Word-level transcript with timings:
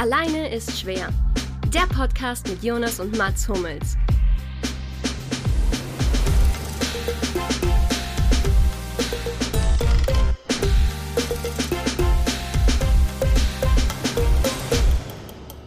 Alleine 0.00 0.48
ist 0.48 0.80
schwer. 0.80 1.10
Der 1.74 1.86
Podcast 1.94 2.48
mit 2.48 2.64
Jonas 2.64 3.00
und 3.00 3.18
Mats 3.18 3.46
Hummels. 3.46 3.98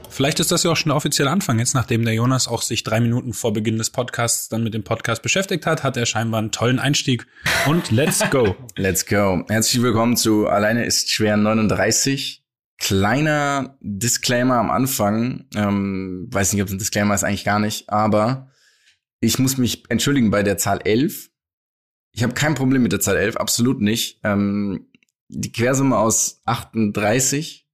Vielleicht 0.09 0.39
ist 0.39 0.51
das 0.51 0.63
ja 0.63 0.71
auch 0.71 0.75
schon 0.77 0.89
der 0.89 0.95
offizielle 0.95 1.29
Anfang. 1.29 1.59
Jetzt, 1.59 1.75
nachdem 1.75 2.03
der 2.03 2.15
Jonas 2.15 2.47
auch 2.47 2.63
sich 2.63 2.81
drei 2.81 2.99
Minuten 3.01 3.33
vor 3.33 3.53
Beginn 3.53 3.77
des 3.77 3.91
Podcasts 3.91 4.49
dann 4.49 4.63
mit 4.63 4.73
dem 4.73 4.83
Podcast 4.83 5.21
beschäftigt 5.21 5.67
hat, 5.67 5.83
hat 5.83 5.95
er 5.95 6.07
scheinbar 6.07 6.39
einen 6.39 6.51
tollen 6.51 6.79
Einstieg. 6.79 7.27
Und 7.67 7.91
let's 7.91 8.27
go. 8.31 8.55
let's 8.77 9.05
go. 9.05 9.45
Herzlich 9.47 9.83
willkommen 9.83 10.17
zu 10.17 10.47
Alleine 10.47 10.85
ist 10.85 11.11
schwer 11.11 11.37
39. 11.37 12.42
Kleiner 12.77 13.77
Disclaimer 13.81 14.55
am 14.55 14.71
Anfang. 14.71 15.45
Ähm, 15.55 16.27
weiß 16.29 16.53
nicht, 16.53 16.61
ob 16.61 16.67
es 16.67 16.73
ein 16.73 16.79
Disclaimer 16.79 17.15
ist, 17.15 17.23
eigentlich 17.23 17.45
gar 17.45 17.59
nicht. 17.59 17.89
Aber 17.89 18.51
ich 19.19 19.39
muss 19.39 19.57
mich 19.57 19.89
entschuldigen 19.89 20.31
bei 20.31 20.43
der 20.43 20.57
Zahl 20.57 20.81
11. 20.83 21.29
Ich 22.11 22.23
habe 22.23 22.33
kein 22.33 22.55
Problem 22.55 22.83
mit 22.83 22.91
der 22.91 22.99
Zahl 22.99 23.17
11, 23.17 23.37
absolut 23.37 23.81
nicht. 23.81 24.19
Ähm, 24.23 24.87
die 25.29 25.51
Quersumme 25.51 25.97
aus 25.97 26.41
38 26.45 27.67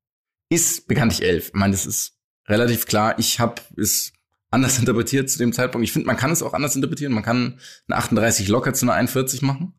ist 0.49 0.87
bekanntlich 0.87 1.23
11. 1.23 1.47
Ich 1.47 1.53
meine, 1.53 1.71
das 1.71 1.85
ist 1.85 2.17
relativ 2.47 2.85
klar. 2.85 3.17
Ich 3.19 3.39
habe 3.39 3.61
es 3.77 4.13
anders 4.51 4.79
interpretiert 4.79 5.29
zu 5.29 5.37
dem 5.37 5.53
Zeitpunkt. 5.53 5.85
Ich 5.85 5.91
finde, 5.91 6.07
man 6.07 6.17
kann 6.17 6.31
es 6.31 6.43
auch 6.43 6.53
anders 6.53 6.75
interpretieren. 6.75 7.13
Man 7.13 7.23
kann 7.23 7.59
eine 7.87 7.97
38 7.97 8.47
locker 8.47 8.73
zu 8.73 8.85
einer 8.85 8.93
41 8.93 9.41
machen. 9.41 9.73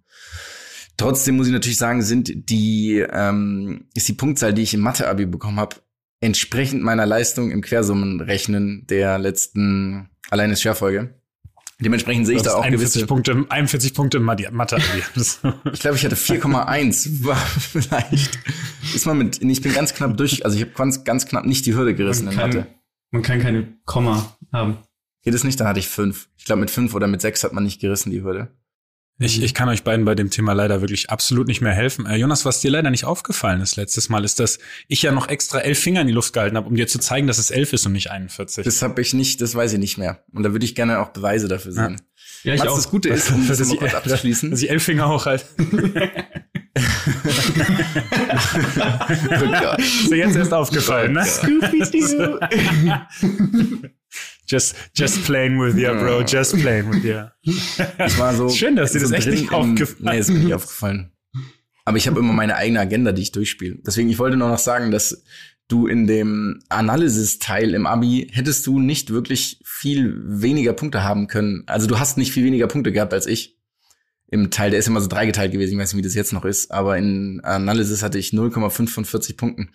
Trotzdem 1.00 1.36
muss 1.36 1.46
ich 1.46 1.52
natürlich 1.52 1.78
sagen, 1.78 2.02
sind 2.02 2.30
die 2.50 3.04
ähm, 3.10 3.86
ist 3.95 4.09
die 4.09 4.12
Punktzahl, 4.12 4.52
die 4.52 4.62
ich 4.62 4.74
im 4.74 4.80
Mathe-Abi 4.80 5.26
bekommen 5.26 5.59
habe, 5.59 5.76
entsprechend 6.20 6.82
meiner 6.82 7.06
Leistung 7.06 7.50
im 7.50 7.62
Quersummenrechnen 7.62 8.86
der 8.86 9.18
letzten 9.18 10.10
alleine 10.28 10.56
Scherfolge. 10.56 11.15
Dementsprechend 11.80 12.26
sehe 12.26 12.37
ich 12.37 12.43
da 12.43 12.52
auch 12.52 12.62
41 12.62 12.93
gewisse 12.93 13.06
Punkte, 13.06 13.46
41 13.48 13.95
Punkte 13.95 14.18
im 14.18 14.24
Mathe-Abi. 14.24 14.82
ich 15.73 15.80
glaube, 15.80 15.96
ich 15.96 16.04
hatte 16.04 16.16
4,1. 16.16 17.24
War 17.24 17.37
vielleicht 17.37 18.38
ist 18.95 19.06
man 19.06 19.16
mit. 19.16 19.43
Ich 19.43 19.62
bin 19.62 19.73
ganz 19.73 19.95
knapp 19.95 20.16
durch. 20.16 20.45
Also 20.45 20.56
ich 20.56 20.62
habe 20.62 20.73
ganz, 20.73 21.04
ganz 21.04 21.26
knapp 21.26 21.46
nicht 21.46 21.65
die 21.65 21.74
Hürde 21.74 21.95
gerissen 21.95 22.26
man 22.26 22.34
in 22.34 22.40
kann, 22.40 22.51
Mathe. 22.51 22.66
Man 23.10 23.23
kann 23.23 23.40
keine 23.40 23.78
Komma 23.87 24.37
haben. 24.52 24.76
Geht 25.23 25.34
es 25.34 25.45
nicht? 25.45 25.59
Dann 25.59 25.68
hatte 25.68 25.80
ich 25.80 25.88
fünf. 25.88 26.28
Ich 26.37 26.45
glaube, 26.45 26.60
mit 26.60 26.71
fünf 26.71 26.95
oder 26.95 27.06
mit 27.06 27.23
sechs 27.23 27.43
hat 27.45 27.52
man 27.52 27.65
nicht 27.65 27.80
gerissen 27.80 28.10
die 28.10 28.23
Hürde. 28.23 28.48
Ich, 29.23 29.43
ich 29.43 29.52
kann 29.52 29.68
euch 29.68 29.85
beiden 29.85 30.07
bei 30.07 30.15
dem 30.15 30.30
Thema 30.30 30.54
leider 30.54 30.80
wirklich 30.80 31.10
absolut 31.10 31.46
nicht 31.46 31.60
mehr 31.60 31.74
helfen. 31.74 32.07
Äh, 32.07 32.16
Jonas, 32.16 32.46
was 32.46 32.60
dir 32.60 32.71
leider 32.71 32.88
nicht 32.88 33.04
aufgefallen 33.04 33.60
ist 33.60 33.77
letztes 33.77 34.09
Mal, 34.09 34.24
ist, 34.24 34.40
dass 34.40 34.59
ich 34.88 35.02
ja 35.02 35.12
noch 35.12 35.29
extra 35.29 35.59
elf 35.60 35.79
Finger 35.79 36.01
in 36.01 36.07
die 36.07 36.15
Luft 36.15 36.32
gehalten 36.32 36.57
habe, 36.57 36.66
um 36.66 36.74
dir 36.74 36.88
zu 36.88 36.99
zeigen, 36.99 37.27
dass 37.27 37.37
es 37.37 37.51
elf 37.51 37.74
ist 37.74 37.85
und 37.85 37.93
nicht 37.93 38.10
41. 38.10 38.65
Das 38.65 38.80
habe 38.80 39.02
ich 39.02 39.12
nicht, 39.12 39.43
das 39.43 39.54
weiß 39.54 39.74
ich 39.74 39.79
nicht 39.79 39.99
mehr. 39.99 40.24
Und 40.32 40.43
da 40.43 40.52
würde 40.52 40.65
ich 40.65 40.74
gerne 40.74 41.01
auch 41.01 41.10
Beweise 41.10 41.49
dafür 41.49 41.73
sehen. 41.73 42.01
Ja, 42.45 42.54
ich 42.54 42.60
Was 42.60 42.68
auch. 42.68 42.77
das 42.77 42.88
Gute 42.88 43.10
ist, 43.10 43.30
um 43.30 43.46
das 43.46 43.59
dass 43.59 43.68
mal 43.68 43.74
ich, 43.74 43.80
kurz 43.80 43.95
abzuschließen. 43.95 44.51
dass 44.52 44.62
ich 44.62 44.71
elf 44.71 44.82
Finger 44.82 45.10
hochhalte. 45.10 45.45
Oh 45.59 45.62
Gott. 49.60 49.79
Ist 49.79 50.10
dir 50.10 50.16
jetzt 50.16 50.37
erst 50.37 50.55
aufgefallen, 50.55 51.12
ne? 51.12 51.27
just, 54.51 54.74
just 54.95 55.24
playing 55.24 55.60
with 55.60 55.76
you, 55.76 55.93
bro. 55.98 56.23
Just 56.23 56.56
playing 56.56 56.90
with 56.90 57.04
you. 57.04 57.24
Ich 57.43 58.18
war 58.18 58.34
so. 58.34 58.48
Schön, 58.48 58.76
dass 58.76 58.93
dir 58.93 59.01
so 59.01 59.09
das 59.09 59.26
echt 59.26 59.29
nicht 59.29 59.52
aufgefallen 59.52 59.98
Nee, 60.01 60.18
ist 60.18 60.30
mir 60.30 60.38
nicht 60.38 60.54
aufgefallen. 60.54 61.12
Aber 61.84 61.96
ich 61.96 62.06
habe 62.06 62.20
immer 62.20 62.32
meine 62.32 62.56
eigene 62.56 62.80
Agenda, 62.80 63.12
die 63.12 63.23
ich 63.23 63.32
durchspiele. 63.32 63.78
Deswegen, 63.87 64.09
ich 64.10 64.19
wollte 64.19 64.37
nur 64.37 64.48
noch 64.48 64.59
sagen, 64.59 64.91
dass 64.91 65.25
du 65.69 65.87
in 65.87 66.06
dem 66.06 66.60
Analysis-Teil 66.69 67.75
im 67.75 67.87
Abi 67.87 68.28
hättest 68.32 68.66
du 68.66 68.81
nicht 68.81 69.10
wirklich 69.10 69.60
viel 69.65 70.16
weniger 70.25 70.72
Punkte 70.72 71.04
haben 71.04 71.26
können. 71.26 71.62
Also 71.66 71.87
du 71.87 71.98
hast 71.98 72.19
nicht 72.19 72.32
viel 72.32 72.44
weniger 72.44 72.66
Punkte 72.66 72.93
gehabt 72.93 73.15
als 73.15 73.26
ich. 73.26 73.56
Im 74.28 74.50
Teil, 74.50 74.71
der 74.71 74.78
ist 74.78 74.88
immer 74.88 75.00
so 75.00 75.09
dreigeteilt 75.09 75.53
gewesen, 75.53 75.72
ich 75.72 75.78
weiß 75.78 75.93
nicht, 75.93 75.99
wie 76.05 76.06
das 76.06 76.15
jetzt 76.15 76.32
noch 76.32 76.44
ist, 76.44 76.71
aber 76.71 76.97
in 76.97 77.41
Analysis 77.43 78.03
hatte 78.03 78.19
ich 78.19 78.31
0,5 78.31 78.88
von 78.88 79.05
40 79.05 79.37
Punkten. 79.37 79.71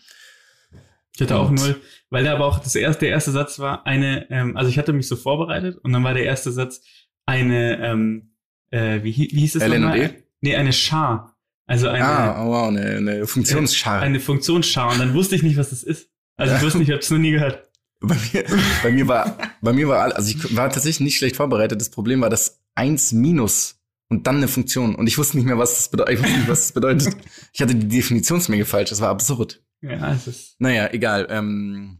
Ich 1.16 1.22
hatte 1.22 1.38
auch 1.38 1.50
null, 1.50 1.82
weil 2.10 2.26
da 2.26 2.34
aber 2.34 2.46
auch 2.46 2.60
das 2.60 2.76
erste, 2.76 3.06
der 3.06 3.10
erste 3.10 3.32
Satz 3.32 3.60
war 3.60 3.86
eine, 3.86 4.30
ähm, 4.30 4.58
also 4.58 4.70
ich 4.70 4.78
hatte 4.78 4.92
mich 4.92 5.08
so 5.08 5.16
vorbereitet 5.16 5.78
und 5.82 5.94
dann 5.94 6.04
war 6.04 6.14
der 6.14 6.26
erste 6.26 6.52
Satz 6.52 6.82
eine, 7.26 7.80
ähm, 7.82 8.36
äh, 8.72 9.02
wie, 9.04 9.16
wie 9.16 9.40
hieß 9.40 9.56
es 9.56 9.64
LN 9.64 9.76
und 9.76 9.82
nochmal? 9.82 10.24
Nee, 10.42 10.56
eine 10.56 10.74
Char. 10.74 11.38
Also 11.68 11.88
eine, 11.88 12.06
ah, 12.06 12.46
oh 12.46 12.50
wow, 12.52 12.68
eine, 12.68 12.98
eine 12.98 13.28
Funktionsschar. 13.28 14.02
eine 14.02 14.20
Funktionschar 14.20 14.92
und 14.92 15.00
dann 15.00 15.14
wusste 15.14 15.36
ich 15.36 15.42
nicht, 15.42 15.58
was 15.58 15.70
das 15.70 15.84
ist. 15.84 16.10
Also 16.38 16.56
ich 16.56 16.62
wusste 16.62 16.80
nicht, 16.80 16.90
ich 16.90 16.94
habe 16.94 17.02
es 17.02 17.10
noch 17.10 17.18
nie 17.18 17.32
gehört. 17.32 17.70
Bei 18.02 18.16
mir, 18.34 18.46
bei 18.84 18.92
mir 18.92 19.08
war, 19.08 19.38
bei 19.62 19.74
mir 19.74 19.88
war, 19.88 20.16
also 20.16 20.30
ich 20.30 20.56
war 20.56 20.70
tatsächlich 20.70 21.00
nicht 21.00 21.18
schlecht 21.18 21.38
vorbereitet. 21.38 21.80
Das 21.80 21.90
Problem 21.90 22.22
war 22.22 22.30
das 22.30 22.62
eins 22.76 23.14
minus 23.14 23.80
und 24.10 24.28
dann 24.28 24.36
eine 24.36 24.48
Funktion. 24.48 24.96
Und 24.96 25.08
ich 25.08 25.18
wusste 25.18 25.38
nicht 25.38 25.46
mehr, 25.46 25.58
was 25.58 25.76
das 25.76 25.90
bedeutet. 25.90 26.16
Ich 26.16 26.20
wusste 26.20 26.38
nicht, 26.38 26.50
was 26.50 26.60
das 26.60 26.72
bedeutet. 26.74 27.16
Ich 27.54 27.62
hatte 27.62 27.74
die 27.74 27.88
Definitionsmenge 27.88 28.66
falsch. 28.66 28.90
Das 28.90 29.02
war 29.02 29.10
absurd. 29.10 29.64
Ja, 29.82 30.14
es 30.14 30.28
ist. 30.28 30.56
Naja, 30.60 30.90
egal. 30.92 31.28
Ähm, 31.30 32.00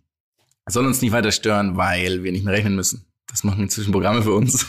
soll 0.68 0.86
uns 0.86 1.02
nicht 1.02 1.12
weiter 1.12 1.32
stören, 1.32 1.78
weil 1.78 2.24
wir 2.24 2.32
nicht 2.32 2.44
mehr 2.46 2.54
rechnen 2.54 2.76
müssen. 2.76 3.06
Das 3.28 3.44
machen 3.44 3.64
inzwischen 3.64 3.92
Programme 3.92 4.22
für 4.24 4.34
uns. 4.34 4.66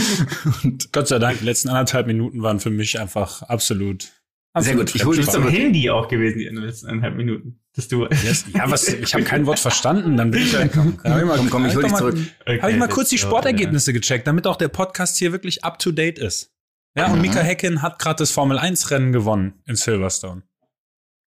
und 0.64 0.92
Gott 0.92 1.08
sei 1.08 1.18
Dank, 1.18 1.38
die 1.40 1.44
letzten 1.44 1.68
anderthalb 1.68 2.06
Minuten 2.06 2.42
waren 2.42 2.60
für 2.60 2.70
mich 2.70 2.98
einfach 3.00 3.42
absolut. 3.42 4.12
Sehr 4.58 4.76
gut, 4.76 4.94
ich 4.94 5.04
hol 5.06 5.16
dich 5.16 5.24
Du 5.24 5.30
bist 5.30 5.36
am 5.36 5.44
zurück. 5.44 5.56
Handy 5.58 5.88
auch 5.88 6.08
gewesen, 6.08 6.38
die 6.38 6.44
letzten 6.44 6.88
eineinhalb 6.88 7.16
Minuten. 7.16 7.58
Dass 7.74 7.88
du. 7.88 8.04
Yes. 8.22 8.44
Ja, 8.52 8.70
was, 8.70 8.86
ich 8.86 9.14
habe 9.14 9.24
kein 9.24 9.46
Wort 9.46 9.58
verstanden. 9.58 10.18
Dann 10.18 10.30
bin 10.30 10.42
ich 10.42 10.52
ja, 10.52 10.68
komm, 10.68 10.98
Komm, 10.98 11.48
komm, 11.50 11.64
ich 11.66 11.74
hol 11.74 11.84
dich 11.84 11.94
zurück. 11.94 12.18
Habe 12.60 12.70
ich 12.72 12.76
mal 12.76 12.88
kurz 12.88 13.08
die 13.08 13.16
Sportergebnisse 13.18 13.94
gecheckt, 13.94 14.26
damit 14.26 14.46
auch 14.46 14.56
der 14.56 14.68
Podcast 14.68 15.16
hier 15.16 15.32
wirklich 15.32 15.64
up 15.64 15.78
to 15.78 15.90
date 15.90 16.18
ist. 16.18 16.52
Ja, 16.94 17.06
und 17.06 17.16
Mhm. 17.16 17.22
Mika 17.22 17.40
Häkkinen 17.40 17.80
hat 17.80 17.98
gerade 17.98 18.16
das 18.18 18.30
Formel 18.30 18.58
1 18.58 18.90
Rennen 18.90 19.12
gewonnen 19.12 19.54
in 19.66 19.76
Silverstone. 19.76 20.42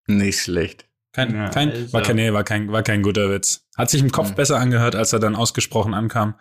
Nicht 0.06 0.42
schlecht. 0.42 0.86
Kein, 1.16 1.34
Ja, 1.34 1.50
kein, 1.50 1.72
also- 1.72 1.94
war 1.94 2.02
kein, 2.02 2.16
nee, 2.18 2.34
war 2.34 2.44
kein, 2.44 2.72
war 2.72 2.84
kein 2.84 3.02
guter 3.02 3.31
Witz. 3.31 3.66
Hat 3.78 3.90
sich 3.90 4.02
im 4.02 4.12
Kopf 4.12 4.31
Mhm. 4.31 4.36
besser 4.36 4.59
angehört, 4.59 4.96
als 4.96 5.14
er 5.14 5.20
dann 5.20 5.36
ausgesprochen 5.36 5.94
ankam. 5.94 6.36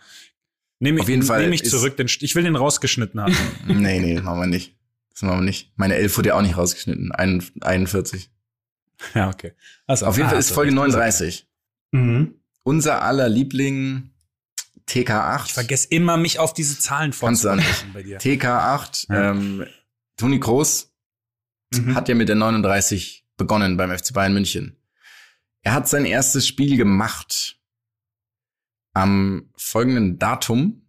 Nehme 0.81 1.01
ich, 1.01 1.07
nehme 1.07 1.55
ich 1.55 1.65
zurück, 1.65 1.97
den, 1.97 2.09
ich 2.09 2.35
will 2.35 2.43
den 2.43 2.57
rausgeschnitten 2.57 3.21
haben. 3.21 3.35
Nee, 3.69 4.01
nee, 4.01 4.15
das 4.17 4.25
machen 4.25 4.41
wir 4.41 4.47
nicht. 4.49 4.77
Das 5.13 5.23
machen 5.23 5.39
wir 5.39 5.45
nicht. 5.45 5.71
Meine 5.77 5.95
11 5.95 6.17
wurde 6.19 6.31
ja 6.31 6.35
auch 6.35 6.43
nicht 6.43 6.57
rausgeschnitten. 6.57 7.13
Ein- 7.13 7.45
41. 7.61 8.31
ja, 9.15 9.29
okay. 9.31 9.53
Also, 9.87 10.07
Auf 10.07 10.17
jeden 10.17 10.27
ah, 10.27 10.31
Fall 10.31 10.41
ist 10.41 10.51
Folge 10.51 10.71
recht. 10.73 10.77
39. 10.77 11.47
Mhm. 11.93 12.35
Unser 12.65 13.03
aller 13.03 13.29
Liebling 13.29 14.11
TK8. 14.89 15.47
Ich 15.47 15.53
vergesse 15.53 15.87
immer, 15.91 16.17
mich 16.17 16.41
auf 16.41 16.53
diese 16.53 16.79
Zahlen 16.81 17.13
vorzubereiten 17.13 17.93
bei 17.93 18.03
dir. 18.03 18.19
TK8. 18.19 19.07
Ja. 19.09 19.31
Ähm, 19.31 19.65
Toni 20.17 20.41
Kroos 20.41 20.91
Mhm. 21.73 21.95
hat 21.95 22.09
ja 22.09 22.15
mit 22.17 22.29
der 22.29 22.37
39 22.37 23.24
begonnen 23.37 23.77
beim 23.77 23.97
FC 23.97 24.13
Bayern 24.13 24.35
München. 24.35 24.77
Er 25.63 25.73
hat 25.75 25.89
sein 25.89 26.05
erstes 26.05 26.47
Spiel 26.47 26.77
gemacht 26.77 27.59
am 28.93 29.51
folgenden 29.57 30.19
Datum, 30.19 30.83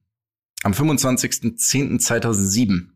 am 0.64 0.74
25.10.2007. 0.74 2.90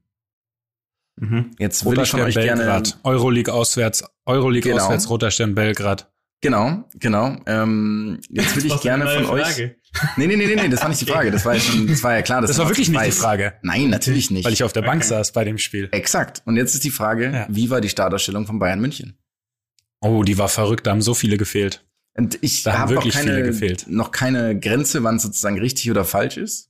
Mhm. 1.18 1.52
Jetzt 1.58 1.86
würde 1.86 2.04
ich 2.04 2.12
von 2.12 2.22
euch 2.22 2.36
gerne 2.36 2.64
Belgrad. 2.64 3.00
Euroleague 3.04 3.52
auswärts. 3.54 4.04
Euroleague 4.26 4.72
Genau. 4.72 4.84
auswärts, 4.86 5.10
Roter 5.10 5.32
Stern 5.32 5.56
Belgrad. 5.56 6.12
Genau, 6.42 6.86
genau. 6.96 7.36
Ähm, 7.48 8.22
jetzt 8.30 8.56
würde 8.56 8.68
ich 8.70 8.80
gerne 8.82 9.06
von 9.08 9.24
neue 9.24 9.32
euch. 9.42 9.48
Frage. 9.48 9.76
Nee, 10.16 10.28
nee, 10.28 10.38
nee, 10.38 10.46
nee, 10.48 10.56
nee, 10.56 10.70
das 10.70 10.82
war 10.82 10.88
nicht 10.88 11.02
die 11.02 11.06
Frage. 11.06 11.32
Das 11.32 11.44
war 11.44 11.56
ja 11.56 11.60
schon, 11.60 11.86
das 11.88 12.02
war 12.04 12.14
ja 12.16 12.22
klar. 12.22 12.40
Das 12.42 12.52
du 12.56 12.60
war 12.60 12.70
wirklich 12.70 12.88
nicht 12.90 13.06
die. 13.06 13.12
Frage, 13.12 13.56
Nein, 13.64 13.90
natürlich 13.90 14.32
nicht. 14.32 14.46
weil 14.46 14.54
ich 14.54 14.64
auf 14.64 14.72
der 14.72 14.84
Bank 14.84 15.02
Okay. 15.02 15.10
saß 15.10 15.34
bei 15.34 15.44
dem 15.44 15.58
Spiel. 15.58 15.90
Exakt. 15.92 16.42
Und 16.46 16.56
jetzt 16.56 16.74
ist 16.76 16.84
die 16.86 16.92
Frage, 16.92 17.32
Ja. 17.34 17.46
wie 17.50 17.70
war 17.70 17.82
die 17.82 17.90
Startausstellung 17.90 18.46
von 18.48 18.58
Bayern 18.60 18.80
München? 18.80 19.18
Oh, 20.02 20.24
die 20.24 20.38
war 20.38 20.50
verrückt, 20.50 20.88
da 20.88 20.92
haben 20.92 21.02
so 21.02 21.14
viele 21.14 21.38
gefehlt. 21.38 21.84
Und 22.16 22.38
ich 22.42 22.64
Da 22.64 22.74
haben 22.74 22.80
habe 22.82 22.94
noch 22.96 23.04
wirklich 23.04 23.18
viele 23.18 23.34
keine, 23.36 23.46
gefehlt. 23.46 23.86
noch 23.88 24.12
keine 24.12 24.58
Grenze, 24.60 25.04
wann 25.04 25.18
es 25.18 25.24
sozusagen 25.24 25.60
richtig 25.60 25.90
oder 25.92 26.04
falsch 26.06 26.38
ist. 26.38 26.70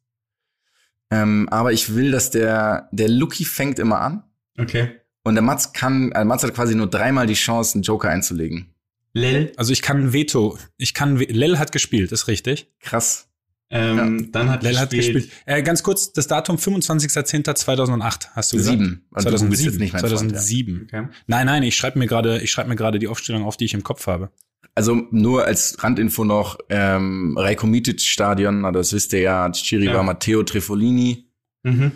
Ähm, 1.11 1.47
aber 1.49 1.71
ich 1.73 1.95
will, 1.95 2.11
dass 2.11 2.29
der, 2.31 2.87
der 2.91 3.09
Lucky 3.09 3.45
fängt 3.45 3.79
immer 3.79 3.99
an. 4.01 4.23
Okay. 4.57 4.99
Und 5.23 5.35
der 5.35 5.41
Mats 5.41 5.73
kann, 5.73 6.11
also 6.13 6.27
Mats 6.27 6.43
hat 6.43 6.53
quasi 6.53 6.75
nur 6.75 6.89
dreimal 6.89 7.25
die 7.27 7.33
Chance, 7.33 7.75
einen 7.75 7.83
Joker 7.83 8.09
einzulegen. 8.09 8.73
Lel. 9.13 9.51
Also 9.57 9.73
ich 9.73 9.81
kann 9.81 10.13
Veto, 10.13 10.57
ich 10.77 10.93
kann, 10.93 11.19
We- 11.19 11.25
Lel 11.25 11.57
hat 11.57 11.71
gespielt, 11.71 12.11
ist 12.11 12.27
richtig. 12.27 12.71
Krass. 12.79 13.27
Ähm, 13.71 14.31
Dann 14.31 14.49
hat 14.49 14.63
Lel 14.63 14.79
hat 14.79 14.89
gespielt. 14.89 15.15
gespielt. 15.25 15.43
Äh, 15.45 15.61
ganz 15.61 15.83
kurz, 15.83 16.11
das 16.11 16.27
Datum 16.27 16.55
25.10.2008, 16.57 18.29
hast 18.33 18.51
du 18.51 18.57
gesagt? 18.57 18.77
Sieben. 18.79 19.05
Also 19.11 19.29
du 19.29 19.37
googelst 19.37 19.63
2007. 19.63 19.65
jetzt 19.71 19.79
nicht, 19.79 19.93
mein 19.93 20.01
Freund, 20.01 20.11
ja. 20.13 20.17
2007. 20.37 20.81
Okay. 20.85 21.07
Nein, 21.27 21.45
nein, 21.45 21.63
ich 21.63 21.75
schreibe 21.75 21.99
mir 21.99 22.07
gerade, 22.07 22.41
ich 22.41 22.49
schreibe 22.51 22.69
mir 22.69 22.75
gerade 22.75 22.99
die 22.99 23.07
Aufstellung 23.07 23.43
auf, 23.43 23.57
die 23.57 23.65
ich 23.65 23.73
im 23.73 23.83
Kopf 23.83 24.07
habe. 24.07 24.31
Also 24.75 24.95
nur 25.11 25.45
als 25.45 25.83
Randinfo 25.83 26.23
noch, 26.23 26.57
ähm, 26.69 27.37
Mitic 27.63 28.01
Stadion, 28.01 28.61
na, 28.61 28.71
das 28.71 28.93
wisst 28.93 29.13
ihr 29.13 29.21
ja, 29.21 29.51
Chiri 29.51 29.85
Ja. 29.85 29.93
war 29.95 30.03
Matteo 30.03 30.41
Trefolini. 30.43 31.27
Mhm. 31.63 31.91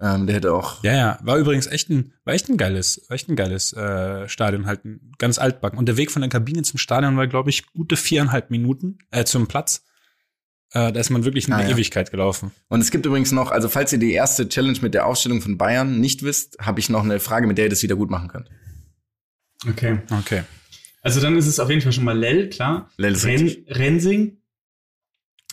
Ähm, 0.00 0.26
der 0.26 0.36
hätte 0.36 0.52
auch. 0.52 0.82
Ja, 0.84 0.94
ja, 0.94 1.18
war 1.22 1.38
übrigens 1.38 1.66
echt 1.66 1.90
ein, 1.90 2.12
war 2.24 2.34
echt 2.34 2.48
ein 2.48 2.56
geiles, 2.56 3.04
war 3.08 3.16
echt 3.16 3.28
ein 3.28 3.34
geiles 3.34 3.72
äh, 3.72 4.28
Stadion, 4.28 4.66
halt 4.66 4.84
ein 4.84 5.12
ganz 5.18 5.38
altbacken. 5.38 5.78
Und 5.78 5.86
der 5.86 5.96
Weg 5.96 6.12
von 6.12 6.22
der 6.22 6.28
Kabine 6.28 6.62
zum 6.62 6.78
Stadion 6.78 7.16
war, 7.16 7.26
glaube 7.26 7.50
ich, 7.50 7.66
gute 7.72 7.96
viereinhalb 7.96 8.50
Minuten 8.50 8.98
äh, 9.10 9.24
zum 9.24 9.48
Platz. 9.48 9.84
Äh, 10.72 10.92
da 10.92 11.00
ist 11.00 11.08
man 11.10 11.24
wirklich 11.24 11.46
eine 11.46 11.56
Ah, 11.56 11.62
ja. 11.66 11.70
Ewigkeit 11.74 12.10
gelaufen. 12.10 12.50
Und 12.68 12.80
es 12.80 12.90
gibt 12.90 13.06
übrigens 13.06 13.32
noch, 13.32 13.50
also 13.50 13.68
falls 13.68 13.92
ihr 13.92 13.98
die 13.98 14.12
erste 14.12 14.48
Challenge 14.48 14.78
mit 14.82 14.92
der 14.94 15.06
Aufstellung 15.06 15.40
von 15.40 15.56
Bayern 15.56 15.98
nicht 16.00 16.22
wisst, 16.22 16.58
habe 16.60 16.78
ich 16.80 16.90
noch 16.90 17.02
eine 17.04 17.20
Frage, 17.20 17.46
mit 17.46 17.56
der 17.56 17.66
ihr 17.66 17.70
das 17.70 17.82
wieder 17.82 17.96
gut 17.96 18.10
machen 18.10 18.28
könnt. 18.28 18.50
Okay. 19.68 20.00
Okay. 20.20 20.42
Also 21.00 21.20
dann 21.20 21.36
ist 21.38 21.46
es 21.46 21.58
auf 21.58 21.70
jeden 21.70 21.80
Fall 21.80 21.92
schon 21.92 22.04
mal 22.04 22.16
Lell, 22.18 22.50
klar. 22.50 22.90
Lell 22.96 23.12
ist 23.14 23.24
Ren 23.24 23.40
richtig. 23.40 23.76
Rensing. 23.76 24.36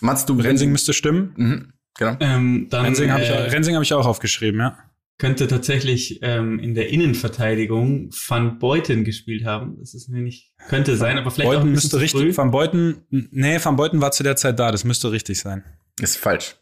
Mats, 0.01 0.25
du 0.25 0.33
Rensing 0.39 0.71
müsste 0.71 0.91
stimmen. 0.93 1.33
Mhm, 1.37 1.73
genau. 1.97 2.17
Ähm, 2.19 2.67
dann 2.69 2.83
Rensing 2.85 3.11
habe 3.11 3.23
ich, 3.23 3.29
äh, 3.29 3.33
auch- 3.33 3.51
Rensing 3.51 3.75
hab 3.75 3.83
ich 3.83 3.93
auch 3.93 4.05
aufgeschrieben, 4.05 4.59
ja. 4.59 4.77
Könnte 5.17 5.47
tatsächlich 5.47 6.19
ähm, 6.21 6.59
in 6.59 6.73
der 6.75 6.89
Innenverteidigung 6.89 8.09
Van 8.27 8.59
Beuten 8.59 9.03
gespielt 9.03 9.45
haben. 9.45 9.77
Das 9.79 9.93
ist 9.93 10.09
mir 10.09 10.21
nicht, 10.21 10.51
könnte 10.67 10.97
sein, 10.97 11.17
aber 11.17 11.31
vielleicht 11.31 11.49
auch 11.49 11.53
Beuten 11.55 11.69
ein 11.69 11.73
bisschen 11.73 11.87
müsste 11.87 11.89
zu 11.97 11.97
richtig, 11.97 12.21
früh. 12.21 12.37
Van 12.37 12.51
Beuten, 12.51 13.05
nee, 13.09 13.59
Van 13.63 13.75
Beuten 13.75 14.01
war 14.01 14.11
zu 14.11 14.23
der 14.23 14.35
Zeit 14.35 14.59
da, 14.59 14.71
das 14.71 14.83
müsste 14.83 15.11
richtig 15.11 15.39
sein. 15.39 15.63
Ist 16.01 16.17
falsch. 16.17 16.57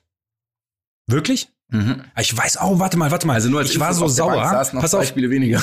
Wirklich? 1.08 1.50
Mhm. 1.70 2.04
Ah, 2.14 2.22
Ich 2.22 2.36
weiß, 2.38 2.60
oh, 2.62 2.78
warte 2.80 2.98
mal, 2.98 3.10
warte 3.12 3.26
mal. 3.26 3.34
Also 3.34 3.50
nur 3.50 3.60
als 3.60 3.72
ich 3.72 3.80
war 3.80 3.94
so 3.94 4.08
sauer. 4.08 4.36
Bank 4.36 4.52
saßen 4.52 4.76
noch 4.76 4.82
Pass 4.84 4.92
zwei 4.92 5.00
auf, 5.00 5.08
Spiele 5.08 5.30
weniger. 5.30 5.62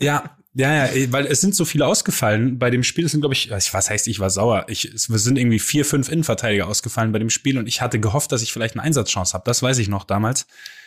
Ja, 0.00 0.36
ja, 0.54 0.86
ja, 0.86 1.12
weil 1.12 1.26
es 1.26 1.40
sind 1.40 1.54
so 1.54 1.64
viele 1.64 1.86
ausgefallen 1.86 2.58
bei 2.58 2.70
dem 2.70 2.84
Spiel. 2.84 3.04
Es 3.04 3.10
sind, 3.10 3.20
glaube 3.20 3.34
ich, 3.34 3.50
was 3.50 3.90
heißt, 3.90 4.06
ich 4.06 4.20
war 4.20 4.30
sauer. 4.30 4.66
Ich, 4.68 4.84
es 4.84 5.04
sind 5.04 5.36
irgendwie 5.36 5.58
vier, 5.58 5.84
fünf 5.84 6.08
Innenverteidiger 6.08 6.68
ausgefallen 6.68 7.10
bei 7.12 7.18
dem 7.18 7.30
Spiel 7.30 7.58
und 7.58 7.66
ich 7.66 7.80
hatte 7.80 7.98
gehofft, 7.98 8.30
dass 8.30 8.42
ich 8.42 8.52
vielleicht 8.52 8.74
eine 8.74 8.82
Einsatzchance 8.82 9.34
habe. 9.34 9.44
Das 9.46 9.62
weiß 9.62 9.78
ich 9.78 9.88
noch 9.88 10.04
damals. 10.04 10.46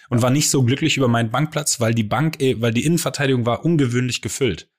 Und 0.09 0.21
war 0.21 0.29
nicht 0.29 0.49
so 0.49 0.63
glücklich 0.63 0.95
über 0.95 1.09
meinen 1.09 1.31
Bankplatz, 1.31 1.81
weil 1.81 1.93
die 1.93 2.03
Bank, 2.03 2.41
äh, 2.41 2.61
weil 2.61 2.71
die 2.71 2.85
Innenverteidigung 2.85 3.45
war 3.45 3.65
ungewöhnlich 3.65 4.21
gefüllt. 4.21 4.69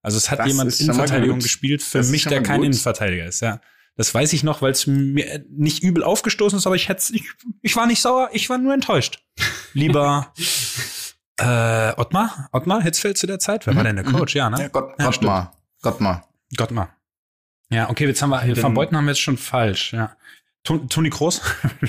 Also 0.00 0.16
es 0.16 0.30
hat 0.30 0.38
Das 0.38 0.46
jemand 0.46 0.80
Innenverteidigung 0.80 1.40
gespielt 1.40 1.82
für 1.82 1.98
Das 1.98 2.08
mich, 2.08 2.24
der 2.24 2.42
kein 2.42 2.60
gut. 2.60 2.66
Innenverteidiger 2.66 3.26
ist, 3.26 3.40
ja. 3.40 3.60
Das 3.96 4.14
weiß 4.14 4.32
ich 4.32 4.44
noch, 4.44 4.62
weil 4.62 4.70
es 4.70 4.86
mir 4.86 5.44
nicht 5.50 5.82
übel 5.82 6.04
aufgestoßen 6.04 6.56
ist, 6.56 6.66
aber 6.66 6.76
ich 6.76 6.88
hätte, 6.88 7.14
ich, 7.14 7.24
ich 7.62 7.76
war 7.76 7.86
nicht 7.86 8.00
sauer, 8.00 8.30
ich 8.32 8.48
war 8.48 8.56
nur 8.56 8.72
enttäuscht. 8.72 9.18
Lieber 9.74 10.32
äh, 11.38 11.92
Ottmar, 11.96 12.48
Ottmar 12.52 12.82
Hitzfeld 12.82 13.16
zu 13.18 13.26
der 13.26 13.38
Zeit, 13.38 13.66
wer 13.66 13.74
war 13.76 13.84
denn 13.84 13.96
der 13.96 14.04
Coach? 14.04 14.34
Ja, 14.34 14.50
ne? 14.50 14.60
Ja, 14.62 14.68
Gott, 14.68 14.94
Ja, 14.98 15.06
Gott 15.06 15.22
mal. 15.22 15.50
Gott 15.82 16.00
mal. 16.00 16.24
Gottmar. 16.56 16.94
Ja, 17.70 17.90
okay, 17.90 18.06
jetzt 18.06 18.22
haben 18.22 18.30
wir, 18.30 18.44
Ja, 18.44 18.62
Van 18.62 18.74
Beuten 18.74 18.96
haben 18.96 19.04
wir 19.04 19.10
jetzt 19.12 19.20
schon 19.20 19.36
falsch, 19.36 19.92
ja. 19.92 20.16
Ton- 20.64 20.88
Toni 20.88 21.10
Kroos? 21.10 21.40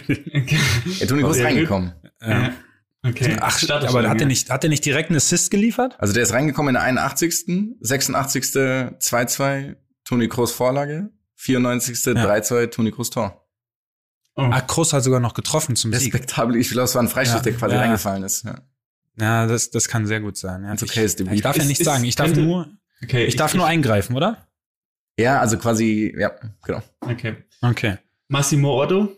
Ja, 0.08 1.08
Toni 1.08 1.22
Kroos 1.24 1.38
gut. 1.38 1.46
reingekommen. 1.46 1.94
Ja. 2.22 2.52
Okay. 3.02 3.38
Ach, 3.40 3.58
Startet 3.58 3.90
aber 3.90 4.08
hat 4.10 4.18
ja. 4.18 4.22
er 4.24 4.28
nicht, 4.28 4.50
hat 4.50 4.64
er 4.64 4.70
nicht 4.70 4.84
direkt 4.84 5.10
einen 5.10 5.18
Assist 5.18 5.52
geliefert? 5.52 5.96
Also 6.00 6.14
der 6.14 6.24
ist 6.24 6.34
reingekommen 6.34 6.76
in 6.76 6.82
der 6.82 6.84
81., 6.84 7.46
86. 7.80 8.44
2-2, 8.44 9.76
Toni 10.04 10.28
Kroos 10.28 10.52
Vorlage, 10.52 11.10
94. 11.36 11.96
3-2, 11.96 12.68
Toni 12.72 12.92
Kroos 12.92 13.10
Tor. 13.10 13.48
Oh. 14.36 14.42
Ah, 14.52 14.62
Kroos 14.62 14.92
hat 14.94 15.04
sogar 15.04 15.22
noch 15.22 15.34
getroffen 15.34 15.76
zum 15.78 15.94
Sieg. 15.94 16.14
Respektabel. 16.14 16.56
Ich 16.58 16.70
glaube, 16.70 16.86
es 16.86 16.96
war 16.96 17.02
ein 17.02 17.08
Freistoß, 17.08 17.38
Ja. 17.40 17.44
der 17.44 17.54
quasi 17.54 17.76
Ja. 17.76 17.82
reingefallen 17.82 18.24
ist. 18.24 18.44
Ja. 18.44 18.60
Ja, 19.20 19.46
das, 19.48 19.70
das 19.72 19.88
kann 19.88 20.06
sehr 20.08 20.20
gut 20.22 20.38
sein. 20.38 20.64
Ja. 20.64 20.74
Okay, 20.74 21.06
ich, 21.06 21.18
ich 21.32 21.42
darf 21.42 21.58
ja 21.58 21.64
nichts 21.66 21.80
ist- 21.82 21.86
sagen. 21.86 22.04
Ich 22.06 22.16
darf 22.16 22.28
könnte- 22.28 22.42
nur, 22.42 22.70
okay, 23.04 23.26
ich 23.26 23.36
darf 23.36 23.54
nur 23.54 23.66
eingreifen, 23.66 24.16
oder? 24.16 24.48
ja, 25.20 25.40
also 25.42 25.58
quasi, 25.58 26.16
ja, 26.18 26.32
genau. 26.64 26.82
Okay. 27.02 27.36
Okay. 27.62 27.98
Massimo 28.30 28.82
Otto. 28.82 29.16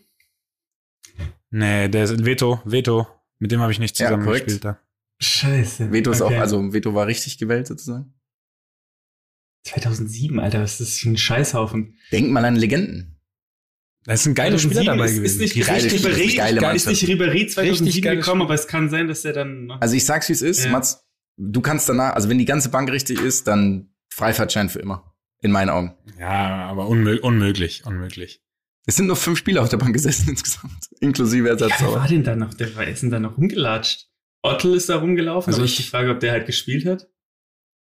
Nee, 1.51 1.89
der 1.89 2.06
ist 2.06 2.25
Veto, 2.25 2.62
Veto. 2.65 3.06
Mit 3.39 3.51
dem 3.51 3.59
habe 3.62 3.71
ich 3.71 3.80
nicht 3.80 4.00
Ja, 4.00 4.07
zusammen 4.07 4.24
korrekt. 4.25 4.45
gespielt 4.45 4.65
da. 4.65 4.80
Scheiße. 5.21 5.92
Veto 5.92 6.12
ist 6.12 6.21
okay. 6.21 6.38
auch, 6.38 6.42
also 6.42 6.74
Veto 6.74 6.94
war 6.95 7.06
richtig 7.07 7.38
gewählt 7.38 7.68
sozusagen. 7.68 8.13
2007, 9.68 10.39
Alter, 10.39 10.62
was 10.62 10.80
ist 10.80 10.81
das 10.81 10.97
für 11.00 11.09
ein 11.09 11.18
Scheißhaufen? 11.18 11.95
Denk 12.12 12.31
mal 12.31 12.44
an 12.45 12.56
Legenden. 12.56 13.11
Da 14.03 14.13
ist 14.13 14.25
ein 14.25 14.33
geiler 14.33 14.57
Spieler 14.57 14.74
2007 14.83 14.86
dabei 14.98 15.06
ist, 15.09 15.15
gewesen. 15.15 15.25
Ist 15.36 15.39
nicht, 15.42 15.56
Die 15.56 15.59
geile- 15.62 15.83
richtig 15.83 16.06
richtig 16.06 16.24
Ribéry, 16.42 16.59
geile 16.59 16.75
ist 16.75 16.88
nicht 16.88 17.03
Ribéry 17.03 17.48
2007 17.48 17.69
Richtig 17.86 18.01
geiles 18.03 18.25
gekommen, 18.25 18.42
aber 18.42 18.53
es 18.56 18.68
kann 18.68 18.89
sein, 18.89 19.07
dass 19.07 19.24
er 19.25 19.33
dann 19.33 19.65
noch 19.68 19.80
Also 19.81 19.95
ich 19.95 20.06
sag's, 20.06 20.27
wie 20.30 20.33
es 20.33 20.42
ist, 20.42 20.65
Ja. 20.65 20.71
Mats, 20.71 21.06
du 21.38 21.62
kannst 21.62 21.88
danach, 21.88 22.13
also 22.15 22.27
wenn 22.30 22.39
die 22.39 22.45
ganze 22.45 22.69
Bank 22.69 22.92
richtig 22.92 23.19
ist, 23.21 23.48
dann 23.48 23.94
Freifahrtschein 24.13 24.69
für 24.69 24.80
immer. 24.80 25.13
In 25.44 25.51
meinen 25.51 25.69
Augen. 25.69 25.95
Ja, 26.19 26.68
aber 26.68 26.88
unmö 26.88 27.19
unmöglich, 27.19 27.83
unmöglich. 27.86 28.42
Es 28.88 28.95
sind 28.95 29.07
nur 29.07 29.15
fünf 29.15 29.38
Spieler 29.39 29.62
auf 29.63 29.69
der 29.69 29.77
Bank 29.77 29.94
gesessen 29.94 30.30
insgesamt, 30.30 30.88
inklusive 31.00 31.47
Ja, 31.50 31.59
wer 31.59 31.69
war 31.69 31.94
Ersatz. 31.95 32.09
denn 32.09 32.24
da 32.24 32.36
noch? 32.36 32.54
Der 32.56 32.75
war, 32.75 32.88
ist 32.88 33.01
denn 33.04 33.09
da 33.12 33.19
noch 33.19 33.38
rumgelatscht? 33.38 34.07
Ottel 34.44 34.74
ist 34.75 34.89
da 34.89 34.95
rumgelaufen, 34.97 35.50
Also 35.51 35.62
aber 35.62 35.65
ich- 35.65 35.77
die 35.77 35.83
Frage, 35.83 36.09
ob 36.12 36.19
der 36.19 36.31
halt 36.31 36.47
gespielt 36.47 36.86
hat. 36.88 37.07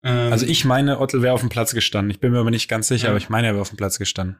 Ähm, 0.04 0.32
Also 0.32 0.44
ich 0.46 0.64
meine, 0.66 0.98
Ottel 1.00 1.22
wäre 1.22 1.32
auf 1.34 1.40
dem 1.40 1.48
Platz 1.48 1.72
gestanden. 1.74 2.10
Ich 2.10 2.20
bin 2.20 2.32
mir 2.32 2.38
aber 2.40 2.50
nicht 2.50 2.68
ganz 2.68 2.88
sicher, 2.88 3.04
Ja. 3.04 3.08
aber 3.10 3.18
ich 3.18 3.28
meine, 3.30 3.46
er 3.48 3.52
wäre 3.54 3.62
auf 3.62 3.70
dem 3.70 3.76
Platz 3.78 3.98
gestanden. 3.98 4.36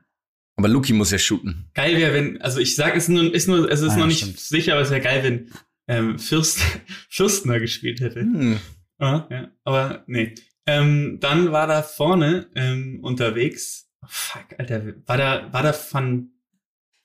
Aber 0.57 0.69
Luki 0.69 0.93
muss 0.93 1.11
ja 1.11 1.19
shooten. 1.19 1.71
geil 1.75 1.97
wäre, 1.97 2.13
wenn, 2.15 2.41
also 2.43 2.61
ich 2.61 2.77
sag, 2.77 2.95
es 2.95 3.05
ist 3.05 3.09
nur, 3.09 3.33
ist 3.35 3.49
nur, 3.49 3.71
es 3.71 3.81
ist 3.81 3.93
Ah, 3.93 3.97
noch 3.97 4.07
nicht 4.07 4.19
stimmt. 4.19 4.39
sicher, 4.39 4.73
aber 4.75 4.83
es 4.83 4.91
wäre 4.91 5.01
geil, 5.01 5.23
wenn 5.25 5.51
ähm, 5.89 6.19
Fürst, 6.19 6.61
Fürstner 7.09 7.59
gespielt 7.59 8.01
hätte. 8.01 8.21
Hm. 8.21 8.61
Ah, 8.99 9.27
ja, 9.31 9.51
aber 9.65 10.05
nee. 10.07 10.35
Ähm, 10.67 11.19
dann 11.21 11.51
war 11.53 11.67
da 11.67 11.83
vorne 11.83 12.49
ähm, 12.55 13.01
unterwegs. 13.03 13.89
Oh, 14.03 14.07
fuck, 14.09 14.47
Alter, 14.59 14.95
war 15.07 15.17
da, 15.17 15.53
war 15.53 15.63
da 15.63 15.75
Van, 15.91 16.31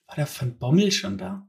war 0.06 0.16
da 0.16 0.28
Van 0.38 0.58
Bommel 0.58 0.92
schon 0.92 1.18
da? 1.18 1.48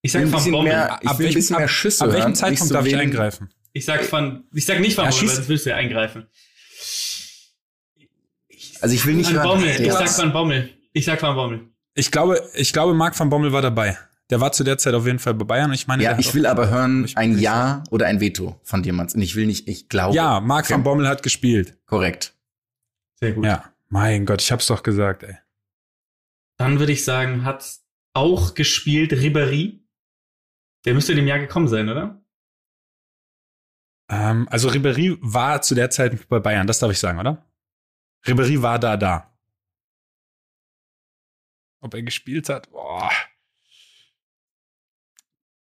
Ich 0.00 0.10
sag 0.12 0.22
ein 0.22 0.32
Van 0.32 0.38
bisschen 0.38 0.52
Bommel. 0.52 0.72
mehr, 0.72 0.98
ich 1.02 1.08
Ab 1.08 1.18
will 1.18 1.26
ein 1.26 1.28
welchem- 1.28 1.34
bisschen 1.38 1.56
mehr 1.56 1.64
ab- 1.66 1.70
Schüsse 1.70 2.04
Ab 2.04 2.08
welchem 2.10 2.20
hören, 2.22 2.30
nicht 2.30 2.40
Zeitpunkt 2.40 2.68
so 2.68 2.74
darf 2.74 2.86
ich 2.86 2.96
eingreifen? 2.96 3.50
Ich 3.72 3.84
sag 3.84 4.10
Van, 4.12 4.44
ich 4.52 4.64
sag 4.66 4.80
nicht 4.80 4.96
Van 4.96 5.04
Ja, 5.04 5.10
Bommel, 5.10 5.28
weil 5.28 5.34
sonst 5.36 5.48
willst 5.48 5.66
du 5.66 5.70
ja 5.70 5.76
eingreifen. 5.76 6.26
Also 8.82 8.94
ich 8.94 9.06
will 9.06 9.14
nicht 9.14 9.28
Van 9.28 9.36
hören. 9.36 9.48
Bommel, 9.48 9.80
ich 9.80 9.92
sag 9.92 10.18
Van 10.18 10.32
Bommel. 10.32 10.70
Ich 10.92 11.04
sag 11.04 11.22
Van 11.22 11.34
Bommel. 11.34 11.68
Ich 11.94 12.10
glaube, 12.10 12.42
ich 12.54 12.72
glaube, 12.72 12.94
Marc 12.94 13.18
van 13.18 13.30
Bommel 13.30 13.52
war 13.52 13.62
dabei. 13.62 13.96
Der 14.30 14.40
war 14.40 14.52
zu 14.52 14.64
der 14.64 14.78
Zeit 14.78 14.94
auf 14.94 15.04
jeden 15.06 15.18
Fall 15.18 15.34
bei 15.34 15.44
Bayern. 15.44 15.72
Ich 15.72 15.86
meine, 15.86 16.02
ja, 16.02 16.18
ich 16.18 16.34
will 16.34 16.46
aber 16.46 16.68
hören 16.70 17.06
ein 17.16 17.38
Ja 17.38 17.84
oder 17.90 18.06
ein 18.06 18.20
Veto 18.20 18.58
von 18.64 18.82
dir, 18.82 18.92
Mats. 18.92 19.14
Und 19.14 19.20
ich 19.22 19.36
will 19.36 19.46
nicht, 19.46 19.68
ich 19.68 19.88
glaube. 19.88 20.16
Ja, 20.16 20.40
Marc 20.40 20.64
Okay. 20.64 20.74
van 20.74 20.82
Bommel 20.84 21.06
hat 21.08 21.22
gespielt. 21.22 21.78
Korrekt. 21.86 22.34
Sehr 23.20 23.32
gut. 23.32 23.44
Ja, 23.44 23.72
mein 23.88 24.24
Gott, 24.26 24.40
ich 24.42 24.50
hab's 24.50 24.66
doch 24.66 24.82
gesagt, 24.82 25.22
ey. 25.22 25.36
Dann 26.58 26.78
würde 26.78 26.92
ich 26.92 27.04
sagen, 27.04 27.44
hat 27.44 27.64
auch 28.14 28.54
gespielt 28.54 29.12
Ribéry. 29.12 29.80
Der 30.84 30.94
müsste 30.94 31.12
in 31.12 31.16
dem 31.16 31.26
Jahr 31.26 31.38
gekommen 31.38 31.68
sein, 31.68 31.88
oder? 31.88 32.22
Ähm, 34.10 34.48
also 34.50 34.68
Ribéry 34.70 35.18
war 35.20 35.62
zu 35.62 35.74
der 35.74 35.90
Zeit 35.90 36.28
bei 36.28 36.40
Bayern, 36.40 36.66
das 36.66 36.78
darf 36.78 36.90
ich 36.90 36.98
sagen, 36.98 37.18
oder? 37.18 37.44
Ribéry 38.26 38.62
war 38.62 38.78
da, 38.78 38.96
da. 38.96 39.28
Ob 41.80 41.94
er 41.94 42.02
gespielt 42.02 42.48
hat? 42.48 42.70
Boah. 42.70 43.10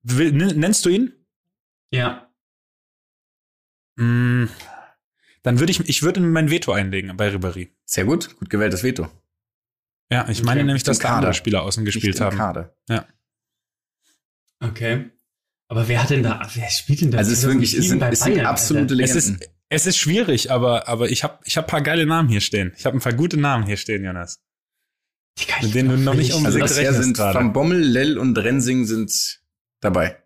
Will, 0.03 0.29
n- 0.29 0.59
nennst 0.59 0.85
du 0.85 0.89
ihn? 0.91 1.13
Ja. 1.91 2.33
Mm, 3.97 4.47
dann 5.43 5.59
würde 5.61 5.71
ich, 5.71 5.81
ich 5.89 6.03
würde 6.03 6.21
mein 6.21 6.51
Veto 6.51 6.73
einlegen 6.73 7.17
bei 7.17 7.29
Ribéry. 7.31 7.71
Sehr 7.85 8.05
gut. 8.05 8.37
Gut 8.37 8.51
gewähltes 8.51 8.83
Veto. 8.83 9.09
Ja, 10.11 10.29
ich 10.29 10.39
Okay. 10.39 10.47
meine 10.47 10.65
nämlich, 10.65 10.83
dass 10.83 10.99
da 10.99 11.09
andere 11.09 11.21
Kader. 11.27 11.33
Spieler 11.35 11.63
außen 11.63 11.85
gespielt 11.85 12.15
Nicht 12.15 12.21
haben. 12.21 12.37
Kader. 12.37 12.75
Okay. 14.61 15.11
Aber 15.69 15.87
wer 15.87 16.03
hat 16.03 16.11
denn 16.11 16.23
da, 16.23 16.49
wer 16.55 16.71
spielt 16.71 17.03
denn 17.03 17.11
da? 17.11 17.19
Also 17.19 17.31
es 17.33 17.41
ist 17.41 17.45
wirklich, 17.47 17.75
es 17.75 17.89
2007 17.89 18.01
sind, 18.01 18.13
es 18.13 18.21
sind 18.21 18.47
absolute 18.47 18.95
Alter? 18.95 19.05
Es 19.05 19.15
Legenden. 19.15 19.43
ist, 19.43 19.58
es 19.71 19.87
ist 19.87 19.97
schwierig, 19.99 20.51
aber, 20.51 20.89
aber 20.89 21.11
ich 21.11 21.25
habe 21.25 21.39
ich 21.45 21.57
hab 21.57 21.67
paar 21.67 21.83
geile 21.83 22.07
Namen 22.07 22.29
hier 22.29 22.41
stehen. 22.41 22.73
Ich 22.77 22.87
habe 22.87 22.97
ein 22.97 23.01
paar 23.01 23.13
gute 23.15 23.37
Namen 23.39 23.67
hier 23.67 23.77
stehen, 23.77 24.05
Jonas. 24.05 24.41
Die 25.39 25.45
kann 25.45 25.59
mit 25.61 25.69
ich 25.69 25.73
denen 25.75 25.89
du 25.91 25.97
noch 25.99 26.15
nicht 26.15 26.33
unbedingt 26.33 26.63
also 26.63 26.81
rechnest 26.81 27.03
sind 27.03 27.17
gerade. 27.17 27.39
Van 27.39 27.53
Bommel, 27.53 27.81
Lell 27.81 28.19
und 28.19 28.37
Rensing 28.37 28.87
sind 28.87 29.41
dabei. 29.81 30.23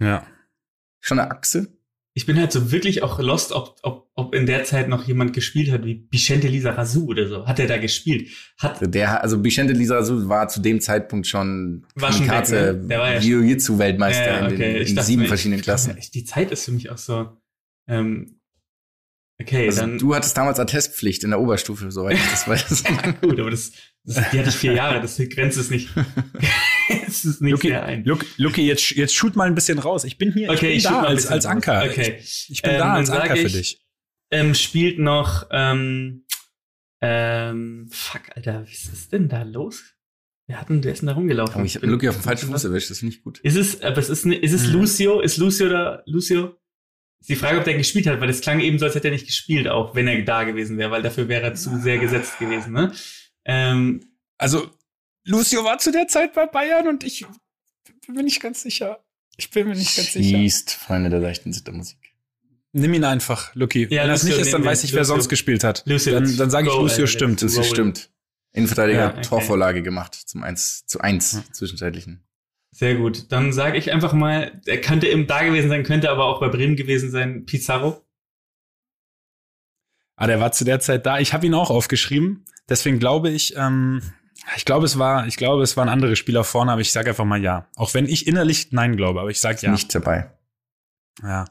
Ja. 0.00 0.26
Schon 1.00 1.18
eine 1.20 1.30
Achse? 1.30 1.76
Ich 2.14 2.26
bin 2.26 2.38
halt 2.38 2.52
so 2.52 2.70
wirklich 2.72 3.02
auch 3.02 3.18
lost, 3.20 3.52
ob, 3.52 3.78
ob, 3.82 4.10
ob 4.14 4.34
in 4.34 4.44
der 4.44 4.64
Zeit 4.64 4.88
noch 4.88 5.04
jemand 5.06 5.32
gespielt 5.32 5.70
hat, 5.70 5.84
wie 5.86 5.94
Bichente 5.94 6.46
Lisa 6.46 6.72
Razou 6.72 7.06
oder 7.06 7.26
so. 7.26 7.46
Hat 7.46 7.58
er 7.58 7.66
da 7.66 7.78
gespielt? 7.78 8.28
Hat, 8.58 8.94
Der, 8.94 9.22
also 9.22 9.42
Vicente 9.42 9.72
Lizarazu 9.72 10.28
war 10.28 10.48
zu 10.48 10.60
dem 10.60 10.80
Zeitpunkt 10.82 11.26
schon 11.26 11.86
War 11.94 12.12
schon 12.12 12.22
weg, 12.22 12.28
Kamikaze 12.28 12.54
ne? 12.82 12.86
Der 12.88 12.98
war 12.98 13.12
ja- 13.14 13.20
Jiu-Jitsu-Weltmeister 13.20 14.26
Ja, 14.26 14.46
in, 14.48 14.58
den, 14.58 14.76
in 14.86 14.94
dachte 14.94 15.06
sieben 15.06 15.22
mir, 15.22 15.28
verschiedenen 15.28 15.62
Klassen. 15.62 15.96
Die 16.12 16.24
Zeit 16.24 16.50
ist 16.50 16.66
für 16.66 16.72
mich 16.72 16.90
auch 16.90 16.98
so, 16.98 17.34
ähm, 17.88 18.40
okay, 19.40 19.66
Also 19.66 19.80
dann, 19.80 19.98
du 19.98 20.14
hattest 20.14 20.36
damals 20.36 20.58
Attestpflicht 20.60 21.24
in 21.24 21.30
der 21.30 21.40
Oberstufe, 21.40 21.90
soweit 21.90 22.16
ich 22.16 22.30
das 22.30 22.46
weiß. 22.48 22.84
ja, 22.88 23.10
gut, 23.12 23.38
aber 23.40 23.50
das, 23.50 23.72
das, 24.04 24.30
die 24.30 24.38
hatte 24.38 24.48
ich 24.50 24.56
vier 24.56 24.72
Jahre, 24.72 25.00
das 25.00 25.16
grenzt 25.30 25.58
es 25.58 25.70
nicht, 25.70 25.88
es 27.06 27.24
ist 27.24 27.40
nicht 27.40 27.52
Luki, 27.52 27.68
sehr 27.68 27.84
ein. 27.84 28.04
Luki, 28.04 28.26
Luki, 28.36 28.62
jetzt, 28.66 28.90
jetzt 28.90 29.14
shoot 29.14 29.36
mal 29.36 29.46
ein 29.46 29.54
bisschen 29.54 29.78
raus. 29.78 30.04
Ich 30.04 30.18
bin 30.18 30.32
hier 30.32 30.50
Okay, 30.50 30.70
ich 30.70 30.78
ich 30.78 30.82
bin 30.84 30.92
shoot 30.92 31.02
da 31.04 31.08
als, 31.08 31.26
als. 31.26 31.46
Anker. 31.46 31.84
Okay. 31.88 32.16
Ich, 32.20 32.46
ich 32.50 32.62
bin 32.62 32.72
Ähm, 32.72 32.78
da 32.78 32.94
als 32.94 33.10
Anker 33.10 33.36
für 33.36 33.46
ich- 33.46 33.52
dich. 33.52 33.78
Ähm, 34.30 34.54
spielt 34.54 34.98
noch, 34.98 35.46
ähm, 35.50 36.24
ähm, 37.02 37.88
fuck, 37.90 38.22
Alter, 38.34 38.62
was 38.62 38.84
ist 38.92 39.12
denn 39.12 39.28
da 39.28 39.42
los? 39.42 39.82
Wer 40.48 40.60
hat 40.60 40.68
denn, 40.70 40.82
der 40.82 40.92
ist 40.92 41.00
denn 41.02 41.08
da 41.08 41.12
rumgelaufen? 41.14 41.64
Ich 41.64 41.76
habe 41.76 41.86
Lucky 41.86 42.08
auf 42.08 42.16
den 42.16 42.22
falschen 42.22 42.50
Fuß 42.50 42.64
erwischt, 42.64 42.90
das 42.90 43.00
finde 43.00 43.14
ich 43.14 43.22
gut. 43.22 43.40
Ist 43.40 43.56
es, 43.56 43.82
aber 43.82 43.98
es 43.98 44.08
ist, 44.08 44.24
ist 44.24 44.52
es 44.52 44.64
Hm. 44.66 44.72
Lucio? 44.72 45.20
Ist 45.20 45.36
Lucio 45.36 45.68
da, 45.68 46.02
Lucio? 46.06 46.56
Ist 47.22 47.28
die 47.30 47.36
Frage, 47.36 47.58
ob 47.58 47.64
der 47.64 47.74
gespielt 47.74 48.06
hat, 48.06 48.20
weil 48.20 48.28
es 48.28 48.40
klang 48.40 48.60
eben 48.60 48.78
so, 48.78 48.84
als 48.84 48.94
hätte 48.94 49.08
er 49.08 49.12
nicht 49.12 49.26
gespielt, 49.26 49.66
auch 49.68 49.94
wenn 49.94 50.06
er 50.08 50.20
da 50.22 50.44
gewesen 50.44 50.76
wäre, 50.76 50.90
weil 50.90 51.02
dafür 51.02 51.28
wäre 51.28 51.42
er 51.44 51.54
zu 51.54 51.78
sehr 51.80 51.98
gesetzt 51.98 52.38
gewesen, 52.38 52.72
ne? 52.72 52.92
Ähm, 53.44 54.04
Also, 54.38 54.68
Lucio 55.24 55.64
war 55.64 55.78
zu 55.78 55.90
der 55.92 56.08
Zeit 56.08 56.34
bei 56.34 56.46
Bayern 56.46 56.88
und 56.88 57.04
ich 57.04 57.24
bin 58.06 58.14
mir 58.16 58.22
nicht 58.24 58.40
ganz 58.42 58.62
sicher. 58.62 59.04
Ich 59.36 59.50
bin 59.50 59.68
mir 59.68 59.74
nicht 59.74 59.94
ganz 59.96 60.12
sicher. 60.12 60.36
Schießt, 60.36 60.72
Freunde 60.74 61.10
der 61.10 61.20
leichten 61.20 61.52
Zittermusik. 61.52 61.98
Nimm 62.72 62.92
ihn 62.94 63.04
einfach, 63.04 63.54
Lucky. 63.54 63.86
Ja, 63.90 64.02
Wenn 64.02 64.08
das 64.10 64.22
Lucio 64.22 64.36
nicht 64.38 64.46
ist, 64.46 64.52
dann 64.54 64.64
weiß 64.64 64.82
ich, 64.84 64.92
wer 64.92 65.00
Lucio. 65.00 65.14
sonst 65.14 65.28
gespielt 65.28 65.62
hat. 65.64 65.82
Lucio, 65.86 66.12
dann 66.12 66.36
dann 66.36 66.50
sage 66.50 66.68
ich, 66.68 66.74
go, 66.74 66.80
Lucio 66.82 67.06
stimmt. 67.06 67.42
Rollen. 67.42 67.64
stimmt. 67.64 68.10
Innenverteidiger 68.52 68.98
Ja, 68.98 69.06
hat 69.06 69.18
okay. 69.18 69.28
Torvorlage 69.28 69.82
gemacht 69.82 70.14
zum 70.14 70.42
1 70.42 70.86
zu 70.86 71.00
1 71.00 71.52
zwischenzeitlichen. 71.52 72.24
Sehr 72.74 72.94
gut. 72.96 73.30
Dann 73.30 73.52
sage 73.52 73.76
ich 73.78 73.92
einfach 73.92 74.14
mal, 74.14 74.60
er 74.66 74.80
könnte 74.80 75.06
eben 75.06 75.26
da 75.26 75.44
gewesen 75.44 75.68
sein, 75.68 75.82
könnte 75.84 76.10
aber 76.10 76.24
auch 76.24 76.40
bei 76.40 76.48
Bremen 76.48 76.74
gewesen 76.74 77.10
sein, 77.10 77.44
Pizarro. 77.44 78.02
Ah, 80.16 80.26
der 80.26 80.40
war 80.40 80.52
zu 80.52 80.64
der 80.64 80.80
Zeit 80.80 81.04
da. 81.06 81.18
Ich 81.18 81.32
habe 81.32 81.46
ihn 81.46 81.54
auch 81.54 81.70
aufgeschrieben. 81.70 82.44
Deswegen 82.68 82.98
glaube 82.98 83.30
ich, 83.30 83.56
ähm, 83.56 84.00
ich 84.56 84.64
glaube, 84.64 84.86
es 84.86 84.98
war, 84.98 85.26
ich 85.26 85.36
glaube, 85.36 85.62
es 85.62 85.76
waren 85.76 85.88
andere 85.88 86.16
Spieler 86.16 86.44
vorne, 86.44 86.72
aber 86.72 86.80
ich 86.80 86.92
sage 86.92 87.10
einfach 87.10 87.24
mal 87.24 87.42
ja. 87.42 87.66
Auch 87.76 87.92
wenn 87.94 88.06
ich 88.06 88.26
innerlich 88.26 88.72
nein 88.72 88.96
glaube, 88.96 89.20
aber 89.20 89.30
ich 89.30 89.40
sage 89.40 89.58
ja. 89.62 89.70
Nicht 89.70 89.94
dabei. 89.94 90.30
Ja. 91.22 91.44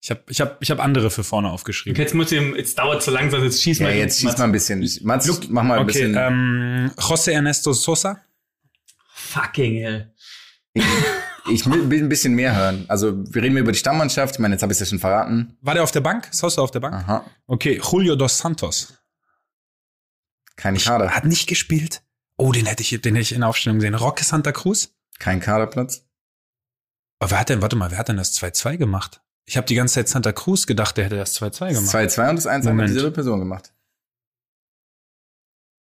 Ich 0.00 0.10
habe, 0.10 0.22
ich 0.28 0.40
habe, 0.40 0.56
ich 0.60 0.70
habe 0.70 0.82
andere 0.82 1.10
für 1.10 1.24
vorne 1.24 1.50
aufgeschrieben. 1.50 1.96
Okay, 1.96 2.02
jetzt 2.02 2.14
muss 2.14 2.30
ich, 2.30 2.40
jetzt 2.56 2.78
dauert 2.78 2.98
es 3.00 3.04
so 3.06 3.10
langsam, 3.10 3.42
jetzt 3.42 3.62
schieß 3.62 3.78
Ja, 3.78 3.86
mal. 3.88 3.94
jetzt 3.94 4.20
schießt 4.20 4.38
mal 4.38 4.44
ein 4.44 4.52
bisschen. 4.52 4.86
Mats, 5.02 5.48
mach 5.48 5.62
mal 5.62 5.78
ein 5.78 5.84
okay, 5.84 5.92
bisschen. 5.92 6.14
ähm, 6.16 6.90
José 6.96 7.32
Ernesto 7.32 7.72
Sosa. 7.72 8.20
Fucking 9.14 9.76
hell. 9.76 10.13
Ich 10.74 11.66
will, 11.66 11.90
will 11.90 12.02
ein 12.02 12.08
bisschen 12.08 12.34
mehr 12.34 12.54
hören. 12.54 12.84
Also, 12.88 13.14
wir 13.32 13.42
reden 13.42 13.56
über 13.56 13.72
die 13.72 13.78
Stammmannschaft. 13.78 14.34
Ich 14.34 14.38
meine, 14.40 14.54
jetzt 14.54 14.62
habe 14.62 14.72
ich 14.72 14.76
es 14.76 14.80
ja 14.80 14.86
schon 14.86 14.98
verraten. 14.98 15.56
War 15.60 15.74
der 15.74 15.82
auf 15.82 15.92
der 15.92 16.00
Bank? 16.00 16.28
Sosa 16.30 16.62
auf 16.62 16.70
der 16.70 16.80
Bank? 16.80 16.94
Aha. 16.94 17.24
Okay, 17.46 17.80
Julio 17.82 18.16
dos 18.16 18.38
Santos. 18.38 18.94
Kein 20.56 20.76
Kader. 20.76 21.10
Hat 21.10 21.24
nicht 21.24 21.48
gespielt. 21.48 22.02
Oh, 22.36 22.52
den 22.52 22.66
hätte 22.66 22.82
ich, 22.82 22.90
den 22.90 23.14
hätte 23.14 23.22
ich 23.22 23.32
in 23.32 23.40
der 23.40 23.48
Aufstellung 23.48 23.78
gesehen. 23.78 23.94
Roque 23.94 24.24
Santa 24.24 24.52
Cruz. 24.52 24.94
Kein 25.18 25.40
Kaderplatz. 25.40 26.04
Aber 27.20 27.30
wer 27.30 27.40
hat 27.40 27.48
denn, 27.48 27.62
warte 27.62 27.76
mal, 27.76 27.90
wer 27.90 27.98
hat 27.98 28.08
denn 28.08 28.16
das 28.16 28.34
2-2 28.34 28.76
gemacht? 28.76 29.22
Ich 29.46 29.56
habe 29.56 29.66
die 29.66 29.74
ganze 29.74 29.94
Zeit 29.94 30.08
Santa 30.08 30.32
Cruz 30.32 30.66
gedacht, 30.66 30.96
der 30.96 31.04
hätte 31.04 31.16
das 31.16 31.40
2-2 31.40 31.74
gemacht. 31.74 31.94
2-2 31.94 32.30
und 32.30 32.36
das 32.36 32.46
1 32.46 32.66
hat 32.66 32.88
dieselbe 32.88 33.10
Person 33.12 33.38
gemacht. 33.38 33.72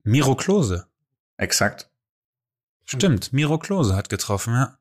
Miro 0.05 0.35
Klose. 0.35 0.89
Exakt. 1.37 1.92
Stimmt, 2.99 3.33
Miro 3.33 3.59
Klose 3.59 3.97
hat 3.97 4.09
getroffen, 4.09 4.55
ja. 4.55 4.79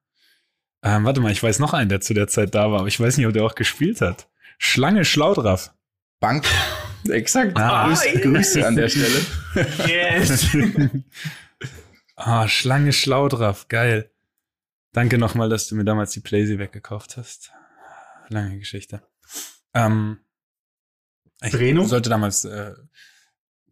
Ähm, 0.83 1.05
warte 1.05 1.21
mal, 1.21 1.31
ich 1.31 1.41
weiß 1.41 1.59
noch 1.59 1.73
einen, 1.73 1.89
der 1.89 2.01
zu 2.01 2.13
der 2.13 2.27
Zeit 2.27 2.55
da 2.55 2.71
war, 2.71 2.79
aber 2.79 2.87
ich 2.87 2.99
weiß 2.99 3.17
nicht, 3.17 3.27
ob 3.27 3.33
der 3.33 3.43
auch 3.43 3.55
gespielt 3.55 4.01
hat. 4.01 4.27
Schlange 4.57 5.05
Schlaudraff. 5.05 5.73
Bank. 6.19 6.45
Exakt. 7.09 7.57
Ah. 7.57 7.87
Grüße, 7.87 8.19
Grüße 8.19 8.67
an 8.67 8.75
der 8.75 8.89
Stelle. 8.89 9.25
Yes. 9.87 10.47
ah, 12.15 12.47
Schlange 12.47 12.93
Schlaudraff, 12.93 13.67
geil. 13.67 14.11
Danke 14.93 15.17
nochmal, 15.17 15.49
dass 15.49 15.67
du 15.67 15.75
mir 15.75 15.85
damals 15.85 16.11
die 16.11 16.19
Playsee 16.19 16.59
weggekauft 16.59 17.17
hast. 17.17 17.51
Lange 18.29 18.59
Geschichte. 18.59 19.01
Ähm, 19.73 20.19
ich 21.41 21.51
Breno? 21.51 21.85
sollte 21.85 22.09
damals. 22.09 22.45
Äh, 22.45 22.73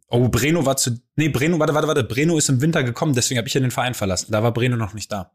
oh, 0.10 0.30
Breno 0.30 0.66
war 0.66 0.78
zu. 0.78 1.00
Nee, 1.16 1.30
Breno, 1.30 1.60
warte, 1.60 1.74
warte, 1.74 1.88
warte. 1.88 2.04
Breno 2.04 2.38
ist 2.38 2.50
im 2.50 2.62
Winter 2.62 2.84
gekommen, 2.84 3.14
deswegen 3.14 3.38
habe 3.38 3.48
ich 3.48 3.54
ja 3.54 3.62
den 3.62 3.72
Verein 3.72 3.94
verlassen. 3.94 4.32
Da 4.32 4.44
war 4.44 4.54
Breno 4.54 4.76
noch 4.76 4.94
nicht 4.94 5.12
da. 5.12 5.32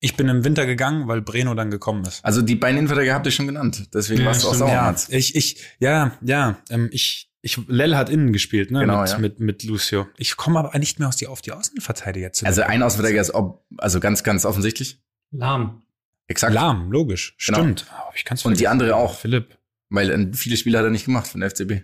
Ich 0.00 0.16
bin 0.16 0.28
im 0.28 0.44
Winter 0.44 0.66
gegangen, 0.66 1.08
weil 1.08 1.22
Breno 1.22 1.54
dann 1.54 1.70
gekommen 1.70 2.04
ist. 2.04 2.22
Also, 2.24 2.42
die 2.42 2.56
beiden 2.56 2.76
Innenverteidiger 2.78 3.14
habt 3.14 3.24
ihr 3.26 3.32
schon 3.32 3.46
genannt. 3.46 3.88
Deswegen 3.94 4.20
Ja, 4.20 4.26
warst 4.26 4.44
du 4.44 4.48
auch 4.48 4.54
sauer, 4.54 4.68
ja, 4.68 4.94
ich, 5.08 5.34
ich, 5.34 5.62
ja, 5.78 6.12
ja, 6.20 6.58
ähm, 6.68 6.88
ich, 6.92 7.30
ich, 7.40 7.58
Lell 7.68 7.94
hat 7.96 8.10
innen 8.10 8.32
gespielt, 8.32 8.70
ne, 8.70 8.80
Genau, 8.80 9.00
mit, 9.00 9.10
ja. 9.10 9.18
mit, 9.18 9.40
mit 9.40 9.62
Lucio. 9.64 10.06
Ich 10.18 10.36
komme 10.36 10.58
aber 10.58 10.78
nicht 10.78 10.98
mehr 10.98 11.08
aus 11.08 11.16
die, 11.16 11.26
auf 11.26 11.40
die 11.40 11.52
Außenverteidiger 11.52 12.32
zu. 12.32 12.44
Also, 12.44 12.62
ein 12.62 12.82
Außenverteidiger 12.82 13.22
ist 13.22 13.32
ob, 13.34 13.64
also 13.78 14.00
ganz, 14.00 14.22
ganz 14.24 14.44
offensichtlich. 14.44 15.00
Lahm. 15.30 15.82
Exakt. 16.26 16.52
Lahm, 16.52 16.90
logisch, 16.92 17.36
Genau. 17.46 17.58
stimmt. 17.60 17.86
Aber 17.90 18.12
ich 18.14 18.24
kann's 18.24 18.44
Und 18.44 18.60
die 18.60 18.68
andere 18.68 18.96
auch. 18.96 19.14
Philipp. 19.18 19.56
Weil 19.88 20.10
äh, 20.10 20.32
viele 20.34 20.56
Spiele 20.58 20.78
hat 20.78 20.84
er 20.84 20.90
nicht 20.90 21.04
gemacht 21.06 21.28
von 21.28 21.40
der 21.40 21.50
FCB. 21.50 21.82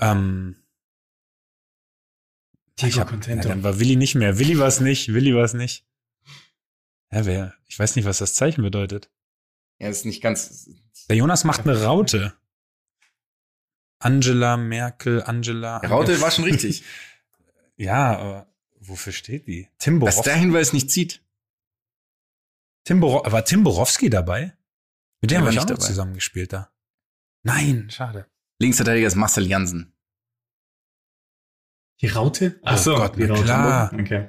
Ähm, 0.00 0.56
ja, 2.80 3.04
Contento. 3.04 3.48
dann 3.48 3.62
war 3.62 3.78
Willi 3.78 3.96
nicht 3.96 4.14
mehr. 4.14 4.38
Willi 4.38 4.58
war 4.58 4.66
es 4.68 4.80
nicht, 4.80 5.12
Willi 5.12 5.34
war 5.34 5.44
es 5.44 5.54
nicht. 5.54 5.86
Ja, 7.12 7.24
wer? 7.26 7.54
Ich 7.66 7.78
weiß 7.78 7.96
nicht, 7.96 8.04
was 8.04 8.18
das 8.18 8.34
Zeichen 8.34 8.62
bedeutet. 8.62 9.10
Ja, 9.78 9.88
ist 9.88 10.04
nicht 10.04 10.22
ganz. 10.22 10.68
Der 11.08 11.16
Jonas 11.16 11.44
macht 11.44 11.60
eine 11.62 11.82
Raute. 11.82 12.34
Angela 13.98 14.56
Merkel, 14.56 15.22
Angela. 15.22 15.78
Der 15.80 15.90
Raute 15.90 16.20
war 16.20 16.30
schon 16.30 16.44
richtig. 16.44 16.82
Ja, 17.76 18.16
aber 18.16 18.46
wofür 18.78 19.12
steht 19.12 19.48
die? 19.48 19.68
Tim 19.78 19.98
Dass 19.98 20.14
Borowski. 20.14 20.30
der 20.30 20.38
Hinweis 20.38 20.72
nicht 20.72 20.92
zieht. 20.92 21.24
Tim 22.84 23.00
Boro 23.00 23.32
war 23.32 23.44
Tim 23.44 23.64
Borowski 23.64 24.08
dabei? 24.10 24.56
Mit 25.20 25.30
dem 25.32 25.34
Der 25.34 25.38
habe 25.38 25.46
war 25.46 25.52
ich 25.54 25.58
auch 25.58 25.62
nicht 25.64 25.70
noch 25.70 25.78
dabei. 25.78 25.88
zusammengespielt 25.88 26.52
da. 26.52 26.70
Nein, 27.42 27.90
schade. 27.90 28.26
Linksverteidiger 28.60 29.08
ist 29.08 29.16
Marcel 29.16 29.46
Jansen. 29.48 29.92
Die 32.00 32.08
Raute? 32.08 32.58
Ach 32.64 32.74
Oh 32.74 32.82
so, 32.82 32.94
Gott, 32.96 33.16
die 33.16 33.24
Raute. 33.24 33.42
klar. 33.44 33.92
Okay. 33.98 34.28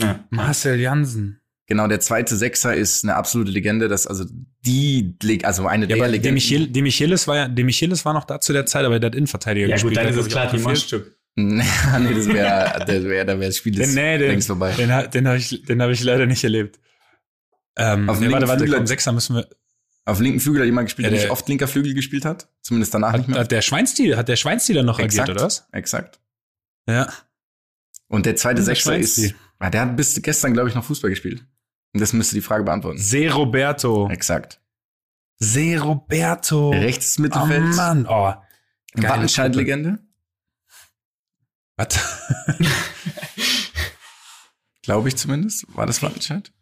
Ja. 0.00 0.24
Marcel 0.30 0.78
Jansen. 0.78 1.40
Genau, 1.68 1.88
der 1.88 1.98
zweite 2.00 2.36
Sechser 2.36 2.74
ist 2.76 3.02
eine 3.04 3.16
absolute 3.16 3.50
Legende. 3.50 3.88
Das 3.88 4.06
also 4.06 4.24
die, 4.64 5.16
Leg- 5.22 5.44
also 5.44 5.66
eine 5.66 5.86
Ja, 5.88 5.96
der 5.96 6.08
Legenden. 6.08 6.22
De 6.22 6.32
Michel, 6.32 6.66
De 6.68 6.82
Michelis 6.82 7.26
war 7.26 7.36
ja, 7.36 7.48
De 7.48 7.64
Michelis 7.64 8.04
war 8.04 8.12
noch 8.12 8.24
da 8.24 8.40
zu 8.40 8.52
der 8.52 8.66
Zeit, 8.66 8.84
aber 8.84 9.00
der 9.00 9.08
hat 9.08 9.14
Innenverteidiger 9.16 9.66
Ja 9.66 9.74
gespielt. 9.74 9.94
gut, 9.94 9.96
dann 9.96 10.04
Der 10.06 10.14
ist 10.14 10.26
es 10.26 10.28
klar. 10.32 10.58
Mannstück. 10.60 11.16
nee, 11.38 11.58
das 12.14 12.28
wäre, 12.28 12.84
das 12.86 13.02
wäre, 13.04 13.26
da 13.26 13.32
wäre 13.38 13.46
das 13.50 13.56
Spiel 13.56 13.72
Den, 13.74 13.82
ist 13.82 13.94
nee, 13.94 14.16
den, 14.18 14.28
längst 14.30 14.46
vorbei. 14.46 14.72
den, 14.72 14.88
den 15.10 15.26
habe 15.28 15.36
ich, 15.38 15.62
den 15.64 15.82
hab 15.82 15.90
ich 15.90 16.02
leider 16.04 16.24
nicht 16.26 16.42
erlebt. 16.44 16.78
Ähm, 17.76 18.08
Auf 18.08 18.18
dem 18.18 18.28
nee, 18.28 18.32
warte, 18.32 18.46
linken 18.46 18.48
warte, 18.48 18.64
Flügel- 18.64 18.76
komm, 18.76 18.86
Sechser 18.86 19.12
müssen 19.12 19.36
wir. 19.36 19.48
Auf 20.06 20.20
linken 20.20 20.40
Flügel 20.40 20.60
hat 20.62 20.66
jemand 20.66 20.86
gespielt, 20.86 21.04
Ja, 21.06 21.10
der 21.10 21.18
der- 21.18 21.26
nicht 21.26 21.32
oft 21.32 21.48
linker 21.48 21.66
Flügel 21.68 21.92
gespielt 21.94 22.24
hat. 22.24 22.48
Zumindest 22.62 22.94
danach 22.94 23.12
nicht 23.12 23.22
Hat, 23.22 23.28
mehr. 23.28 23.38
hat 23.40 23.50
der 23.50 23.60
Schweinstiel, 23.62 24.16
hat 24.16 24.28
der 24.28 24.36
Schweinstieler 24.36 24.82
noch 24.82 24.98
Exakt. 24.98 25.28
agiert, 25.28 25.36
oder 25.38 25.46
was? 25.46 25.68
Exakt. 25.72 26.20
Ja. 26.88 27.12
Und 28.08 28.26
der 28.26 28.36
zweite 28.36 28.62
Sechser 28.62 28.96
ist, 28.96 29.16
Schweinstiel. 29.16 29.38
ah, 29.58 29.70
der 29.70 29.80
hat 29.82 29.96
bis 29.96 30.20
gestern, 30.22 30.52
glaube 30.52 30.68
ich, 30.68 30.74
noch 30.74 30.84
Fußball 30.84 31.10
gespielt. 31.10 31.44
Und 31.92 32.00
das 32.00 32.12
müsste 32.12 32.34
die 32.34 32.40
Frage 32.42 32.64
beantworten. 32.64 32.98
Se 32.98 33.30
Roberto. 33.32 34.08
Exakt. 34.10 34.60
Se 35.38 35.78
Roberto. 35.80 36.70
Rechtes 36.70 37.18
Oh 37.18 37.22
Mittelfeld. 37.22 37.74
Mann, 37.74 38.06
oh. 38.06 38.34
Wattenscheid-Legende. 38.94 39.98
Was? 41.76 41.98
Glaube 44.82 45.08
ich 45.08 45.16
zumindest. 45.16 45.66
War 45.76 45.86
das 45.86 46.02
Wattenscheid? 46.02 46.52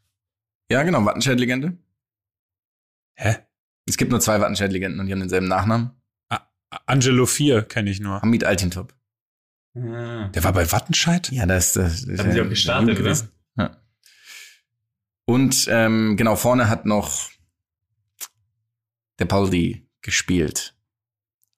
Ja, 0.70 0.82
genau, 0.82 1.04
Wattenscheid-Legende. 1.04 1.76
Hä? 3.16 3.36
Es 3.86 3.96
gibt 3.96 4.10
nur 4.10 4.20
zwei 4.20 4.40
Wattenscheid-Legenden 4.40 4.98
und 5.00 5.06
die 5.06 5.12
haben 5.12 5.20
denselben 5.20 5.46
Nachnamen. 5.46 5.90
Angelo 6.86 7.26
4 7.26 7.62
kenne 7.62 7.90
ich 7.90 8.00
nur. 8.00 8.20
Hamid 8.20 8.44
Altintop. 8.44 8.94
Ah. 9.76 10.28
Der 10.28 10.44
war 10.44 10.52
bei 10.52 10.70
Wattenscheid? 10.70 11.30
Ja, 11.32 11.46
das, 11.46 11.72
das, 11.72 12.06
das 12.06 12.18
Haben 12.20 12.32
sie 12.32 12.40
auch 12.40 12.48
gestartet, 12.48 13.00
oder? 13.00 13.16
Ja. 13.56 13.76
Und 15.26 15.66
ähm, 15.70 16.16
genau, 16.16 16.36
vorne 16.36 16.68
hat 16.68 16.86
noch 16.86 17.30
der 19.18 19.24
Pauli 19.24 19.88
gespielt. 20.02 20.74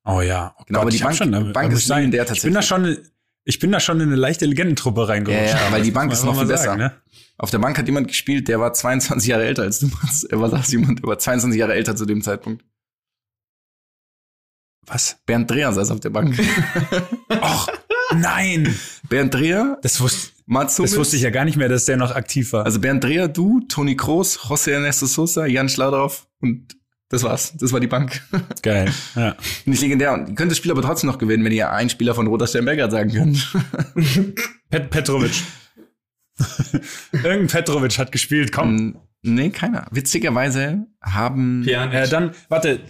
Oh 0.04 0.20
ja. 0.20 0.54
Oh 0.58 0.62
Genau, 0.66 0.80
aber 0.82 0.90
die 0.90 0.98
Bank- 0.98 1.16
schon, 1.16 1.32
da- 1.32 1.40
Bank 1.40 1.54
da 1.70 1.74
ist 1.74 1.80
ich 1.80 1.86
sagen, 1.86 2.10
legendär 2.10 2.32
Ich 2.32 2.42
bin 2.42 2.54
da 2.54 2.62
schon, 2.62 2.96
ich 3.44 3.58
bin 3.58 3.72
da 3.72 3.80
schon 3.80 4.00
in 4.00 4.08
eine 4.08 4.16
leichte 4.16 4.46
Legendentruppe 4.46 5.08
reingerutscht. 5.08 5.52
Ja, 5.54 5.66
ja, 5.66 5.72
weil 5.72 5.82
die 5.82 5.90
Bank 5.90 6.12
ist 6.12 6.22
noch 6.24 6.36
viel 6.38 6.46
mal 6.46 6.56
sagen, 6.56 6.78
besser. 6.78 6.94
ne? 6.94 7.02
Auf 7.38 7.50
der 7.50 7.58
Bank 7.58 7.76
hat 7.76 7.86
jemand 7.86 8.08
gespielt, 8.08 8.48
der 8.48 8.60
war 8.60 8.72
22 8.72 9.28
Jahre 9.28 9.44
älter 9.44 9.62
als 9.62 9.80
du. 9.80 9.90
Er 10.30 10.40
war 10.40 10.48
saß 10.48 10.72
jemand, 10.72 11.00
der 11.00 11.06
war 11.08 11.18
22 11.18 11.58
Jahre 11.58 11.74
älter 11.74 11.94
zu 11.96 12.06
dem 12.06 12.22
Zeitpunkt. 12.22 12.64
Was? 14.86 15.18
Bernd 15.26 15.50
Dreher 15.50 15.72
saß 15.72 15.90
auf 15.90 16.00
der 16.00 16.10
Bank. 16.10 16.38
Och, 17.30 17.68
nein! 18.14 18.74
Bernd 19.08 19.34
Dreher, 19.34 19.78
Das 19.82 20.00
wusste, 20.00 20.32
Mats 20.46 20.76
das 20.76 20.96
wusste 20.96 21.16
ich 21.16 21.22
ja 21.22 21.30
gar 21.30 21.44
nicht 21.44 21.56
mehr, 21.56 21.68
dass 21.68 21.84
der 21.86 21.96
noch 21.96 22.14
aktiv 22.14 22.52
war. 22.52 22.64
Also 22.64 22.80
Bernd 22.80 23.02
Dreher, 23.02 23.28
du, 23.28 23.60
Toni 23.68 23.96
Kroos, 23.96 24.38
José 24.38 24.72
Ernesto 24.72 25.06
Sosa, 25.06 25.46
Jan 25.46 25.68
Schlaudrauf 25.68 26.28
und 26.40 26.76
das 27.08 27.22
war's. 27.22 27.54
Das 27.56 27.72
war 27.72 27.78
die 27.78 27.86
Bank. 27.86 28.20
Geil. 28.62 28.92
Ja. 29.14 29.36
Nicht 29.64 29.80
legendär. 29.80 30.12
Und 30.12 30.28
ihr 30.28 30.34
könnt 30.34 30.50
das 30.50 30.58
Spiel 30.58 30.72
aber 30.72 30.82
trotzdem 30.82 31.08
noch 31.08 31.18
gewinnen, 31.18 31.44
wenn 31.44 31.52
ihr 31.52 31.70
einen 31.70 31.88
Spieler 31.88 32.14
von 32.14 32.26
Roter 32.26 32.48
Sternberger 32.48 32.90
sagen 32.90 33.12
könnt. 33.12 33.52
Pet 34.70 34.90
Petrovic. 34.90 35.42
Irgendein 37.12 37.46
Petrovic 37.46 37.98
hat 37.98 38.12
gespielt, 38.12 38.52
komm. 38.52 38.98
Nee, 39.22 39.50
keiner. 39.50 39.86
Witzigerweise 39.90 40.86
haben 41.00 41.62
Pjanic. 41.64 41.94
Äh, 41.94 42.08
dann, 42.08 42.32
warte, 42.48 42.80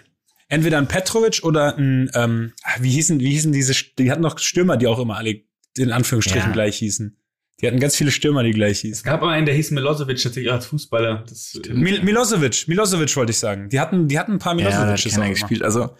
entweder 0.48 0.78
ein 0.78 0.88
Petrovic 0.88 1.40
oder 1.42 1.76
ein, 1.76 2.10
ähm, 2.14 2.52
wie 2.80 2.90
hießen, 2.90 3.20
wie 3.20 3.30
hießen 3.30 3.52
diese, 3.52 3.74
die 3.98 4.10
hatten 4.10 4.22
noch 4.22 4.38
Stürmer, 4.38 4.76
die 4.76 4.86
auch 4.86 4.98
immer 4.98 5.16
alle 5.16 5.40
in 5.76 5.92
Anführungsstrichen 5.92 6.48
Ja. 6.48 6.52
gleich 6.52 6.78
hießen. 6.78 7.16
Die 7.60 7.66
hatten 7.66 7.80
ganz 7.80 7.96
viele 7.96 8.10
Stürmer, 8.10 8.42
die 8.42 8.50
gleich 8.50 8.72
Es 8.78 8.80
hießen. 8.82 9.04
gab 9.04 9.22
aber 9.22 9.30
einen, 9.32 9.46
der 9.46 9.54
hieß 9.54 9.70
Milosevic 9.70 10.22
tatsächlich 10.22 10.52
als 10.52 10.66
Fußballer. 10.66 11.24
Das, 11.28 11.58
Mil 11.70 12.02
Milosevic, 12.02 12.68
Milosevic 12.68 13.16
wollte 13.16 13.30
ich 13.30 13.38
sagen. 13.38 13.68
Die 13.70 13.80
hatten, 13.80 14.08
die 14.08 14.18
hatten 14.18 14.32
ein 14.32 14.38
paar 14.38 14.58
Ja, 14.58 14.68
Milosevics 14.68 15.04
keiner 15.14 15.24
immer. 15.26 15.34
gespielt. 15.34 15.62
Also, 15.62 15.96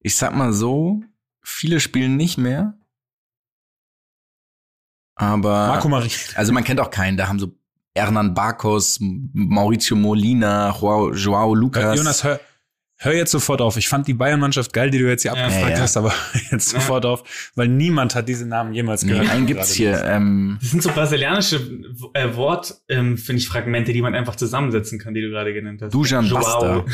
ich 0.00 0.16
sag 0.16 0.34
mal 0.34 0.52
so, 0.52 1.02
viele 1.42 1.80
spielen 1.80 2.16
nicht 2.16 2.36
mehr. 2.38 2.74
Aber, 5.14 5.68
Marco 5.68 5.88
Marie. 5.88 6.10
also 6.34 6.52
man 6.52 6.62
kennt 6.64 6.80
auch 6.80 6.90
keinen. 6.90 7.16
Da 7.16 7.26
haben 7.28 7.38
so 7.38 7.52
Hernan 7.96 8.34
Barcos, 8.34 8.98
Mauricio 9.00 9.96
Molina, 9.96 10.70
Joao, 10.78 11.12
Joao 11.12 11.54
Lucas. 11.54 11.96
Jonas, 11.98 12.22
hör, 12.22 12.38
hör 12.98 13.12
jetzt 13.14 13.30
sofort 13.30 13.60
auf. 13.60 13.76
Ich 13.76 13.88
fand 13.88 14.06
die 14.08 14.14
Bayern-Mannschaft 14.14 14.72
geil, 14.72 14.90
die 14.90 14.98
du 14.98 15.08
jetzt 15.08 15.22
hier 15.22 15.32
Ja. 15.34 15.38
abgefragt 15.44 15.70
Ja, 15.70 15.76
ja. 15.76 15.80
hast, 15.82 15.96
aber 15.96 16.12
jetzt 16.50 16.72
Ja. 16.72 16.80
sofort 16.80 17.06
auf, 17.06 17.50
weil 17.54 17.68
niemand 17.68 18.14
hat 18.14 18.28
diese 18.28 18.46
Namen 18.46 18.72
jemals 18.74 19.02
nee, 19.02 19.12
gehört. 19.12 19.30
einen 19.30 19.46
gibt's 19.46 19.72
hier. 19.72 20.04
Ähm, 20.04 20.58
Das 20.60 20.70
sind 20.70 20.82
so 20.82 20.90
brasilianische 20.90 21.56
äh, 22.14 22.34
Wort, 22.34 22.74
ähm, 22.88 23.16
finde 23.16 23.40
ich, 23.40 23.48
Fragmente, 23.48 23.92
die 23.92 24.02
man 24.02 24.14
einfach 24.14 24.36
zusammensetzen 24.36 24.98
kann, 24.98 25.14
die 25.14 25.22
du 25.22 25.30
gerade 25.30 25.52
genannt 25.54 25.80
hast. 25.82 25.94
Dujan. 25.94 26.28
Basta. 26.28 26.84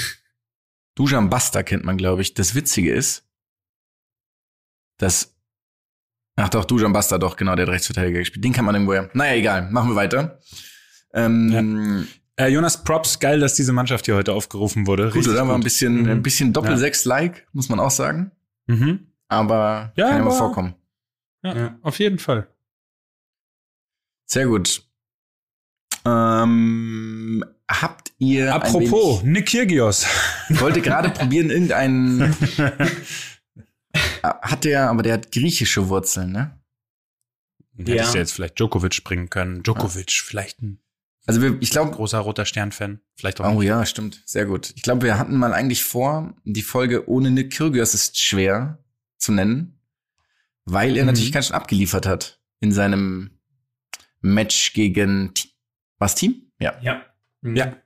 Dujan 0.95 1.29
Basta 1.31 1.63
kennt 1.63 1.85
man, 1.85 1.97
glaube 1.97 2.23
ich. 2.23 2.35
Das 2.35 2.55
Witzige 2.55 2.93
ist, 2.93 3.27
dass 4.99 5.31
Ach 6.37 6.49
doch, 6.49 6.65
Dujan 6.65 6.93
Basta, 6.93 7.17
doch, 7.17 7.37
genau, 7.37 7.55
der 7.55 7.67
hat 7.67 7.73
Rechtsverteidiger 7.75 8.19
gespielt. 8.19 8.45
Den 8.45 8.53
kann 8.53 8.65
man 8.65 8.75
irgendwoher. 8.75 9.09
Naja, 9.15 9.35
egal, 9.37 9.71
machen 9.71 9.91
wir 9.91 9.95
weiter. 9.95 10.41
Ähm, 11.13 12.09
Äh, 12.37 12.49
Jonas, 12.49 12.83
Props, 12.83 13.21
geil, 13.21 13.39
dass 13.41 13.55
diese 13.55 13.73
Mannschaft 13.73 14.07
hier 14.07 14.17
heute 14.17 14.33
aufgerufen 14.33 14.87
wurde. 14.87 15.05
Gut, 15.07 15.15
Richtig 15.17 15.33
oder? 15.33 15.43
War 15.47 15.55
ein 15.55 15.59
gut. 15.61 15.65
bisschen, 15.65 16.03
Mhm. 16.03 16.09
ein 16.11 16.23
bisschen 16.23 16.53
Doppel-Sechs-like, 16.53 17.47
muss 17.53 17.69
man 17.69 17.79
auch 17.81 17.91
sagen. 17.93 18.33
Mhm. 18.67 19.07
Aber 19.29 19.93
Ja, 19.97 20.09
kann 20.09 20.19
ja 20.19 20.25
mal 20.25 20.31
vorkommen. 20.33 20.75
Ja, 21.45 21.57
Ja. 21.57 21.79
auf 21.83 21.99
jeden 21.99 22.19
Fall. 22.19 22.49
Sehr 24.27 24.47
gut. 24.47 24.83
Ähm, 26.05 27.45
habt 27.71 28.13
ihr. 28.19 28.47
ein 28.55 28.61
Apropos, 28.63 29.23
wenig- 29.23 29.33
Nick 29.33 29.47
Kyrgios. 29.49 30.07
Ich 30.49 30.61
wollte 30.61 30.81
gerade 30.83 31.11
probieren, 31.19 31.51
irgendeinen. 31.51 32.35
hat 34.23 34.65
der, 34.65 34.91
aber 34.91 35.03
der 35.03 35.15
hat 35.15 35.31
griechische 35.33 35.89
Wurzeln, 35.89 36.33
ne? 36.33 36.59
Hättest 37.77 37.97
Ja. 38.07 38.13
du 38.13 38.19
jetzt 38.19 38.33
vielleicht 38.33 38.59
Djokovic 38.59 39.03
bringen 39.05 39.31
können. 39.31 39.63
Djokovic, 39.63 40.11
vielleicht 40.25 40.63
ein 40.63 40.81
Also 41.27 41.41
wir, 41.41 41.57
ich 41.61 41.71
glaube, 41.71 41.91
großer 41.93 42.19
roter 42.19 42.45
Stern-Fan. 42.45 43.01
Vielleicht 43.17 43.41
auch 43.41 43.51
Oh 43.55 43.59
nicht. 43.61 43.69
ja, 43.69 43.85
stimmt. 43.87 44.23
Sehr 44.27 44.45
gut. 44.47 44.73
Ich 44.77 44.83
glaube, 44.83 45.03
wir 45.07 45.19
hatten 45.19 45.37
mal 45.37 45.55
eigentlich 45.55 45.83
vor, 45.85 46.35
die 46.45 46.63
Folge 46.63 47.09
ohne 47.09 47.31
Nick 47.31 47.53
Kyrgios 47.57 47.95
ist 47.95 48.21
schwer 48.21 48.79
zu 49.17 49.33
nennen, 49.33 49.81
weil 50.67 50.97
er 50.97 51.05
Mhm. 51.05 51.07
natürlich 51.09 51.33
ganz 51.33 51.47
schön 51.47 51.57
abgeliefert 51.57 52.07
hat 52.07 52.41
in 52.61 52.73
seinem 52.73 53.39
Match 54.21 54.73
gegen 54.75 55.33
was 55.99 56.15
Team? 56.15 56.51
Ja. 56.59 56.75
Ja. 56.83 57.03
Mhm. 57.41 57.57
Ja. 57.57 57.77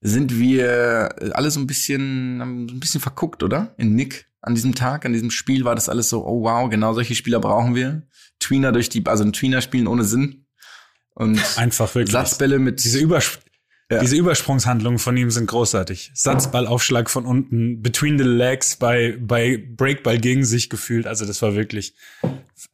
Sind 0.00 0.38
wir 0.38 1.08
alle 1.34 1.50
so 1.50 1.58
ein 1.58 1.66
bisschen, 1.66 2.38
haben 2.40 2.68
so 2.68 2.74
ein 2.76 2.78
bisschen 2.80 3.00
verguckt, 3.00 3.42
oder? 3.42 3.74
In 3.78 3.96
Nick 3.96 4.26
an 4.40 4.54
diesem 4.54 4.76
Tag, 4.76 5.04
an 5.04 5.12
diesem 5.12 5.32
Spiel 5.32 5.64
war 5.64 5.74
das 5.74 5.88
alles 5.88 6.08
so, 6.08 6.24
oh 6.24 6.42
wow, 6.44 6.70
genau 6.70 6.94
solche 6.94 7.16
Spieler 7.16 7.40
brauchen 7.40 7.74
wir. 7.74 8.06
Tweener 8.38 8.70
durch 8.70 8.88
die, 8.88 9.04
also 9.06 9.24
ein 9.24 9.32
Tweener 9.32 9.60
spielen 9.60 9.88
ohne 9.88 10.04
Sinn. 10.04 10.46
Und 11.18 11.40
Einfach 11.58 11.92
wirklich. 11.94 12.12
Satzbälle 12.12 12.58
mit 12.58 12.84
Diese, 12.84 13.00
Übersp 13.00 13.40
Ja. 13.90 13.98
diese 14.00 14.16
Übersprungshandlungen 14.16 14.98
von 14.98 15.16
ihm 15.16 15.30
sind 15.30 15.46
großartig. 15.46 16.12
Satzballaufschlag 16.14 17.08
von 17.10 17.24
unten, 17.26 17.82
between 17.82 18.18
the 18.18 18.24
legs, 18.24 18.76
bei, 18.76 19.16
bei 19.18 19.56
Breakball 19.76 20.18
gegen 20.18 20.44
sich 20.44 20.68
gefühlt. 20.70 21.06
Also 21.06 21.24
das 21.26 21.40
war 21.42 21.54
wirklich. 21.56 21.94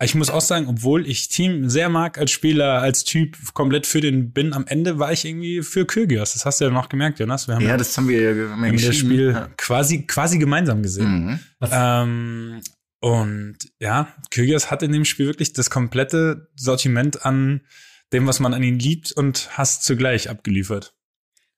Ich 0.02 0.14
muss 0.14 0.28
auch 0.28 0.40
sagen, 0.40 0.66
obwohl 0.68 1.06
ich 1.06 1.28
Team 1.28 1.70
sehr 1.70 1.88
mag 1.88 2.18
als 2.18 2.32
Spieler, 2.32 2.82
als 2.82 3.04
Typ 3.04 3.36
komplett 3.54 3.86
für 3.86 4.00
den 4.00 4.32
bin, 4.32 4.52
am 4.52 4.66
Ende 4.66 4.98
war 4.98 5.12
ich 5.12 5.24
irgendwie 5.24 5.62
für 5.62 5.86
Kyrgios. 5.86 6.32
Das 6.34 6.44
hast 6.44 6.60
du 6.60 6.64
ja 6.64 6.70
noch 6.70 6.88
gemerkt, 6.88 7.20
Jonas. 7.20 7.46
Wir 7.48 7.54
haben 7.54 7.66
Ja, 7.66 7.76
das 7.76 7.96
haben 7.96 8.08
wir, 8.08 8.28
haben 8.50 8.60
wir 8.60 8.68
haben 8.68 8.76
das. 8.76 8.96
Spiel 8.96 9.30
Ja. 9.32 9.48
quasi, 9.56 10.02
quasi 10.02 10.38
gemeinsam 10.38 10.82
gesehen. 10.82 11.26
Mhm. 11.26 11.38
Ähm, 11.70 12.60
und 13.00 13.56
ja, 13.78 14.08
Kyrgios 14.30 14.70
hat 14.70 14.82
in 14.82 14.92
dem 14.92 15.04
Spiel 15.04 15.26
wirklich 15.26 15.52
das 15.52 15.70
komplette 15.70 16.48
Sortiment 16.56 17.24
an 17.24 17.60
dem, 18.14 18.26
was 18.26 18.40
man 18.40 18.54
an 18.54 18.62
ihn 18.62 18.78
liebt 18.78 19.12
und 19.12 19.50
hasst 19.58 19.84
zugleich 19.84 20.30
abgeliefert. 20.30 20.94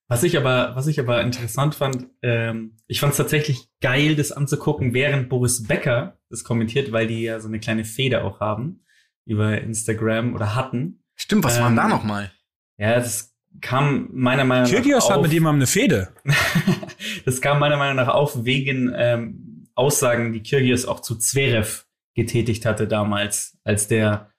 Was 0.09 0.23
ich 0.23 0.37
aber, 0.37 0.75
was 0.77 0.87
ich 0.87 1.01
aber 1.01 1.21
interessant 1.23 1.75
fand, 1.75 2.07
ähm, 2.23 2.77
ich 2.87 3.01
fand 3.01 3.13
es 3.13 3.17
tatsächlich 3.17 3.69
geil, 3.81 4.15
das 4.15 4.33
anzugucken, 4.33 4.95
während 4.95 5.29
Boris 5.29 5.65
Becker 5.65 6.19
das 6.31 6.45
kommentiert, 6.45 6.93
weil 6.93 7.07
die 7.07 7.23
ja 7.23 7.41
so 7.41 7.49
eine 7.49 7.61
kleine 7.61 7.85
Feder 7.85 8.25
auch 8.25 8.41
haben 8.41 8.85
über 9.25 9.61
Instagram 9.61 10.35
oder 10.35 10.55
hatten. 10.55 11.03
Stimmt, 11.17 11.45
was 11.45 11.61
war 11.61 11.69
denn 11.69 11.77
da 11.77 11.85
Ähm, 11.85 11.91
nochmal? 11.91 12.33
Ja, 12.79 12.95
das 12.95 13.35
kam 13.61 14.09
meiner 14.13 14.45
Meinung 14.45 14.65
nach 14.65 14.71
Kyrgios 14.71 15.11
hat 15.11 15.23
mit 15.23 15.33
jemandem 15.33 15.61
eine 15.61 15.67
Fehde. 15.67 16.13
das 17.25 17.41
kam 17.41 17.59
meiner 17.59 17.77
Meinung 17.77 17.97
nach 17.97 18.09
auf 18.09 18.45
wegen 18.45 18.93
ähm, 18.95 19.67
Aussagen, 19.75 20.33
die 20.33 20.43
Kyrgios 20.43 20.87
auch 20.87 21.01
zu 21.01 21.17
Zverev 21.17 21.85
getätigt 22.15 22.65
hatte 22.65 22.87
damals, 22.87 23.59
als 23.65 23.89
der 23.89 24.31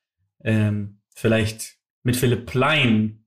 ähm, 0.44 1.02
vielleicht 1.14 1.77
mit 2.08 2.16
Philipp 2.16 2.46
Plein 2.46 3.26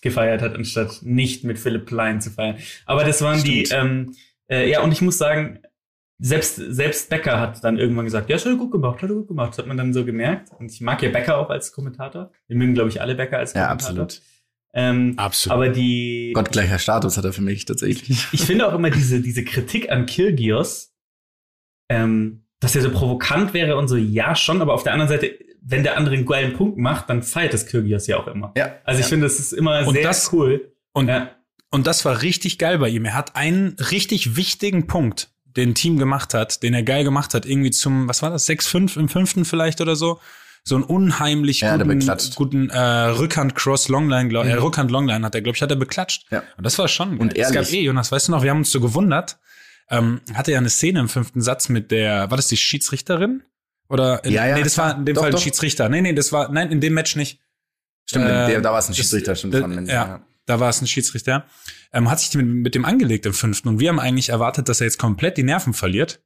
gefeiert 0.00 0.40
hat, 0.40 0.54
anstatt 0.54 1.00
nicht 1.02 1.42
mit 1.42 1.58
Philipp 1.58 1.86
Plein 1.86 2.20
zu 2.20 2.30
feiern. 2.30 2.56
Aber 2.86 3.04
das 3.04 3.20
waren 3.22 3.42
die, 3.42 3.66
Stimmt. 3.66 3.90
ähm, 4.08 4.14
äh, 4.48 4.70
ja, 4.70 4.80
und 4.82 4.92
ich 4.92 5.02
muss 5.02 5.18
sagen, 5.18 5.58
selbst, 6.20 6.54
selbst 6.56 7.10
Becker 7.10 7.40
hat 7.40 7.62
dann 7.64 7.76
irgendwann 7.78 8.04
gesagt, 8.04 8.30
ja, 8.30 8.36
hat 8.36 8.46
er 8.46 8.54
gut 8.54 8.70
gemacht, 8.70 9.02
hat 9.02 9.10
er 9.10 9.16
gut 9.16 9.26
gemacht. 9.28 9.50
Das 9.50 9.58
hat 9.58 9.66
man 9.66 9.76
dann 9.76 9.92
so 9.92 10.04
gemerkt. 10.04 10.50
Und 10.58 10.70
ich 10.70 10.80
mag 10.80 11.02
ja 11.02 11.10
Becker 11.10 11.38
auch 11.38 11.50
als 11.50 11.72
Kommentator. 11.72 12.30
Wir 12.46 12.56
mögen, 12.56 12.74
glaube 12.74 12.88
ich, 12.88 13.00
alle 13.00 13.16
Becker 13.16 13.38
als 13.38 13.54
Ja, 13.54 13.66
Kommentator. 13.66 14.04
absolut. 14.04 14.22
Ähm, 14.74 15.14
Absolut. 15.16 15.54
aber 15.54 15.68
die, 15.70 16.30
Gottgleicher 16.34 16.78
Status 16.78 17.16
hat 17.16 17.24
er 17.24 17.32
für 17.32 17.42
mich 17.42 17.64
tatsächlich. 17.64 18.26
ich 18.32 18.42
finde 18.42 18.68
auch 18.68 18.74
immer 18.74 18.90
diese, 18.90 19.20
diese 19.20 19.42
Kritik 19.42 19.90
an 19.90 20.06
Kyrgios, 20.06 20.92
ähm, 21.90 22.44
dass 22.60 22.76
er 22.76 22.82
so 22.82 22.90
provokant 22.90 23.54
wäre 23.54 23.76
und 23.76 23.88
so, 23.88 23.96
ja, 23.96 24.36
schon, 24.36 24.60
aber 24.62 24.74
auf 24.74 24.82
der 24.84 24.92
anderen 24.92 25.08
Seite, 25.08 25.36
wenn 25.70 25.82
der 25.82 25.96
andere 25.98 26.14
einen 26.14 26.24
geilen 26.26 26.54
Punkt 26.54 26.78
macht, 26.78 27.10
dann 27.10 27.22
feiert 27.22 27.52
das 27.52 27.66
Kyrgios 27.66 28.06
ja 28.06 28.16
auch 28.18 28.26
immer. 28.26 28.52
Ja. 28.56 28.76
Also 28.84 29.00
ich 29.00 29.06
ja. 29.06 29.10
finde, 29.10 29.26
das 29.26 29.38
ist 29.38 29.52
immer 29.52 29.86
Und 29.86 29.94
sehr 29.94 30.02
das- 30.02 30.32
cool. 30.32 30.72
Und, 30.92 31.08
Ja. 31.08 31.30
und 31.70 31.86
das 31.86 32.04
war 32.04 32.22
richtig 32.22 32.58
geil 32.58 32.78
bei 32.78 32.88
ihm. 32.88 33.04
Er 33.04 33.14
hat 33.14 33.36
einen 33.36 33.76
richtig 33.90 34.36
wichtigen 34.36 34.86
Punkt, 34.86 35.28
den 35.44 35.74
Team 35.74 35.98
gemacht 35.98 36.32
hat, 36.34 36.62
den 36.62 36.72
er 36.74 36.82
geil 36.82 37.04
gemacht 37.04 37.34
hat, 37.34 37.44
irgendwie 37.44 37.70
zum, 37.70 38.08
was 38.08 38.22
war 38.22 38.30
das, 38.30 38.46
6-5 38.46 38.96
im 38.96 39.08
fünften 39.08 39.44
vielleicht 39.44 39.80
oder 39.80 39.94
so. 39.96 40.20
So 40.64 40.74
einen 40.74 40.84
unheimlich 40.84 41.60
Ja, 41.60 41.76
guten, 41.76 42.00
guten 42.34 42.70
äh, 42.70 42.78
Rückhand-Cross-Longline, 43.48 44.28
glaub, 44.28 44.44
äh, 44.46 44.54
Mhm. 44.54 44.62
Rückhand-Longline 44.62 45.24
hat 45.24 45.34
er, 45.34 45.40
glaube 45.42 45.56
ich, 45.56 45.62
hat 45.62 45.70
er 45.70 45.76
beklatscht. 45.76 46.26
Ja. 46.30 46.42
Und 46.56 46.64
das 46.66 46.78
war 46.78 46.88
schon 46.88 47.10
geil. 47.12 47.18
Und 47.20 47.36
Es 47.36 47.48
gab 47.48 47.64
ehrlich. 47.64 47.74
eh, 47.74 47.82
Jonas, 47.82 48.12
weißt 48.12 48.28
du 48.28 48.32
noch, 48.32 48.42
wir 48.42 48.50
haben 48.50 48.58
uns 48.58 48.70
so 48.70 48.80
gewundert, 48.80 49.38
ähm, 49.90 50.20
hatte 50.34 50.52
ja 50.52 50.58
eine 50.58 50.68
Szene 50.70 51.00
im 51.00 51.08
fünften 51.08 51.40
Satz 51.40 51.68
mit 51.68 51.90
der, 51.90 52.30
war 52.30 52.36
das 52.36 52.48
die 52.48 52.56
Schiedsrichterin? 52.56 53.42
Oder, 53.88 54.22
in, 54.24 54.32
Ja, 54.32 54.46
ja, 54.46 54.56
nee, 54.56 54.62
das 54.62 54.76
war 54.78 54.96
in 54.96 55.04
dem 55.06 55.14
Doch, 55.14 55.22
Fall 55.22 55.30
doch. 55.30 55.38
ein 55.38 55.42
Schiedsrichter. 55.42 55.88
Nee, 55.88 56.00
nee, 56.02 56.12
das 56.12 56.30
war, 56.32 56.50
nein, 56.52 56.70
in 56.70 56.80
dem 56.80 56.94
Match 56.94 57.16
nicht. 57.16 57.40
Stimmt, 58.06 58.26
Äh, 58.26 58.46
der, 58.48 58.60
da 58.60 58.72
war 58.72 58.78
es 58.78 58.86
ein 58.86 58.88
das- 58.92 58.96
Schiedsrichter, 58.98 59.34
stimmt. 59.36 59.54
äh, 59.54 59.60
von 59.60 59.74
Mensa, 59.74 59.92
ja. 59.92 60.26
Da 60.46 60.60
war 60.60 60.70
es 60.70 60.80
ein 60.80 60.86
Schiedsrichter. 60.86 61.44
Ähm, 61.92 62.10
hat 62.10 62.20
sich 62.20 62.34
mit, 62.34 62.46
mit 62.46 62.74
dem 62.74 62.84
angelegt 62.86 63.26
im 63.26 63.34
fünften. 63.34 63.68
Und 63.68 63.80
wir 63.80 63.90
haben 63.90 64.00
eigentlich 64.00 64.30
erwartet, 64.30 64.68
dass 64.68 64.80
er 64.80 64.86
jetzt 64.86 64.98
komplett 64.98 65.36
die 65.36 65.42
Nerven 65.42 65.74
verliert. 65.74 66.22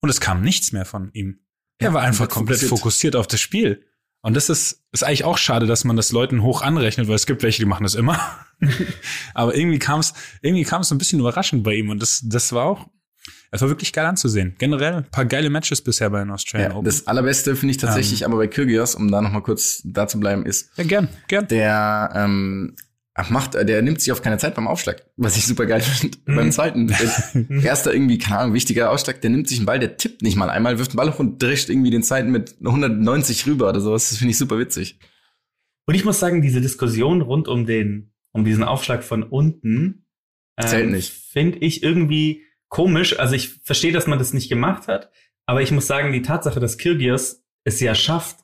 Und 0.00 0.10
es 0.10 0.20
kam 0.20 0.42
nichts 0.42 0.70
mehr 0.70 0.84
von 0.84 1.10
ihm. 1.12 1.40
Er 1.78 1.88
Ja, 1.88 1.94
war 1.94 2.02
einfach 2.02 2.28
komplett 2.28 2.58
fokussiert. 2.60 2.80
fokussiert. 2.80 3.16
auf 3.16 3.26
das 3.26 3.40
Spiel. 3.40 3.84
Und 4.20 4.34
das 4.34 4.48
ist, 4.48 4.84
ist 4.92 5.02
eigentlich 5.04 5.24
auch 5.24 5.38
schade, 5.38 5.66
dass 5.66 5.82
man 5.84 5.96
das 5.96 6.12
Leuten 6.12 6.42
hoch 6.42 6.62
anrechnet, 6.62 7.08
weil 7.08 7.14
es 7.16 7.26
gibt 7.26 7.42
welche, 7.42 7.60
die 7.62 7.66
machen 7.66 7.82
das 7.84 7.94
immer. 7.96 8.20
Aber 9.34 9.56
irgendwie 9.56 9.78
kam 9.80 10.00
es, 10.00 10.14
irgendwie 10.40 10.64
kam 10.64 10.82
es 10.82 10.88
so 10.88 10.94
ein 10.94 10.98
bisschen 10.98 11.18
überraschend 11.20 11.62
bei 11.64 11.74
ihm. 11.74 11.90
Und 11.90 12.00
das, 12.00 12.22
das 12.24 12.52
war 12.52 12.64
auch, 12.64 12.86
es 13.50 13.60
war 13.62 13.68
wirklich 13.68 13.92
geil 13.92 14.04
anzusehen. 14.06 14.54
Generell 14.58 14.94
ein 14.94 15.10
paar 15.10 15.24
geile 15.24 15.48
Matches 15.50 15.80
bisher 15.82 16.10
bei 16.10 16.20
den 16.20 16.30
Australian 16.30 16.70
Ja, 16.72 16.76
Open. 16.76 16.84
das 16.84 17.06
allerbeste 17.06 17.56
finde 17.56 17.70
ich 17.72 17.78
tatsächlich 17.78 18.24
aber 18.24 18.36
bei 18.36 18.46
Kyrgios, 18.46 18.94
um 18.94 19.10
da 19.10 19.20
noch 19.22 19.32
mal 19.32 19.40
kurz 19.42 19.80
da 19.84 20.06
zu 20.06 20.20
bleiben, 20.20 20.44
ist, 20.46 20.70
ja, 20.76 20.84
gern, 20.84 21.08
gern. 21.28 21.48
der 21.48 22.12
ähm, 22.14 22.76
ach, 23.14 23.30
macht, 23.30 23.54
der 23.54 23.82
nimmt 23.82 24.00
sich 24.00 24.12
auf 24.12 24.22
keine 24.22 24.38
Zeit 24.38 24.54
beim 24.54 24.68
Aufschlag, 24.68 25.02
was 25.16 25.36
ich 25.36 25.46
super 25.46 25.66
geil 25.66 25.80
finde. 25.82 26.18
Mhm. 26.26 26.36
Beim 26.36 26.52
zweiten, 26.52 26.86
der- 26.88 27.64
erster 27.64 27.92
irgendwie, 27.92 28.18
keine 28.18 28.38
Ahnung, 28.38 28.54
wichtiger 28.54 28.90
Aufschlag, 28.90 29.20
der 29.22 29.30
nimmt 29.30 29.48
sich 29.48 29.58
einen 29.58 29.66
Ball, 29.66 29.78
der 29.78 29.96
tippt 29.96 30.22
nicht 30.22 30.36
mal 30.36 30.50
einmal, 30.50 30.78
wirft 30.78 30.92
den 30.92 30.96
Ball 30.98 31.10
hoch 31.12 31.18
und 31.18 31.42
drescht 31.42 31.68
irgendwie 31.70 31.90
den 31.90 32.02
zweiten 32.02 32.30
mit 32.30 32.56
190 32.64 33.46
rüber 33.46 33.68
oder 33.70 33.80
sowas. 33.80 34.08
Das 34.10 34.18
finde 34.18 34.32
ich 34.32 34.38
super 34.38 34.58
witzig. 34.58 34.98
Und 35.86 35.94
ich 35.94 36.04
muss 36.04 36.20
sagen, 36.20 36.42
diese 36.42 36.60
Diskussion 36.60 37.22
rund 37.22 37.48
um 37.48 37.64
den, 37.64 38.12
um 38.32 38.44
diesen 38.44 38.62
Aufschlag 38.62 39.02
von 39.02 39.22
unten, 39.22 40.04
Zählt 40.60 40.90
nicht. 40.90 41.12
finde 41.12 41.58
ich 41.58 41.82
irgendwie 41.82 42.42
komisch. 42.68 43.18
Also 43.18 43.34
ich 43.34 43.60
verstehe, 43.62 43.92
dass 43.92 44.06
man 44.06 44.18
das 44.18 44.32
nicht 44.32 44.48
gemacht 44.48 44.88
hat, 44.88 45.10
aber 45.46 45.62
ich 45.62 45.72
muss 45.72 45.86
sagen, 45.86 46.12
die 46.12 46.22
Tatsache, 46.22 46.60
dass 46.60 46.78
Kyrgios 46.78 47.42
es 47.64 47.80
ja 47.80 47.94
schafft, 47.94 48.38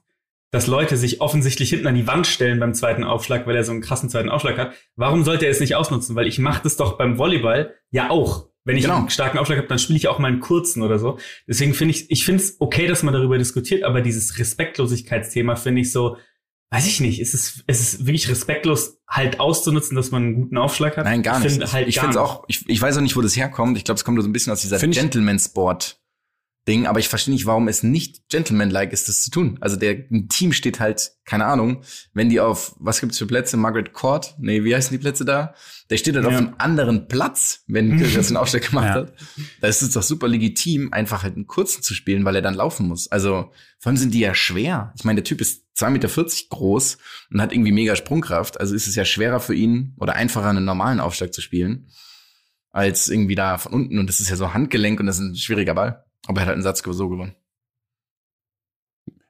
dass 0.51 0.67
Leute 0.69 0.97
sich 0.97 1.21
offensichtlich 1.21 1.71
hinten 1.71 1.89
an 1.89 1.97
die 1.97 2.07
Wand 2.07 2.27
stellen 2.27 2.61
beim 2.61 2.75
zweiten 2.75 3.03
Aufschlag, 3.03 3.47
weil 3.47 3.57
er 3.57 3.65
so 3.65 3.73
einen 3.73 3.81
krassen 3.81 4.09
zweiten 4.09 4.29
Aufschlag 4.29 4.57
hat. 4.57 4.75
Warum 4.95 5.25
sollte 5.25 5.47
er 5.47 5.51
es 5.51 5.59
nicht 5.61 5.75
ausnutzen? 5.75 6.15
Weil 6.15 6.29
ich 6.29 6.39
mache 6.39 6.63
das 6.63 6.77
doch 6.77 6.97
beim 6.97 7.19
Volleyball 7.19 7.75
ja 7.91 8.11
auch. 8.11 8.49
Wenn 8.65 8.77
ich 8.77 8.85
Genau. 8.85 8.99
einen 8.99 9.11
starken 9.11 9.39
Aufschlag 9.39 9.59
habe, 9.59 9.69
dann 9.69 9.79
spiele 9.79 9.99
ich 9.99 10.09
auch 10.09 10.19
mal 10.19 10.29
einen 10.29 10.41
kurzen 10.41 10.83
oder 10.83 10.99
so. 10.99 11.19
Deswegen 11.47 11.75
finde 11.75 11.93
ich, 11.93 12.11
ich 12.11 12.25
finde 12.25 12.43
es 12.43 12.57
okay, 12.61 12.87
dass 12.87 13.03
man 13.03 13.13
darüber 13.13 13.37
diskutiert, 13.37 13.83
aber 13.83 14.01
dieses 14.01 14.39
Respektlosigkeitsthema 14.39 15.57
finde 15.57 15.83
ich 15.83 15.93
so, 15.93 16.17
weiß 16.75 16.87
ich 16.87 17.01
nicht, 17.01 17.21
ist 17.21 17.35
es, 17.35 17.63
ist 17.67 17.81
es 17.81 18.07
wirklich 18.07 18.29
respektlos, 18.29 18.99
halt 19.09 19.39
auszunutzen, 19.41 19.95
dass 19.97 20.11
man 20.11 20.23
einen 20.25 20.35
guten 20.35 20.59
Aufschlag 20.59 20.97
hat? 20.97 21.05
Nein, 21.05 21.23
gar 21.23 21.39
nicht. 21.39 21.47
Ich 21.47 21.53
finde 21.53 21.73
halt 21.73 21.89
ich 21.89 21.95
finde 22.01 22.11
es 22.11 22.17
auch, 22.17 22.45
ich, 22.49 22.69
ich 22.69 22.81
weiß 22.83 22.97
auch 22.97 23.01
nicht, 23.03 23.17
wo 23.17 23.21
das 23.21 23.37
herkommt. 23.37 23.77
Ich 23.79 23.85
glaube, 23.85 23.99
es 23.99 24.05
kommt 24.05 24.21
so 24.21 24.29
ein 24.29 24.33
bisschen 24.33 24.53
aus 24.53 24.61
dieser 24.63 24.79
Gentleman-Sport. 24.79 26.01
Ding, 26.67 26.87
aber 26.87 26.99
ich 26.99 27.11
verstehe 27.11 27.35
nicht, 27.35 27.45
warum 27.45 27.69
es 27.69 27.83
nicht 27.83 28.27
gentleman-like 28.31 28.95
ist, 28.95 29.07
das 29.11 29.23
zu 29.23 29.31
tun. 29.31 29.59
Also 29.61 29.77
der 29.77 30.07
ein 30.11 30.31
Team 30.31 30.55
steht 30.55 30.81
halt, 30.81 31.13
keine 31.27 31.45
Ahnung, 31.45 31.83
wenn 32.15 32.31
die 32.31 32.41
auf, 32.41 32.75
was 32.79 33.03
gibt's 33.03 33.19
für 33.19 33.27
Plätze? 33.27 33.59
Margaret 33.59 33.93
Court? 33.93 34.35
Nee, 34.39 34.65
wie 34.65 34.75
heißen 34.75 34.91
die 34.91 34.97
Plätze 34.99 35.27
da? 35.27 35.55
Der 35.91 35.99
steht 35.99 36.15
halt 36.15 36.25
Ja. 36.25 36.31
auf 36.31 36.37
einem 36.39 36.55
anderen 36.57 37.07
Platz, 37.07 37.65
wenn 37.67 37.99
das 37.99 38.29
einen 38.29 38.39
Aufschlag 38.39 38.67
gemacht 38.71 38.87
Ja. 38.87 38.95
hat. 38.95 39.13
Da 39.61 39.69
ist 39.69 39.83
es 39.83 39.91
doch 39.91 40.03
super 40.03 40.27
legitim, 40.27 40.91
einfach 40.91 41.23
halt 41.23 41.35
einen 41.37 41.47
kurzen 41.47 41.83
zu 41.83 41.93
spielen, 41.93 42.25
weil 42.25 42.37
er 42.37 42.41
dann 42.43 42.55
laufen 42.55 42.89
muss. 42.89 43.13
Also, 43.13 43.51
vor 43.79 43.91
allem 43.91 43.99
sind 43.99 44.15
die 44.15 44.21
ja 44.21 44.35
schwer. 44.35 44.95
Ich 44.97 45.05
meine, 45.05 45.17
der 45.17 45.25
Typ 45.25 45.43
ist 45.43 45.64
2,40 45.77 45.91
Meter 45.91 46.09
groß 46.51 46.99
und 47.33 47.41
hat 47.41 47.53
irgendwie 47.53 47.73
mega 47.73 47.97
Sprungkraft. 47.97 48.61
Also 48.61 48.75
ist 48.75 48.87
es 48.87 48.95
ja 48.95 49.05
schwerer 49.05 49.41
für 49.41 49.55
ihn 49.55 49.95
oder 49.99 50.15
einfacher, 50.15 50.49
einen 50.49 50.65
normalen 50.65 51.01
Aufschlag 51.01 51.33
zu 51.33 51.41
spielen, 51.41 51.89
als 52.71 53.09
irgendwie 53.09 53.35
da 53.35 53.59
von 53.59 53.73
unten. 53.73 53.99
Und 53.99 54.09
das 54.09 54.21
ist 54.21 54.31
ja 54.31 54.37
so 54.37 54.55
Handgelenk 54.55 55.01
und 55.01 55.07
das 55.07 55.19
ist 55.19 55.23
ein 55.23 55.37
schwieriger 55.37 55.75
Ball. 55.75 56.05
Aber 56.27 56.41
er 56.41 56.43
hat 56.43 56.49
halt 56.49 56.55
einen 56.57 56.63
Satz 56.63 56.83
so 56.85 57.09
gewonnen. 57.09 57.35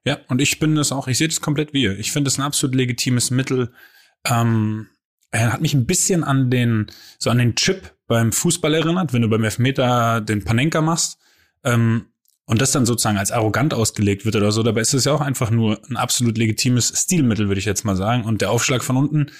Ja, 0.06 0.18
und 0.28 0.42
ich 0.42 0.58
bin 0.58 0.74
das 0.74 0.92
auch, 0.92 1.08
ich 1.08 1.16
sehe 1.16 1.28
das 1.28 1.40
komplett 1.40 1.72
wie 1.72 1.82
ihr. 1.82 1.98
Ich 1.98 2.12
finde 2.12 2.28
das 2.28 2.38
ein 2.38 2.42
absolut 2.42 2.74
legitimes 2.74 3.30
Mittel. 3.30 3.72
Ähm, 4.26 4.88
er 5.30 5.52
hat 5.52 5.62
mich 5.62 5.74
ein 5.74 5.86
bisschen 5.86 6.24
an 6.24 6.50
den, 6.50 6.86
so 7.18 7.30
an 7.30 7.38
den 7.38 7.56
Chip 7.56 7.94
beim 8.06 8.30
Fußball 8.30 8.74
erinnert, 8.74 9.12
wenn 9.12 9.22
du 9.22 9.28
beim 9.28 9.44
Elfmeter 9.44 10.20
den 10.20 10.44
Panenka 10.44 10.82
machst. 10.82 11.18
Ähm, 11.64 12.06
und 12.46 12.60
das 12.60 12.72
dann 12.72 12.86
sozusagen 12.86 13.18
als 13.18 13.32
arrogant 13.32 13.72
ausgelegt 13.72 14.24
wird 14.24 14.36
oder 14.36 14.52
so. 14.52 14.62
Dabei 14.62 14.82
ist 14.82 14.94
es 14.94 15.04
ja 15.04 15.12
auch 15.12 15.20
einfach 15.20 15.50
nur 15.50 15.80
ein 15.88 15.96
absolut 15.96 16.36
legitimes 16.36 16.92
Stilmittel, 16.94 17.48
würde 17.48 17.58
ich 17.58 17.64
jetzt 17.64 17.84
mal 17.84 17.96
sagen. 17.96 18.24
Und 18.24 18.40
der 18.40 18.50
Aufschlag 18.50 18.84
von 18.84 18.96
unten, 18.96 19.30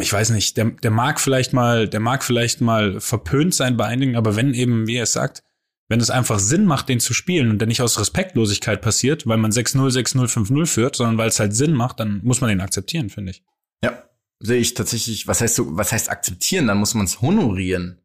ich 0.00 0.12
weiß 0.12 0.30
nicht, 0.30 0.56
der, 0.56 0.70
der 0.70 0.90
mag 0.90 1.20
vielleicht 1.20 1.52
mal, 1.52 1.88
der 1.88 2.00
mag 2.00 2.24
vielleicht 2.24 2.60
mal 2.60 3.00
verpönt 3.00 3.54
sein 3.54 3.76
bei 3.76 3.86
einigen, 3.86 4.16
aber 4.16 4.36
wenn 4.36 4.54
eben, 4.54 4.86
wie 4.86 4.96
er 4.96 5.04
es 5.04 5.12
sagt, 5.12 5.42
wenn 5.88 6.00
es 6.00 6.10
einfach 6.10 6.38
Sinn 6.38 6.64
macht, 6.64 6.88
den 6.88 7.00
zu 7.00 7.14
spielen 7.14 7.50
und 7.50 7.58
der 7.58 7.68
nicht 7.68 7.80
aus 7.80 7.98
Respektlosigkeit 8.00 8.82
passiert, 8.82 9.26
weil 9.26 9.36
man 9.36 9.52
6-0, 9.52 9.88
6-0, 9.90 10.26
5-0 10.26 10.66
führt, 10.66 10.96
sondern 10.96 11.16
weil 11.16 11.28
es 11.28 11.38
halt 11.38 11.54
Sinn 11.54 11.74
macht, 11.74 12.00
dann 12.00 12.20
muss 12.24 12.40
man 12.40 12.48
den 12.48 12.60
akzeptieren, 12.60 13.08
finde 13.08 13.30
ich. 13.30 13.44
Ja, 13.84 14.02
sehe 14.40 14.58
ich 14.58 14.74
tatsächlich, 14.74 15.28
was 15.28 15.40
heißt 15.40 15.54
so, 15.54 15.76
was 15.76 15.92
heißt 15.92 16.10
akzeptieren? 16.10 16.66
Dann 16.66 16.78
muss 16.78 16.94
man 16.94 17.06
es 17.06 17.20
honorieren. 17.20 18.00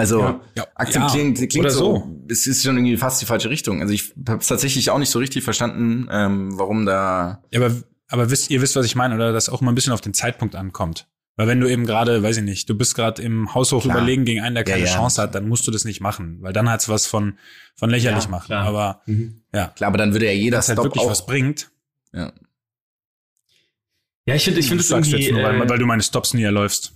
Also 0.00 0.20
Ja. 0.20 0.40
Ja, 0.56 0.66
akzeptieren 0.74 1.34
ja, 1.34 1.46
klingt 1.46 1.56
oder 1.66 1.70
so, 1.70 1.78
so. 1.96 2.24
es 2.28 2.46
ist 2.46 2.64
schon 2.64 2.76
irgendwie 2.76 2.96
fast 2.96 3.20
die 3.22 3.26
falsche 3.26 3.50
Richtung. 3.50 3.80
Also 3.80 3.92
ich 3.92 4.12
habe 4.28 4.40
es 4.40 4.46
tatsächlich 4.48 4.90
auch 4.90 4.98
nicht 4.98 5.10
so 5.10 5.18
richtig 5.18 5.44
verstanden, 5.44 6.08
ähm, 6.10 6.58
warum 6.58 6.86
da 6.86 7.42
Ja, 7.52 7.60
aber, 7.64 7.74
aber 8.08 8.30
wisst, 8.30 8.50
ihr 8.50 8.60
wisst, 8.62 8.76
was 8.76 8.86
ich 8.86 8.96
meine, 8.96 9.14
oder 9.14 9.32
dass 9.32 9.48
auch 9.48 9.60
mal 9.60 9.70
ein 9.72 9.74
bisschen 9.74 9.92
auf 9.92 10.00
den 10.00 10.14
Zeitpunkt 10.14 10.54
ankommt. 10.56 11.06
Weil 11.36 11.46
wenn 11.48 11.60
du 11.60 11.70
eben 11.70 11.86
gerade, 11.86 12.22
weiß 12.22 12.38
ich 12.38 12.42
nicht, 12.42 12.68
du 12.68 12.74
bist 12.76 12.94
gerade 12.94 13.22
im 13.22 13.54
Haushoch 13.54 13.82
Klar. 13.82 13.96
überlegen 13.96 14.24
gegen 14.24 14.40
einen, 14.40 14.54
der 14.56 14.64
keine 14.64 14.84
ja. 14.84 14.94
Chance 14.94 15.22
hat, 15.22 15.34
dann 15.34 15.48
musst 15.48 15.66
du 15.66 15.70
das 15.70 15.84
nicht 15.84 16.00
machen, 16.00 16.38
weil 16.42 16.52
dann 16.52 16.68
hat's 16.68 16.88
was 16.88 17.06
von 17.06 17.38
von 17.76 17.88
lächerlich 17.88 18.24
Ja, 18.24 18.30
machen. 18.30 18.46
klar. 18.46 18.64
Aber 18.66 19.02
Mhm. 19.06 19.42
ja, 19.54 19.68
klar, 19.68 19.88
aber 19.88 19.98
dann 19.98 20.12
würde 20.12 20.26
ja 20.26 20.32
jeder 20.32 20.58
das 20.58 20.68
halt 20.68 20.76
Stop 20.78 20.86
wirklich 20.86 21.04
auch. 21.04 21.10
was 21.10 21.24
bringt. 21.26 21.70
ja. 22.12 22.32
Ja, 24.26 24.34
ich 24.34 24.44
finde, 24.44 24.60
ich 24.60 24.68
finde 24.68 24.84
das 24.84 24.90
es 24.90 25.08
irgendwie, 25.08 25.24
jetzt 25.26 25.32
nur, 25.32 25.42
weil, 25.42 25.62
äh, 25.62 25.68
weil 25.68 25.78
du 25.78 25.86
meine 25.86 26.02
Stops 26.02 26.34
nie 26.34 26.42
erläufst. 26.42 26.92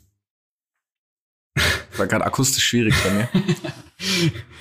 War 1.96 2.06
gerade 2.06 2.24
akustisch 2.24 2.64
schwierig 2.64 2.94
bei 3.04 3.10
mir. 3.12 3.28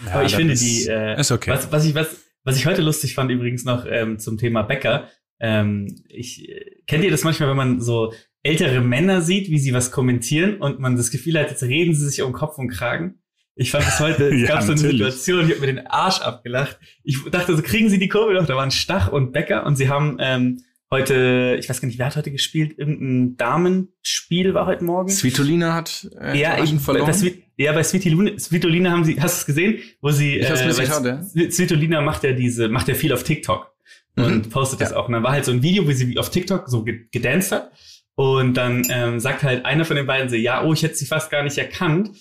aber 0.11 0.23
ich 0.23 0.35
finde 0.35 0.53
ist- 0.53 0.63
die, 0.63 0.87
äh, 0.87 1.19
ist 1.19 1.31
okay. 1.31 1.51
was, 1.51 1.71
was 1.71 1.85
ich, 1.85 1.95
was, 1.95 2.23
was 2.43 2.57
ich 2.57 2.65
heute 2.65 2.81
lustig 2.81 3.15
fand 3.15 3.31
übrigens 3.31 3.65
noch 3.65 3.85
ähm, 3.89 4.19
zum 4.19 4.37
Thema 4.37 4.63
Bäcker. 4.63 5.09
Ähm, 5.39 6.03
ich, 6.07 6.47
äh, 6.49 6.81
kennt 6.87 7.03
ihr 7.03 7.11
das 7.11 7.23
manchmal, 7.23 7.49
wenn 7.49 7.57
man 7.57 7.81
so 7.81 8.13
ältere 8.43 8.81
Männer 8.81 9.21
sieht, 9.21 9.49
wie 9.49 9.57
sie 9.59 9.73
was 9.73 9.91
kommentieren 9.91 10.57
und 10.57 10.79
man 10.79 10.95
das 10.97 11.11
Gefühl 11.11 11.39
hat, 11.39 11.49
jetzt 11.49 11.63
reden 11.63 11.95
sie 11.95 12.07
sich 12.07 12.21
um 12.21 12.33
Kopf 12.33 12.57
und 12.57 12.69
Kragen? 12.69 13.19
Ich 13.55 13.71
fand 13.71 13.85
es 13.87 13.99
heute, 13.99 14.29
es 14.33 14.41
Ja, 14.41 14.47
gab 14.47 14.61
so 14.63 14.71
eine 14.73 14.81
natürlich. 14.81 14.97
Situation, 15.13 15.45
ich 15.47 15.51
habe 15.55 15.61
mir 15.61 15.73
den 15.73 15.87
Arsch 15.87 16.19
abgelacht. 16.21 16.77
Ich 17.03 17.17
dachte, 17.31 17.55
so 17.55 17.61
kriegen 17.61 17.89
sie 17.89 17.99
die 17.99 18.09
Kurve 18.09 18.33
noch. 18.33 18.45
Da 18.45 18.55
waren 18.55 18.71
Stach 18.71 19.11
und 19.11 19.31
Becker 19.31 19.65
und 19.65 19.75
sie 19.75 19.89
haben 19.89 20.17
ähm, 20.19 20.61
heute, 20.93 21.57
ich 21.59 21.67
weiß 21.67 21.81
gar 21.81 21.87
nicht, 21.87 21.97
wer 21.99 22.05
hat 22.05 22.15
heute 22.15 22.31
gespielt? 22.31 22.77
Irgendein 22.77 23.35
Damenspiel 23.37 24.53
war 24.53 24.65
heute 24.65 24.83
Morgen. 24.83 25.09
Svitolina 25.09 25.73
hat 25.73 26.07
äh, 26.19 26.39
Ja, 26.39 26.63
ich, 26.63 26.71
bei, 26.85 26.93
bei, 26.93 27.11
Svi- 27.11 27.41
ja, 27.57 27.71
bei 27.73 27.83
Svitolina, 27.83 28.37
Svitolina 28.39 28.91
haben 28.91 29.03
sie, 29.03 29.19
hast 29.19 29.37
du 29.37 29.39
es 29.41 29.45
gesehen, 29.45 29.79
wo 30.01 30.09
sie, 30.11 30.37
Ich 30.37 30.49
äh, 30.49 30.67
geschaut, 30.67 31.05
ja. 31.05 31.21
Svitolina 31.51 32.01
macht 32.01 32.23
ja 32.23 32.31
diese, 32.33 32.69
macht 32.69 32.87
ja 32.87 32.93
viel 32.93 33.11
auf 33.13 33.23
TikTok 33.23 33.71
und 34.15 34.45
Mhm. 34.45 34.49
postet 34.49 34.81
das 34.81 34.91
Ja. 34.91 34.97
auch. 34.97 35.07
Und 35.07 35.13
dann 35.13 35.23
war 35.23 35.31
halt 35.31 35.45
so 35.45 35.51
ein 35.51 35.63
Video, 35.63 35.87
wie 35.87 35.93
sie 35.93 36.17
auf 36.17 36.29
TikTok 36.29 36.69
so 36.69 36.83
ge 36.83 37.07
gedanced 37.11 37.51
hat. 37.51 37.71
Und 38.15 38.53
dann 38.55 38.85
ähm, 38.89 39.19
sagt 39.19 39.41
halt 39.41 39.65
einer 39.65 39.85
von 39.85 39.95
den 39.95 40.05
beiden 40.05 40.29
so, 40.29 40.35
ja, 40.35 40.63
oh, 40.63 40.71
ich 40.73 40.83
hätte 40.83 40.95
sie 40.95 41.07
fast 41.07 41.31
gar 41.31 41.43
nicht 41.43 41.57
erkannt. 41.57 42.11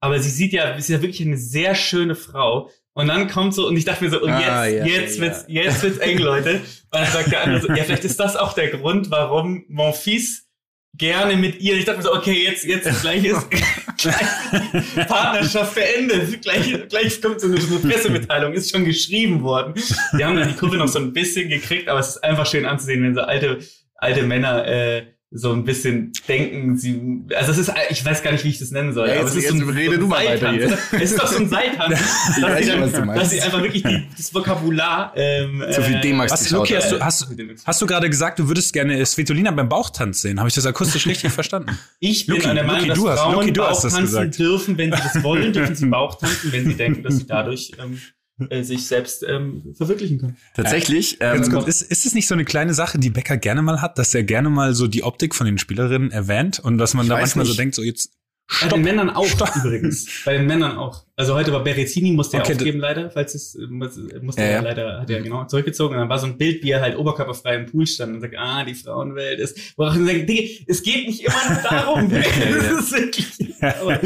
Aber 0.00 0.18
sie 0.18 0.28
sieht 0.30 0.52
ja, 0.52 0.72
sie 0.74 0.78
ist 0.80 0.88
ja 0.88 1.00
wirklich 1.02 1.22
eine 1.26 1.38
sehr 1.38 1.74
schöne 1.76 2.16
Frau. 2.16 2.68
Und 2.96 3.08
dann 3.08 3.28
kommt 3.28 3.52
so, 3.54 3.68
und 3.68 3.76
ich 3.76 3.84
dachte 3.84 4.02
mir 4.02 4.10
so, 4.10 4.22
und 4.22 4.30
Ah, 4.30 4.64
jetzt, 4.64 4.74
ja, 4.74 4.86
jetzt 4.86 5.16
ja. 5.16 5.22
wird's, 5.22 5.44
jetzt 5.48 5.82
wird's 5.82 5.98
eng, 5.98 6.16
Leute. 6.16 6.50
Und 6.90 7.00
dann 7.02 7.06
sagt 7.06 7.30
der 7.30 7.42
andere 7.44 7.60
so, 7.60 7.68
ja, 7.68 7.84
vielleicht 7.84 8.04
ist 8.04 8.18
das 8.18 8.36
auch 8.36 8.54
der 8.54 8.68
Grund, 8.68 9.10
warum 9.10 9.66
Mon 9.68 9.92
Fils 9.92 10.46
gerne 10.94 11.36
mit 11.36 11.60
ihr. 11.60 11.74
Ich 11.74 11.84
dachte 11.84 11.98
mir 11.98 12.04
so, 12.04 12.14
okay, 12.14 12.44
jetzt, 12.44 12.64
jetzt 12.64 13.02
gleich 13.02 13.22
ist 13.22 13.50
gleich 13.98 15.06
Partnerschaft 15.08 15.74
beendet. 15.74 16.40
Gleich, 16.40 16.88
gleich 16.88 17.20
kommt 17.20 17.38
so 17.42 17.48
eine, 17.48 17.60
so 17.60 17.76
eine 17.76 17.86
Pressemitteilung, 17.86 18.54
ist 18.54 18.70
schon 18.70 18.86
geschrieben 18.86 19.42
worden. 19.42 19.74
Die 20.18 20.24
haben 20.24 20.36
dann 20.36 20.48
die 20.48 20.54
Kurve 20.54 20.78
noch 20.78 20.88
so 20.88 20.98
ein 20.98 21.12
bisschen 21.12 21.50
gekriegt, 21.50 21.88
aber 21.90 22.00
es 22.00 22.08
ist 22.08 22.24
einfach 22.24 22.46
schön 22.46 22.64
anzusehen, 22.64 23.02
wenn 23.02 23.14
so 23.14 23.20
alte, 23.20 23.58
alte 23.96 24.22
Männer 24.22 24.66
äh, 24.66 25.06
so 25.38 25.52
ein 25.52 25.64
bisschen 25.64 26.12
denken, 26.28 26.76
sie, 26.76 27.00
also 27.34 27.52
es 27.52 27.58
ist, 27.58 27.72
ich 27.90 28.04
weiß 28.04 28.22
gar 28.22 28.32
nicht, 28.32 28.44
wie 28.44 28.48
ich 28.48 28.58
das 28.58 28.70
nennen 28.70 28.92
soll, 28.92 29.08
Ja, 29.08 29.20
aber 29.20 29.28
es 29.28 29.34
ist 29.36 29.48
so 29.48 29.54
ein, 29.54 29.68
rede 29.68 29.94
so 29.96 30.00
du 30.00 30.06
mal 30.06 30.24
weiter 30.26 30.52
hier. 30.52 30.78
Es 30.92 31.12
ist 31.12 31.20
doch 31.20 31.26
so 31.26 31.38
ein 31.38 31.48
Seiltanz, 31.48 31.98
Ich 32.36 32.42
dass, 32.42 32.50
weiß 32.52 32.66
du 32.66 32.90
dann, 32.90 33.06
meinst. 33.06 33.22
dass 33.22 33.30
sie 33.30 33.42
einfach 33.42 33.60
wirklich 33.62 33.82
die, 33.82 34.06
das 34.16 34.34
Vokabular 34.34 35.12
ähm, 35.16 35.62
Zu 35.70 35.82
viel 35.82 36.00
D-Max 36.00 36.32
Was, 36.32 36.44
geschaut. 36.44 36.58
Luki, 36.70 36.74
hast 36.74 36.92
du, 36.92 37.00
hast, 37.00 37.28
hast 37.66 37.82
du 37.82 37.86
gerade 37.86 38.08
gesagt, 38.08 38.38
du 38.38 38.48
würdest 38.48 38.72
gerne 38.72 39.04
Svetolina 39.04 39.50
beim 39.50 39.68
Bauchtanz 39.68 40.22
sehen? 40.22 40.38
Habe 40.38 40.48
ich 40.48 40.54
das 40.54 40.66
akustisch 40.66 41.06
richtig 41.06 41.32
verstanden? 41.32 41.78
Ich 42.00 42.26
bin 42.26 42.36
Luki, 42.36 42.48
an 42.48 42.56
der 42.56 42.64
Meinung, 42.64 42.86
Luki, 42.86 42.88
dass 42.88 42.98
du 42.98 43.08
hast- 43.10 43.20
Frauen 43.20 43.34
Luki, 43.34 43.52
du 43.52 43.62
hast 43.64 43.84
das 43.84 43.92
Bauchtanzen 43.92 44.04
gesagt. 44.20 44.38
dürfen, 44.38 44.78
wenn 44.78 44.92
sie 44.92 44.98
das 45.12 45.22
wollen, 45.22 45.52
dürfen 45.52 45.74
sie 45.76 45.86
Bauchtanzen, 45.86 46.52
wenn 46.52 46.64
sie 46.66 46.74
denken, 46.74 47.02
dass 47.02 47.16
sie 47.18 47.26
dadurch 47.26 47.72
ähm, 47.82 48.00
äh, 48.50 48.62
sich 48.62 48.86
selbst 48.86 49.24
ähm, 49.26 49.74
verwirklichen 49.76 50.18
können. 50.18 50.36
Tatsächlich, 50.54 51.18
Ganz 51.18 51.46
ähm, 51.48 51.52
kurz, 51.54 51.68
ist, 51.68 51.82
ist 51.82 52.06
es 52.06 52.14
nicht 52.14 52.26
so 52.28 52.34
eine 52.34 52.44
kleine 52.44 52.74
Sache, 52.74 52.98
die 52.98 53.10
Becker 53.10 53.36
gerne 53.36 53.62
mal 53.62 53.80
hat, 53.80 53.98
dass 53.98 54.14
er 54.14 54.24
gerne 54.24 54.50
mal 54.50 54.74
so 54.74 54.86
die 54.86 55.02
Optik 55.02 55.34
von 55.34 55.46
den 55.46 55.58
Spielerinnen 55.58 56.10
erwähnt 56.10 56.58
und 56.58 56.78
dass 56.78 56.94
man 56.94 57.04
Ich 57.06 57.10
da 57.10 57.18
manchmal 57.18 57.44
so 57.44 57.50
nicht. 57.52 57.60
denkt, 57.60 57.74
so 57.74 57.82
jetzt 57.82 58.12
Bei 58.60 58.68
den 58.68 58.82
Männern 58.82 59.10
auch 59.10 59.26
übrigens. 59.56 60.06
Bei 60.24 60.36
den 60.36 60.46
Männern 60.46 60.76
auch. 60.76 61.04
Also 61.16 61.34
heute 61.34 61.50
war 61.52 61.64
Berrettini, 61.64 62.12
musste 62.12 62.36
er 62.36 62.42
Okay, 62.44 62.52
aufgeben 62.52 62.78
leider, 62.78 63.10
falls 63.10 63.34
es 63.34 63.54
äh, 63.56 63.66
muss- 63.68 63.96
äh, 63.96 64.20
musste 64.20 64.42
Ja, 64.42 64.46
er 64.48 64.52
ja. 64.56 64.60
leider, 64.60 65.00
hat 65.00 65.10
er 65.10 65.20
genau 65.22 65.46
zurückgezogen. 65.46 65.94
Und 65.94 66.00
dann 66.00 66.08
war 66.08 66.18
so 66.18 66.26
ein 66.26 66.36
Bild, 66.38 66.62
wie 66.62 66.70
er 66.70 66.80
halt 66.80 66.96
oberkörperfrei 66.96 67.56
im 67.56 67.66
Pool 67.66 67.86
stand 67.86 68.14
und 68.14 68.20
sagt, 68.20 68.34
ah, 68.38 68.64
die 68.64 68.74
Frauenwelt 68.74 69.40
ist. 69.40 69.58
Wo 69.76 69.88
ich 69.88 69.94
denke, 69.94 70.26
Digga, 70.26 70.64
es 70.68 70.82
geht 70.82 71.06
nicht 71.08 71.22
immer 71.24 71.54
nur 71.54 71.62
darum. 71.62 72.10
Ja, 72.12 72.18
ja. 72.18 72.70
das 72.70 72.84
ist 72.84 72.92
wirklich. 72.92 73.26
Aber, 73.60 74.00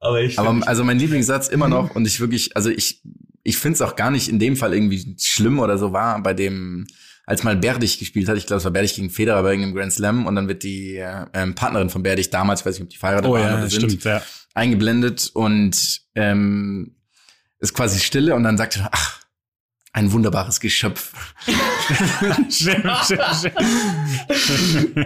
aber 0.00 0.20
ich 0.20 0.38
aber 0.38 0.66
also 0.68 0.84
mein 0.84 0.98
Lieblingssatz 0.98 1.48
immer 1.48 1.68
noch 1.68 1.94
und 1.96 2.06
ich 2.06 2.20
wirklich, 2.20 2.54
also 2.56 2.68
ich, 2.68 3.00
ich 3.46 3.58
finde 3.58 3.74
es 3.74 3.82
auch 3.82 3.94
gar 3.94 4.10
nicht 4.10 4.28
in 4.28 4.40
dem 4.40 4.56
Fall 4.56 4.74
irgendwie 4.74 5.14
schlimm 5.20 5.60
oder 5.60 5.78
so 5.78 5.92
war 5.92 6.20
bei 6.20 6.34
dem, 6.34 6.86
als 7.26 7.44
mal 7.44 7.54
Berdich 7.56 7.98
gespielt 7.98 8.28
hat, 8.28 8.36
ich 8.36 8.46
glaube, 8.46 8.58
es 8.58 8.64
war 8.64 8.72
Berdich 8.72 8.94
gegen 8.94 9.08
Federer 9.08 9.42
bei 9.42 9.50
irgendeinem 9.50 9.74
Grand 9.74 9.92
Slam 9.92 10.26
und 10.26 10.34
dann 10.34 10.48
wird 10.48 10.64
die 10.64 10.96
äh, 10.96 11.26
ähm, 11.32 11.54
Partnerin 11.54 11.88
von 11.88 12.02
Berdich 12.02 12.30
damals, 12.30 12.60
ich 12.60 12.66
weiß 12.66 12.74
nicht, 12.74 12.82
ob 12.82 12.90
die 12.90 12.96
verheiratet 12.96 13.30
Oh 13.30 13.34
waren 13.34 13.42
ja, 13.42 13.58
oder 13.58 13.70
sind, 13.70 13.90
stimmt, 13.90 14.04
ja. 14.04 14.20
eingeblendet 14.54 15.30
und 15.32 16.00
ähm, 16.16 16.96
ist 17.60 17.72
quasi 17.72 18.00
Stille 18.00 18.34
und 18.34 18.42
dann 18.42 18.56
sagt 18.56 18.78
er, 18.78 18.90
ach, 18.90 19.20
ein 19.92 20.10
wunderbares 20.10 20.58
Geschöpf. 20.58 21.12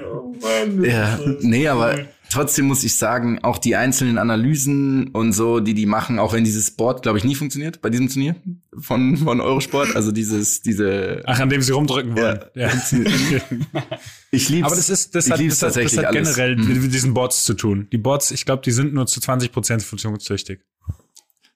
Oh 0.03 0.35
Mann, 0.40 0.83
Ja, 0.83 1.18
nee, 1.40 1.68
aber. 1.68 2.07
Trotzdem 2.30 2.66
muss 2.66 2.82
ich 2.84 2.96
sagen, 2.96 3.38
auch 3.42 3.58
die 3.58 3.76
einzelnen 3.76 4.16
Analysen 4.16 5.08
und 5.08 5.32
so, 5.32 5.60
die 5.60 5.74
die 5.74 5.86
machen, 5.86 6.18
auch 6.18 6.32
wenn 6.32 6.44
dieses 6.44 6.70
Board, 6.70 7.02
glaube 7.02 7.18
ich, 7.18 7.24
nie 7.24 7.34
funktioniert 7.34 7.82
bei 7.82 7.90
diesem 7.90 8.08
Turnier 8.08 8.36
von, 8.78 9.16
von 9.18 9.40
Eurosport, 9.40 9.94
also 9.96 10.12
dieses, 10.12 10.62
diese, 10.62 11.22
Ach, 11.26 11.40
an 11.40 11.50
dem 11.50 11.60
sie 11.60 11.72
rumdrücken 11.72 12.16
wollen. 12.16 12.40
Ja. 12.54 12.70
ich 14.30 14.48
lieb's. 14.48 14.66
Aber 14.66 14.76
das 14.76 14.88
ist, 14.88 15.14
das 15.14 15.26
ich 15.26 15.32
hat, 15.32 15.40
das 15.40 15.62
hat, 15.62 15.76
das 15.76 15.96
hat 15.98 16.12
generell 16.12 16.56
Hm. 16.56 16.82
mit 16.82 16.94
diesen 16.94 17.14
Boards 17.14 17.44
zu 17.44 17.54
tun. 17.54 17.88
Die 17.92 17.98
Boards, 17.98 18.30
ich 18.30 18.44
glaube, 18.44 18.62
die 18.64 18.70
sind 18.70 18.94
nur 18.94 19.06
zu 19.06 19.20
20 19.20 19.52
Prozent 19.52 19.82
funktionstüchtig. 19.82 20.60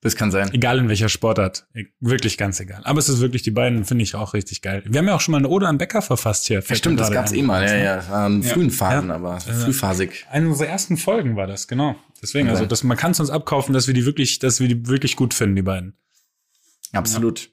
Das 0.05 0.17
kann 0.17 0.31
sein. 0.31 0.53
Egal 0.53 0.79
in 0.79 0.89
welcher 0.89 1.09
Sportart. 1.09 1.67
Wirklich 1.99 2.37
ganz 2.37 2.61
egal. 2.61 2.83
Aber 2.85 2.99
es 2.99 3.09
ist 3.09 3.21
wirklich, 3.21 3.41
die 3.43 3.51
beiden 3.51 3.85
finde 3.87 4.05
ich 4.05 4.15
auch 4.15 4.35
richtig 4.35 4.61
geil. 4.61 4.83
Wir 4.87 4.99
haben 4.99 5.07
ja 5.09 5.15
auch 5.15 5.21
schon 5.23 5.33
mal 5.33 5.39
eine 5.39 5.49
Ode 5.49 5.67
an 5.67 5.79
Becker 5.79 6.03
verfasst 6.03 6.47
hier. 6.47 6.63
Ja, 6.69 6.75
stimmt, 6.77 7.01
das 7.01 7.11
gab's 7.11 7.33
ein. 7.33 7.39
eh 7.39 7.43
mal, 7.43 7.65
ja, 7.67 7.75
ja, 7.75 8.29
Ja. 8.29 8.43
frühen 8.43 8.71
Phasen, 8.71 9.09
Ja. 9.09 9.15
aber 9.15 9.41
frühphasig. 9.41 10.27
Eine 10.31 10.49
unserer 10.51 10.69
ersten 10.69 10.99
Folgen 10.99 11.37
war 11.37 11.47
das, 11.47 11.67
genau. 11.69 11.97
Deswegen, 12.23 12.49
also 12.51 12.67
das, 12.67 12.85
man 12.85 12.97
kann 12.99 13.13
es 13.13 13.21
uns 13.21 13.31
abkaufen, 13.31 13.73
dass 13.73 13.87
wir 13.87 13.95
die 13.95 14.05
wirklich, 14.05 14.39
dass 14.39 14.61
wir 14.61 14.69
die 14.69 14.87
wirklich 14.87 15.17
gut 15.17 15.33
finden, 15.35 15.57
die 15.57 15.63
beiden. 15.63 15.95
Absolut. 16.93 17.51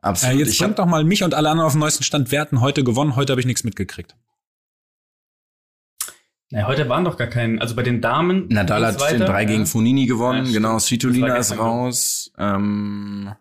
Absolut. 0.00 0.34
Äh, 0.34 0.38
jetzt 0.40 0.50
ich 0.52 0.58
bringt 0.58 0.78
doch 0.80 0.86
mal 0.86 1.04
mich 1.04 1.22
und 1.22 1.32
alle 1.34 1.48
anderen 1.48 1.66
auf 1.66 1.72
den 1.74 1.80
neuesten 1.80 2.02
Stand. 2.02 2.32
Wir 2.32 2.40
hatten 2.40 2.60
heute 2.60 2.82
gewonnen, 2.82 3.14
heute 3.14 3.32
habe 3.32 3.40
ich 3.40 3.46
nichts 3.46 3.62
mitgekriegt. 3.62 4.16
Naja, 6.50 6.68
heute 6.68 6.88
waren 6.88 7.04
doch 7.04 7.16
gar 7.16 7.26
keinen, 7.26 7.58
also 7.60 7.74
bei 7.74 7.82
den 7.82 8.00
Damen. 8.00 8.46
Nadal 8.48 8.86
hat 8.86 8.94
den 8.94 9.00
weiter, 9.00 9.24
3 9.24 9.42
ja. 9.42 9.48
gegen 9.48 9.66
Fonini 9.66 10.06
gewonnen, 10.06 10.46
Ja, 10.46 10.52
genau. 10.52 10.78
Svitolina 10.78 11.36
ist 11.36 11.50
ich. 11.52 11.58
raus. 11.58 12.30
Ähm, 12.38 13.34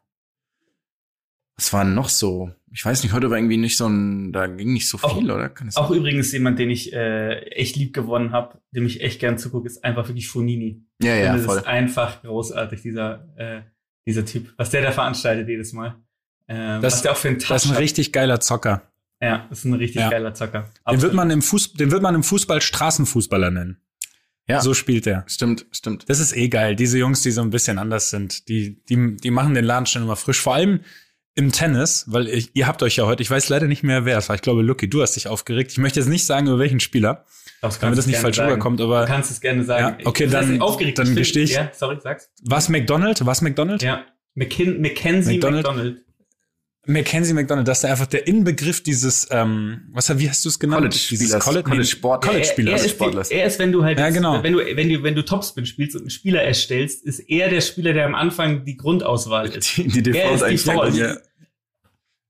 was 1.58 1.72
war 1.72 1.84
noch 1.86 2.10
so? 2.10 2.52
Ich 2.72 2.84
weiß 2.84 3.04
nicht, 3.04 3.14
heute 3.14 3.30
war 3.30 3.38
irgendwie 3.38 3.58
nicht 3.58 3.78
so 3.78 3.88
ein, 3.88 4.34
da 4.34 4.48
ging 4.48 4.74
nicht 4.74 4.90
so 4.90 4.98
Auch- 5.02 5.18
viel, 5.18 5.32
oder? 5.32 5.48
Kann 5.50 5.68
es 5.70 5.78
Auch 5.78 5.92
übrigens 5.92 6.32
jemand, 6.34 6.60
den 6.60 6.70
ich 6.70 6.92
äh, 6.94 7.38
echt 7.52 7.78
lieb 7.78 7.94
gewonnen 7.94 8.32
habe, 8.34 8.60
dem 8.72 8.86
ich 8.86 9.02
echt 9.02 9.20
gern 9.22 9.38
zugucke, 9.38 9.68
ist 9.68 9.84
einfach 9.84 10.08
wirklich 10.10 10.28
Fonini. 10.28 10.84
ja, 11.02 11.16
ja, 11.16 11.34
das 11.38 11.46
voll. 11.46 11.58
ist 11.58 11.68
einfach 11.68 12.22
großartig, 12.24 12.82
dieser, 12.82 13.30
äh, 13.38 13.62
dieser 14.06 14.26
Typ. 14.26 14.54
Was 14.58 14.72
der 14.72 14.82
da 14.82 14.92
veranstaltet 14.92 15.48
jedes 15.48 15.72
Mal. 15.72 15.96
Ähm, 16.50 16.82
Das- 16.82 16.96
was 16.96 17.02
der 17.04 17.12
auch 17.14 17.18
für 17.18 17.30
einen 17.30 17.40
Touch 17.40 17.48
Das 17.50 17.64
ist 17.66 17.72
ein 17.72 17.76
hat. 17.76 17.82
richtig 17.82 18.12
geiler 18.12 18.40
Zocker. 18.42 18.82
Ja, 19.22 19.46
das 19.50 19.60
ist 19.60 19.66
ein 19.66 19.74
richtig 19.74 20.02
Ja. 20.02 20.10
geiler 20.10 20.34
Zocker. 20.34 20.70
Den 20.92 21.02
wird, 21.02 21.14
man 21.14 21.30
im 21.32 21.42
Fuß, 21.42 21.74
den 21.74 21.92
wird 21.92 22.02
man 22.02 22.16
im 22.16 22.24
Fußball 22.24 22.62
Straßenfußballer 22.62 23.50
nennen. 23.52 23.78
Ja. 24.48 24.62
So 24.62 24.74
spielt 24.76 25.08
er. 25.08 25.24
Stimmt, 25.28 25.66
stimmt. 25.72 26.06
Das 26.08 26.20
ist 26.20 26.36
eh 26.36 26.50
geil. 26.50 26.76
Diese 26.76 27.00
Jungs, 27.00 27.22
die 27.24 27.32
so 27.32 27.42
ein 27.42 27.50
bisschen 27.50 27.80
anders 27.80 28.10
sind, 28.12 28.48
die, 28.48 28.84
die, 28.86 29.16
die 29.18 29.32
machen 29.32 29.56
den 29.56 29.66
Laden 29.66 29.86
schon 29.88 30.04
immer 30.04 30.16
frisch. 30.16 30.40
Vor 30.40 30.54
allem 30.54 30.82
im 31.34 31.52
Tennis, 31.52 32.06
weil 32.08 32.28
ich, 32.28 32.52
ihr 32.54 32.68
habt 32.68 32.84
euch 32.84 32.96
ja 32.98 33.06
heute, 33.08 33.24
ich 33.24 33.30
weiß 33.32 33.50
leider 33.50 33.68
nicht 33.68 33.84
mehr 33.84 34.06
wer 34.06 34.18
es 34.20 34.30
war. 34.30 34.36
Ich 34.36 34.42
glaube, 34.44 34.62
Lucky, 34.62 34.88
du 34.90 35.02
hast 35.02 35.16
dich 35.16 35.28
aufgeregt. 35.28 35.72
Ich 35.72 35.78
möchte 35.80 36.00
jetzt 36.00 36.08
nicht 36.10 36.26
sagen, 36.26 36.48
über 36.48 36.60
welchen 36.60 36.80
Spieler, 36.80 37.26
Das 37.62 37.80
damit 37.80 37.98
das 37.98 38.06
nicht 38.06 38.20
falsch 38.20 38.40
rüberkommt, 38.40 38.80
aber 38.80 39.02
Du 39.02 39.08
kannst 39.08 39.32
es 39.32 39.42
gerne 39.42 39.64
sagen. 39.64 39.98
Ja, 40.02 40.08
okay, 40.08 40.26
Ich- 40.26 40.32
dann- 40.32 40.62
aufgeregt. 40.62 41.00
dann 41.00 41.08
find- 41.08 41.18
gesteh 41.18 41.42
ich. 41.44 41.54
Ja, 41.54 41.72
sorry, 41.74 41.98
sag's. 42.02 42.30
was 42.44 42.70
McDonald? 42.70 43.26
Was 43.26 43.42
McDonald? 43.42 43.82
Ja. 43.82 44.06
McKin 44.36 44.80
Mackenzie 44.82 45.34
McDonald? 45.34 45.66
McDonald. 45.66 45.98
Mackenzie 46.88 47.34
McDonald, 47.34 47.68
das 47.68 47.80
ist 47.80 47.86
einfach 47.86 48.06
der 48.06 48.28
Inbegriff 48.28 48.84
dieses, 48.84 49.28
ähm, 49.32 49.88
was, 49.92 50.18
wie 50.20 50.30
hast 50.30 50.46
du 50.46 50.50
es 50.50 50.60
genannt? 50.60 50.94
Dieses 50.94 51.08
College-Spielers, 51.10 51.44
College, 51.44 51.64
College-Sport. 51.64 52.24
College-Spieler. 52.24 52.72
Er, 52.72 52.78
er, 52.78 52.86
ist 52.86 53.32
er 53.32 53.46
ist, 53.46 53.60
wenn 53.60 53.72
du 53.72 53.84
halt, 53.84 54.00
Ja, 54.00 54.10
genau. 54.10 54.44
wenn 54.44 54.54
du, 54.54 54.60
wenn 54.60 54.90
du, 54.90 55.04
wenn 55.04 55.16
du 55.16 55.26
Topspin 55.26 55.66
spielst 55.66 55.96
und 55.96 56.04
einen 56.04 56.10
Spieler 56.10 56.44
erstellst, 56.44 57.04
ist 57.04 57.20
er 57.20 57.50
der 57.50 57.62
Spieler, 57.62 57.94
der 57.94 58.06
am 58.06 58.16
Anfang 58.16 58.66
die 58.66 58.78
Grundauswahl 58.78 59.50
ist. 59.50 59.78
Die, 59.78 60.04
die 60.04 60.12
Er 60.12 60.34
ist. 60.34 60.44
Default. 60.44 60.96
Ja. 60.96 61.18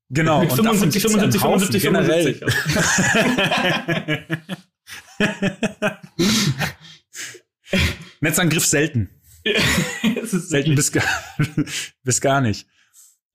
Genau. 0.09 0.41
Mit 0.41 0.51
und 0.51 0.63
davon 0.63 0.91
75, 0.91 1.01
gibt's 1.01 1.15
ja 1.15 1.21
einen 1.21 1.31
75, 1.31 1.83
Haufen, 1.83 1.91
75, 1.91 2.41
generell. 2.41 4.37
Netzangriff 8.21 8.65
selten. 8.65 9.09
Es 10.21 10.33
ist 10.33 10.49
Selten 10.49 10.75
bis 10.75 10.91
gar, 10.91 11.03
bis 12.03 12.21
gar 12.21 12.41
nicht. 12.41 12.67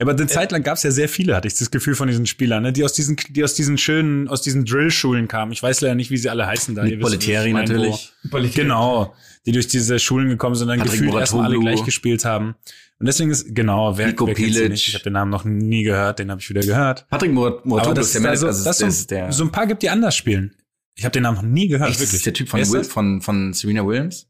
Aber 0.00 0.12
eine 0.12 0.26
Zeit 0.26 0.50
lang 0.50 0.62
gab 0.62 0.76
es 0.78 0.82
ja 0.82 0.90
sehr 0.90 1.08
viele, 1.10 1.36
hatte 1.36 1.46
ich 1.46 1.54
das 1.54 1.70
Gefühl 1.70 1.94
von 1.94 2.08
diesen 2.08 2.24
Spielern, 2.26 2.62
ne? 2.62 2.72
die 2.72 2.84
aus 2.84 2.94
diesen, 2.94 3.16
die 3.28 3.44
aus 3.44 3.54
diesen 3.54 3.76
schönen, 3.76 4.28
aus 4.28 4.40
diesen 4.40 4.64
Drill-Schulen 4.64 5.28
kamen. 5.28 5.52
Ich 5.52 5.62
weiß 5.62 5.82
leider 5.82 5.94
nicht, 5.94 6.10
wie 6.10 6.16
sie 6.16 6.30
alle 6.30 6.46
heißen 6.46 6.74
da. 6.74 6.84
Mit 6.84 7.02
wo- 7.02 7.08
natürlich. 7.52 8.12
Politik. 8.30 8.56
Genau, 8.62 9.14
die 9.44 9.52
durch 9.52 9.68
diese 9.68 9.98
Schulen 9.98 10.28
gekommen 10.30 10.54
sind 10.54 10.68
und 10.70 10.78
dann 10.78 10.86
Patrick 10.86 11.00
gefühlt 11.00 11.14
erstmal 11.20 11.44
alle 11.44 11.58
gleich 11.58 11.84
gespielt 11.84 12.24
haben. 12.24 12.54
Und 12.98 13.06
deswegen 13.06 13.30
ist, 13.30 13.54
genau, 13.54 13.96
wer, 13.98 14.08
Nico 14.08 14.26
wer 14.26 14.34
kennt 14.34 14.54
sie 14.54 14.68
nicht? 14.68 14.88
Ich 14.88 14.94
habe 14.94 15.04
den 15.04 15.12
Namen 15.14 15.30
noch 15.30 15.44
nie 15.44 15.82
gehört, 15.82 16.18
den 16.18 16.30
habe 16.30 16.40
ich 16.40 16.48
wieder 16.50 16.60
gehört. 16.62 17.06
Patrick 17.08 17.32
Murat- 17.32 17.60
Aber 17.64 17.94
das 17.94 18.06
ist 18.06 18.06
ist 18.06 18.14
der 18.14 18.20
Manager, 18.22 18.46
also 18.48 18.64
das 18.64 18.80
ist 18.80 19.10
der, 19.10 19.32
so 19.32 19.44
ein 19.44 19.52
paar 19.52 19.66
gibt, 19.66 19.82
die 19.82 19.90
anders 19.90 20.16
spielen. 20.16 20.54
Ich 20.96 21.04
habe 21.04 21.12
den 21.12 21.22
Namen 21.22 21.36
noch 21.36 21.42
nie 21.42 21.68
gehört, 21.68 21.90
Echt, 21.90 22.00
das 22.00 22.06
wirklich. 22.08 22.16
ist 22.18 22.26
der 22.26 22.32
Typ 22.34 22.48
von, 22.48 22.60
Will, 22.60 22.78
das? 22.78 22.88
von, 22.88 23.20
von 23.22 23.52
Serena 23.54 23.86
Williams, 23.86 24.28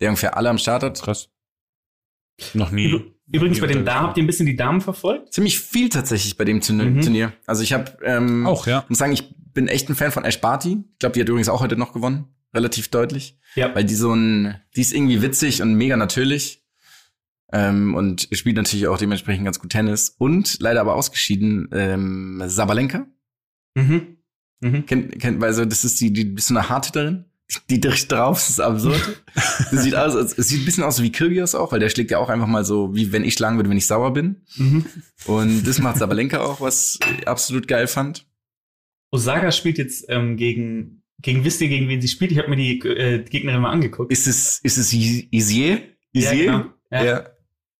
der 0.00 0.08
ungefähr 0.10 0.36
alle 0.36 0.50
am 0.50 0.58
Start 0.58 0.82
hat. 0.82 1.00
Krass. 1.02 1.28
Noch 2.54 2.70
nie. 2.70 3.11
Übrigens, 3.32 3.60
bei 3.60 3.66
den 3.66 3.78
Nie 3.78 3.84
Damen, 3.84 4.06
habt 4.06 4.16
ihr 4.18 4.22
ein 4.22 4.26
bisschen 4.26 4.46
die 4.46 4.56
Damen 4.56 4.80
verfolgt? 4.80 5.32
Ziemlich 5.32 5.58
viel 5.58 5.88
tatsächlich 5.88 6.36
bei 6.36 6.44
dem 6.44 6.60
Turnier. 6.60 6.84
Mhm. 6.84 7.00
Turnier. 7.00 7.32
Also 7.46 7.62
ich 7.62 7.72
habe, 7.72 7.96
ähm, 8.04 8.46
Auch, 8.46 8.66
ja. 8.66 8.84
muss 8.88 8.98
sagen, 8.98 9.12
ich 9.12 9.34
bin 9.54 9.68
echt 9.68 9.88
ein 9.88 9.94
Fan 9.94 10.12
von 10.12 10.24
Ash 10.24 10.40
Barty. 10.40 10.84
Ich 10.92 10.98
glaube, 10.98 11.14
die 11.14 11.20
hat 11.20 11.28
übrigens 11.28 11.48
auch 11.48 11.60
heute 11.60 11.76
noch 11.76 11.92
gewonnen. 11.92 12.26
Relativ 12.54 12.88
deutlich. 12.88 13.38
Ja. 13.54 13.74
Weil 13.74 13.84
die 13.84 13.94
so 13.94 14.12
ein, 14.14 14.56
die 14.76 14.82
ist 14.82 14.92
irgendwie 14.92 15.22
witzig 15.22 15.62
und 15.62 15.74
mega 15.74 15.96
natürlich. 15.96 16.62
Ähm, 17.52 17.94
und 17.94 18.28
spielt 18.32 18.56
natürlich 18.56 18.86
auch 18.86 18.98
dementsprechend 18.98 19.44
ganz 19.44 19.58
gut 19.58 19.70
Tennis. 19.70 20.14
Und 20.18 20.58
leider 20.60 20.80
aber 20.80 20.94
ausgeschieden, 20.94 21.68
ähm, 21.72 22.42
Sabalenka. 22.46 23.06
Mhm. 23.74 24.18
Mhm. 24.60 24.86
Kennt, 24.86 25.18
kennt, 25.18 25.42
also 25.42 25.64
das 25.64 25.84
ist 25.84 26.00
die, 26.00 26.12
die 26.12 26.24
bist 26.24 26.50
du 26.50 26.56
eine 26.56 26.68
Hardhitterin? 26.68 27.24
Die 27.68 27.80
drauf, 27.80 28.38
das 28.38 28.50
ist 28.50 28.60
absurd. 28.60 29.22
das 29.34 29.82
sieht 29.82 29.94
aus, 29.94 30.14
es 30.14 30.48
sieht 30.48 30.62
ein 30.62 30.64
bisschen 30.64 30.84
aus 30.84 31.02
wie 31.02 31.12
Kyrgios 31.12 31.54
auch, 31.54 31.72
weil 31.72 31.80
der 31.80 31.90
schlägt 31.90 32.10
ja 32.10 32.18
auch 32.18 32.30
einfach 32.30 32.46
mal 32.46 32.64
so, 32.64 32.94
wie 32.94 33.12
wenn 33.12 33.24
ich 33.24 33.34
schlagen 33.34 33.56
würde, 33.56 33.68
wenn 33.68 33.76
ich 33.76 33.86
sauer 33.86 34.12
bin. 34.12 34.42
Mhm. 34.56 34.86
Und 35.26 35.64
das 35.66 35.78
macht 35.78 35.98
Sabalenka 35.98 36.40
auch, 36.40 36.60
was 36.60 36.98
ich 37.18 37.28
absolut 37.28 37.68
geil 37.68 37.86
fand. 37.86 38.26
Osaka 39.10 39.52
spielt 39.52 39.76
jetzt 39.76 40.06
ähm, 40.08 40.36
gegen, 40.36 41.02
gegen, 41.20 41.44
wisst 41.44 41.60
ihr, 41.60 41.68
gegen 41.68 41.88
wen 41.88 42.00
sie 42.00 42.08
spielt? 42.08 42.32
Ich 42.32 42.38
habe 42.38 42.48
mir 42.48 42.56
die 42.56 42.78
äh, 42.80 43.22
Gegnerin 43.22 43.60
mal 43.60 43.70
angeguckt. 43.70 44.10
Ist 44.10 44.26
es, 44.26 44.58
ist 44.62 44.78
es 44.78 44.92
Isier? 44.92 45.82
Ja, 46.12 46.32
genau. 46.32 46.64
Ja. 46.90 47.04
Ja. 47.04 47.26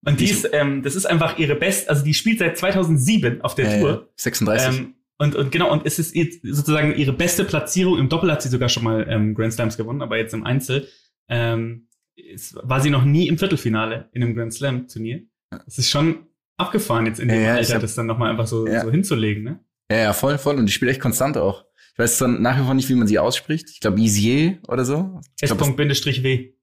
Und 0.04 0.20
die 0.20 0.24
ist, 0.24 0.48
ähm, 0.52 0.82
das 0.82 0.96
ist 0.96 1.06
einfach 1.06 1.38
ihre 1.38 1.54
best, 1.54 1.88
also 1.88 2.04
die 2.04 2.14
spielt 2.14 2.40
seit 2.40 2.58
2007 2.58 3.40
auf 3.40 3.54
der 3.54 3.70
ja. 3.70 3.80
Tour. 3.80 4.08
36. 4.16 4.78
Ähm, 4.78 4.94
und, 5.18 5.34
und 5.36 5.52
genau, 5.52 5.70
und 5.72 5.86
es 5.86 5.98
ist 5.98 6.14
sozusagen 6.42 6.94
ihre 6.96 7.12
beste 7.12 7.44
Platzierung. 7.44 7.98
Im 7.98 8.08
Doppel 8.08 8.30
hat 8.32 8.42
sie 8.42 8.48
sogar 8.48 8.68
schon 8.68 8.84
mal 8.84 9.06
ähm, 9.08 9.34
Grand 9.34 9.52
Slams 9.52 9.76
gewonnen, 9.76 10.02
aber 10.02 10.16
jetzt 10.18 10.34
im 10.34 10.44
Einzel 10.44 10.88
ähm, 11.28 11.88
es, 12.16 12.54
war 12.62 12.80
sie 12.80 12.90
noch 12.90 13.04
nie 13.04 13.28
im 13.28 13.38
Viertelfinale 13.38 14.08
in 14.12 14.22
einem 14.22 14.34
Grand 14.34 14.52
Slam 14.52 14.88
Turnier. 14.88 15.22
Es 15.66 15.78
ist 15.78 15.90
schon 15.90 16.26
abgefahren, 16.56 17.06
jetzt 17.06 17.20
in 17.20 17.28
dem 17.28 17.42
Ja, 17.42 17.54
Alter, 17.54 17.74
hab- 17.74 17.80
das 17.82 17.94
dann 17.94 18.06
nochmal 18.06 18.30
einfach 18.30 18.46
so, 18.46 18.66
Ja. 18.66 18.82
so 18.82 18.90
hinzulegen, 18.90 19.42
ne? 19.44 19.60
ja, 19.90 19.98
ja, 19.98 20.12
voll, 20.12 20.38
voll. 20.38 20.56
Und 20.56 20.66
die 20.66 20.72
spielt 20.72 20.90
echt 20.90 21.00
konstant 21.00 21.36
auch. 21.36 21.64
Ich 21.94 21.98
weiß 21.98 22.18
dann 22.18 22.40
nach 22.40 22.58
wie 22.58 22.64
vor 22.64 22.72
nicht, 22.74 22.88
wie 22.88 22.94
man 22.94 23.06
sie 23.06 23.18
ausspricht. 23.18 23.68
Ich 23.70 23.80
glaube 23.80 24.00
Isier 24.00 24.58
oder 24.68 24.84
so. 24.86 25.20
S.W. 25.40 26.52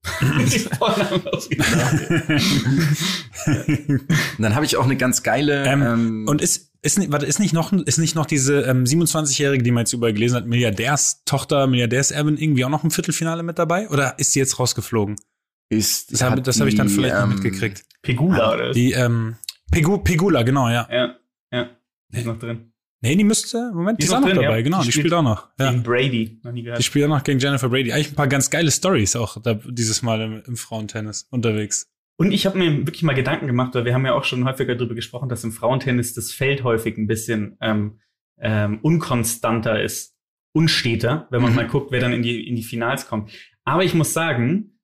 Dann 4.38 4.54
habe 4.54 4.64
ich 4.64 4.76
auch 4.76 4.84
eine 4.84 4.96
ganz 4.96 5.22
geile. 5.22 5.64
Ähm, 5.66 5.82
Ähm, 5.82 6.24
Und 6.28 6.40
ist, 6.42 6.72
ist, 6.82 6.98
nicht- 6.98 7.12
warte, 7.12 7.26
ist 7.26 7.38
nicht 7.38 7.52
noch, 7.52 7.72
ist 7.72 7.98
nicht 7.98 8.14
noch 8.14 8.26
diese 8.26 8.62
ähm, 8.62 8.84
27-Jährige, 8.84 9.62
die 9.62 9.70
man 9.70 9.82
jetzt 9.82 9.92
überall 9.92 10.12
gelesen 10.12 10.36
hat, 10.36 10.46
Milliardärstochter, 10.46 11.66
Milliardärserbin, 11.66 12.36
irgendwie 12.36 12.64
auch 12.64 12.70
noch 12.70 12.84
im 12.84 12.90
Viertelfinale 12.90 13.42
mit 13.42 13.58
dabei? 13.58 13.88
Oder 13.88 14.18
ist 14.18 14.32
sie 14.32 14.40
jetzt 14.40 14.58
rausgeflogen? 14.58 15.16
ist, 15.68 16.12
Das 16.12 16.22
habe 16.22 16.42
hab 16.42 16.66
ich 16.66 16.74
dann 16.74 16.88
vielleicht 16.88 17.14
noch 17.14 17.22
ähm, 17.22 17.28
mitgekriegt. 17.30 17.84
Pegula, 18.02 18.54
oder? 18.54 18.72
Die, 18.72 18.92
ähm, 18.92 19.36
Pegu, 19.70 19.98
Pegula, 19.98 20.42
genau, 20.42 20.68
ja. 20.68 20.88
ja, 20.90 21.14
ja, 21.52 21.70
die 22.08 22.18
ist 22.18 22.26
noch 22.26 22.38
drin. 22.38 22.69
Nee, 23.02 23.16
die 23.16 23.24
müsste, 23.24 23.72
Moment, 23.72 23.98
die, 23.98 24.02
Die 24.02 24.06
ist 24.08 24.12
auch 24.12 24.20
noch 24.20 24.26
noch 24.28 24.34
drin, 24.34 24.42
dabei, 24.42 24.56
ja. 24.58 24.62
genau, 24.62 24.80
Die 24.80 24.86
die, 24.86 24.92
spielt- 24.92 25.06
spielt 25.06 25.14
auch 25.14 25.22
noch. 25.22 25.48
Ja. 25.58 25.70
Gegen 25.70 25.82
Brady, 25.82 26.38
noch 26.42 26.52
nie 26.52 26.62
gehört. 26.62 26.78
Die 26.78 26.82
spielt 26.82 27.04
auch 27.06 27.08
noch 27.08 27.24
gegen 27.24 27.38
Jennifer 27.38 27.68
Brady. 27.70 27.92
Eigentlich 27.92 28.12
ein 28.12 28.14
paar 28.16 28.28
ganz 28.28 28.50
geile 28.50 28.70
Stories 28.70 29.16
auch 29.16 29.40
da, 29.42 29.54
dieses 29.54 30.02
Mal 30.02 30.20
im, 30.20 30.42
im 30.46 30.56
Frauentennis 30.56 31.26
unterwegs. 31.30 31.90
Und 32.18 32.32
ich 32.32 32.44
habe 32.44 32.58
mir 32.58 32.76
wirklich 32.86 33.02
mal 33.02 33.14
Gedanken 33.14 33.46
gemacht, 33.46 33.74
weil 33.74 33.86
wir 33.86 33.94
haben 33.94 34.04
ja 34.04 34.12
auch 34.12 34.24
schon 34.24 34.44
häufiger 34.44 34.74
darüber 34.74 34.94
gesprochen, 34.94 35.30
dass 35.30 35.42
im 35.44 35.52
Frauentennis 35.52 36.12
das 36.12 36.32
Feld 36.32 36.62
häufig 36.62 36.98
ein 36.98 37.06
bisschen 37.06 37.56
ähm, 37.62 37.98
ähm, 38.38 38.78
unkonstanter 38.82 39.82
ist, 39.82 40.14
unsteter, 40.54 41.26
wenn 41.30 41.40
man 41.40 41.52
Mhm. 41.52 41.56
mal 41.56 41.66
guckt, 41.68 41.92
wer 41.92 42.00
dann 42.00 42.12
in 42.12 42.22
die, 42.22 42.46
in 42.46 42.56
die 42.56 42.62
Finals 42.62 43.06
kommt. 43.06 43.30
Aber 43.64 43.84
ich 43.84 43.94
muss 43.94 44.12
sagen, 44.12 44.78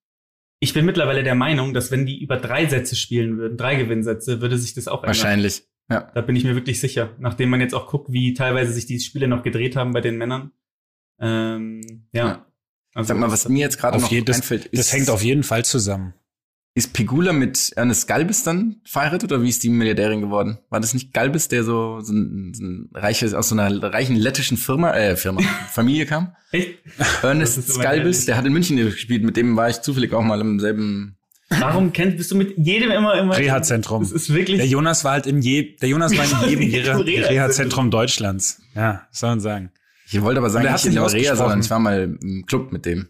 ich 0.60 0.72
bin 0.72 0.86
mittlerweile 0.86 1.22
der 1.22 1.34
Meinung, 1.34 1.74
dass 1.74 1.90
wenn 1.90 2.06
die 2.06 2.22
über 2.22 2.38
drei 2.38 2.64
Sätze 2.66 2.96
spielen 2.96 3.36
würden, 3.36 3.58
drei 3.58 3.74
Gewinnsätze, 3.76 4.40
würde 4.40 4.56
sich 4.56 4.72
das 4.72 4.88
auch 4.88 5.02
ändern. 5.02 5.08
Wahrscheinlich. 5.08 5.64
Ja. 5.90 6.10
Da 6.14 6.20
bin 6.20 6.34
ich 6.36 6.44
mir 6.44 6.54
wirklich 6.54 6.80
sicher. 6.80 7.10
Nachdem 7.18 7.48
man 7.50 7.60
jetzt 7.60 7.74
auch 7.74 7.88
guckt, 7.88 8.12
wie 8.12 8.34
teilweise 8.34 8.72
sich 8.72 8.86
die 8.86 8.98
Spiele 9.00 9.28
noch 9.28 9.42
gedreht 9.42 9.76
haben 9.76 9.92
bei 9.92 10.00
den 10.00 10.16
Männern. 10.18 10.50
Ähm, 11.18 11.80
ja. 12.12 12.26
Ja. 12.26 12.46
Also, 12.94 13.08
Sag 13.08 13.18
mal, 13.18 13.30
was 13.30 13.48
mir 13.48 13.60
jetzt 13.60 13.78
gerade 13.78 13.96
Auf 13.96 14.02
noch 14.02 14.10
je- 14.10 14.22
das- 14.22 14.36
einfällt, 14.36 14.70
Das 14.72 14.92
hängt 14.92 15.10
auf 15.10 15.22
jeden 15.22 15.42
Fall 15.42 15.64
zusammen. 15.64 16.14
Ist 16.74 16.92
Pegula 16.92 17.32
mit 17.32 17.72
Ernest 17.76 18.06
Galbis 18.06 18.42
dann 18.42 18.80
verheiratet 18.84 19.32
oder 19.32 19.42
wie 19.42 19.48
ist 19.48 19.62
die 19.62 19.70
Milliardärin 19.70 20.20
geworden? 20.20 20.58
War 20.68 20.78
das 20.80 20.92
nicht 20.92 21.12
Galbis, 21.14 21.48
der 21.48 21.64
so, 21.64 22.00
so, 22.00 22.12
ein, 22.12 22.52
so 22.54 22.62
ein 22.64 22.90
reiches, 22.92 23.32
aus 23.32 23.48
so 23.48 23.54
einer 23.58 23.82
reichen 23.82 24.14
lettischen 24.16 24.58
Firma, 24.58 24.94
äh, 24.94 25.16
Firma, 25.16 25.40
Familie 25.72 26.04
kam? 26.04 26.36
Echt? 26.52 26.78
Ernest 27.22 27.56
ist 27.58 27.80
Galbis, 27.80 28.26
der 28.26 28.36
hat 28.36 28.44
in 28.44 28.52
München 28.52 28.76
gespielt, 28.76 29.22
mit 29.24 29.38
dem 29.38 29.56
war 29.56 29.70
ich 29.70 29.80
zufällig 29.80 30.12
auch 30.12 30.22
mal 30.22 30.40
im 30.40 30.60
selben. 30.60 31.15
Warum 31.48 31.92
kennst, 31.92 32.16
bist 32.16 32.30
du 32.32 32.36
mit 32.36 32.56
jedem 32.58 32.90
immer, 32.90 33.14
immer. 33.18 33.36
Reha-Zentrum. 33.36 34.02
Das 34.02 34.10
ist 34.12 34.32
wirklich. 34.34 34.56
Der 34.58 34.66
Jonas 34.66 35.04
war 35.04 35.12
halt 35.12 35.26
in 35.26 35.40
je, 35.40 35.76
der 35.76 35.88
Jonas 35.88 36.16
war 36.16 36.24
in 36.48 36.58
jedem 36.60 36.84
Reha- 36.84 36.96
Reha- 37.04 37.28
Reha-Zentrum 37.28 37.90
Deutschlands. 37.90 38.60
Ja, 38.74 39.06
soll 39.12 39.30
man 39.30 39.40
sagen. 39.40 39.70
Ich 40.10 40.20
wollte 40.22 40.38
aber 40.38 40.50
sagen, 40.50 40.64
Und 40.66 40.68
er 40.70 40.72
nicht 40.74 40.84
der 40.96 41.12
Reha, 41.12 41.36
sondern 41.36 41.60
ich 41.60 41.70
war 41.70 41.78
mal 41.78 42.16
im 42.20 42.44
Club 42.46 42.72
mit 42.72 42.84
dem. 42.84 43.08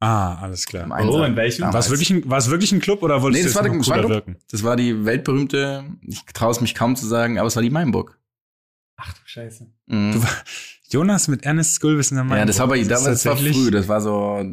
Ah, 0.00 0.36
alles 0.42 0.64
klar. 0.66 0.84
Im 0.84 1.08
Oh, 1.08 1.24
in 1.24 1.34
welchem? 1.34 1.64
War 1.64 1.74
es 1.74 1.90
wirklich, 1.90 2.10
ein- 2.10 2.30
war 2.30 2.38
es 2.38 2.48
wirklich 2.50 2.70
ein 2.70 2.80
Club 2.80 3.02
oder 3.02 3.20
wolltest 3.20 3.42
Nee, 3.44 3.48
du 3.48 3.52
das 3.52 3.56
war, 3.56 3.62
der, 3.68 3.72
das, 3.78 3.88
war 3.88 3.96
cooler 3.96 4.06
der, 4.08 4.16
wirken? 4.16 4.36
das 4.50 4.62
war 4.62 4.76
die 4.76 5.04
weltberühmte, 5.04 5.84
ich 6.06 6.22
traue 6.34 6.52
es 6.52 6.60
mich 6.60 6.76
kaum 6.76 6.94
zu 6.94 7.04
sagen, 7.06 7.38
aber 7.38 7.48
es 7.48 7.56
war 7.56 7.62
die 7.64 7.70
Mainburg. 7.70 8.16
Ach 8.96 9.12
du 9.12 9.18
Scheiße. 9.24 9.66
Mhm. 9.86 10.12
Du 10.12 10.22
war- 10.22 10.30
Jonas 10.90 11.26
mit 11.28 11.44
Ernest 11.44 11.74
Skulbis 11.74 12.12
in 12.12 12.14
der 12.16 12.24
Mainburg. 12.24 12.38
ja, 12.38 12.44
das 12.46 12.58
war 12.60 12.68
bei, 12.68 12.78
ist 12.78 12.90
das, 12.90 13.02
das 13.04 13.26
war 13.26 13.36
früh, 13.36 13.70
das 13.72 13.88
war 13.88 14.00
so 14.00 14.44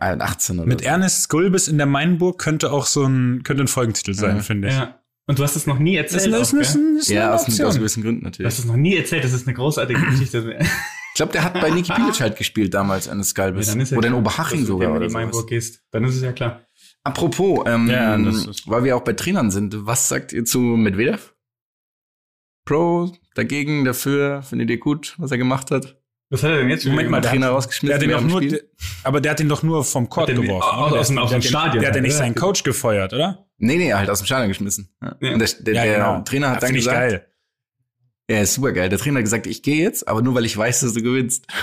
18 0.00 0.58
oder 0.58 0.68
Mit 0.68 0.80
so. 0.80 0.86
Ernest 0.86 1.22
Skulbis 1.22 1.68
in 1.68 1.78
der 1.78 1.86
Mainburg 1.86 2.38
könnte 2.38 2.72
auch 2.72 2.86
so 2.86 3.04
ein, 3.04 3.42
könnte 3.44 3.64
ein 3.64 3.68
Folgentitel 3.68 4.14
sein, 4.14 4.36
Ja. 4.36 4.42
finde 4.42 4.68
ich. 4.68 4.74
Ja. 4.74 5.00
Und 5.26 5.38
du 5.38 5.42
hast 5.42 5.56
es 5.56 5.66
noch 5.66 5.78
nie 5.78 5.96
Das 5.96 6.12
erzählt. 6.14 6.32
ist, 6.32 6.34
auch, 6.34 6.38
das 6.40 6.52
ist, 6.52 6.74
das 6.74 7.02
ist 7.02 7.08
Ja, 7.10 7.26
eine 7.26 7.34
aus, 7.34 7.60
aus 7.60 7.76
gewissen 7.76 8.02
Gründen 8.02 8.20
Du 8.22 8.26
natürlich. 8.26 8.50
hast 8.52 8.58
es 8.60 8.64
noch 8.64 8.76
nie 8.76 8.96
erzählt, 8.96 9.24
das 9.24 9.32
ist 9.34 9.46
eine 9.46 9.54
großartige 9.54 10.00
Geschichte. 10.10 10.58
Ich 10.60 11.14
glaube, 11.14 11.32
der 11.32 11.44
hat 11.44 11.54
bei 11.54 11.70
Niki 11.70 11.92
Bilic 11.92 12.20
halt 12.20 12.36
gespielt 12.36 12.72
damals 12.74 13.08
an 13.08 13.18
des 13.18 13.30
Skalbis. 13.30 13.74
Ja, 13.74 13.96
oder 13.98 14.08
in 14.08 14.14
Oberhaching 14.14 14.60
du 14.60 14.66
sogar 14.66 14.88
dem 14.88 14.96
oder 14.96 15.02
in 15.04 15.08
die 15.08 15.12
sowas. 15.12 15.22
Mainburg 15.24 15.46
gehst. 15.48 15.82
Dann 15.90 16.04
ist 16.04 16.14
es 16.16 16.22
ja 16.22 16.32
klar. 16.32 16.62
Apropos, 17.04 17.60
ähm, 17.66 17.88
Ja, 17.90 18.16
das 18.16 18.66
weil 18.66 18.84
wir 18.84 18.96
auch 18.96 19.02
bei 19.04 19.12
Trainern 19.12 19.50
sind, 19.50 19.86
was 19.86 20.08
sagt 20.08 20.32
ihr 20.32 20.44
zu 20.44 20.60
Medvedev? 20.60 21.34
Pro, 22.64 23.12
dagegen, 23.34 23.84
dafür, 23.84 24.42
findet 24.42 24.68
ihr 24.70 24.78
gut, 24.78 25.14
was 25.18 25.30
er 25.30 25.38
gemacht 25.38 25.70
hat? 25.70 25.96
Was 26.30 26.42
hat 26.42 26.50
er 26.50 26.58
denn 26.58 26.68
jetzt 26.68 26.84
Moment 26.84 27.00
wieder 27.08 27.10
mal, 27.10 27.20
Trainer 27.22 27.46
hat- 27.46 27.52
rausgeschmissen 27.54 27.88
Der 27.88 27.96
hat 28.14 28.22
ihn 28.22 28.28
doch 28.30 28.40
nur, 28.40 28.60
aber 29.04 29.20
der 29.22 29.30
hat 29.32 29.40
ihn 29.40 29.48
doch 29.48 29.62
nur 29.62 29.82
vom 29.84 30.08
Court 30.10 30.28
den- 30.28 30.42
geworfen. 30.42 30.68
aus- 30.68 30.92
aus 30.92 31.10
aus 31.16 31.16
hat 31.16 31.32
dem 31.32 31.40
den- 31.40 31.42
Stadion 31.48 31.80
Der 31.80 31.88
hat 31.88 31.96
ja 31.96 32.02
nicht 32.02 32.12
seinen? 32.14 32.34
Coach 32.34 32.62
gefeuert, 32.64 33.12
oder? 33.14 33.46
Nee, 33.56 33.76
nee, 33.76 33.92
halt 33.94 34.10
aus 34.10 34.18
dem 34.20 34.26
Stadion 34.26 34.48
geschmissen. 34.48 34.94
Ja. 35.02 35.16
Ja. 35.20 35.32
Und 35.32 35.38
der, 35.38 35.48
der, 35.60 35.84
der 35.84 36.24
Trainer 36.24 36.50
hat 36.50 36.56
Ja, 36.56 36.60
dann 36.68 36.74
gesagt, 36.74 36.96
geil. 36.98 37.26
ja, 38.30 38.40
ist 38.42 38.54
super 38.54 38.72
geil. 38.72 38.88
Der 38.90 38.98
Trainer 38.98 39.16
hat 39.18 39.24
gesagt, 39.24 39.46
ich 39.46 39.62
gehe 39.62 39.82
jetzt, 39.82 40.06
aber 40.06 40.20
nur 40.22 40.34
weil 40.34 40.44
ich 40.44 40.56
weiß, 40.56 40.80
dass 40.80 40.92
du 40.92 41.02
gewinnst. 41.02 41.46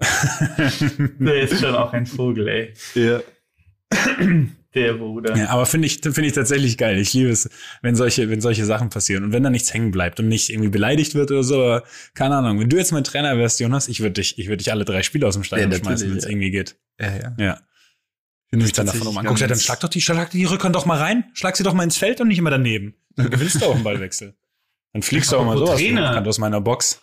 Der 1.18 1.42
ist 1.42 1.60
schon 1.60 1.74
auch 1.74 1.92
ein 1.92 2.06
Vogel, 2.06 2.48
ey. 2.48 2.72
Ja. 2.94 3.20
Der 4.74 4.94
Bruder. 4.94 5.36
Ja, 5.36 5.48
aber 5.48 5.66
finde 5.66 5.86
ich, 5.86 6.00
finde 6.00 6.26
ich 6.26 6.32
tatsächlich 6.32 6.78
geil. 6.78 6.98
Ich 6.98 7.12
liebe 7.12 7.30
es, 7.30 7.50
wenn 7.82 7.96
solche, 7.96 8.30
wenn 8.30 8.40
solche 8.40 8.64
Sachen 8.64 8.88
passieren 8.88 9.24
und 9.24 9.32
wenn 9.32 9.42
da 9.42 9.50
nichts 9.50 9.74
hängen 9.74 9.90
bleibt 9.90 10.20
und 10.20 10.28
nicht 10.28 10.48
irgendwie 10.48 10.68
beleidigt 10.68 11.16
wird 11.16 11.32
oder 11.32 11.42
so. 11.42 11.56
Aber 11.56 11.82
keine 12.14 12.36
Ahnung. 12.36 12.60
Wenn 12.60 12.68
du 12.68 12.76
jetzt 12.76 12.92
mein 12.92 13.02
Trainer 13.02 13.36
wärst, 13.36 13.58
Jonas, 13.58 13.88
ich 13.88 14.00
würde 14.00 14.12
dich, 14.12 14.38
ich 14.38 14.46
würde 14.46 14.58
dich 14.58 14.70
alle 14.70 14.84
drei 14.84 15.02
Spiele 15.02 15.26
aus 15.26 15.34
dem 15.34 15.42
Stadion 15.42 15.72
Ja, 15.72 15.78
schmeißen, 15.78 16.10
wenn 16.10 16.18
es 16.18 16.24
ja. 16.24 16.30
irgendwie 16.30 16.50
geht. 16.52 16.76
Ja, 17.00 17.16
ja. 17.16 17.36
Ja. 17.38 17.60
Wenn 18.50 18.60
du 18.60 18.64
mich 18.64 18.72
dann 18.72 18.86
davon 18.86 19.06
um 19.06 19.18
anguckst, 19.18 19.42
dann 19.42 19.58
schlag 19.58 19.80
doch 19.80 19.88
die, 19.88 20.00
schlag 20.00 20.30
die 20.30 20.44
Rückhand 20.44 20.74
doch 20.74 20.86
mal 20.86 20.98
rein, 20.98 21.24
schlag 21.34 21.56
sie 21.56 21.62
doch 21.62 21.74
mal 21.74 21.84
ins 21.84 21.96
Feld 21.96 22.20
und 22.20 22.28
nicht 22.28 22.38
immer 22.38 22.50
daneben. 22.50 22.94
Dann 23.16 23.30
gewinnst 23.30 23.60
du 23.60 23.66
auch 23.66 23.74
einen 23.74 23.84
Ballwechsel. 23.84 24.36
Dann 24.92 25.02
fliegst 25.02 25.30
du 25.32 25.36
auch 25.36 25.44
mal 25.44 25.56
sowas 25.56 25.78
Trainer. 25.78 26.26
Aus 26.26 26.38
meiner 26.38 26.60
Box. 26.60 27.00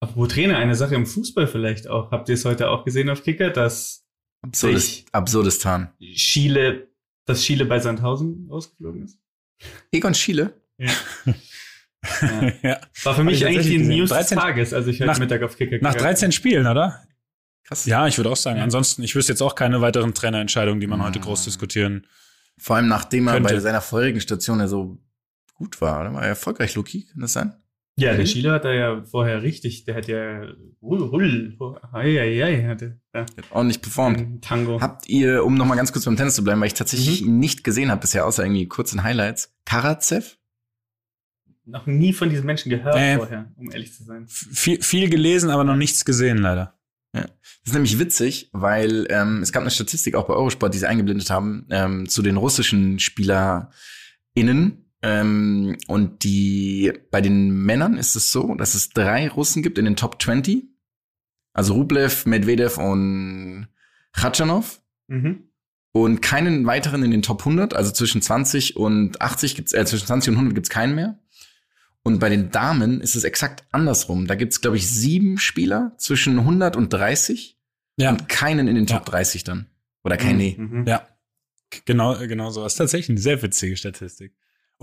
Apropos 0.00 0.28
Trainer, 0.28 0.58
eine 0.58 0.74
Sache 0.74 0.94
im 0.94 1.06
Fußball 1.06 1.46
vielleicht 1.46 1.88
auch. 1.88 2.10
Habt 2.10 2.28
ihr 2.28 2.34
es 2.34 2.44
heute 2.44 2.68
auch 2.68 2.84
gesehen 2.84 3.10
auf 3.10 3.22
Kicker, 3.22 3.50
dass 3.50 4.03
Absurdes, 4.44 4.84
Ich- 4.88 5.06
Absurdistan. 5.12 5.90
Chile, 6.14 6.88
dass 7.24 7.42
Chile 7.42 7.64
bei 7.64 7.78
Sandhausen 7.80 8.46
rausgeflogen 8.50 9.04
ist? 9.04 9.18
Egon 9.92 10.14
Schiele? 10.14 10.60
Ja. 10.78 10.90
ja. 11.24 12.52
ja. 12.62 12.80
War 13.04 13.14
für 13.14 13.24
mich 13.24 13.40
ich 13.40 13.46
eigentlich 13.46 13.66
die. 13.66 13.78
News 13.78 14.10
13 14.10 14.36
des 14.36 14.44
Tages, 14.44 14.72
als 14.74 14.86
ich 14.86 15.00
heute 15.00 15.06
nach- 15.10 15.18
Mittag 15.18 15.42
auf 15.42 15.56
Kicker 15.56 15.76
Nach 15.80 15.92
gegangen 15.92 15.98
13 16.14 16.32
Spielen, 16.32 16.66
oder? 16.66 17.06
Krass. 17.66 17.86
Ja, 17.86 18.06
ich 18.06 18.18
würde 18.18 18.30
auch 18.30 18.36
sagen. 18.36 18.60
Ansonsten, 18.60 19.02
ich 19.02 19.14
wüsste 19.14 19.32
jetzt 19.32 19.40
auch 19.40 19.54
keine 19.54 19.80
weiteren 19.80 20.12
Trainerentscheidungen, 20.12 20.80
die 20.80 20.86
man 20.86 21.02
heute 21.02 21.18
Ah. 21.20 21.22
groß 21.22 21.44
diskutieren. 21.44 22.06
Vor 22.58 22.76
allem 22.76 22.88
nachdem 22.88 23.26
er 23.28 23.34
Könnte. 23.34 23.54
bei 23.54 23.60
seiner 23.60 23.80
vorherigen 23.80 24.20
Station 24.20 24.60
ja 24.60 24.68
so 24.68 24.98
gut 25.54 25.80
war, 25.80 26.00
oder? 26.02 26.12
War 26.12 26.22
er 26.22 26.28
erfolgreich, 26.28 26.74
Luki? 26.74 27.06
Kann 27.06 27.20
das 27.22 27.32
sein? 27.32 27.54
Ja, 27.96 28.14
der 28.16 28.24
Chile 28.24 28.50
hat 28.50 28.64
da 28.64 28.72
ja 28.72 29.04
vorher 29.04 29.42
richtig, 29.42 29.84
der 29.84 29.94
hat 29.94 30.08
ja 30.08 30.48
hull, 30.82 31.10
hull, 31.12 31.56
hei, 31.92 32.12
hei, 32.14 32.40
hei, 32.42 32.66
hatte 32.66 32.98
ja, 33.14 33.20
Hat 33.20 33.30
ordentlich 33.50 33.80
performt. 33.80 34.42
Tango. 34.44 34.80
Habt 34.80 35.08
ihr, 35.08 35.44
um 35.44 35.54
noch 35.54 35.64
mal 35.64 35.76
ganz 35.76 35.92
kurz 35.92 36.04
beim 36.04 36.16
Tennis 36.16 36.34
zu 36.34 36.42
bleiben, 36.42 36.60
weil 36.60 36.66
ich 36.66 36.74
tatsächlich 36.74 37.22
Mhm. 37.22 37.28
ihn 37.28 37.38
nicht 37.38 37.62
gesehen 37.62 37.90
habe 37.92 38.00
bisher, 38.00 38.26
außer 38.26 38.42
irgendwie 38.44 38.66
kurzen 38.66 39.04
Highlights, 39.04 39.54
Karatsev? 39.64 40.36
Noch 41.66 41.86
nie 41.86 42.12
von 42.12 42.28
diesen 42.30 42.44
Menschen 42.46 42.68
gehört 42.70 42.96
Nee. 42.96 43.16
vorher, 43.16 43.52
um 43.56 43.70
ehrlich 43.70 43.94
zu 43.94 44.02
sein. 44.02 44.26
Viel, 44.28 44.82
viel 44.82 45.08
gelesen, 45.08 45.50
aber 45.50 45.62
noch 45.64 45.76
nichts 45.76 46.04
gesehen, 46.04 46.38
leider. 46.38 46.76
Das 47.12 47.30
ist 47.70 47.74
nämlich 47.74 47.98
witzig, 48.00 48.50
weil 48.52 49.06
ähm, 49.08 49.40
es 49.40 49.52
gab 49.52 49.62
eine 49.62 49.70
Statistik 49.70 50.16
auch 50.16 50.26
bei 50.26 50.34
Eurosport, 50.34 50.74
die 50.74 50.78
sie 50.78 50.86
eingeblendet 50.88 51.30
haben, 51.30 51.64
ähm, 51.70 52.08
zu 52.08 52.20
den 52.22 52.36
russischen 52.36 52.98
SpielerInnen. 52.98 54.83
Ähm, 55.04 55.76
und 55.86 56.24
die 56.24 56.92
bei 57.10 57.20
den 57.20 57.50
Männern 57.50 57.98
ist 57.98 58.16
es 58.16 58.32
so, 58.32 58.54
dass 58.54 58.74
es 58.74 58.88
drei 58.88 59.28
Russen 59.28 59.62
gibt 59.62 59.76
in 59.76 59.84
den 59.84 59.96
Top 59.96 60.20
20. 60.22 60.64
Also 61.52 61.74
Rublev, 61.74 62.26
Medvedev 62.26 62.78
und 62.78 63.68
Khachanov. 64.12 64.80
Mhm. 65.08 65.50
Und 65.92 66.22
keinen 66.22 66.66
weiteren 66.66 67.04
in 67.04 67.10
den 67.10 67.22
Top 67.22 67.40
100, 67.40 67.74
also 67.74 67.92
zwischen 67.92 68.20
20 68.22 68.76
und 68.76 69.20
80 69.20 69.54
gibt's, 69.54 69.72
äh, 69.74 69.84
zwischen 69.84 70.06
20 70.06 70.30
und 70.30 70.36
100 70.36 70.54
gibt's 70.54 70.70
keinen 70.70 70.94
mehr. 70.94 71.18
Und 72.02 72.18
bei 72.18 72.28
den 72.28 72.50
Damen 72.50 73.00
ist 73.00 73.14
es 73.14 73.24
exakt 73.24 73.64
andersrum. 73.70 74.26
Da 74.26 74.34
gibt's, 74.34 74.60
glaube 74.60 74.76
ich, 74.76 74.90
sieben 74.90 75.38
Spieler 75.38 75.92
zwischen 75.98 76.38
100 76.38 76.76
und 76.76 76.92
30 76.92 77.58
Ja, 77.96 78.10
und 78.10 78.28
keinen 78.28 78.66
in 78.68 78.74
den 78.74 78.86
Top 78.86 79.06
Ja. 79.06 79.12
30 79.12 79.44
dann. 79.44 79.66
Oder 80.02 80.16
kein, 80.16 80.36
nee. 80.36 80.56
Mhm. 80.58 80.84
ja. 80.86 81.06
Genau, 81.84 82.16
genau 82.18 82.50
so. 82.50 82.62
Das 82.62 82.72
ist 82.74 82.78
tatsächlich 82.78 83.10
eine 83.10 83.20
sehr 83.20 83.40
witzige 83.42 83.76
Statistik. 83.76 84.34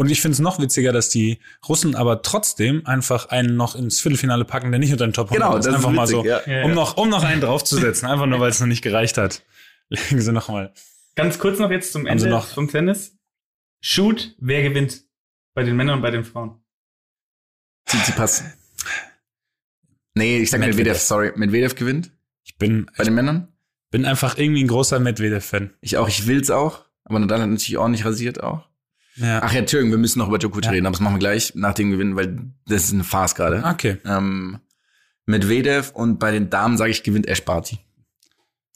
Und 0.02 0.10
ich 0.10 0.20
finde 0.20 0.34
es 0.34 0.40
noch 0.40 0.60
witziger, 0.60 0.92
dass 0.92 1.10
die 1.10 1.38
Russen 1.70 1.94
aber 1.96 2.24
trotzdem 2.24 2.88
einfach 2.88 3.28
einen 3.30 3.56
noch 3.56 3.76
ins 3.76 4.00
Viertelfinale 4.02 4.46
packen, 4.46 4.72
der 4.72 4.80
nicht 4.80 4.92
unter 4.92 5.06
den 5.06 5.14
Top 5.14 5.30
100 5.30 5.48
Genau, 5.48 5.58
ist. 5.60 5.66
das 5.68 5.76
Einfach 5.76 5.90
ist 5.92 5.96
mal 5.96 6.04
witzig, 6.08 6.16
so, 6.18 6.26
ja. 6.26 6.42
Ja, 6.48 6.66
um 6.66 6.74
noch, 6.74 6.98
um 6.98 7.08
noch 7.10 7.24
einen 7.24 7.40
draufzusetzen. 7.40 8.08
Einfach 8.10 8.26
nur, 8.26 8.40
weil 8.40 8.50
es 8.50 8.60
noch 8.60 8.66
nicht 8.66 8.82
gereicht 8.82 9.20
hat. 9.20 9.44
Legen 9.90 10.20
sie 10.20 10.32
noch 10.34 10.48
mal. 10.50 10.74
Ganz 11.16 11.38
kurz 11.38 11.60
noch 11.60 11.70
jetzt 11.70 11.92
zum 11.94 12.02
Sie 12.04 12.08
Ende 12.10 12.30
noch- 12.30 12.48
vom 12.48 12.68
Tennis. 12.68 13.16
Shoot, 13.80 14.34
wer 14.40 14.64
gewinnt? 14.64 15.04
Bei 15.54 15.62
den 15.64 15.76
Männern 15.76 15.98
und 15.98 16.02
bei 16.02 16.10
den 16.10 16.24
Frauen. 16.26 16.64
Tsitsipas. 17.86 18.44
Nee, 20.16 20.40
ich 20.40 20.50
sag 20.50 20.60
Medvedev, 20.62 20.78
Medvedev. 20.78 21.02
sorry. 21.02 21.32
Medvedev 21.36 21.76
gewinnt 21.76 22.12
Ich 22.44 22.58
bin, 22.58 22.90
bei 22.98 23.04
den 23.04 23.14
Männern. 23.14 23.50
bin 23.92 24.06
einfach 24.06 24.38
irgendwie 24.38 24.64
ein 24.64 24.68
großer 24.68 25.00
Medvedev-Fan. 25.00 25.74
Ich 25.82 25.98
auch, 25.98 26.08
ich 26.08 26.26
will's 26.28 26.50
auch. 26.50 26.86
Aber 27.04 27.20
Nadal 27.20 27.42
hat 27.42 27.50
natürlich 27.50 27.78
ordentlich 27.78 28.04
rasiert 28.06 28.42
auch. 28.42 28.68
Ja. 29.16 29.42
Ach 29.44 29.52
ja, 29.52 29.60
Entschuldigung, 29.60 29.92
wir 29.92 29.98
müssen 29.98 30.20
noch 30.20 30.28
über 30.30 30.38
Djokovic 30.40 30.66
Ja. 30.66 30.72
reden, 30.72 30.86
aber 30.86 30.94
das 30.94 31.02
machen 31.02 31.16
wir 31.16 31.20
gleich 31.20 31.54
nach 31.56 31.74
dem 31.74 31.92
Gewinn, 31.92 32.16
weil 32.16 32.52
das 32.66 32.86
ist 32.86 32.94
eine 32.94 33.04
Farce 33.04 33.36
gerade. 33.36 33.64
Okay. 33.66 33.98
Ähm, 34.06 34.60
Medvedev 35.26 35.92
und 35.94 36.18
bei 36.20 36.32
den 36.32 36.50
Damen 36.50 36.78
sage 36.78 36.92
ich, 36.92 37.04
gewinnt 37.04 37.28
Ash 37.28 37.44
Barty. 37.44 37.80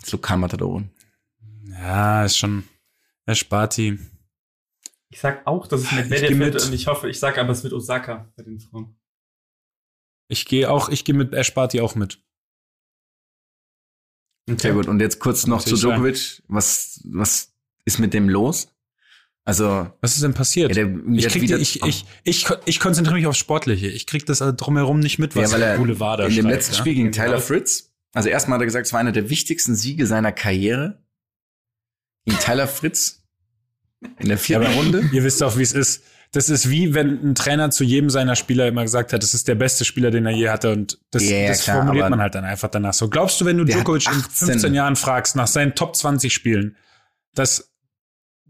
Das 0.02 0.12
Lokalmatadorin. 0.12 0.92
Ja, 1.70 2.24
ist 2.26 2.38
schon, 2.38 2.64
Sparti. 3.32 3.98
Ich 5.10 5.20
sag 5.20 5.46
auch, 5.48 5.68
dass 5.68 5.82
es 5.82 5.88
Ich 5.88 5.94
Medvedev 5.94 6.28
geh 6.30 6.40
wird 6.40 6.54
mit. 6.56 6.64
und 6.66 6.74
ich 6.74 6.88
hoffe, 6.88 7.10
ich 7.10 7.20
sag 7.20 7.38
aber, 7.38 7.52
es 7.52 7.64
wird 7.64 7.74
Osaka 7.74 8.32
bei 8.36 8.44
den 8.44 8.60
Frauen. 8.60 8.96
Ich 10.28 10.46
gehe 10.46 10.70
auch, 10.70 10.90
ich 10.90 11.06
gehe 11.06 11.16
mit 11.16 11.34
Ash 11.34 11.54
Barty 11.54 11.80
auch 11.82 11.96
mit. 11.96 12.20
Sehr 14.58 14.74
gut. 14.74 14.88
Und 14.88 15.00
jetzt 15.00 15.20
kurz 15.20 15.48
noch 15.48 15.64
zu. 15.64 15.76
Djokovic. 15.76 16.44
Was, 16.48 17.02
was 17.06 17.54
ist 17.86 18.00
mit 18.00 18.14
dem 18.14 18.30
los? 18.30 18.68
Also, 19.48 19.88
Was 20.02 20.16
ist 20.16 20.24
denn 20.24 20.34
passiert? 20.34 20.76
ja, 20.76 20.84
der, 20.84 20.96
ich, 21.14 21.22
der 21.22 21.32
krieg 21.32 21.48
die, 21.48 21.54
ich, 21.54 21.84
ich, 21.84 22.06
ich, 22.24 22.48
ich 22.66 22.80
konzentriere 22.80 23.16
mich 23.16 23.28
aufs 23.28 23.38
Sportliche. 23.38 23.88
Ich 23.88 24.08
krieg 24.08 24.26
das 24.26 24.40
drumherum 24.40 25.00
nicht 25.00 25.20
mit, 25.20 25.36
was 25.36 25.52
ja, 25.52 25.56
weil 25.56 25.62
er 25.62 25.78
Boulevard 25.78 26.20
da 26.20 26.26
in 26.26 26.36
dem 26.36 26.48
letzten 26.48 26.74
ja? 26.74 26.80
Spiel 26.80 26.96
gegen 26.96 27.12
Genau. 27.12 27.26
Tyler 27.26 27.40
Fritz, 27.40 27.94
also 28.14 28.28
erstmal 28.28 28.56
hat 28.58 28.64
er 28.64 28.66
gesagt, 28.66 28.88
es 28.88 28.94
war 28.94 29.00
einer 29.00 29.12
der 29.12 29.30
wichtigsten 29.30 29.76
Siege 29.76 30.08
seiner 30.08 30.32
Karriere. 30.32 31.04
Gegen 32.26 32.40
Tyler 32.40 32.68
Fritz 32.68 33.24
in 34.20 34.30
der 34.30 34.40
vierten 34.40 34.72
Runde. 34.74 35.08
Ihr 35.12 35.24
wisst 35.24 35.44
auch, 35.44 35.58
wie 35.58 35.64
es 35.64 35.74
ist. 35.74 36.04
Das 36.32 36.50
ist 36.50 36.70
wie 36.70 36.94
wenn 36.96 37.24
ein 37.24 37.36
Trainer 37.36 37.70
zu 37.70 37.84
jedem 37.84 38.10
seiner 38.10 38.36
Spieler 38.36 38.68
immer 38.68 38.82
gesagt 38.82 39.14
hat, 39.14 39.22
das 39.22 39.34
ist 39.36 39.48
der 39.48 39.56
beste 39.56 39.86
Spieler, 39.86 40.12
den 40.12 40.26
er 40.26 40.32
je 40.34 40.50
hatte. 40.50 40.72
Und 40.72 40.98
das, 41.12 41.24
Ja, 41.24 41.38
ja, 41.38 41.48
das 41.50 41.64
klar, 41.64 41.78
formuliert 41.78 42.10
man 42.10 42.20
halt 42.20 42.34
dann 42.36 42.44
einfach 42.46 42.70
danach 42.70 42.94
so. 42.94 43.10
Glaubst 43.10 43.40
du, 43.40 43.46
wenn 43.46 43.58
du 43.58 43.64
Der 43.64 43.76
Djokovic 43.76 44.08
in 44.08 44.18
18 44.18 44.48
15 44.48 44.74
Jahren 44.74 44.96
fragst, 44.96 45.36
nach 45.36 45.48
seinen 45.48 45.76
Top 45.76 45.96
20 45.96 46.34
Spielen, 46.34 46.76
dass, 47.36 47.75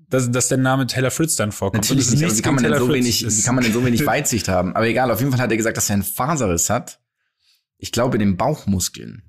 dass, 0.09 0.31
dass 0.31 0.47
der 0.47 0.57
Name 0.57 0.87
Taylor 0.87 1.11
Fritz 1.11 1.35
dann 1.35 1.51
vorkommt? 1.51 1.83
Natürlich 1.83 2.09
nicht, 2.11 2.23
aber 2.23 2.35
wie 2.37 2.41
kann, 2.41 2.55
man 2.55 2.63
denn 2.63 2.77
so 2.77 2.89
wenig, 2.93 3.25
wie 3.27 3.41
kann 3.41 3.55
man 3.55 3.63
denn 3.63 3.73
so 3.73 3.85
wenig 3.85 4.05
Weitsicht 4.05 4.47
haben? 4.47 4.75
Aber 4.75 4.87
egal, 4.87 5.11
auf 5.11 5.19
jeden 5.19 5.31
Fall 5.31 5.41
hat 5.41 5.51
er 5.51 5.57
gesagt, 5.57 5.77
dass 5.77 5.89
er 5.89 5.95
einen 5.95 6.03
Faserriss 6.03 6.69
hat. 6.69 6.99
Ich 7.77 7.91
glaube, 7.91 8.15
in 8.15 8.19
den 8.19 8.37
Bauchmuskeln. 8.37 9.23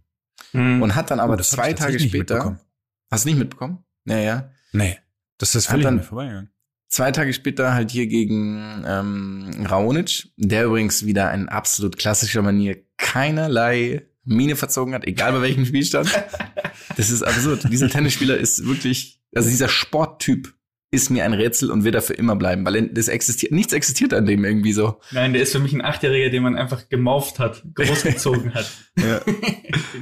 Mhm. 0.53 0.83
Und 0.83 0.95
hat 0.95 1.11
dann 1.11 1.21
aber 1.21 1.35
Oh, 1.35 1.43
zwei 1.43 1.71
ich 1.71 1.77
Tage 1.77 1.99
später. 1.99 2.19
mitbekommen. 2.35 2.61
Hast 3.11 3.25
du 3.25 3.29
nicht 3.31 3.39
mitbekommen? 3.39 3.79
Ja, 4.07 4.19
ja. 4.19 4.51
Nee, 4.73 4.99
das 5.39 5.55
ist 5.55 5.67
völlig 5.67 5.85
dann- 5.85 5.95
an 5.95 6.01
mir 6.01 6.05
vorbeigegangen. 6.07 6.51
Zwei 6.89 7.11
Tage 7.11 7.33
später 7.33 7.75
halt 7.75 7.91
hier 7.91 8.07
gegen 8.07 8.85
ähm, 8.87 9.67
Raonic, 9.69 10.29
der 10.37 10.67
übrigens 10.67 11.05
wieder 11.05 11.35
in 11.35 11.49
absolut 11.49 11.99
klassischer 11.99 12.43
Manier 12.43 12.77
keinerlei 12.97 14.07
Mine 14.25 14.55
verzogen 14.57 14.95
hat, 14.95 15.05
egal 15.05 15.33
bei 15.33 15.43
welchem 15.43 15.65
Spielstand. 15.67 16.11
Das 16.97 17.11
ist 17.11 17.23
absurd. 17.23 17.67
Dieser 17.71 17.91
Tennisspieler 17.91 18.39
ist 18.39 18.65
wirklich, 18.65 19.21
also 19.35 19.51
dieser 19.51 19.69
Sporttyp 19.69 20.55
ist 20.97 21.11
mir 21.11 21.25
ein 21.25 21.33
Rätsel 21.35 21.71
und 21.71 21.85
wird 21.85 21.95
dafür 21.95 22.19
immer 22.19 22.35
bleiben, 22.37 22.65
weil 22.67 22.89
das 22.89 23.09
existiert, 23.09 23.53
nichts 23.53 23.73
existiert 23.73 24.13
an 24.15 24.27
dem 24.27 24.45
irgendwie 24.45 24.73
so. 24.73 24.99
Nein, 25.13 25.33
der 25.33 25.43
ist 25.43 25.53
für 25.53 25.59
mich 25.61 25.73
ein 25.73 25.83
Achtjähriger, 25.83 26.31
den 26.31 26.43
man 26.43 26.57
einfach 26.57 26.89
gemauft 26.89 27.39
hat, 27.39 27.63
großgezogen 27.75 28.55
hat. 28.55 28.71
Ja. 28.99 29.21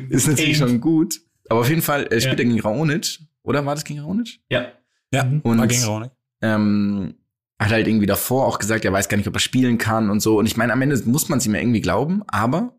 Ist 0.09 0.29
natürlich 0.29 0.57
schon 0.57 0.81
gut. 0.81 1.21
Aber 1.49 1.61
auf 1.61 1.69
jeden 1.69 1.83
Fall 1.83 2.05
äh, 2.13 2.21
spielt 2.21 2.39
Ja. 2.39 2.45
er 2.45 2.51
gegen 2.51 2.61
Raonic. 2.61 3.19
Oder 3.43 3.67
war 3.67 3.75
das 3.75 3.85
gegen 3.85 4.01
Raonic? 4.01 4.39
Ja. 4.49 4.69
Ja, 5.13 5.23
Und- 5.43 5.59
war 5.59 5.67
gegen 5.67 5.83
Raunig. 5.85 6.11
ähm, 6.43 7.15
hat 7.59 7.71
halt 7.71 7.87
irgendwie 7.87 8.07
davor 8.07 8.47
auch 8.47 8.59
gesagt, 8.59 8.85
er 8.85 8.93
weiß 8.93 9.09
gar 9.09 9.17
nicht, 9.17 9.29
ob 9.29 9.35
er 9.35 9.41
spielen 9.41 9.79
kann 9.79 10.11
und 10.11 10.21
so. 10.21 10.39
Und 10.39 10.47
ich 10.47 10.57
meine, 10.57 10.73
am 10.73 10.81
Ende 10.83 11.01
muss 11.07 11.29
man 11.29 11.39
es 11.39 11.47
ihm 11.47 11.55
ja 11.55 11.61
irgendwie 11.61 11.81
glauben, 11.81 12.23
aber 12.29 12.77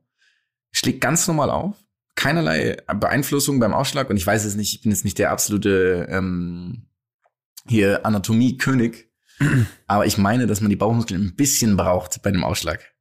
schlägt 0.72 1.02
ganz 1.02 1.28
normal 1.28 1.50
auf. 1.50 1.76
Keinerlei 2.16 2.78
Beeinflussung 3.00 3.60
beim 3.60 3.74
Ausschlag. 3.74 4.10
Und 4.10 4.16
ich 4.18 4.26
weiß 4.26 4.46
es 4.46 4.56
nicht, 4.56 4.74
ich 4.74 4.82
bin 4.82 4.92
jetzt 4.92 5.04
nicht 5.04 5.20
der 5.20 5.32
absolute 5.32 6.08
ähm, 6.10 6.88
hier 7.68 8.06
Anatomie-König. 8.06 9.10
Aber 9.88 10.06
ich 10.06 10.18
meine, 10.18 10.48
dass 10.48 10.62
man 10.62 10.70
die 10.70 10.76
Bauchmuskeln 10.76 11.22
ein 11.22 11.36
bisschen 11.36 11.76
braucht 11.78 12.22
bei 12.22 12.32
dem 12.32 12.44
Ausschlag. 12.44 12.94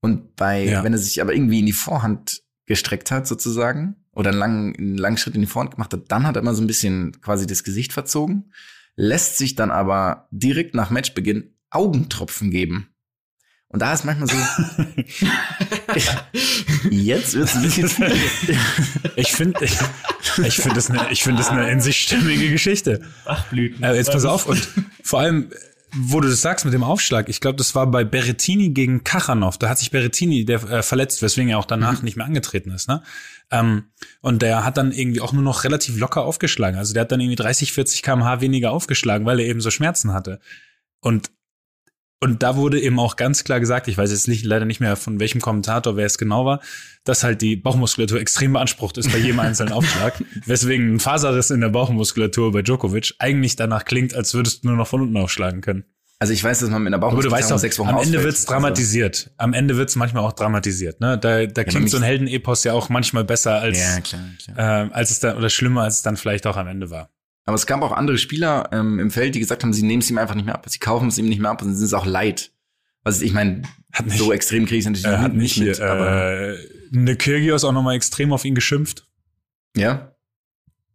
Und 0.00 0.36
bei, 0.36 0.64
Ja. 0.64 0.84
wenn 0.84 0.92
er 0.92 0.98
sich 0.98 1.20
aber 1.20 1.34
irgendwie 1.34 1.58
in 1.60 1.66
die 1.66 1.72
Vorhand 1.72 2.42
gestreckt 2.66 3.10
hat, 3.10 3.26
sozusagen, 3.26 3.96
oder 4.12 4.30
einen 4.30 4.38
langen, 4.38 4.76
einen 4.76 4.98
langen 4.98 5.16
Schritt 5.16 5.34
in 5.34 5.40
die 5.40 5.46
Vorhand 5.46 5.72
gemacht 5.72 5.92
hat, 5.92 6.04
dann 6.12 6.26
hat 6.26 6.36
er 6.36 6.42
immer 6.42 6.54
so 6.54 6.62
ein 6.62 6.66
bisschen 6.66 7.20
quasi 7.20 7.46
das 7.46 7.64
Gesicht 7.64 7.92
verzogen, 7.92 8.52
lässt 8.94 9.38
sich 9.38 9.54
dann 9.56 9.70
aber 9.70 10.28
direkt 10.30 10.74
nach 10.74 10.90
Matchbeginn 10.90 11.54
Augentropfen 11.70 12.50
geben. 12.50 12.90
Und 13.68 13.82
da 13.82 13.92
ist 13.92 14.04
manchmal 14.04 14.28
so, 14.28 14.36
jetzt 16.90 17.34
bisschen 17.34 17.88
schwierig. 17.88 18.58
Ich 19.16 19.32
finde, 19.32 19.64
ich, 19.64 19.76
ich 20.44 20.56
finde 20.56 20.74
das 20.74 20.90
eine, 20.90 21.10
ich 21.10 21.22
finde 21.22 21.38
das 21.38 21.50
eine 21.50 21.70
in 21.70 21.80
sich 21.80 21.98
stimmige 21.98 22.50
Geschichte. 22.50 23.02
Bachblüten. 23.24 23.82
Äh, 23.82 23.94
jetzt 23.94 24.12
pass 24.12 24.24
auf 24.24 24.46
und 24.46 24.68
vor 25.02 25.20
allem, 25.20 25.50
wo 25.92 26.20
du 26.20 26.28
das 26.28 26.42
sagst 26.42 26.64
mit 26.64 26.74
dem 26.74 26.82
Aufschlag, 26.82 27.28
ich 27.28 27.40
glaube, 27.40 27.56
das 27.56 27.74
war 27.74 27.86
bei 27.86 28.04
Berrettini 28.04 28.70
gegen 28.70 29.04
Kachanov. 29.04 29.58
Da 29.58 29.68
hat 29.68 29.78
sich 29.78 29.90
Berrettini 29.90 30.44
der 30.44 30.62
äh, 30.64 30.82
verletzt, 30.82 31.22
weswegen 31.22 31.50
er 31.50 31.58
auch 31.58 31.64
danach 31.64 32.02
nicht 32.02 32.16
mehr 32.16 32.26
angetreten 32.26 32.70
ist. 32.70 32.88
Ne? 32.88 33.02
Ähm, 33.50 33.84
und 34.20 34.42
der 34.42 34.64
hat 34.64 34.76
dann 34.76 34.92
irgendwie 34.92 35.20
auch 35.20 35.32
nur 35.32 35.42
noch 35.42 35.64
relativ 35.64 35.96
locker 35.96 36.24
aufgeschlagen. 36.24 36.78
Also 36.78 36.92
der 36.92 37.02
hat 37.02 37.12
dann 37.12 37.20
irgendwie 37.20 37.36
30, 37.36 37.72
40 37.72 38.02
kmh 38.02 38.40
weniger 38.40 38.72
aufgeschlagen, 38.72 39.26
weil 39.26 39.40
er 39.40 39.46
eben 39.46 39.60
so 39.60 39.70
Schmerzen 39.70 40.12
hatte. 40.12 40.40
Und 41.00 41.30
und 42.26 42.42
da 42.42 42.56
wurde 42.56 42.80
eben 42.80 42.98
auch 42.98 43.16
ganz 43.16 43.44
klar 43.44 43.60
gesagt, 43.60 43.88
ich 43.88 43.96
weiß 43.96 44.10
jetzt 44.10 44.28
nicht, 44.28 44.44
leider 44.44 44.64
nicht 44.64 44.80
mehr 44.80 44.96
von 44.96 45.20
welchem 45.20 45.40
Kommentator, 45.40 45.96
wer 45.96 46.06
es 46.06 46.18
genau 46.18 46.44
war, 46.44 46.60
dass 47.04 47.22
halt 47.24 47.40
die 47.40 47.56
Bauchmuskulatur 47.56 48.20
extrem 48.20 48.52
beansprucht 48.52 48.98
ist 48.98 49.10
bei 49.12 49.18
jedem 49.18 49.40
einzelnen 49.40 49.72
Aufschlag. 49.72 50.22
Weswegen 50.46 50.94
ein 50.96 51.00
Faserriss 51.00 51.50
in 51.50 51.60
der 51.60 51.68
Bauchmuskulatur 51.68 52.52
bei 52.52 52.62
Djokovic 52.62 53.14
eigentlich 53.18 53.56
danach 53.56 53.84
klingt, 53.84 54.14
als 54.14 54.34
würdest 54.34 54.64
du 54.64 54.68
nur 54.68 54.76
noch 54.76 54.86
von 54.88 55.02
unten 55.02 55.16
aufschlagen 55.16 55.60
können. 55.60 55.84
Also 56.18 56.32
ich 56.32 56.42
weiß, 56.42 56.60
dass 56.60 56.70
man 56.70 56.82
mit 56.82 56.90
einer 56.94 56.98
Bauchmuskelzerrung 56.98 57.38
weißt 57.42 57.52
auch, 57.52 57.58
sechs 57.58 57.78
Wochen 57.78 57.90
am 57.90 57.98
Ende 57.98 58.22
wird's 58.24 58.46
dramatisiert. 58.46 59.30
Am 59.36 59.52
Ende 59.52 59.76
wird's 59.76 59.96
manchmal 59.96 60.24
auch 60.24 60.32
dramatisiert. 60.32 61.00
Ne? 61.00 61.18
Da, 61.18 61.44
da 61.44 61.62
klingt 61.64 61.84
mich- 61.84 61.90
so 61.92 61.98
ein 61.98 62.02
Heldenepos 62.02 62.64
ja 62.64 62.72
auch 62.72 62.88
manchmal 62.88 63.24
besser 63.24 63.60
als, 63.60 63.78
Also, 63.78 63.94
ja, 63.96 64.00
klar, 64.00 64.22
klar. 64.54 64.86
äh, 64.86 64.90
als 64.92 65.10
es 65.10 65.20
dann, 65.20 65.36
oder 65.36 65.50
schlimmer, 65.50 65.82
als 65.82 65.96
es 65.96 66.02
dann 66.02 66.16
vielleicht 66.16 66.46
auch 66.46 66.56
am 66.56 66.68
Ende 66.68 66.88
war. 66.90 67.10
Aber 67.46 67.54
es 67.54 67.66
gab 67.66 67.80
auch 67.82 67.92
andere 67.92 68.18
Spieler 68.18 68.68
ähm, 68.72 68.98
im 68.98 69.10
Feld, 69.10 69.34
die 69.34 69.38
gesagt 69.40 69.62
haben, 69.62 69.72
sie 69.72 69.84
nehmen 69.84 70.02
es 70.02 70.10
ihm 70.10 70.18
einfach 70.18 70.34
nicht 70.34 70.44
mehr 70.46 70.54
ab. 70.56 70.66
Sie 70.68 70.78
kaufen 70.80 71.08
es 71.08 71.16
ihm 71.16 71.28
nicht 71.28 71.40
mehr 71.40 71.50
ab 71.50 71.62
und 71.62 71.70
sie 71.70 71.76
sind 71.76 71.86
es 71.86 71.94
auch 71.94 72.04
leid. 72.06 72.50
Also 73.04 73.24
ich 73.24 73.32
meine, 73.32 73.62
Hat 73.92 74.06
nicht- 74.06 74.18
so 74.18 74.32
extrem 74.32 74.64
kriege 74.66 74.78
ich 74.78 74.84
es 74.84 74.90
natürlich 74.90 75.06
Äh, 75.06 75.18
hat 75.22 75.32
nicht 75.34 75.56
mit, 75.58 75.76
hier, 75.76 75.88
aber 75.88 76.32
äh, 76.52 76.58
eine 76.92 77.16
Kyrgios 77.16 77.62
auch 77.64 77.70
nochmal 77.72 77.94
extrem 77.94 78.32
auf 78.32 78.44
ihn 78.44 78.54
geschimpft. 78.56 79.06
ja. 79.76 80.12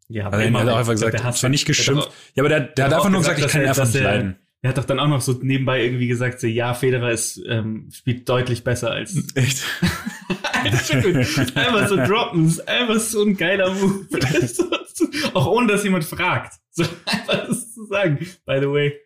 ja, 0.10 0.28
Also 0.28 0.39
er 0.45 0.54
hat 0.60 0.68
auch 0.70 0.78
einfach 0.78 0.91
gesagt, 0.91 1.14
der 1.14 1.24
hasst 1.24 1.39
zwar 1.39 1.49
nicht 1.49 1.62
hat 1.62 1.68
geschimpft, 1.68 2.08
auch- 2.10 2.14
ja, 2.36 2.41
aber 2.43 2.49
der, 2.49 2.60
der 2.60 2.86
hat 2.86 2.93
auch 2.93 2.97
einfach 2.97 3.10
nur 3.12 3.22
gesagt, 3.22 3.38
ich 3.39 3.43
dass 3.45 3.52
kann 3.54 3.62
ihn 3.62 3.66
er- 3.66 3.70
einfach 3.70 3.86
nicht 3.86 3.95
er- 3.95 4.04
leiden. 4.04 4.36
Er 4.64 4.70
hat 4.70 4.78
doch 4.78 4.84
dann 4.86 4.99
auch 4.99 5.08
noch 5.08 5.22
so 5.22 5.39
nebenbei 5.41 5.84
irgendwie 5.84 6.08
gesagt, 6.08 6.39
so, 6.39 6.45
ja, 6.45 6.76
Federer 6.76 7.10
ist, 7.12 7.41
ähm, 7.49 7.89
spielt 7.91 8.30
deutlich 8.30 8.64
besser 8.64 8.91
als. 8.91 9.16
Echt. 9.36 9.64
einfach 11.56 11.88
so 11.88 11.95
droppen, 11.95 12.45
ist 12.47 12.68
einfach 12.68 12.99
so 12.99 13.24
ein 13.24 13.38
geiler 13.38 13.74
Move. 13.74 14.06
So, 14.47 14.66
auch 15.33 15.47
ohne, 15.47 15.67
dass 15.67 15.83
jemand 15.83 16.03
fragt. 16.03 16.55
So 16.73 16.83
einfach 17.05 17.47
das 17.49 17.73
zu 17.73 17.85
sagen. 17.87 18.17
By 18.45 18.59
the 18.61 18.67
way. 18.67 18.97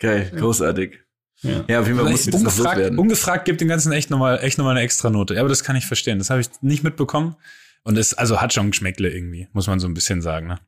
Geil, 0.00 0.32
großartig. 0.34 0.98
Ja. 1.42 1.64
Ja, 1.68 1.80
auf 1.80 1.86
jeden 1.86 2.00
Fall 2.00 2.10
muss 2.10 2.26
ungefragt, 2.26 2.78
loswerden. 2.78 2.98
ungefragt 2.98 3.44
gibt 3.44 3.60
den 3.60 3.68
ganzen 3.68 3.92
echt 3.92 4.10
nochmal 4.10 4.40
echt 4.42 4.58
noch 4.58 4.64
mal 4.64 4.72
eine 4.72 4.80
extra 4.80 5.08
Note. 5.10 5.34
Ja, 5.34 5.40
aber 5.40 5.48
das 5.48 5.62
kann 5.62 5.76
ich 5.76 5.86
verstehen. 5.86 6.18
Das 6.18 6.28
habe 6.28 6.40
ich 6.40 6.48
nicht 6.62 6.82
mitbekommen. 6.82 7.36
Und 7.84 7.96
es 7.98 8.14
also 8.14 8.40
hat 8.40 8.52
schon 8.52 8.72
Geschmäckle 8.72 9.08
irgendwie, 9.08 9.46
muss 9.52 9.68
man 9.68 9.78
so 9.78 9.86
ein 9.86 9.94
bisschen 9.94 10.22
sagen. 10.22 10.48
Ne? 10.48 10.58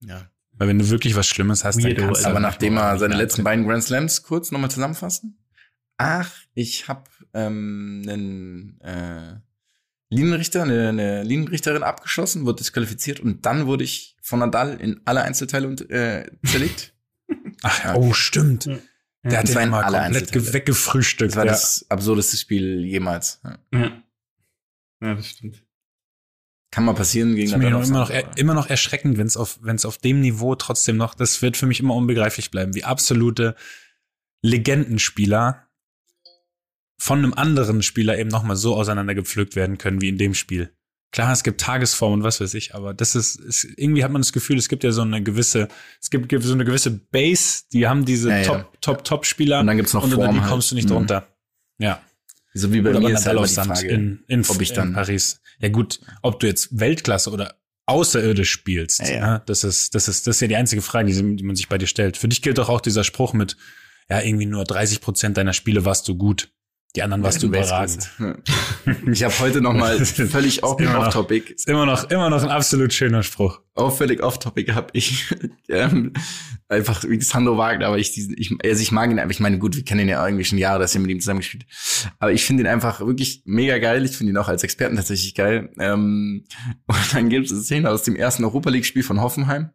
Ja. 0.00 0.28
Weil 0.52 0.68
wenn 0.68 0.78
du 0.78 0.90
wirklich 0.90 1.14
was 1.14 1.28
Schlimmes 1.28 1.64
hast, 1.64 1.78
Weirdo, 1.78 1.94
dann 1.94 2.06
kannst 2.06 2.24
du 2.24 2.28
Aber 2.28 2.40
nachdem 2.40 2.76
er 2.76 2.98
seine 2.98 3.14
letzten 3.14 3.44
beiden 3.44 3.64
Grand 3.64 3.84
Slams 3.84 4.24
kurz 4.24 4.50
nochmal 4.50 4.70
zusammenfassen. 4.70 5.38
Ach, 5.98 6.30
ich 6.54 6.88
habe 6.88 7.04
ähm, 7.32 8.02
einen 8.08 8.80
äh, 8.80 9.36
Linienrichter, 10.10 10.62
eine, 10.62 10.88
eine 10.88 11.22
Linienrichterin 11.22 11.84
abgeschossen, 11.84 12.44
wurde 12.44 12.58
disqualifiziert 12.58 13.20
und 13.20 13.46
dann 13.46 13.66
wurde 13.66 13.84
ich 13.84 14.16
von 14.20 14.40
Nadal 14.40 14.80
in 14.80 15.00
alle 15.04 15.22
Einzelteile 15.22 15.68
und, 15.68 15.88
äh, 15.88 16.30
zerlegt. 16.44 16.94
Ach 17.62 17.84
ja, 17.84 17.94
oh, 17.94 18.12
stimmt. 18.12 18.66
Ja. 18.66 18.78
Der 19.22 19.38
hat 19.38 19.54
waren 19.54 19.70
mal 19.70 19.84
komplett 19.84 20.52
weggefrühstückt. 20.52 21.32
Das 21.32 21.36
war 21.36 21.44
ja. 21.44 21.52
das 21.52 21.86
absurdeste 21.88 22.36
Spiel 22.36 22.84
jemals. 22.84 23.40
Ja. 23.44 23.58
Ja. 23.72 24.02
ja, 25.02 25.14
das 25.14 25.26
stimmt. 25.26 25.64
Kann 26.72 26.84
mal 26.84 26.94
passieren 26.94 27.34
gegen 27.34 27.50
Das 27.50 27.58
ist 27.58 27.64
mir 27.64 27.70
noch 27.70 27.80
Nadal. 27.80 27.90
immer 27.90 28.00
noch, 28.00 28.10
er, 28.10 28.38
immer 28.38 28.54
noch 28.54 28.68
erschreckend, 28.68 29.18
wenn 29.18 29.26
es 29.26 29.36
auf, 29.36 29.58
wenn 29.62 29.76
es 29.76 29.84
auf 29.84 29.98
dem 29.98 30.20
Niveau 30.20 30.54
trotzdem 30.54 30.96
noch, 30.96 31.14
das 31.14 31.42
wird 31.42 31.56
für 31.56 31.66
mich 31.66 31.80
immer 31.80 31.94
unbegreiflich 31.94 32.50
bleiben, 32.50 32.74
wie 32.74 32.84
absolute 32.84 33.54
Legendenspieler 34.42 35.69
von 37.02 37.18
einem 37.18 37.32
anderen 37.34 37.82
Spieler 37.82 38.18
eben 38.18 38.28
nochmal 38.28 38.56
so 38.56 38.76
auseinandergepflückt 38.76 39.56
werden 39.56 39.78
können 39.78 40.00
wie 40.02 40.08
in 40.10 40.18
dem 40.18 40.34
Spiel. 40.34 40.70
Klar, 41.12 41.32
es 41.32 41.42
gibt 41.42 41.60
Tagesform 41.60 42.12
und 42.12 42.22
was 42.22 42.40
weiß 42.40 42.54
ich, 42.54 42.74
aber 42.74 42.92
das 42.94 43.14
ist, 43.16 43.40
ist 43.40 43.64
irgendwie 43.76 44.04
hat 44.04 44.12
man 44.12 44.20
das 44.22 44.32
Gefühl, 44.32 44.58
es 44.58 44.68
gibt 44.68 44.84
ja 44.84 44.92
so 44.92 45.02
eine 45.02 45.22
gewisse, 45.22 45.68
es 46.00 46.10
gibt 46.10 46.30
so 46.42 46.52
eine 46.52 46.64
gewisse 46.64 46.90
Base, 46.90 47.62
die 47.72 47.88
haben 47.88 48.04
diese 48.04 48.28
Ja, 48.28 48.36
ja. 48.36 48.44
Top, 48.44 48.80
Top, 48.80 49.04
Top 49.04 49.26
Spieler 49.26 49.60
Und 49.60 49.66
dann 49.66 49.76
gibt's 49.78 49.92
noch 49.94 50.04
und 50.04 50.12
Form 50.12 50.34
die 50.34 50.40
halt. 50.40 50.50
kommst 50.50 50.70
du 50.70 50.74
nicht 50.76 50.84
Mhm. 50.88 50.92
drunter. 50.94 51.26
Ja. 51.78 52.00
So 52.54 52.72
wie 52.72 52.80
bei 52.82 52.90
Oder 52.90 53.00
mir 53.00 53.14
ist 53.14 53.26
halt 53.26 53.38
die 53.40 53.54
Frage, 53.54 53.88
in, 53.88 54.22
in, 54.28 54.44
ob 54.46 54.60
ich 54.60 54.72
dann- 54.72 54.88
in 54.88 54.94
Paris. 54.94 55.40
Ja 55.58 55.68
gut, 55.70 56.00
ob 56.22 56.38
du 56.38 56.46
jetzt 56.46 56.78
Weltklasse 56.78 57.30
oder 57.30 57.56
außerirdisch 57.86 58.50
spielst, 58.50 59.00
Ja, 59.00 59.10
ja. 59.10 59.26
ne? 59.34 59.42
das 59.46 59.64
ist 59.64 59.94
das 59.94 60.06
ist 60.06 60.26
das 60.26 60.36
ist 60.36 60.40
ja 60.42 60.48
die 60.48 60.56
einzige 60.56 60.82
Frage, 60.82 61.12
die, 61.12 61.36
die 61.36 61.42
man 61.44 61.56
sich 61.56 61.68
bei 61.68 61.78
dir 61.78 61.86
stellt. 61.88 62.16
Für 62.18 62.28
dich 62.28 62.40
gilt 62.42 62.58
doch 62.58 62.68
auch 62.68 62.80
dieser 62.80 63.02
Spruch 63.04 63.32
mit 63.32 63.56
ja 64.08 64.20
irgendwie 64.20 64.46
nur 64.46 64.64
30 64.64 65.00
Prozent 65.00 65.36
deiner 65.36 65.52
Spiele 65.54 65.84
warst 65.84 66.06
du 66.08 66.16
gut, 66.16 66.52
die 66.96 67.02
anderen 67.02 67.22
warst 67.22 67.42
du 67.42 67.46
überragend. 67.46 68.10
Ich 69.12 69.22
habe 69.22 69.38
heute 69.38 69.60
noch 69.60 69.72
mal 69.72 69.98
völlig 70.04 70.62
off- 70.64 70.80
immer 70.80 70.92
noch- 70.94 71.06
off-topic, 71.06 71.52
Ist 71.54 71.68
immer 71.68 71.86
noch 71.86 72.10
immer 72.10 72.28
noch 72.30 72.42
ein 72.42 72.48
absolut 72.48 72.92
schöner 72.92 73.22
Spruch. 73.22 73.60
auch 73.74 73.96
völlig 73.96 74.22
off-topic 74.22 74.72
habe 74.74 74.88
ich 74.92 75.24
ähm, 75.68 76.12
einfach 76.68 77.04
wie 77.04 77.20
Sandro 77.20 77.56
Wagner, 77.56 77.86
aber 77.86 77.98
ich 77.98 78.16
ich, 78.18 78.56
also 78.64 78.82
ich 78.82 78.90
mag 78.92 79.10
ihn 79.10 79.18
einfach, 79.18 79.30
ich 79.32 79.40
meine, 79.40 79.58
gut, 79.58 79.76
wir 79.76 79.84
kennen 79.84 80.00
ihn 80.00 80.08
ja 80.08 80.24
irgendwie 80.26 80.44
schon 80.44 80.58
Jahre, 80.58 80.80
dass 80.80 80.92
wir 80.94 81.00
mit 81.00 81.10
ihm 81.10 81.20
zusammengespielt. 81.20 81.64
Aber 82.18 82.32
ich 82.32 82.44
finde 82.44 82.64
ihn 82.64 82.68
einfach 82.68 83.00
wirklich 83.00 83.42
mega 83.44 83.78
geil. 83.78 84.04
Ich 84.04 84.16
finde 84.16 84.32
ihn 84.32 84.36
auch 84.36 84.48
als 84.48 84.64
Experten 84.64 84.96
tatsächlich 84.96 85.34
geil. 85.34 85.70
Ähm, 85.78 86.44
und 86.86 87.14
dann 87.14 87.28
gibt 87.28 87.46
es 87.46 87.52
eine 87.52 87.60
Szene 87.62 87.90
aus 87.90 88.02
dem 88.02 88.16
ersten 88.16 88.44
Europa 88.44 88.70
League-Spiel 88.70 89.02
von 89.04 89.20
Hoffenheim. 89.20 89.70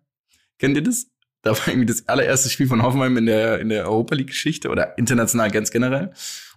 Kennt 0.60 0.76
ihr 0.76 0.84
das? 0.84 1.08
Da 1.46 1.52
war 1.52 1.68
irgendwie 1.68 1.86
das 1.86 2.08
allererste 2.08 2.50
Spiel 2.50 2.66
von 2.68 2.82
Hoffenheim 2.82 3.16
in 3.18 3.28
der, 3.28 3.60
in 3.60 3.70
der 3.70 3.88
Europa 3.88 4.16
League-Geschichte 4.16 4.68
oder 4.70 4.98
international 4.98 5.52
ganz 5.52 5.70
generell. 5.70 6.12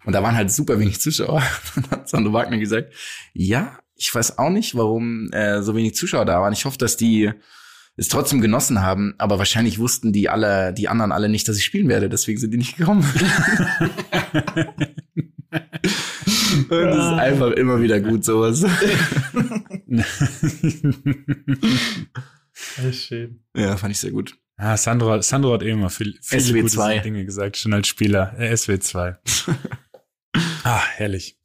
Und 0.07 0.15
da 0.15 0.23
waren 0.23 0.35
halt 0.35 0.51
super 0.51 0.81
wenig 0.81 0.99
Zuschauer. 0.99 1.43
Dann 1.75 1.91
hat 1.91 2.09
Sandro 2.09 2.33
Wagner 2.33 2.57
gesagt, 2.57 2.95
ja, 3.35 3.79
ich 3.97 4.15
weiß 4.15 4.39
auch 4.39 4.49
nicht, 4.49 4.75
warum 4.77 5.31
äh, 5.33 5.61
so 5.61 5.77
wenig 5.77 5.95
Zuschauer 5.95 6.25
da 6.25 6.41
waren. 6.41 6.55
Ich 6.55 6.65
hoffe, 6.65 6.79
dass 6.79 6.97
die 6.97 7.31
es 7.97 8.09
trotzdem 8.09 8.41
genossen 8.41 8.81
haben, 8.81 9.15
aber 9.19 9.37
wahrscheinlich 9.39 9.79
wussten 9.79 10.15
die 10.15 10.31
alle, 10.31 10.73
die 10.73 10.89
anderen 10.89 11.13
alle 11.13 11.29
nicht, 11.29 11.47
dass 11.49 11.59
ich 11.59 11.65
spielen 11.65 11.91
werde, 11.91 12.09
deswegen 12.09 12.39
sind 12.39 12.53
die 12.53 12.59
nicht 12.59 12.79
gekommen. 12.79 13.05
Und 15.51 16.71
das 16.71 16.97
ist 16.97 17.19
einfach 17.19 17.51
immer 17.51 17.83
wieder 17.83 18.01
gut, 18.01 18.25
sowas. 18.25 18.65
Das 22.77 22.87
ist 22.87 23.05
schön. 23.05 23.45
Ja, 23.57 23.77
fand 23.77 23.93
ich 23.93 24.01
sehr 24.01 24.11
gut. 24.11 24.37
Ah, 24.61 24.77
Sandro, 24.77 25.23
Sandro 25.23 25.53
hat 25.55 25.63
eben 25.63 25.81
mal 25.81 25.89
viel, 25.89 26.19
viele 26.21 26.43
SW2. 26.43 26.93
gute 26.95 27.03
Dinge 27.03 27.25
gesagt, 27.25 27.57
schon 27.57 27.73
als 27.73 27.87
Spieler. 27.87 28.35
Äh, 28.39 28.53
SW2. 28.53 29.17
ah, 30.65 30.83
herrlich. 30.97 31.39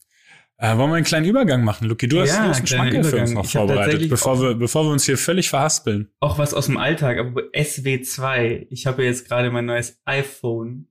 Äh, 0.58 0.78
wollen 0.78 0.90
wir 0.90 0.96
einen 0.96 1.06
kleinen 1.06 1.28
Übergang 1.28 1.64
machen, 1.64 1.88
Luki? 1.88 2.08
Du 2.08 2.22
hast, 2.22 2.30
Ja, 2.30 2.44
du 2.44 2.50
hast 2.50 2.58
einen 2.58 2.68
Schmankerl 2.68 3.04
für 3.04 3.18
uns 3.18 3.32
noch 3.32 3.46
Ich 3.46 3.52
vorbereitet, 3.52 4.10
bevor 4.10 4.42
wir, 4.42 4.56
bevor 4.56 4.86
wir 4.86 4.92
uns 4.92 5.06
hier 5.06 5.18
völlig 5.20 5.50
verhaspeln. 5.50 6.10
Auch 6.22 6.40
was 6.40 6.56
aus 6.56 6.66
dem 6.66 6.78
Alltag, 6.78 7.20
aber 7.20 7.42
SW2. 7.54 8.68
Ich 8.72 8.88
habe 8.88 9.04
jetzt 9.04 9.28
gerade 9.28 9.52
mein 9.52 9.66
neues 9.66 10.02
iPhone 10.06 10.88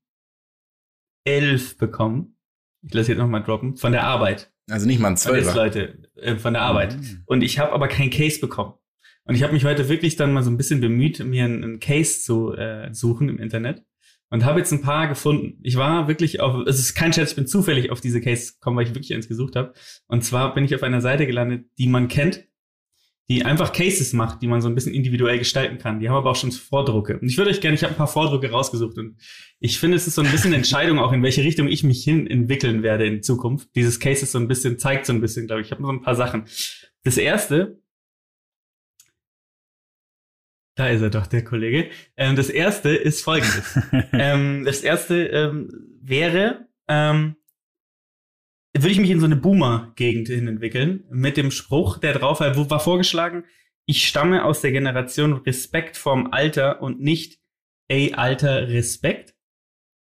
11 1.25 1.79
bekommen. 1.79 2.37
Ich 2.83 2.95
lasse 2.95 3.13
jetzt 3.13 3.19
nochmal 3.19 3.43
droppen. 3.43 3.77
Von 3.77 3.93
der 3.93 4.05
Arbeit. 4.05 4.53
Also 4.71 4.87
nicht 4.87 5.01
mal 5.01 5.09
ein 5.09 5.13
Und 5.15 5.17
jetzt, 5.17 5.25
Zwölfer. 5.25 5.55
Leute, 5.55 6.09
äh, 6.17 6.37
von 6.37 6.53
der 6.53 6.63
Arbeit. 6.63 6.97
Mhm. 6.97 7.23
Und 7.27 7.43
ich 7.43 7.59
habe 7.59 7.73
aber 7.73 7.89
kein 7.89 8.11
Case 8.11 8.39
bekommen. 8.39 8.75
Und 9.25 9.35
ich 9.35 9.43
habe 9.43 9.53
mich 9.53 9.65
heute 9.65 9.89
wirklich 9.89 10.17
dann 10.17 10.33
mal 10.33 10.43
so 10.43 10.51
ein 10.51 10.57
bisschen 10.57 10.81
bemüht, 10.81 11.25
mir 11.25 11.45
einen, 11.45 11.63
einen 11.63 11.81
Case 11.81 12.21
zu 12.23 12.53
äh, 12.55 12.93
suchen 12.93 13.29
im 13.29 13.39
Internet. 13.39 13.83
Und 14.31 14.47
habe 14.47 14.61
jetzt 14.61 14.73
ein 14.73 14.81
paar 14.81 15.09
gefunden. 15.09 15.59
Ich 15.63 15.77
war 15.77 16.09
wirklich 16.09 16.41
auf, 16.41 16.67
es 16.67 16.79
ist 16.79 16.95
kein 16.95 17.13
Scherz, 17.13 17.31
ich 17.31 17.37
bin 17.37 17.47
zufällig 17.47 17.91
auf 17.91 18.01
diese 18.01 18.23
Case 18.23 18.55
gekommen, 18.55 18.79
weil 18.79 18.87
ich 18.87 18.95
wirklich 18.95 19.13
eins 19.13 19.29
gesucht 19.29 19.57
habe. 19.57 19.75
Und 20.07 20.25
zwar 20.25 20.55
bin 20.55 20.65
ich 20.65 20.75
auf 20.75 20.83
einer 20.83 21.03
Seite 21.03 21.27
gelandet, 21.27 21.67
die 21.77 21.87
man 21.87 22.09
kennt, 22.09 22.47
die 23.29 23.45
einfach 23.45 23.73
Cases 23.73 24.13
macht, 24.15 24.43
die 24.43 24.47
man 24.47 24.61
so 24.61 24.69
ein 24.69 24.75
bisschen 24.75 24.95
individuell 24.95 25.39
gestalten 25.39 25.79
kann. 25.79 26.01
Die 26.01 26.09
haben 26.09 26.17
aber 26.17 26.31
auch 26.31 26.37
schon 26.37 26.51
Vordrucke. 26.51 27.19
Und 27.19 27.29
ich 27.29 27.37
würde 27.39 27.51
euch 27.51 27.61
gerne, 27.61 27.75
ich 27.75 27.83
habe 27.83 27.95
ein 27.95 27.97
paar 27.97 28.09
Vordrucke 28.09 28.51
rausgesucht 28.51 28.99
und 28.99 29.17
ich 29.61 29.79
finde, 29.79 29.97
es 29.97 30.07
ist 30.07 30.17
so 30.17 30.23
ein 30.23 30.31
bisschen 30.31 30.53
Entscheidung 30.53 30.99
auch, 30.99 31.13
in 31.13 31.23
welche 31.23 31.43
Richtung 31.43 31.69
ich 31.69 31.85
mich 31.85 32.03
hin 32.03 32.27
entwickeln 32.27 32.83
werde 32.83 33.07
in 33.07 33.23
Zukunft. 33.23 33.69
Dieses 33.75 34.01
Case 34.01 34.23
ist 34.23 34.33
so 34.33 34.39
ein 34.39 34.49
bisschen, 34.49 34.79
zeigt 34.79 35.07
so 35.07 35.13
ein 35.13 35.21
bisschen, 35.21 35.47
glaube 35.47 35.61
ich. 35.61 35.69
Ich 35.69 35.73
habe 35.73 35.83
so 35.83 35.91
ein 35.91 36.03
paar 36.03 36.17
Sachen. 36.17 36.45
Das 37.05 37.17
erste 37.17 37.82
Da 40.75 40.89
ist 40.89 41.03
er 41.03 41.11
doch, 41.11 41.27
der 41.27 41.45
Kollege. 41.45 41.91
Ähm, 42.17 42.35
das 42.35 42.49
erste 42.49 42.91
ist 42.91 43.23
folgendes. 43.23 43.79
ähm, 44.13 44.65
das 44.65 44.83
erste 44.83 45.27
ähm, 45.27 45.69
wäre, 46.01 46.69
ähm, 46.89 47.37
würde 48.75 48.91
ich 48.91 49.01
mich 49.01 49.11
in 49.11 49.21
so 49.21 49.27
eine 49.27 49.37
Boomer-Gegend 49.37 50.29
hin 50.29 50.49
entwickeln, 50.49 51.05
mit 51.11 51.37
dem 51.37 51.51
Spruch, 51.51 51.99
der 51.99 52.15
drauf 52.15 52.41
war, 52.41 52.57
wo 52.57 52.71
war 52.71 52.81
vorgeschlagen, 52.81 53.45
ich 53.85 54.07
stamme 54.09 54.45
aus 54.45 54.61
der 54.61 54.73
Generation 54.73 55.35
Respekt 55.35 55.97
vorm 55.97 56.29
Alter 56.33 56.81
und 56.81 57.01
nicht, 57.01 57.41
ey, 57.89 58.15
Alter, 58.15 58.69
Respekt. 58.69 59.32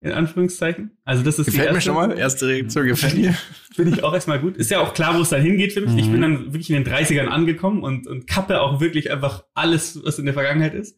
In 0.04 0.12
Anführungszeichen. 0.12 0.92
Also 1.06 1.24
das 1.24 1.40
ist 1.40 1.46
Gefällt 1.46 1.70
die 1.70 1.72
mir 1.72 1.76
erste, 1.78 1.88
schon 1.90 1.96
mal. 1.96 2.18
Erste 2.18 2.48
Reaktion 2.48 2.86
gefällt 2.88 3.16
mir. 3.18 3.34
Finde 3.74 3.92
ich 3.98 4.04
auch 4.04 4.14
erstmal 4.14 4.40
gut. 4.40 4.58
Ist 4.58 4.70
ja 4.70 4.80
auch 4.82 4.94
klar, 4.94 5.16
wo 5.18 5.22
es 5.22 5.30
dann 5.30 5.42
hingeht 5.42 5.72
für 5.74 5.82
mich. 5.82 5.96
Ich 5.98 6.08
Mhm. 6.08 6.12
bin 6.12 6.22
dann 6.22 6.46
wirklich 6.54 6.70
in 6.70 6.76
den 6.84 6.86
30ern 6.86 7.28
angekommen 7.28 7.82
und, 7.84 8.06
und 8.08 8.28
kappe 8.28 8.60
auch 8.62 8.82
wirklich 8.82 9.12
einfach 9.12 9.46
alles, 9.54 10.00
was 10.04 10.20
in 10.20 10.26
der 10.26 10.34
Vergangenheit 10.34 10.74
ist. 10.74 10.98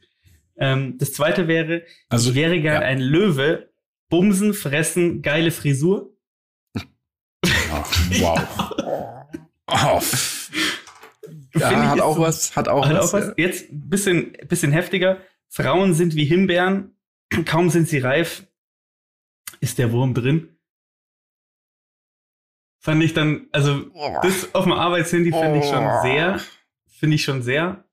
Ähm, 0.58 0.98
das 0.98 1.14
zweite 1.14 1.48
wäre, 1.48 1.84
Also, 2.10 2.32
ich 2.32 2.36
wäre 2.36 2.60
gern 2.62 2.82
ja. 2.82 2.88
ein 2.88 3.00
Löwe, 3.00 3.70
bumsen, 4.10 4.54
fressen, 4.54 5.22
geile 5.22 5.52
Frisur. 5.52 6.12
Oh, 6.76 7.84
wow. 8.20 8.42
Oh, 9.68 10.02
Ja, 11.60 11.72
ich, 11.72 11.78
hat 11.78 12.02
auch 12.02 12.16
so- 12.16 12.22
was, 12.22 12.56
hat 12.56 12.68
auch 12.68 12.86
Hat 12.88 12.96
was. 12.98 13.14
auch 13.14 13.20
was. 13.20 13.34
Jetzt 13.38 13.72
ein 13.72 13.90
bisschen, 13.90 14.34
bisschen 14.48 14.72
heftiger. 14.72 15.20
Frauen 15.50 15.94
sind 15.94 16.16
wie 16.16 16.26
Himbeeren. 16.26 16.96
Kaum 17.46 17.70
sind 17.70 17.88
sie 17.88 18.00
reif, 18.00 18.46
ist 19.66 19.80
der 19.80 19.92
Wurm 19.92 20.14
drin. 20.14 20.50
Fand 22.80 23.04
ich 23.04 23.14
dann, 23.14 23.48
also 23.52 23.90
ja. 23.96 24.22
das 24.22 24.54
auf 24.54 24.64
dem 24.64 24.74
Arbeitshandy 24.74 25.32
finde 25.32 25.58
ich 25.58 25.66
schon 25.66 26.02
sehr, 26.04 26.40
finde 26.88 27.16
ich 27.16 27.24
schon 27.24 27.42
sehr. 27.42 27.84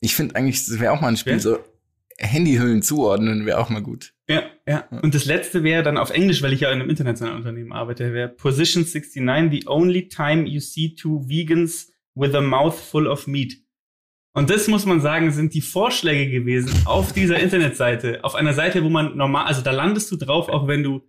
Ich 0.00 0.14
finde 0.14 0.36
eigentlich, 0.36 0.66
das 0.66 0.78
wäre 0.78 0.92
auch 0.92 1.00
mal 1.00 1.08
ein 1.08 1.16
Spiel, 1.16 1.32
Ja. 1.32 1.38
so 1.38 1.58
Handyhüllen 2.18 2.82
zuordnen 2.82 3.46
wäre 3.46 3.58
auch 3.58 3.70
mal 3.70 3.80
gut. 3.80 4.12
Ja, 4.28 4.42
ja. 4.66 4.86
Und 5.02 5.14
das 5.14 5.24
letzte 5.24 5.62
wäre 5.62 5.82
dann 5.82 5.96
auf 5.96 6.10
Englisch, 6.10 6.42
weil 6.42 6.52
ich 6.52 6.60
ja 6.60 6.70
in 6.70 6.80
einem 6.80 6.90
internationalen 6.90 7.38
Unternehmen 7.38 7.72
arbeite, 7.72 8.12
wäre 8.12 8.28
Position 8.28 8.84
69, 8.84 9.62
the 9.62 9.66
only 9.66 10.08
time 10.08 10.46
you 10.46 10.60
see 10.60 10.94
two 10.94 11.26
vegans 11.26 11.90
with 12.14 12.34
a 12.34 12.42
mouth 12.42 12.78
full 12.78 13.06
of 13.06 13.26
meat. 13.26 13.56
Und 14.32 14.50
das 14.50 14.68
muss 14.68 14.84
man 14.86 15.00
sagen, 15.00 15.30
sind 15.32 15.54
die 15.54 15.60
Vorschläge 15.62 16.30
gewesen 16.30 16.70
auf 16.86 17.12
dieser 17.12 17.40
Internetseite, 17.40 18.22
auf 18.24 18.34
einer 18.34 18.54
Seite, 18.54 18.84
wo 18.84 18.88
man 18.88 19.16
normal, 19.16 19.46
also 19.46 19.62
da 19.62 19.70
landest 19.72 20.10
du 20.12 20.16
drauf, 20.16 20.48
auch 20.48 20.68
wenn 20.68 20.82
du, 20.82 21.00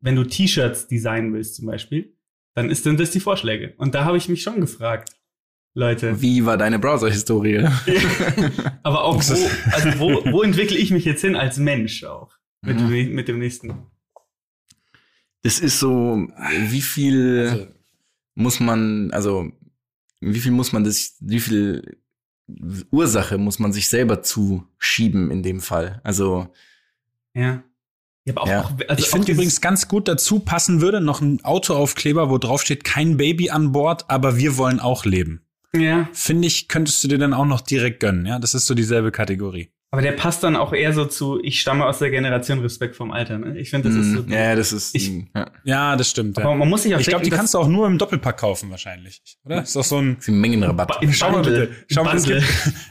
wenn 0.00 0.14
du 0.14 0.24
T-Shirts 0.24 0.86
designen 0.86 1.32
willst 1.34 1.56
zum 1.56 1.66
Beispiel, 1.66 2.14
dann 2.54 2.70
ist 2.70 2.86
dann 2.86 2.96
das 2.96 3.10
die 3.10 3.20
Vorschläge. 3.20 3.74
Und 3.78 3.94
da 3.94 4.04
habe 4.04 4.16
ich 4.18 4.28
mich 4.28 4.42
schon 4.42 4.60
gefragt, 4.60 5.10
Leute. 5.74 6.22
Wie 6.22 6.44
war 6.46 6.56
deine 6.56 6.78
Browser-Historie? 6.78 7.66
Aber 8.82 9.04
auch 9.04 9.16
wo, 9.16 9.48
also 9.72 9.98
wo, 9.98 10.32
wo 10.32 10.42
entwickle 10.42 10.76
ich 10.78 10.90
mich 10.90 11.04
jetzt 11.04 11.20
hin 11.22 11.36
als 11.36 11.58
Mensch 11.58 12.04
auch? 12.04 12.32
Mit, 12.62 12.80
Mhm. 12.80 12.90
dem- 12.90 13.14
mit 13.14 13.28
dem 13.28 13.38
nächsten. 13.38 13.74
Das 15.42 15.58
ist 15.60 15.78
so, 15.78 16.26
wie 16.68 16.80
viel 16.82 17.48
Also- 17.50 17.66
muss 18.34 18.60
man, 18.60 19.10
also 19.12 19.50
wie 20.20 20.40
viel 20.40 20.52
muss 20.52 20.72
man 20.72 20.84
das, 20.84 21.16
wie 21.20 21.40
viel 21.40 21.98
Ursache 22.90 23.38
muss 23.38 23.58
man 23.58 23.72
sich 23.72 23.88
selber 23.88 24.22
zuschieben 24.22 25.30
in 25.30 25.42
dem 25.42 25.60
Fall? 25.60 26.00
Also 26.04 26.48
Ja. 27.34 27.62
Ja, 28.24 28.36
auch, 28.36 28.46
Ja. 28.48 28.60
auch 28.62 28.72
also 28.88 29.02
ich 29.02 29.08
finde 29.08 29.32
übrigens 29.32 29.60
ganz 29.60 29.86
gut 29.88 30.08
dazu 30.08 30.40
passen 30.40 30.80
würde 30.80 31.00
noch 31.00 31.20
ein 31.20 31.44
Autoaufkleber, 31.44 32.28
wo 32.28 32.38
drauf 32.38 32.62
steht, 32.62 32.82
kein 32.82 33.16
Baby 33.16 33.50
an 33.50 33.70
Bord, 33.72 34.10
aber 34.10 34.36
wir 34.36 34.56
wollen 34.56 34.80
auch 34.80 35.04
leben. 35.04 35.42
Ja, 35.74 36.08
Finde 36.12 36.48
ich, 36.48 36.68
könntest 36.68 37.04
du 37.04 37.08
dir 37.08 37.18
dann 37.18 37.34
auch 37.34 37.44
noch 37.44 37.60
direkt 37.60 38.00
gönnen, 38.00 38.24
ja? 38.26 38.38
Das 38.38 38.54
ist 38.54 38.66
so 38.66 38.74
dieselbe 38.74 39.12
Kategorie. 39.12 39.70
Aber 39.92 40.02
der 40.02 40.12
passt 40.12 40.42
dann 40.42 40.56
auch 40.56 40.72
eher 40.72 40.92
so 40.92 41.04
zu, 41.06 41.40
ich 41.42 41.60
stamme 41.60 41.86
aus 41.86 42.00
der 42.00 42.10
Generation 42.10 42.58
Respekt 42.58 42.96
vom 42.96 43.12
Alter. 43.12 43.38
Ne? 43.38 43.58
Ich 43.58 43.70
finde, 43.70 43.88
das 43.88 43.96
ist 43.98 44.12
so. 44.12 44.22
mh, 44.24 44.34
ja, 44.36 44.54
das 44.54 44.72
ist 44.72 44.94
Ich- 44.94 45.10
ja, 45.34 45.50
Ja, 45.64 45.96
das 45.96 46.10
stimmt. 46.10 46.36
Aber 46.38 46.50
Ja. 46.50 46.56
man 46.56 46.68
muss 46.68 46.82
sich 46.82 46.94
auch 46.94 47.00
Ich 47.00 47.06
glaube, 47.06 47.24
die 47.24 47.30
kannst 47.30 47.54
du 47.54 47.58
auch 47.58 47.68
nur 47.68 47.86
im 47.86 47.96
Doppelpack 47.96 48.36
kaufen 48.36 48.70
wahrscheinlich, 48.70 49.22
oder? 49.44 49.62
Ist 49.62 49.76
doch 49.76 49.84
so 49.84 49.98
ein 49.98 50.16
ist 50.18 50.28
ein 50.28 50.40
Mengenrabatt. 50.40 51.02
im 51.02 51.12
Schau 51.12 51.30
mal 51.30 51.42
bitte. 51.42 51.70
Schau 51.90 52.04
mal, 52.04 52.16
es 52.16 52.24
gibt, 52.26 52.42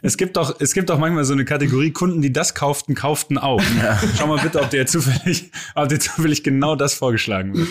es 0.01 0.17
gibt 0.17 0.37
doch, 0.37 0.55
es 0.59 0.73
gibt 0.73 0.89
doch 0.89 0.97
manchmal 0.97 1.25
so 1.25 1.33
eine 1.33 1.45
Kategorie 1.45 1.91
Kunden, 1.91 2.21
die 2.21 2.31
das 2.33 2.55
kauften, 2.55 2.95
kauften 2.95 3.37
auch. 3.37 3.61
Schau 4.17 4.27
mal 4.27 4.39
bitte, 4.41 4.61
ob 4.61 4.69
dir 4.69 4.85
zufällig, 4.87 5.51
ob 5.75 5.89
dir 5.89 5.99
zufällig 5.99 6.43
genau 6.43 6.75
das 6.75 6.93
vorgeschlagen 6.95 7.55
wird. 7.55 7.67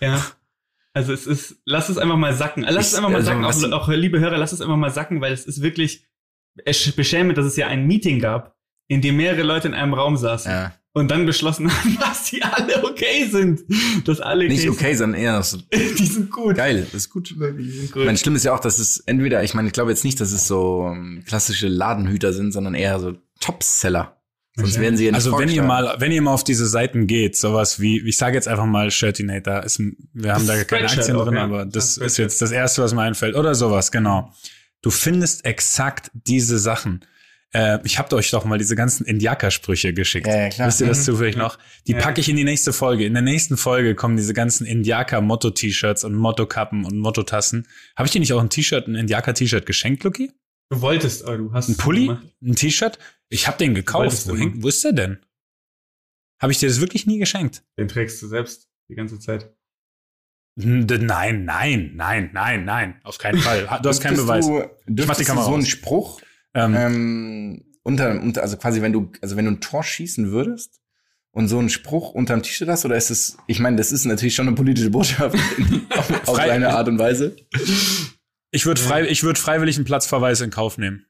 Ja. 0.00 0.24
Also 0.94 1.12
es 1.14 1.26
ist, 1.26 1.56
lass 1.64 1.88
es 1.88 1.96
einfach 1.98 2.16
mal 2.16 2.34
sacken. 2.34 2.62
Lass 2.68 2.86
es 2.86 2.92
Ich- 2.92 2.98
einfach 2.98 3.10
mal 3.10 3.16
also 3.16 3.26
sacken, 3.60 3.72
auch, 3.74 3.82
auch 3.82 3.88
liebe 3.88 4.20
Hörer, 4.20 4.36
lass 4.36 4.52
es 4.52 4.60
einfach 4.60 4.76
mal 4.76 4.90
sacken, 4.90 5.20
weil 5.22 5.32
es 5.32 5.44
ist 5.46 5.62
wirklich 5.62 5.96
es 5.96 6.11
beschämend, 6.96 7.38
dass 7.38 7.46
es 7.46 7.56
ja 7.56 7.66
ein 7.68 7.86
Meeting 7.86 8.20
gab, 8.20 8.54
in 8.88 9.00
dem 9.00 9.16
mehrere 9.16 9.42
Leute 9.42 9.68
in 9.68 9.74
einem 9.74 9.94
Raum 9.94 10.16
saßen 10.16 10.50
Ja. 10.50 10.74
und 10.92 11.10
dann 11.10 11.24
beschlossen 11.24 11.70
haben, 11.70 11.96
dass 12.00 12.24
die 12.24 12.42
alle 12.42 12.84
okay 12.84 13.26
sind. 13.30 13.60
Dass 14.06 14.20
alle 14.20 14.46
Nicht 14.48 14.62
sind. 14.62 14.70
okay, 14.70 14.94
sondern 14.94 15.20
eher 15.20 15.42
so 15.42 15.58
Die 15.72 16.06
sind 16.06 16.30
gut. 16.30 16.56
geil, 16.56 16.82
das 16.92 17.02
ist 17.04 17.10
gut. 17.10 17.30
Die 17.30 17.70
sind 17.70 17.84
Ich 17.84 17.92
gut. 17.92 18.04
meine, 18.04 18.18
schlimm 18.18 18.36
ist 18.36 18.44
ja 18.44 18.54
auch, 18.54 18.60
dass 18.60 18.78
es 18.78 18.98
entweder, 19.06 19.42
ich 19.42 19.54
meine, 19.54 19.68
ich 19.68 19.72
glaube 19.72 19.90
jetzt 19.90 20.04
nicht, 20.04 20.20
dass 20.20 20.32
es 20.32 20.46
so 20.46 20.88
ähm, 20.92 21.22
klassische 21.26 21.68
Ladenhüter 21.68 22.32
sind, 22.32 22.52
sondern 22.52 22.74
eher 22.74 22.98
so 23.00 23.14
Topseller. 23.40 24.18
Sonst 24.54 24.78
werden 24.78 24.98
sie 24.98 25.06
ja 25.06 25.12
nicht 25.12 25.14
Also 25.16 25.38
wenn 25.38 25.48
ihr 25.48 25.62
mal, 25.62 25.94
wenn 25.98 26.12
ihr 26.12 26.20
mal 26.20 26.34
auf 26.34 26.44
diese 26.44 26.66
Seiten 26.66 27.06
geht, 27.06 27.38
sowas 27.38 27.80
wie, 27.80 28.06
ich 28.06 28.18
sage 28.18 28.34
jetzt 28.34 28.48
einfach 28.48 28.66
mal 28.66 28.90
Shirtinator, 28.90 29.62
ist, 29.64 29.78
wir 29.78 30.34
haben 30.34 30.46
Das 30.46 30.58
da 30.58 30.64
keine 30.64 30.90
Aktien 30.90 31.16
drin, 31.16 31.34
ja. 31.36 31.44
aber 31.44 31.64
Das 31.64 31.94
das 31.94 31.96
ist 31.96 32.16
jetzt 32.18 32.42
das 32.42 32.50
erste, 32.52 32.82
was 32.82 32.92
mir 32.92 33.00
einfällt. 33.00 33.34
Oder 33.34 33.54
sowas, 33.54 33.90
genau. 33.90 34.30
Du 34.82 34.90
findest 34.90 35.44
exakt 35.44 36.10
diese 36.12 36.58
Sachen. 36.58 37.04
Äh, 37.54 37.78
ich 37.84 37.98
habe 37.98 38.14
euch 38.16 38.30
doch 38.30 38.44
mal 38.44 38.58
diese 38.58 38.74
ganzen 38.76 39.04
Indiaker-Sprüche 39.06 39.92
geschickt. 39.92 40.26
Ja, 40.26 40.36
ja, 40.36 40.48
klar. 40.48 40.68
Wisst 40.68 40.80
ihr 40.80 40.86
das 40.86 40.98
Mhm. 41.00 41.02
zufällig 41.04 41.36
noch? 41.36 41.58
Die 41.86 41.92
Ja. 41.92 42.00
packe 42.00 42.20
ich 42.20 42.28
in 42.28 42.36
die 42.36 42.44
nächste 42.44 42.72
Folge. 42.72 43.04
In 43.04 43.12
der 43.12 43.22
nächsten 43.22 43.56
Folge 43.56 43.94
kommen 43.94 44.16
diese 44.16 44.32
ganzen 44.34 44.66
Indiaker-Motto-T-Shirts 44.66 46.04
und 46.04 46.14
Motto-Kappen 46.14 46.84
und 46.84 46.98
Motto-Tassen. 46.98 47.68
Habe 47.96 48.06
ich 48.06 48.12
dir 48.12 48.20
nicht 48.20 48.32
auch 48.32 48.40
ein 48.40 48.48
T-Shirt, 48.50 48.88
ein 48.88 48.94
Indiaker-T-Shirt 48.94 49.66
geschenkt, 49.66 50.02
Luki? 50.04 50.32
Du 50.70 50.80
wolltest, 50.80 51.24
aber 51.24 51.36
du 51.36 51.52
hast 51.52 51.68
Ein 51.68 51.76
Pulli? 51.76 52.06
gemacht. 52.06 52.26
Ein 52.42 52.54
T-Shirt? 52.56 52.98
Ich 53.28 53.46
habe 53.46 53.58
den 53.58 53.74
gekauft. 53.74 54.26
Wo, 54.28 54.32
häng- 54.34 54.52
immer. 54.54 54.62
wo 54.62 54.68
ist 54.68 54.82
der 54.82 54.92
denn? 54.92 55.18
Habe 56.40 56.52
ich 56.52 56.58
dir 56.58 56.68
das 56.68 56.80
wirklich 56.80 57.06
nie 57.06 57.18
geschenkt? 57.18 57.62
Den 57.78 57.86
trägst 57.88 58.20
du 58.22 58.26
selbst 58.28 58.68
die 58.88 58.94
ganze 58.94 59.18
Zeit. 59.20 59.54
Nein, 60.54 61.44
nein, 61.44 61.92
nein, 61.94 62.30
nein, 62.32 62.64
nein. 62.64 63.00
Auf 63.04 63.18
keinen 63.18 63.38
Fall. 63.38 63.66
Du 63.82 63.88
hast 63.88 64.00
keinen 64.00 64.16
Beweis. 64.16 64.46
Du, 64.86 65.06
mach 65.06 65.16
die 65.16 65.24
Kamera 65.24 65.46
so 65.46 65.54
einen. 65.54 65.64
Spruch 65.64 66.20
Ähm, 66.54 66.74
ähm, 66.76 67.64
unter, 67.82 68.20
unter, 68.20 68.42
also 68.42 68.56
quasi, 68.56 68.82
wenn 68.82 68.92
du, 68.92 69.10
also 69.22 69.36
wenn 69.36 69.46
du 69.46 69.52
ein 69.52 69.60
Tor 69.60 69.82
schießen 69.82 70.30
würdest 70.30 70.80
und 71.30 71.48
so 71.48 71.58
einen 71.58 71.70
Spruch 71.70 72.10
unterm 72.12 72.42
T-Shirt 72.42 72.68
hast, 72.68 72.84
oder 72.84 72.96
ist 72.96 73.10
es, 73.10 73.38
ich 73.46 73.58
meine, 73.58 73.76
das 73.76 73.92
ist 73.92 74.04
natürlich 74.04 74.34
schon 74.34 74.46
eine 74.46 74.54
politische 74.54 74.90
Botschaft 74.90 75.36
auf, 75.96 76.28
auf 76.28 76.36
seine 76.36 76.74
Art 76.74 76.88
und 76.88 76.98
Weise. 76.98 77.34
ich 78.50 78.66
würde 78.66 78.80
frei, 78.80 79.06
ich 79.08 79.22
würde 79.22 79.40
freiwillig 79.40 79.76
einen 79.76 79.86
Platzverweis 79.86 80.42
in 80.42 80.50
Kauf 80.50 80.76
nehmen. 80.76 81.06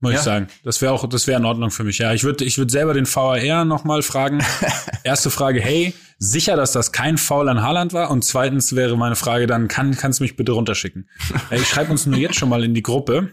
Muss 0.00 0.12
Ja. 0.12 0.18
ich 0.18 0.24
sagen. 0.24 0.46
Das 0.62 0.80
wäre 0.80 0.92
auch, 0.92 1.08
das 1.08 1.26
wäre 1.26 1.38
in 1.40 1.44
Ordnung 1.44 1.70
für 1.70 1.82
mich. 1.84 1.98
Ja, 1.98 2.12
ich 2.14 2.22
würde, 2.24 2.44
ich 2.44 2.56
würde 2.58 2.70
selber 2.70 2.94
den 2.94 3.06
VAR 3.12 3.64
nochmal 3.64 4.02
fragen. 4.02 4.44
Erste 5.04 5.28
Frage, 5.30 5.60
hey, 5.60 5.92
sicher, 6.18 6.54
dass 6.56 6.72
das 6.72 6.92
kein 6.92 7.18
Foul 7.18 7.48
an 7.48 7.62
Haaland 7.62 7.92
war? 7.92 8.10
Und 8.10 8.24
zweitens 8.24 8.76
wäre 8.76 8.96
meine 8.96 9.16
Frage 9.16 9.46
dann, 9.48 9.66
kann, 9.66 9.96
kannst 9.96 10.20
du 10.20 10.24
mich 10.24 10.36
bitte 10.36 10.52
runterschicken? 10.52 11.08
Ich 11.50 11.66
schreibe 11.66 11.90
uns 11.90 12.06
nur 12.06 12.18
jetzt 12.18 12.36
schon 12.36 12.48
mal 12.48 12.62
in 12.62 12.74
die 12.74 12.82
Gruppe. 12.82 13.32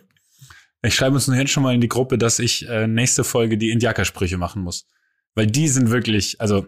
Ich 0.82 0.96
schreibe 0.96 1.16
uns 1.16 1.28
nur 1.28 1.36
jetzt 1.38 1.52
schon 1.52 1.64
mal 1.64 1.74
in 1.74 1.82
die 1.82 1.90
Gruppe, 1.90 2.18
dass 2.18 2.40
ich 2.40 2.68
äh, 2.68 2.88
nächste 2.88 3.24
Folge 3.24 3.58
die 3.58 3.70
Indiaker-Sprüche 3.72 4.38
machen 4.38 4.62
muss. 4.64 4.88
Weil 5.36 5.48
die 5.48 5.68
sind 5.68 5.90
wirklich, 5.92 6.40
also 6.42 6.68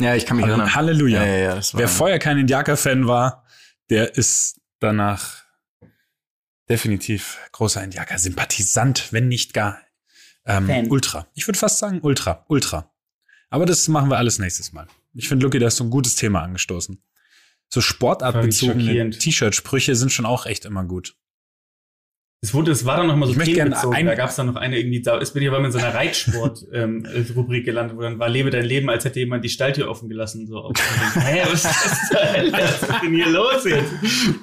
Ja, 0.00 0.14
ich 0.14 0.24
kann 0.26 0.36
mich 0.38 0.46
erinnern. 0.46 0.74
Halleluja. 0.74 1.24
Ja, 1.24 1.36
ja, 1.56 1.60
Wer 1.74 1.88
vorher 1.88 2.18
kein 2.18 2.38
Indiaker-Fan 2.38 3.06
war, 3.06 3.44
der 3.90 4.16
ist 4.16 4.60
danach 4.80 5.42
definitiv 6.68 7.38
großer 7.52 7.82
Indiaker-Sympathisant, 7.82 9.12
wenn 9.12 9.28
nicht 9.28 9.54
gar 9.54 9.80
ähm. 10.44 10.90
Ultra. 10.90 11.26
Ich 11.34 11.46
würde 11.46 11.58
fast 11.58 11.78
sagen 11.78 12.00
Ultra, 12.02 12.44
Ultra. 12.48 12.90
Aber 13.50 13.66
das 13.66 13.86
machen 13.88 14.10
wir 14.10 14.16
alles 14.16 14.38
nächstes 14.38 14.72
Mal. 14.72 14.86
Ich 15.14 15.28
finde, 15.28 15.44
Lucky, 15.44 15.58
da 15.58 15.66
hast 15.66 15.80
du 15.80 15.84
ein 15.84 15.90
gutes 15.90 16.14
Thema 16.16 16.42
angestoßen. 16.42 17.02
So 17.68 17.80
sportartbezogene. 17.80 19.10
T-Shirt-Sprüche 19.10 19.94
sind 19.94 20.10
schon 20.12 20.26
auch 20.26 20.46
echt 20.46 20.64
immer 20.64 20.84
gut. 20.84 21.16
Es 22.40 22.54
wurde, 22.54 22.70
es 22.70 22.84
war 22.84 22.96
dann 22.98 23.08
noch 23.08 23.16
mal 23.16 23.26
so 23.26 23.32
themenbezogen. 23.34 24.06
Da 24.06 24.14
gab 24.14 24.30
es 24.30 24.36
dann 24.36 24.46
noch 24.46 24.54
eine 24.54 24.78
irgendwie, 24.78 25.02
da 25.02 25.18
ist 25.18 25.32
bin 25.34 25.42
ich 25.42 25.48
aber 25.48 25.58
in 25.64 25.72
so 25.72 25.78
einer 25.78 25.92
Reitsport-Rubrik 25.92 27.64
gelandet, 27.64 27.96
wo 27.96 28.02
dann 28.02 28.20
war, 28.20 28.28
lebe 28.28 28.50
dein 28.50 28.64
Leben, 28.64 28.88
als 28.88 29.04
hätte 29.04 29.18
jemand 29.18 29.44
die 29.44 29.48
Stalltür 29.48 29.88
offen 29.90 30.08
gelassen. 30.08 30.46
So, 30.46 30.58
auf- 30.58 30.72
Hä, 31.16 31.42
was 31.50 31.64
ist 31.64 32.14
Hölle? 32.14 32.52
Was 32.52 32.80
ist 32.82 33.02
denn 33.02 33.14
hier 33.14 33.28
los 33.28 33.64
jetzt? 33.64 33.92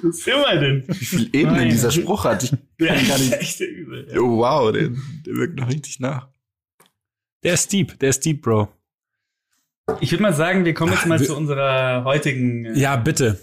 Was 0.02 0.16
sind 0.18 0.34
wir 0.36 0.60
denn? 0.60 0.84
wie 0.88 0.94
viel 1.06 1.26
Ebenen 1.32 1.56
Nein. 1.56 1.68
dieser 1.70 1.90
Spruch 1.90 2.24
hat. 2.26 2.42
Ich, 2.42 2.52
Ja, 2.80 2.94
Kann 2.94 3.08
gar 3.08 3.18
nicht- 3.18 3.32
echt 3.32 3.60
übel. 3.60 4.06
Ja. 4.12 4.20
oh, 4.20 4.36
wow, 4.40 4.72
der, 4.72 4.90
der 5.24 5.34
wirkt 5.34 5.58
noch 5.58 5.68
richtig 5.68 5.98
nach. 5.98 6.28
Der 7.44 7.54
ist 7.54 7.72
deep, 7.72 7.98
der 7.98 8.10
ist 8.10 8.22
deep, 8.26 8.42
Bro. 8.42 8.68
Ich 10.00 10.10
würde 10.12 10.22
mal 10.22 10.34
sagen, 10.34 10.66
wir 10.66 10.74
kommen 10.74 10.92
jetzt 10.92 11.06
mal 11.06 11.18
wir- 11.18 11.26
zu 11.26 11.34
unserer 11.34 12.04
heutigen. 12.04 12.66
äh, 12.66 12.78
Ja, 12.78 12.96
bitte. 12.96 13.40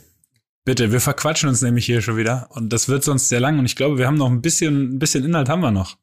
Bitte, 0.66 0.92
wir 0.94 1.02
verquatschen 1.02 1.50
uns 1.50 1.62
nämlich 1.62 1.86
hier 1.86 2.02
schon 2.02 2.16
wieder 2.18 2.48
und 2.52 2.72
das 2.72 2.88
wird 2.88 3.04
sonst 3.04 3.28
sehr 3.30 3.40
lang 3.42 3.60
und 3.60 3.66
ich 3.66 3.76
glaube, 3.76 3.98
wir 3.98 4.08
haben 4.08 4.16
noch 4.18 4.30
ein 4.30 4.42
bisschen, 4.42 4.96
ein 4.96 5.00
bisschen 5.00 5.26
Inhalt 5.26 5.50
haben 5.50 5.60
wir 5.62 5.72
noch. 5.72 5.98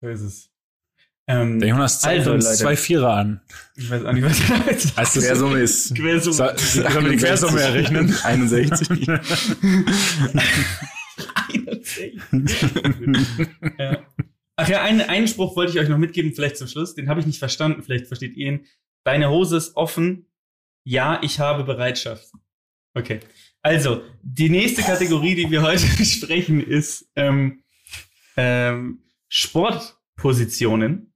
So 0.00 0.08
ist 0.08 0.20
es. 0.22 0.50
Ähm, 1.26 1.58
Der 1.58 1.70
Jonas 1.70 2.00
zeigt 2.00 2.20
Also, 2.20 2.32
uns 2.32 2.44
Leute. 2.44 2.56
zwei 2.58 2.76
Vierer 2.76 3.14
an. 3.14 3.40
ich 3.76 3.90
weiß 3.90 4.04
auch 4.04 4.12
nicht, 4.12 4.24
was 4.24 4.40
er 4.40 4.66
Heißt 4.66 4.96
das, 4.96 5.12
Quersumme 5.24 5.60
ist 5.60 5.94
Quersumme. 5.94 6.34
Soll- 6.36 6.58
sollen 6.58 7.04
wir 7.04 7.10
die 7.12 7.16
Quersumme 7.18 7.60
errechnen? 7.60 8.14
61. 8.22 9.06
ja. 13.78 13.98
Ach 14.56 14.68
ja, 14.68 14.82
einen, 14.82 15.00
einen 15.02 15.26
Spruch 15.28 15.56
wollte 15.56 15.72
ich 15.72 15.78
euch 15.80 15.88
noch 15.88 15.98
mitgeben, 15.98 16.32
vielleicht 16.34 16.56
zum 16.58 16.68
Schluss. 16.68 16.94
Den 16.94 17.08
habe 17.08 17.20
ich 17.20 17.26
nicht 17.26 17.38
verstanden, 17.38 17.82
vielleicht 17.82 18.06
versteht 18.06 18.36
ihr 18.36 18.46
ihn. 18.48 18.66
Deine 19.04 19.28
Hose 19.30 19.56
ist 19.56 19.76
offen. 19.76 20.26
Ja, 20.86 21.18
ich 21.22 21.40
habe 21.40 21.64
Bereitschaft. 21.64 22.30
Okay. 22.94 23.20
Also, 23.62 24.02
die 24.22 24.50
nächste 24.50 24.82
Kategorie, 24.82 25.34
die 25.34 25.50
wir 25.50 25.62
heute 25.62 25.86
besprechen, 25.98 26.60
ist 26.62 27.06
ähm, 27.16 27.62
ähm, 28.36 29.00
Sportpositionen. 29.28 31.12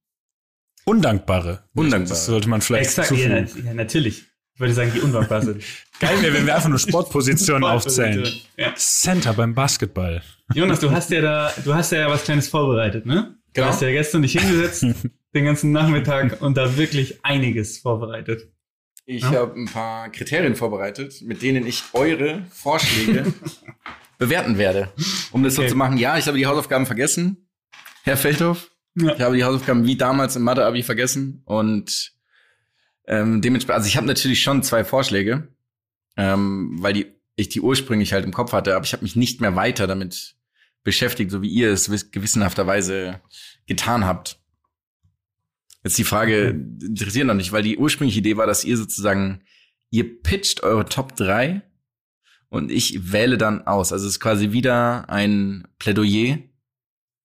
Undankbare. 0.84 1.64
Undankbare. 1.74 2.08
Das 2.08 2.26
sollte 2.26 2.48
man 2.48 2.60
vielleicht 2.62 2.86
Exakt, 2.98 3.10
ja, 3.12 3.44
zufügen. 3.46 3.66
ja, 3.66 3.74
natürlich. 3.74 4.24
Ich 4.54 4.60
würde 4.60 4.72
sagen, 4.74 4.90
die 4.94 5.00
unwankbar 5.00 5.42
sind. 5.42 5.62
Geil 6.00 6.20
wäre, 6.22 6.34
wenn 6.34 6.46
wir 6.46 6.54
einfach 6.56 6.68
nur 6.68 6.78
Sportpositionen 6.88 7.64
aufzählen. 7.64 8.26
Ja. 8.56 8.74
Center 8.74 9.34
beim 9.34 9.54
Basketball. 9.54 10.22
Jonas, 10.54 10.80
du 10.80 10.90
hast 10.90 11.10
ja 11.10 11.20
da, 11.20 11.52
du 11.64 11.74
hast 11.74 11.92
ja 11.92 12.08
was 12.08 12.24
Kleines 12.24 12.48
vorbereitet, 12.48 13.06
ne? 13.06 13.34
Du 13.54 13.60
Genau. 13.62 13.68
hast 13.68 13.82
ja 13.82 13.90
gestern 13.90 14.22
dich 14.22 14.32
hingesetzt, 14.32 14.84
den 15.34 15.44
ganzen 15.44 15.72
Nachmittag 15.72 16.40
und 16.42 16.56
da 16.56 16.76
wirklich 16.76 17.24
einiges 17.24 17.78
vorbereitet. 17.78 18.52
Ich 19.10 19.22
Ja. 19.22 19.30
habe 19.32 19.58
ein 19.58 19.64
paar 19.64 20.10
Kriterien 20.10 20.54
vorbereitet, 20.54 21.22
mit 21.22 21.40
denen 21.40 21.66
ich 21.66 21.82
eure 21.94 22.44
Vorschläge 22.52 23.32
bewerten 24.18 24.58
werde. 24.58 24.92
Um 25.32 25.42
das 25.42 25.54
so 25.54 25.62
Okay. 25.62 25.70
zu 25.70 25.76
machen, 25.76 25.96
ja, 25.96 26.18
ich 26.18 26.26
habe 26.26 26.36
die 26.36 26.44
Hausaufgaben 26.44 26.84
vergessen, 26.84 27.48
Herr 28.02 28.18
Feldhoff. 28.18 28.70
Ja. 28.96 29.14
Ich 29.14 29.20
habe 29.22 29.34
die 29.34 29.44
Hausaufgaben 29.44 29.86
wie 29.86 29.96
damals 29.96 30.36
im 30.36 30.42
Mathe-Abi 30.42 30.82
vergessen 30.82 31.40
und 31.46 32.12
ähm, 33.06 33.40
dementsprechend, 33.40 33.76
also 33.78 33.88
ich 33.88 33.96
habe 33.96 34.06
natürlich 34.06 34.42
schon 34.42 34.62
zwei 34.62 34.84
Vorschläge, 34.84 35.48
ähm, 36.18 36.76
weil 36.78 36.92
die, 36.92 37.06
ich 37.34 37.48
die 37.48 37.62
ursprünglich 37.62 38.12
halt 38.12 38.26
im 38.26 38.32
Kopf 38.34 38.52
hatte, 38.52 38.76
aber 38.76 38.84
ich 38.84 38.92
habe 38.92 39.04
mich 39.04 39.16
nicht 39.16 39.40
mehr 39.40 39.56
weiter 39.56 39.86
damit 39.86 40.34
beschäftigt, 40.84 41.30
so 41.30 41.40
wie 41.40 41.48
ihr 41.48 41.72
es 41.72 41.90
wiss- 41.90 42.10
gewissenhafterweise 42.10 43.22
getan 43.66 44.04
habt. 44.04 44.37
Jetzt 45.88 45.98
die 45.98 46.04
Frage 46.04 46.48
interessiert 46.82 47.26
noch 47.26 47.34
nicht, 47.34 47.50
weil 47.52 47.62
die 47.62 47.78
ursprüngliche 47.78 48.18
Idee 48.20 48.36
war, 48.36 48.46
dass 48.46 48.62
ihr 48.64 48.76
sozusagen, 48.76 49.40
ihr 49.90 50.22
pitcht 50.22 50.62
eure 50.62 50.84
Top 50.84 51.16
3 51.16 51.62
und 52.50 52.70
ich 52.70 53.10
wähle 53.12 53.38
dann 53.38 53.66
aus. 53.66 53.92
Also 53.92 54.06
es 54.06 54.12
ist 54.14 54.20
quasi 54.20 54.52
wieder 54.52 55.08
ein 55.08 55.66
Plädoyer 55.78 56.38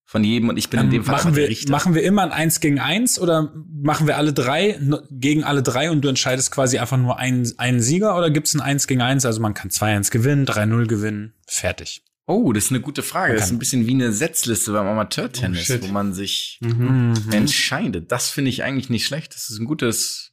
von 0.06 0.24
jedem 0.24 0.48
und 0.48 0.56
ich 0.56 0.70
bin 0.70 0.80
in 0.80 0.86
Ähm, 0.86 0.92
dem 0.92 1.04
Fall 1.04 1.14
machen, 1.16 1.36
wir, 1.36 1.48
Richter. 1.48 1.70
machen 1.70 1.94
wir 1.94 2.02
immer 2.04 2.22
ein 2.22 2.32
Eins 2.32 2.60
gegen 2.60 2.78
Eins 2.78 3.18
oder 3.18 3.52
machen 3.82 4.06
wir 4.06 4.16
alle 4.16 4.32
drei 4.32 4.78
gegen 5.10 5.44
alle 5.44 5.62
drei 5.62 5.90
und 5.90 6.02
du 6.02 6.08
entscheidest 6.08 6.50
quasi 6.50 6.78
einfach 6.78 6.96
nur 6.98 7.18
einen, 7.18 7.50
einen 7.58 7.80
Sieger 7.80 8.16
oder 8.16 8.30
gibt 8.30 8.46
es 8.46 8.54
ein 8.54 8.60
Eins 8.60 8.86
gegen 8.86 9.02
Eins? 9.02 9.26
Also 9.26 9.40
man 9.40 9.52
kann 9.54 9.70
2-1 9.70 10.10
gewinnen, 10.10 10.46
3-0 10.46 10.86
gewinnen, 10.86 11.34
fertig. 11.46 12.02
Oh, 12.26 12.52
das 12.54 12.64
ist 12.64 12.70
eine 12.70 12.80
gute 12.80 13.02
Frage. 13.02 13.34
Das 13.34 13.46
ist 13.46 13.52
ein 13.52 13.58
bisschen 13.58 13.86
wie 13.86 13.92
eine 13.92 14.12
Setzliste 14.12 14.72
beim 14.72 14.86
Amateurtennis, 14.86 15.70
Oh, 15.70 15.82
wo 15.82 15.86
man 15.88 16.14
sich 16.14 16.58
Mhm. 16.62 17.14
entscheidet. 17.32 18.10
Das 18.10 18.30
finde 18.30 18.50
ich 18.50 18.62
eigentlich 18.62 18.88
nicht 18.90 19.06
schlecht. 19.06 19.34
Das 19.34 19.50
ist 19.50 19.58
ein 19.58 19.66
gutes, 19.66 20.32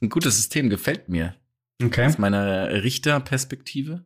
ein 0.00 0.08
gutes 0.08 0.36
System, 0.36 0.70
gefällt 0.70 1.08
mir. 1.08 1.36
Okay. 1.82 2.06
Aus 2.06 2.18
meiner 2.18 2.82
Richterperspektive. 2.82 4.04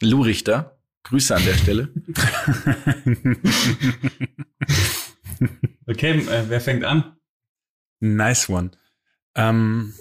Lou 0.00 0.22
Richter, 0.22 0.80
Grüße 1.04 1.34
an 1.36 1.44
der 1.44 1.54
Stelle. 1.54 1.92
Okay, 5.86 6.18
äh, 6.20 6.44
wer 6.48 6.60
fängt 6.60 6.84
an? 6.84 7.16
nice 8.00 8.48
one. 8.50 8.70
Ähm, 9.34 9.94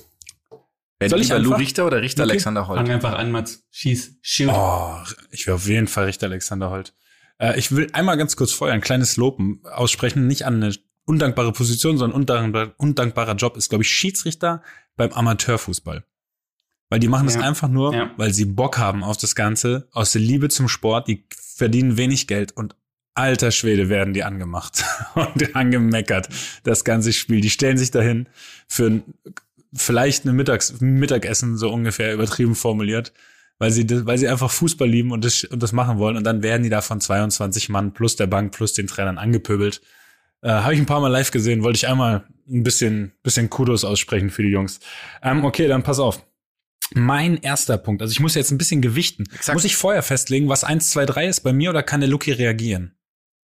Wer 1.00 1.10
Soll 1.10 1.22
ich 1.22 1.30
Lou 1.30 1.36
einfach? 1.36 1.60
Richter 1.60 1.86
oder 1.86 2.02
Richter 2.02 2.24
Okay. 2.24 2.32
Alexander 2.32 2.66
Fang 2.66 2.78
Holt? 2.80 2.89
einfach 2.89 3.18
an, 3.18 3.32
Mats. 3.32 3.64
Schieß. 3.72 4.16
Shoot. 4.22 4.50
oh, 4.52 4.95
ich 5.32 5.45
will 5.45 5.54
auf 5.54 5.68
jeden 5.68 5.88
Fall 5.88 6.06
Richter 6.06 6.28
Alexander 6.28 6.70
Holt. 6.72 6.93
Äh, 7.39 7.58
ich 7.60 7.72
will 7.76 7.88
einmal 7.93 8.18
ganz 8.18 8.36
kurz 8.36 8.52
vorher 8.52 8.74
ein 8.74 8.82
kleines 8.82 9.16
Lob 9.18 9.39
aussprechen, 9.72 10.26
nicht 10.28 10.45
an 10.45 10.56
eine 10.64 10.74
undankbare 11.06 11.52
Position, 11.54 11.98
sondern 11.98 12.20
undankbar, 12.20 12.74
undankbarer 12.78 13.36
Job 13.36 13.58
ist, 13.58 13.70
glaube 13.70 13.84
ich, 13.84 13.91
Schiedsrichter 13.91 14.64
beim 14.95 15.12
Amateurfußball. 15.14 16.04
Weil 16.89 17.00
die 17.00 17.08
machen 17.10 17.26
das 17.28 17.36
Ja. 17.36 17.41
einfach 17.41 17.68
nur, 17.68 17.93
Ja. 17.93 18.12
weil 18.18 18.34
sie 18.34 18.45
Bock 18.45 18.78
haben 18.78 19.04
auf 19.04 19.18
das 19.18 19.36
Ganze, 19.36 19.88
aus 19.91 20.14
der 20.14 20.22
Liebe 20.22 20.50
zum 20.50 20.68
Sport, 20.68 21.08
die 21.08 21.26
verdienen 21.38 21.98
wenig 21.98 22.28
Geld 22.28 22.54
und 22.54 22.76
alter 23.14 23.52
Schwede 23.52 23.89
werden 23.89 24.14
die 24.14 24.24
angemacht 24.24 24.84
und 25.16 25.56
angemeckert, 25.56 26.30
das 26.64 26.84
ganze 26.84 27.14
Spiel. 27.14 27.41
Die 27.41 27.50
stellen 27.50 27.78
sich 27.78 27.91
dahin 27.91 28.28
für 28.68 28.88
ein, 28.88 29.04
vielleicht 29.74 30.26
eine 30.26 30.34
Mittags 30.34 30.80
Mittagessen, 30.80 31.57
so 31.57 31.72
ungefähr 31.72 32.13
übertrieben 32.13 32.55
formuliert, 32.55 33.13
weil 33.59 33.72
sie, 33.72 33.86
weil 34.05 34.18
sie 34.18 34.28
einfach 34.28 34.51
Fußball 34.51 34.88
lieben 34.88 35.11
und 35.11 35.26
das, 35.26 35.43
und 35.43 35.61
das 35.61 35.72
machen 35.72 35.97
wollen 35.97 36.18
und 36.18 36.24
dann 36.24 36.43
werden 36.43 36.63
die 36.63 36.70
da 36.70 36.82
von 36.82 37.01
22 37.01 37.70
Mann 37.70 37.93
plus 37.93 38.15
der 38.15 38.28
Bank 38.28 38.53
plus 38.53 38.74
den 38.74 38.88
Trainern 38.88 39.18
angepöbelt. 39.18 39.82
Äh, 40.41 40.49
Habe 40.49 40.74
ich 40.74 40.80
ein 40.80 40.86
paar 40.86 41.01
Mal 41.01 41.07
live 41.07 41.32
gesehen, 41.32 41.63
wollte 41.63 41.78
ich 41.78 41.88
einmal 41.88 42.26
ein 42.49 42.63
bisschen, 42.63 43.13
bisschen 43.24 43.49
Kudos 43.49 43.84
aussprechen 43.84 44.30
für 44.30 44.43
die 44.43 44.49
Jungs. 44.49 44.80
Ähm, 45.22 45.43
okay, 45.43 45.68
dann 45.68 45.84
pass 45.84 45.99
auf. 45.99 46.24
Mein 46.93 47.38
erster 47.38 47.78
Punkt, 47.78 48.01
also 48.01 48.11
ich 48.11 48.20
muss 48.20 48.36
jetzt 48.36 48.51
ein 48.51 48.57
bisschen 48.57 48.82
gewichten. 48.82 49.26
Exakt. 49.34 49.55
Muss 49.55 49.65
ich 49.65 49.76
vorher 49.76 50.03
festlegen, 50.03 50.47
was 50.47 50.63
1, 50.63 50.89
2, 50.91 51.05
3 51.05 51.28
ist 51.28 51.41
bei 51.41 51.51
mir 51.51 51.72
oder 51.72 51.84
kann 51.84 51.99
der 51.99 52.09
Lucky 52.09 52.32
reagieren? 52.32 52.97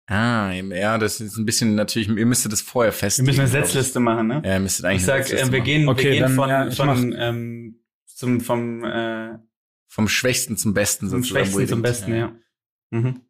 Ah, 0.07 0.53
ja, 0.53 0.99
das 0.99 1.21
ist 1.21 1.39
ein 1.39 1.47
bisschen 1.47 1.75
natürlich, 1.77 2.09
ihr 2.09 2.27
müsstet 2.27 2.53
das 2.53 2.61
vorher 2.61 2.93
Wir 2.93 2.97
festlegen. 2.99 3.27
müssen 3.27 3.41
eine. 3.41 3.49
Setzliste 3.49 4.01
machen, 4.01 4.27
ne? 4.27 4.43
Ja, 4.45 4.55
ihr 4.55 4.61
müsstet 4.61 4.85
eigentlich 4.85 5.01
ich 5.01 5.07
sag, 5.07 5.31
äh, 5.33 5.51
wir 5.53 5.61
gehen, 5.61 5.89
Okay, 5.89 6.05
wir 6.05 6.11
gehen 6.13 6.23
dann, 6.23 6.35
von, 6.35 6.49
ja, 6.51 6.71
von 6.71 7.15
ähm, 7.19 7.81
zum, 8.07 8.41
vom, 8.43 8.85
äh, 8.85 9.39
Vom 9.87 10.09
Schwächsten 10.09 10.57
zum 10.59 10.75
Besten 10.75 11.09
vom 11.09 11.23
sozusagen. 11.23 11.45
ihr 11.47 11.51
Schwächsten 11.53 11.69
zum 11.69 11.83
denkt, 11.83 11.99
Besten, 11.99 12.15
ja. 12.15 12.33
Mhm. 12.91 13.21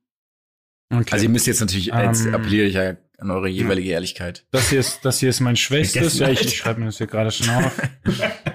Okay. 0.92 1.08
Also 1.12 1.24
ihr 1.24 1.28
müsst 1.30 1.46
jetzt 1.46 1.60
natürlich, 1.60 1.86
jetzt 1.86 2.26
Ähm, 2.26 2.34
appelliere 2.34 2.66
ich 2.66 2.74
ja 2.74 2.96
an 3.18 3.30
eure 3.30 3.48
jeweilige 3.48 3.90
Ehrlichkeit. 3.90 4.44
das 4.50 4.70
hier 4.70 4.80
ist, 4.80 5.04
das 5.04 5.20
hier 5.20 5.28
ist 5.30 5.38
mein 5.40 5.56
Schwächstes. 5.56 6.18
Ja, 6.18 6.28
ich, 6.28 6.40
ich 6.40 6.56
schreibe 6.56 6.80
mir 6.80 6.86
das 6.86 6.98
hier 6.98 7.06
gerade 7.06 7.30
schon 7.30 7.48
auf. 7.50 7.80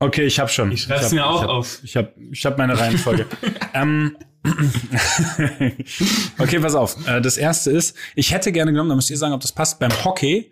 Okay, 0.00 0.24
ich 0.24 0.38
habe 0.38 0.50
schon. 0.50 0.70
Ich 0.72 0.82
schreib's 0.82 1.04
hab- 1.06 1.12
mir 1.12 1.24
auch 1.26 1.36
ich 1.36 1.42
hab, 1.42 1.48
auf. 1.50 1.80
Ich 1.84 1.96
habe 1.96 2.12
ich 2.30 2.44
hab 2.46 2.58
meine 2.58 2.78
Reihenfolge. 2.78 3.26
ähm, 3.74 4.16
okay, 6.38 6.58
pass 6.60 6.74
auf. 6.74 6.96
Äh, 7.06 7.20
Das 7.20 7.36
erste 7.36 7.70
ist, 7.70 7.96
ich 8.14 8.32
hätte 8.32 8.52
gerne 8.52 8.72
genommen, 8.72 8.90
da 8.90 8.96
müsst 8.96 9.10
ihr 9.10 9.18
sagen, 9.18 9.34
ob 9.34 9.40
das 9.40 9.52
passt, 9.52 9.78
beim 9.78 9.92
Hockey, 10.04 10.50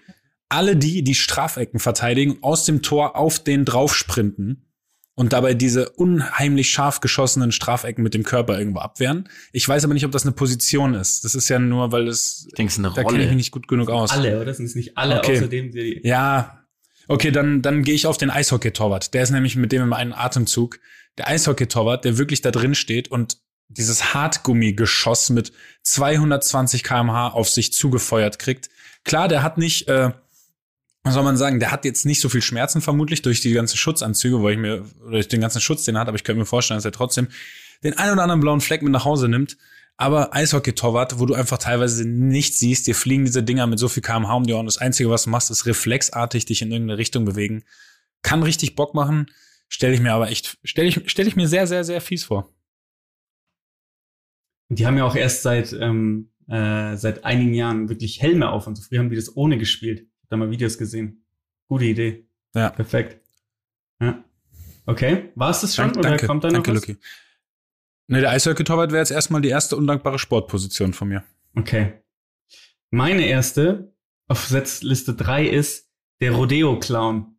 alle 0.49 0.77
die, 0.77 1.03
die 1.03 1.15
Strafecken 1.15 1.81
verteidigen, 1.81 2.39
aus 2.43 2.65
dem 2.65 2.83
Tor 2.83 3.17
auf 3.17 3.39
den 3.39 3.65
drauf 3.65 3.95
sprinten 3.95 4.67
und 5.15 5.33
dabei 5.33 5.55
diese 5.55 5.91
unheimlich 5.91 6.71
scharf 6.71 7.01
geschossenen 7.01 7.53
Strafecken 7.53 8.03
mit 8.03 8.15
dem 8.15 8.23
Körper 8.23 8.59
irgendwo 8.59 8.81
abwehren. 8.81 9.29
Ich 9.53 9.69
weiß 9.69 9.85
aber 9.85 9.95
nicht, 9.95 10.05
ob 10.07 10.13
das 10.13 10.23
eine 10.25 10.33
Position 10.33 10.95
ist. 10.95 11.25
Das 11.25 11.35
ist 11.35 11.49
ja 11.49 11.59
nur, 11.59 11.93
weil 11.93 12.09
es, 12.09 12.47
Ich 12.49 12.55
denke, 12.55 12.71
es 12.71 12.79
ist 12.79 12.85
eine 12.85 12.95
da 12.95 13.05
kenne 13.05 13.23
ich 13.23 13.29
mich 13.29 13.37
nicht 13.37 13.51
gut 13.51 13.69
genug 13.69 13.91
aus. 13.91 14.11
Alle, 14.11 14.41
oder? 14.41 14.53
Sind 14.55 14.67
es 14.67 14.75
nicht 14.75 14.97
alle, 14.97 15.19
Okay. 15.19 15.37
außerdem 15.37 15.71
die. 15.71 16.01
Ja, 16.03 16.65
okay, 17.09 17.31
dann, 17.31 17.63
dann 17.63 17.83
gehe 17.83 17.95
ich 17.95 18.07
auf 18.07 18.17
den 18.17 18.31
Eishockey-Torwart. 18.31 19.13
Der 19.15 19.23
ist 19.23 19.31
nämlich 19.31 19.57
mit 19.57 19.73
dem 19.73 19.83
immer 19.83 19.97
einen 19.97 20.13
Atemzug. 20.13 20.79
Der 21.19 21.29
Eishockey-Torwart, 21.29 22.05
der 22.07 22.17
wirklich 22.19 22.41
da 22.41 22.51
drin 22.51 22.75
steht 22.75 23.09
und 23.11 23.37
dieses 23.75 24.15
Hartgummi-Geschoss 24.15 25.31
mit 25.31 25.53
220 25.83 26.83
kmh 26.83 27.29
auf 27.29 27.49
sich 27.49 27.73
zugefeuert 27.73 28.39
kriegt. 28.39 28.71
Klar, 29.05 29.29
der 29.29 29.43
hat 29.43 29.59
nicht, 29.59 29.89
äh, 29.89 30.13
was 31.03 31.15
soll 31.15 31.25
man 31.25 31.37
sagen, 31.37 31.59
der 31.59 31.73
hat 31.73 31.85
jetzt 31.85 32.07
nicht 32.07 32.21
so 32.21 32.29
viel 32.29 32.43
Schmerzen 32.43 32.81
vermutlich 32.81 33.23
durch 33.23 33.41
die 33.41 33.53
ganzen 33.53 33.77
Schutzanzüge, 33.77 34.41
wo 34.41 34.49
ich 34.49 34.59
mir, 34.59 34.85
durch 35.11 35.29
den 35.29 35.41
ganzen 35.41 35.61
Schutz, 35.61 35.85
den 35.85 35.97
er 35.97 36.03
hat, 36.03 36.09
aber 36.09 36.17
ich 36.17 36.25
könnte 36.25 36.39
mir 36.39 36.47
vorstellen, 36.47 36.79
dass 36.79 36.85
er 36.85 36.93
trotzdem 36.93 37.29
den 37.83 37.99
einen 37.99 38.13
oder 38.13 38.23
anderen 38.23 38.41
blauen 38.41 38.61
Fleck 38.61 38.83
mit 38.83 38.93
nach 38.93 39.05
Hause 39.05 39.29
nimmt. 39.29 39.57
Aber 39.97 40.35
Eishockey-Torwart, 40.35 41.19
wo 41.19 41.27
du 41.27 41.35
einfach 41.35 41.59
teilweise 41.59 42.09
nicht 42.09 42.57
siehst, 42.57 42.87
dir 42.87 42.95
fliegen 42.95 43.25
diese 43.25 43.43
Dinger 43.43 43.67
mit 43.67 43.79
so 43.79 43.89
viel 43.89 44.03
kmh 44.03 44.33
um 44.33 44.45
die 44.45 44.53
Ohren. 44.53 44.67
Das 44.67 44.79
Einzige, 44.79 45.11
was 45.11 45.25
du 45.25 45.31
machst, 45.31 45.51
ist 45.51 45.67
reflexartig 45.67 46.45
dich 46.47 46.63
in 46.63 46.73
irgendeine 46.73 46.99
Richtung 46.99 47.25
bewegen. 47.25 47.65
Kann 48.23 48.43
richtig 48.43 48.75
Bock 48.75 48.95
machen, 48.95 49.31
stelle 49.69 49.95
ich 49.95 50.01
mir 50.01 50.13
aber 50.13 50.31
echt, 50.31 50.59
stelle 50.65 50.89
ich, 50.89 51.03
stell 51.07 51.27
ich 51.27 51.37
mir 51.37 51.49
sehr, 51.49 51.67
sehr, 51.67 51.85
sehr 51.85 52.01
fies 52.01 52.25
vor. 52.25 52.49
Die 54.75 54.87
haben 54.87 54.97
ja 54.97 55.05
auch 55.05 55.17
erst 55.17 55.43
seit, 55.43 55.73
ähm, 55.75 56.31
äh, 56.49 56.97
seit 56.97 57.25
einigen 57.25 57.53
Jahren 57.53 57.89
wirklich 57.89 58.23
Helme 58.23 58.51
auf 58.51 58.67
und 58.67 58.77
so 58.77 58.83
früh 58.83 58.99
haben 58.99 59.11
die 59.11 59.17
das 59.17 59.37
ohne 59.37 59.59
gespielt. 59.59 60.01
Ich 60.01 60.23
hab 60.23 60.31
da 60.31 60.37
mal 60.39 60.51
Videos 60.51 60.79
gesehen. 60.79 61.25
Gute 61.69 61.85
Idee. 61.85 62.27
Ja. 62.55 62.71
Perfekt. 62.71 63.21
Ja. 64.01 64.25
Okay, 64.87 65.31
war 65.35 65.51
es 65.51 65.61
das 65.61 65.77
schon 65.77 65.87
Dank- 65.87 65.99
oder 65.99 66.09
danke, 66.11 66.27
kommt 66.27 66.45
da 66.45 66.49
noch 66.49 66.55
danke, 66.63 66.75
was? 66.75 66.87
Lucky. 66.89 66.99
Ne, 68.09 68.21
der 68.21 68.31
Eishockey-Torwart 68.31 68.91
wäre 68.91 69.01
jetzt 69.01 69.11
erstmal 69.11 69.41
die 69.41 69.49
erste 69.49 69.77
undankbare 69.77 70.19
Sportposition 70.19 70.93
von 70.93 71.09
mir. 71.09 71.23
Okay. 71.55 71.93
Meine 72.91 73.27
erste 73.27 73.95
auf 74.27 74.47
Setzliste 74.47 75.15
3 75.15 75.47
ist 75.47 75.91
der 76.21 76.33
Rodeo-Clown. 76.33 77.37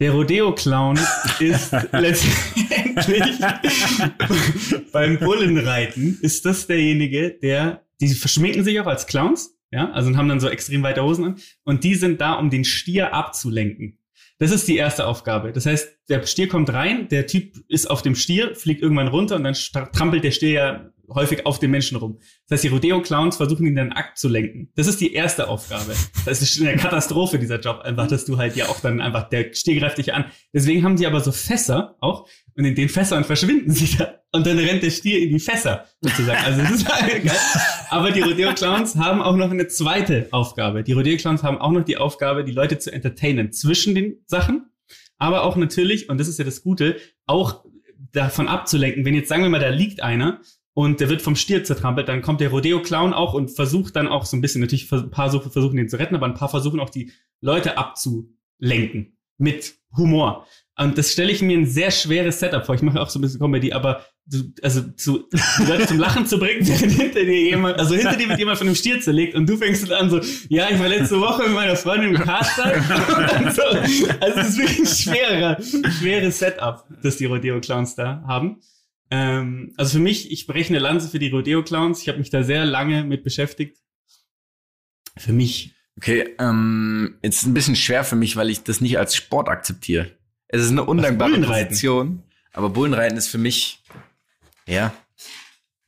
Der 0.00 0.12
Rodeo-Clown 0.12 0.98
ist 1.40 1.72
letztendlich 1.92 2.79
beim 4.92 5.18
Bullenreiten 5.18 6.18
ist 6.22 6.44
das 6.44 6.66
derjenige, 6.66 7.30
der 7.30 7.84
die 8.00 8.08
verschminken 8.08 8.64
sich 8.64 8.80
auch 8.80 8.86
als 8.86 9.06
Clowns, 9.06 9.58
ja, 9.70 9.90
also 9.92 10.08
und 10.08 10.16
haben 10.16 10.28
dann 10.28 10.40
so 10.40 10.48
extrem 10.48 10.82
weite 10.82 11.02
Hosen 11.02 11.24
an. 11.24 11.36
Und 11.64 11.84
die 11.84 11.94
sind 11.94 12.20
da, 12.20 12.34
um 12.34 12.50
den 12.50 12.64
Stier 12.64 13.14
abzulenken. 13.14 13.98
Das 14.38 14.50
ist 14.50 14.66
die 14.66 14.76
erste 14.76 15.06
Aufgabe. 15.06 15.52
Das 15.52 15.66
heißt, 15.66 15.98
der 16.08 16.26
Stier 16.26 16.48
kommt 16.48 16.72
rein, 16.72 17.08
der 17.08 17.26
Typ 17.26 17.56
ist 17.68 17.90
auf 17.90 18.00
dem 18.00 18.14
Stier, 18.14 18.54
fliegt 18.54 18.80
irgendwann 18.82 19.08
runter 19.08 19.36
und 19.36 19.44
dann 19.44 19.54
trampelt 19.92 20.24
der 20.24 20.30
Stier 20.30 20.50
ja 20.50 20.90
häufig 21.14 21.46
auf 21.46 21.58
den 21.58 21.70
Menschen 21.70 21.96
rum. 21.96 22.18
Das 22.48 22.56
heißt, 22.56 22.64
die 22.64 22.68
Rodeo-Clowns 22.68 23.36
versuchen 23.36 23.66
ihn 23.66 23.76
dann 23.76 23.92
abzulenken. 23.92 24.70
Das 24.76 24.86
ist 24.86 25.00
die 25.00 25.12
erste 25.12 25.48
Aufgabe. 25.48 25.94
Das 26.24 26.42
ist 26.42 26.60
eine 26.60 26.76
Katastrophe, 26.76 27.38
dieser 27.38 27.60
Job, 27.60 27.80
einfach, 27.80 28.06
dass 28.06 28.24
du 28.24 28.38
halt 28.38 28.56
ja 28.56 28.66
auch 28.66 28.80
dann 28.80 29.00
einfach, 29.00 29.28
der 29.28 29.52
Stier 29.52 29.78
greift 29.78 29.98
dich 29.98 30.14
an. 30.14 30.26
Deswegen 30.52 30.84
haben 30.84 30.96
die 30.96 31.06
aber 31.06 31.20
so 31.20 31.32
Fässer 31.32 31.96
auch 32.00 32.28
und 32.56 32.64
in 32.64 32.74
den 32.74 32.88
Fässern 32.88 33.24
verschwinden 33.24 33.70
sie 33.72 33.96
da. 33.96 34.20
Und 34.32 34.46
dann 34.46 34.58
rennt 34.58 34.82
der 34.82 34.90
Stier 34.90 35.20
in 35.20 35.30
die 35.30 35.40
Fässer, 35.40 35.86
sozusagen. 36.00 36.44
Also 36.44 36.62
das 36.62 36.70
ist 36.70 36.88
halt 36.88 37.24
geil. 37.24 37.36
Aber 37.88 38.12
die 38.12 38.20
Rodeo-Clowns 38.20 38.94
haben 38.94 39.22
auch 39.22 39.34
noch 39.34 39.50
eine 39.50 39.66
zweite 39.66 40.28
Aufgabe. 40.30 40.84
Die 40.84 40.92
Rodeo-Clowns 40.92 41.42
haben 41.42 41.58
auch 41.58 41.72
noch 41.72 41.84
die 41.84 41.96
Aufgabe, 41.96 42.44
die 42.44 42.52
Leute 42.52 42.78
zu 42.78 42.92
entertainen 42.92 43.52
zwischen 43.52 43.94
den 43.96 44.18
Sachen. 44.26 44.66
Aber 45.18 45.42
auch 45.42 45.56
natürlich, 45.56 46.08
und 46.08 46.18
das 46.18 46.28
ist 46.28 46.38
ja 46.38 46.44
das 46.44 46.62
Gute, 46.62 46.96
auch 47.26 47.64
davon 48.12 48.48
abzulenken. 48.48 49.04
Wenn 49.04 49.14
jetzt 49.14 49.28
sagen 49.28 49.42
wir 49.42 49.50
mal, 49.50 49.60
da 49.60 49.68
liegt 49.68 50.02
einer 50.02 50.40
und 50.80 50.98
der 50.98 51.10
wird 51.10 51.20
vom 51.20 51.36
Stier 51.36 51.62
zertrampelt, 51.62 52.08
dann 52.08 52.22
kommt 52.22 52.40
der 52.40 52.48
Rodeo-Clown 52.48 53.12
auch 53.12 53.34
und 53.34 53.50
versucht 53.50 53.96
dann 53.96 54.08
auch 54.08 54.24
so 54.24 54.34
ein 54.34 54.40
bisschen, 54.40 54.62
natürlich 54.62 54.90
ein 54.90 55.10
paar 55.10 55.30
versuchen 55.30 55.76
den 55.76 55.90
zu 55.90 55.98
retten, 55.98 56.14
aber 56.14 56.24
ein 56.24 56.32
paar 56.32 56.48
versuchen 56.48 56.80
auch 56.80 56.88
die 56.88 57.12
Leute 57.42 57.76
abzulenken. 57.76 59.18
Mit 59.36 59.74
Humor. 59.96 60.46
Und 60.78 60.96
das 60.96 61.12
stelle 61.12 61.32
ich 61.32 61.42
mir 61.42 61.58
ein 61.58 61.66
sehr 61.66 61.90
schweres 61.90 62.40
Setup 62.40 62.64
vor. 62.64 62.74
Ich 62.74 62.80
mache 62.80 62.98
auch 62.98 63.10
so 63.10 63.18
ein 63.18 63.22
bisschen 63.22 63.40
Comedy, 63.40 63.72
aber 63.72 64.06
du, 64.24 64.52
also 64.62 64.80
zu, 64.92 65.28
die 65.58 65.66
Leute 65.66 65.86
zum 65.86 65.98
Lachen 65.98 66.24
zu 66.24 66.38
bringen, 66.38 66.60
während 66.66 66.92
hinter 66.92 67.24
dir 67.24 67.42
jemand, 67.42 67.78
also 67.78 67.94
hinter 67.94 68.16
dir 68.16 68.28
wird 68.30 68.38
jemand 68.38 68.56
von 68.56 68.66
einem 68.66 68.76
Stier 68.76 69.00
zerlegt 69.00 69.34
und 69.34 69.46
du 69.46 69.58
fängst 69.58 69.90
dann 69.90 70.04
an 70.04 70.10
so, 70.10 70.20
ja, 70.48 70.70
ich 70.70 70.78
war 70.78 70.88
letzte 70.88 71.20
Woche 71.20 71.42
mit 71.42 71.52
meiner 71.52 71.76
Freundin 71.76 72.14
im 72.14 72.22
Karstag. 72.22 72.76
Und 73.44 73.54
so. 73.54 73.62
Also 73.62 74.40
es 74.40 74.48
ist 74.48 74.58
wirklich 74.58 74.78
ein 74.78 74.86
schwerer, 74.86 75.58
schweres 75.98 76.38
Setup, 76.38 76.84
das 77.02 77.18
die 77.18 77.26
Rodeo-Clowns 77.26 77.96
da 77.96 78.22
haben. 78.26 78.60
Ähm, 79.10 79.74
also 79.76 79.98
für 79.98 80.02
mich, 80.02 80.30
ich 80.30 80.46
breche 80.46 80.70
eine 80.70 80.78
Lanze 80.78 81.08
für 81.08 81.18
die 81.18 81.30
Rodeo-Clowns. 81.30 82.02
Ich 82.02 82.08
habe 82.08 82.18
mich 82.18 82.30
da 82.30 82.42
sehr 82.42 82.64
lange 82.64 83.04
mit 83.04 83.24
beschäftigt. 83.24 83.78
Für 85.16 85.32
mich 85.32 85.74
Okay, 86.00 86.34
ähm, 86.38 87.18
jetzt 87.22 87.42
ist 87.42 87.46
ein 87.46 87.52
bisschen 87.52 87.76
schwer 87.76 88.04
für 88.04 88.16
mich, 88.16 88.34
weil 88.34 88.48
ich 88.48 88.62
das 88.62 88.80
nicht 88.80 88.96
als 88.96 89.14
Sport 89.14 89.50
akzeptiere. 89.50 90.10
Es 90.48 90.62
ist 90.62 90.70
eine 90.70 90.84
undankbare? 90.84 91.38
Position, 91.40 92.22
aber 92.54 92.70
Bullenreiten 92.70 93.18
ist 93.18 93.28
für 93.28 93.36
mich, 93.36 93.82
ja, 94.66 94.94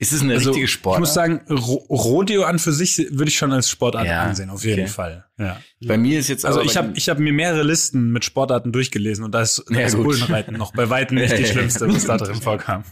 es 0.03 0.12
ist 0.12 0.22
eine 0.22 0.34
Also, 0.34 0.50
richtige 0.50 0.64
ich 0.66 0.70
Sportart. 0.72 1.00
muss 1.00 1.14
sagen, 1.14 1.40
Ro 1.48 1.74
Rodeo 1.88 2.42
an 2.44 2.59
für 2.59 2.72
sich 2.72 2.98
würde 3.11 3.28
ich 3.28 3.36
schon 3.36 3.53
als 3.53 3.70
Sportart 3.70 4.07
Ja, 4.07 4.22
ansehen, 4.22 4.50
auf 4.50 4.64
jeden 4.64 4.82
okay. 4.82 4.88
Fall. 4.90 5.24
Ja. 5.38 5.61
Bei 5.86 5.96
mir 5.96 6.18
ist 6.18 6.28
jetzt 6.28 6.44
Also 6.44 6.61
ich 6.61 6.76
habe 6.76 6.92
ich 6.96 7.09
hab 7.09 7.18
mir 7.18 7.32
mehrere 7.32 7.62
Listen 7.62 8.11
mit 8.12 8.24
Sportarten 8.24 8.72
durchgelesen 8.72 9.24
und 9.24 9.32
da 9.32 9.42
ist, 9.42 9.64
Ja, 9.70 9.80
ist 9.80 9.94
gut. 9.96 10.05
Bullenreiten 10.05 10.57
noch 10.57 10.72
bei 10.72 10.90
weitem 10.90 11.16
nicht 11.18 11.36
die 11.38 11.44
schlimmste, 11.53 11.88
was 11.92 12.05
da 12.05 12.16
drin 12.16 12.34
vorkam. 12.36 12.84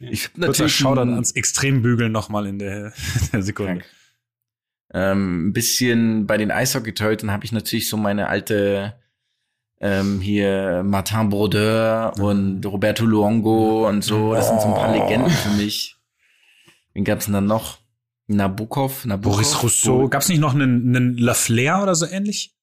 ich 0.00 0.24
hab 0.24 0.34
Kurzer 0.34 0.64
natürlich 0.64 0.84
ein- 0.86 0.98
ans 1.14 1.32
Extrembügeln 1.32 2.10
nochmal 2.12 2.46
in 2.46 2.58
der, 2.58 2.86
in 2.86 2.92
der 3.32 3.42
Sekunde. 3.42 3.82
Ähm, 4.94 5.48
ein 5.48 5.52
bisschen 5.52 6.26
bei 6.26 6.36
den 6.36 6.50
Eishockey-Torhütern 6.50 7.30
habe 7.30 7.44
ich 7.44 7.52
natürlich 7.52 7.88
so 7.88 7.96
meine 7.96 8.28
alte 8.28 8.94
ähm, 9.80 10.20
hier 10.20 10.82
Martin 10.86 11.28
Brodeur 11.28 12.12
und 12.18 12.64
Roberto 12.64 13.04
Luongo 13.04 13.86
und 13.88 14.02
so. 14.02 14.32
Das 14.32 14.48
sind 14.48 14.60
so 14.62 14.68
ein 14.68 14.74
paar 14.74 14.90
Oh. 14.94 15.02
Legenden 15.02 15.30
für 15.30 15.50
mich. 15.50 15.95
Wen 16.96 17.04
gab's 17.04 17.26
denn 17.26 17.34
dann 17.34 17.44
noch? 17.44 17.76
Nabokov? 18.26 19.04
Nabokov? 19.04 19.34
Boris 19.36 19.62
Rousseau. 19.62 20.08
Gab's 20.08 20.30
nicht 20.30 20.38
noch 20.40 20.54
einen, 20.54 20.96
einen 20.96 21.18
Lafleur 21.18 21.82
oder 21.82 21.94
so 21.94 22.06
ähnlich? 22.06 22.54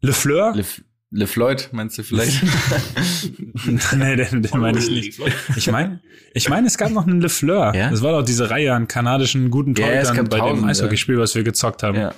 Le 0.00 0.12
Fleur? 0.12 0.54
Le, 0.54 0.64
Le 1.10 1.26
Floyd, 1.26 1.70
meinst 1.72 1.98
du 1.98 2.04
vielleicht? 2.04 2.40
nee, 3.96 4.14
den, 4.14 4.42
den 4.42 4.60
meine 4.60 4.78
ich 4.78 4.88
nicht. 4.88 5.20
Ich 5.56 5.68
meine, 5.72 6.00
ich 6.34 6.48
meine, 6.48 6.68
es 6.68 6.78
gab 6.78 6.92
noch 6.92 7.04
einen 7.04 7.20
Le 7.20 7.28
Fleur. 7.28 7.74
Ja? 7.74 7.90
Das 7.90 8.00
war 8.02 8.12
doch 8.12 8.24
diese 8.24 8.48
Reihe 8.48 8.72
an 8.72 8.86
kanadischen 8.86 9.50
guten 9.50 9.74
Ja, 9.74 9.88
es 9.88 10.06
Torhütern 10.06 10.16
gab 10.16 10.30
bei 10.30 10.36
dem 10.36 10.46
tausende. 10.50 10.68
Eishockeyspiel, 10.68 11.18
was 11.18 11.34
wir 11.34 11.42
gezockt 11.42 11.82
haben. 11.82 11.96
ja. 11.96 12.14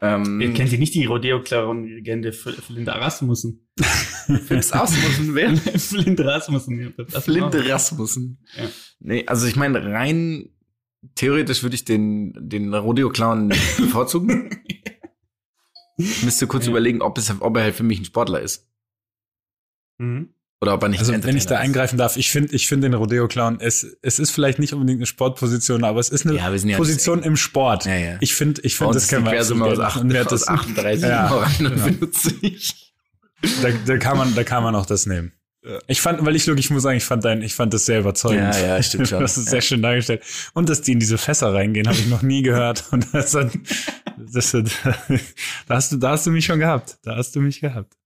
Ähm, 0.00 0.40
Ihr 0.40 0.54
kennt 0.54 0.72
ihr 0.72 0.78
nicht 0.78 0.94
die 0.94 1.04
Rodeo-Clown-Legende 1.04 2.32
Flint 2.32 2.88
Rasmussen? 2.88 3.68
Find's 4.46 4.74
Rasmussen, 4.74 5.34
wer? 5.34 5.54
Flint 5.56 6.18
Rasmussen. 6.18 6.94
Flinte 7.08 7.60
auch. 7.60 7.68
Rasmussen. 7.68 8.42
Ja. 8.56 8.68
Nee, 9.00 9.24
also 9.26 9.46
ich 9.46 9.54
meine, 9.54 9.84
rein 9.84 10.48
theoretisch 11.14 11.62
würde 11.62 11.74
ich 11.74 11.84
den, 11.84 12.32
den 12.48 12.72
Rodeo-Clown 12.74 13.48
bevorzugen. 13.78 14.50
Ich 15.96 16.22
müsste 16.22 16.46
kurz 16.46 16.64
Ja. 16.64 16.70
überlegen, 16.70 17.02
ob, 17.02 17.18
es, 17.18 17.32
ob 17.40 17.56
er 17.56 17.64
halt 17.64 17.74
für 17.74 17.82
mich 17.82 18.00
ein 18.00 18.04
Sportler 18.04 18.40
ist. 18.40 18.68
Mhm. 19.98 20.34
Oder 20.60 20.74
ob 20.74 20.82
er 20.84 20.88
nicht 20.88 21.00
Also, 21.00 21.12
wenn 21.12 21.36
ich 21.36 21.46
da 21.46 21.58
eingreifen 21.58 21.98
darf, 21.98 22.16
ich 22.16 22.30
finde 22.30 22.54
ich 22.54 22.68
finde 22.68 22.88
den 22.88 22.94
Rodeo-Clown, 22.94 23.58
es, 23.60 23.84
es 24.00 24.20
ist 24.20 24.30
vielleicht 24.30 24.60
nicht 24.60 24.72
unbedingt 24.72 24.98
eine 25.00 25.06
Sportposition, 25.06 25.82
aber 25.82 25.98
es 25.98 26.08
ist 26.08 26.24
eine 26.24 26.36
Ja, 26.36 26.52
wir 26.52 26.58
sind 26.60 26.70
ja 26.70 26.76
Position 26.76 27.22
im 27.24 27.36
Sport. 27.36 27.84
Ja, 27.84 27.96
ja. 27.96 28.16
Ich 28.20 28.34
finde, 28.34 28.60
ich 28.62 28.76
finde, 28.76 28.94
das 28.94 29.08
können 29.08 29.24
wir 29.26 29.40
aus, 29.40 29.50
aus 29.50 30.48
38 30.48 31.02
Ja, 31.02 31.44
genau. 31.58 31.70
51. 31.80 32.92
Da, 33.60 33.70
da 33.86 33.98
kann 33.98 34.16
man, 34.16 34.34
da 34.36 34.44
kann 34.44 34.62
man 34.62 34.76
auch 34.76 34.86
das 34.86 35.06
nehmen. 35.06 35.32
Ja. 35.64 35.78
Ich 35.86 36.00
fand, 36.00 36.24
weil 36.24 36.34
ich 36.34 36.46
wirklich 36.46 36.70
muss 36.70 36.82
sagen, 36.82 36.96
ich 36.96 37.04
fand 37.04 37.24
dein, 37.24 37.40
ich 37.42 37.54
fand 37.54 37.72
das 37.72 37.86
sehr 37.86 38.00
überzeugend. 38.00 38.54
Ja, 38.54 38.76
ja, 38.76 38.82
stimmt 38.82 39.08
schon. 39.08 39.20
Das 39.20 39.38
ist 39.38 39.48
sehr 39.48 39.60
schön 39.60 39.80
dargestellt. 39.80 40.22
Und 40.54 40.68
dass 40.68 40.82
die 40.82 40.92
in 40.92 40.98
diese 40.98 41.18
Fässer 41.18 41.54
reingehen, 41.54 41.86
habe 41.86 41.98
ich 41.98 42.08
noch 42.08 42.22
nie 42.22 42.42
gehört. 42.42 42.84
Und 42.92 43.06
das, 43.14 43.34
hat, 43.34 43.52
das, 44.18 44.50
da 45.66 45.74
hast 45.74 45.92
du, 45.92 45.96
da 45.98 46.10
hast 46.10 46.26
du 46.26 46.30
mich 46.30 46.46
schon 46.46 46.58
gehabt. 46.58 46.98
Da 47.02 47.16
hast 47.16 47.36
du 47.36 47.40
mich 47.40 47.60
gehabt. 47.60 47.96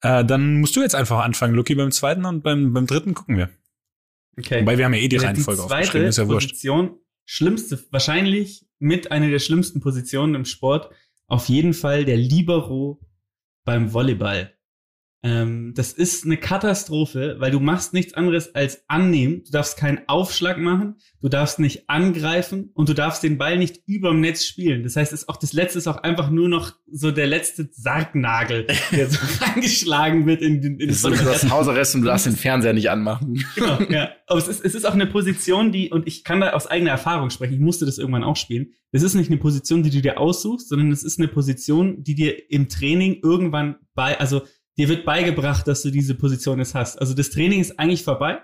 Äh, 0.00 0.24
dann 0.24 0.60
musst 0.60 0.76
du 0.76 0.80
jetzt 0.80 0.94
einfach 0.94 1.24
anfangen, 1.24 1.54
Lucky, 1.54 1.74
beim 1.74 1.90
zweiten 1.90 2.24
und 2.24 2.42
beim, 2.42 2.72
beim 2.72 2.86
dritten 2.86 3.14
gucken 3.14 3.36
wir. 3.36 3.50
Okay. 4.38 4.62
Wobei 4.62 4.78
wir 4.78 4.84
haben 4.84 4.94
ja 4.94 5.00
eh 5.00 5.08
die 5.08 5.16
Ja, 5.16 5.22
Reihenfolge 5.22 5.62
die 5.62 5.68
zweite 5.68 5.80
aufgeschrieben, 5.80 6.08
ist 6.08 6.18
ja 6.18 6.28
wurscht. 6.28 6.50
Position, 6.50 6.98
schlimmste, 7.24 7.84
wahrscheinlich 7.90 8.66
mit 8.78 9.10
einer 9.10 9.28
der 9.28 9.40
schlimmsten 9.40 9.80
Positionen 9.80 10.36
im 10.36 10.44
Sport, 10.44 10.90
auf 11.26 11.48
jeden 11.48 11.74
Fall 11.74 12.04
der 12.04 12.16
Libero 12.16 13.00
beim 13.64 13.92
Volleyball. 13.92 14.57
Ähm, 15.24 15.72
das 15.74 15.92
ist 15.92 16.24
eine 16.24 16.36
Katastrophe, 16.36 17.36
weil 17.40 17.50
du 17.50 17.58
machst 17.58 17.92
nichts 17.92 18.14
anderes 18.14 18.54
als 18.54 18.84
annehmen. 18.88 19.42
Du 19.44 19.50
darfst 19.50 19.76
keinen 19.76 20.00
Aufschlag 20.06 20.58
machen, 20.58 20.94
du 21.20 21.28
darfst 21.28 21.58
nicht 21.58 21.90
angreifen 21.90 22.70
und 22.74 22.88
du 22.88 22.94
darfst 22.94 23.24
den 23.24 23.36
Ball 23.36 23.58
nicht 23.58 23.82
überm 23.86 24.20
Netz 24.20 24.44
spielen. 24.44 24.84
Das 24.84 24.94
heißt, 24.94 25.12
es 25.12 25.22
ist 25.22 25.28
auch 25.28 25.36
das 25.36 25.52
letzte 25.52 25.78
ist 25.78 25.88
auch 25.88 25.96
einfach 26.04 26.30
nur 26.30 26.48
noch 26.48 26.72
so 26.90 27.10
der 27.10 27.26
letzte 27.26 27.68
Sargnagel, 27.72 28.66
der 28.92 29.10
so 29.10 29.18
reingeschlagen 29.44 30.24
wird 30.26 30.40
in, 30.40 30.60
den- 30.62 30.78
in 30.78 30.88
Das 30.88 31.00
so, 31.00 31.10
du 31.10 31.18
hast 31.18 31.50
Hausarrest 31.50 31.96
und 31.96 32.02
du 32.02 32.06
darfst 32.06 32.26
den 32.26 32.36
Fernseher 32.36 32.72
nicht 32.72 32.88
anmachen. 32.90 33.44
Genau, 33.56 33.80
ja. 33.90 34.10
Aber 34.28 34.38
es 34.38 34.46
ist, 34.46 34.64
es 34.64 34.74
ist 34.76 34.84
auch 34.86 34.94
eine 34.94 35.06
Position, 35.06 35.72
die, 35.72 35.90
und 35.90 36.06
ich 36.06 36.22
kann 36.22 36.40
da 36.40 36.50
aus 36.50 36.66
eigener 36.68 36.90
Erfahrung 36.92 37.30
sprechen, 37.30 37.54
ich 37.54 37.60
musste 37.60 37.86
das 37.86 37.98
irgendwann 37.98 38.22
auch 38.24 38.36
spielen. 38.36 38.68
Es 38.92 39.02
ist 39.02 39.14
nicht 39.14 39.30
eine 39.30 39.38
Position, 39.38 39.82
die 39.82 39.90
du 39.90 40.00
dir 40.00 40.18
aussuchst, 40.18 40.68
sondern 40.68 40.92
es 40.92 41.02
ist 41.02 41.18
eine 41.18 41.28
Position, 41.28 42.02
die 42.04 42.14
dir 42.14 42.50
im 42.50 42.68
Training 42.68 43.18
irgendwann 43.22 43.76
bei, 43.94 44.18
also 44.18 44.42
dir 44.78 44.88
wird 44.88 45.04
beigebracht, 45.04 45.66
dass 45.66 45.82
du 45.82 45.90
diese 45.90 46.14
Position 46.14 46.58
jetzt 46.58 46.74
hast. 46.74 47.00
Also 47.00 47.12
das 47.12 47.30
Training 47.30 47.60
ist 47.60 47.78
eigentlich 47.78 48.04
vorbei. 48.04 48.42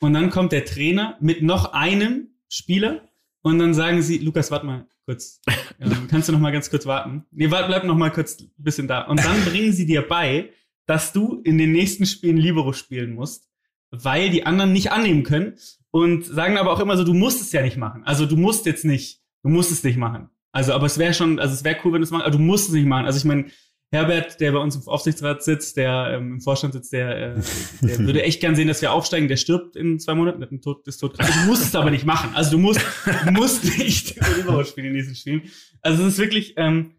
Und 0.00 0.12
dann 0.12 0.30
kommt 0.30 0.52
der 0.52 0.64
Trainer 0.64 1.16
mit 1.20 1.42
noch 1.42 1.72
einem 1.72 2.28
Spieler 2.48 3.08
und 3.42 3.58
dann 3.58 3.72
sagen 3.72 4.02
sie, 4.02 4.18
Lukas, 4.18 4.50
warte 4.50 4.66
mal 4.66 4.86
kurz. 5.04 5.40
Ähm, 5.80 6.06
kannst 6.08 6.28
du 6.28 6.32
noch 6.32 6.38
mal 6.38 6.52
ganz 6.52 6.70
kurz 6.70 6.86
warten? 6.86 7.24
Nee, 7.32 7.50
warte, 7.50 7.66
bleib 7.66 7.82
noch 7.82 7.96
mal 7.96 8.12
kurz 8.12 8.40
ein 8.40 8.52
bisschen 8.56 8.86
da. 8.86 9.00
Und 9.00 9.24
dann 9.24 9.44
bringen 9.46 9.72
sie 9.72 9.84
dir 9.84 10.02
bei, 10.02 10.50
dass 10.86 11.12
du 11.12 11.40
in 11.42 11.58
den 11.58 11.72
nächsten 11.72 12.06
Spielen 12.06 12.36
Libero 12.36 12.72
spielen 12.72 13.14
musst, 13.14 13.48
weil 13.90 14.30
die 14.30 14.46
anderen 14.46 14.72
nicht 14.72 14.92
annehmen 14.92 15.24
können 15.24 15.54
und 15.90 16.24
sagen 16.24 16.56
aber 16.56 16.72
auch 16.72 16.78
immer 16.78 16.96
so, 16.96 17.02
du 17.02 17.14
musst 17.14 17.40
es 17.40 17.50
ja 17.50 17.62
nicht 17.62 17.78
machen. 17.78 18.04
Also 18.04 18.26
du 18.26 18.36
musst 18.36 18.64
jetzt 18.64 18.84
nicht, 18.84 19.22
du 19.42 19.48
musst 19.48 19.72
es 19.72 19.82
nicht 19.82 19.96
machen. 19.96 20.28
Also, 20.52 20.72
aber 20.72 20.86
es 20.86 20.98
wäre 20.98 21.14
schon, 21.14 21.40
also 21.40 21.52
es 21.52 21.64
wäre 21.64 21.78
cool, 21.82 21.94
wenn 21.94 22.00
du 22.00 22.04
es 22.04 22.12
machst, 22.12 22.26
aber 22.26 22.36
du 22.36 22.42
musst 22.42 22.68
es 22.68 22.74
nicht 22.74 22.86
machen. 22.86 23.06
Also 23.06 23.18
ich 23.18 23.24
meine, 23.24 23.46
Herbert, 23.92 24.40
der 24.40 24.52
bei 24.52 24.58
uns 24.58 24.74
im 24.74 24.88
Aufsichtsrat 24.88 25.42
sitzt, 25.42 25.76
der 25.76 26.14
ähm, 26.14 26.32
im 26.32 26.40
Vorstand 26.40 26.72
sitzt, 26.72 26.94
der, 26.94 27.34
äh, 27.36 27.40
der 27.82 27.98
würde 27.98 28.22
echt 28.22 28.40
gern 28.40 28.56
sehen, 28.56 28.66
dass 28.66 28.80
wir 28.80 28.90
aufsteigen. 28.90 29.28
Der 29.28 29.36
stirbt 29.36 29.76
in 29.76 30.00
zwei 30.00 30.14
Monaten, 30.14 30.40
der 30.40 30.46
hat 30.46 30.52
einen 30.52 30.62
Tod, 30.62 30.88
ist 30.88 30.96
tot. 30.96 31.20
Also 31.20 31.30
du 31.30 31.46
musst 31.46 31.62
es 31.62 31.74
aber 31.74 31.90
nicht 31.90 32.06
machen. 32.06 32.30
Also 32.34 32.52
du 32.52 32.58
musst, 32.58 32.80
du 33.26 33.32
musst 33.32 33.64
nicht 33.78 34.14
Libero 34.36 34.64
spielen 34.64 34.86
in 34.88 34.94
diesen 34.94 35.14
Spielen. 35.14 35.42
Also 35.82 36.04
es 36.04 36.14
ist 36.14 36.18
wirklich, 36.18 36.54
ähm, 36.56 36.94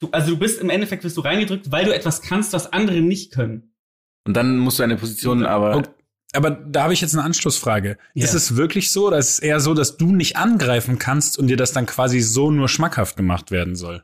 du, 0.00 0.10
also 0.12 0.32
du 0.32 0.38
bist 0.38 0.60
im 0.60 0.68
Endeffekt 0.68 1.02
wirst 1.02 1.16
du 1.16 1.22
reingedrückt, 1.22 1.72
weil 1.72 1.86
du 1.86 1.94
etwas 1.94 2.20
kannst, 2.20 2.52
was 2.52 2.74
andere 2.74 3.00
nicht 3.00 3.32
können. 3.32 3.72
Und 4.26 4.36
dann 4.36 4.58
musst 4.58 4.78
du 4.78 4.82
eine 4.82 4.96
Position 4.96 5.46
aber. 5.46 5.76
Okay. 5.76 5.90
Aber 6.34 6.50
da 6.50 6.84
habe 6.84 6.92
ich 6.92 7.00
jetzt 7.00 7.14
eine 7.14 7.24
Anschlussfrage. 7.24 7.96
Ja. 8.14 8.24
Ist 8.24 8.34
es 8.34 8.56
wirklich 8.56 8.90
so, 8.90 9.08
oder 9.08 9.18
ist 9.18 9.30
es 9.30 9.38
eher 9.38 9.60
so, 9.60 9.74
dass 9.74 9.96
du 9.96 10.14
nicht 10.14 10.36
angreifen 10.36 10.98
kannst 10.98 11.38
und 11.38 11.48
dir 11.48 11.58
das 11.58 11.72
dann 11.72 11.86
quasi 11.86 12.20
so 12.20 12.50
nur 12.50 12.68
schmackhaft 12.68 13.16
gemacht 13.16 13.50
werden 13.50 13.76
soll? 13.76 14.02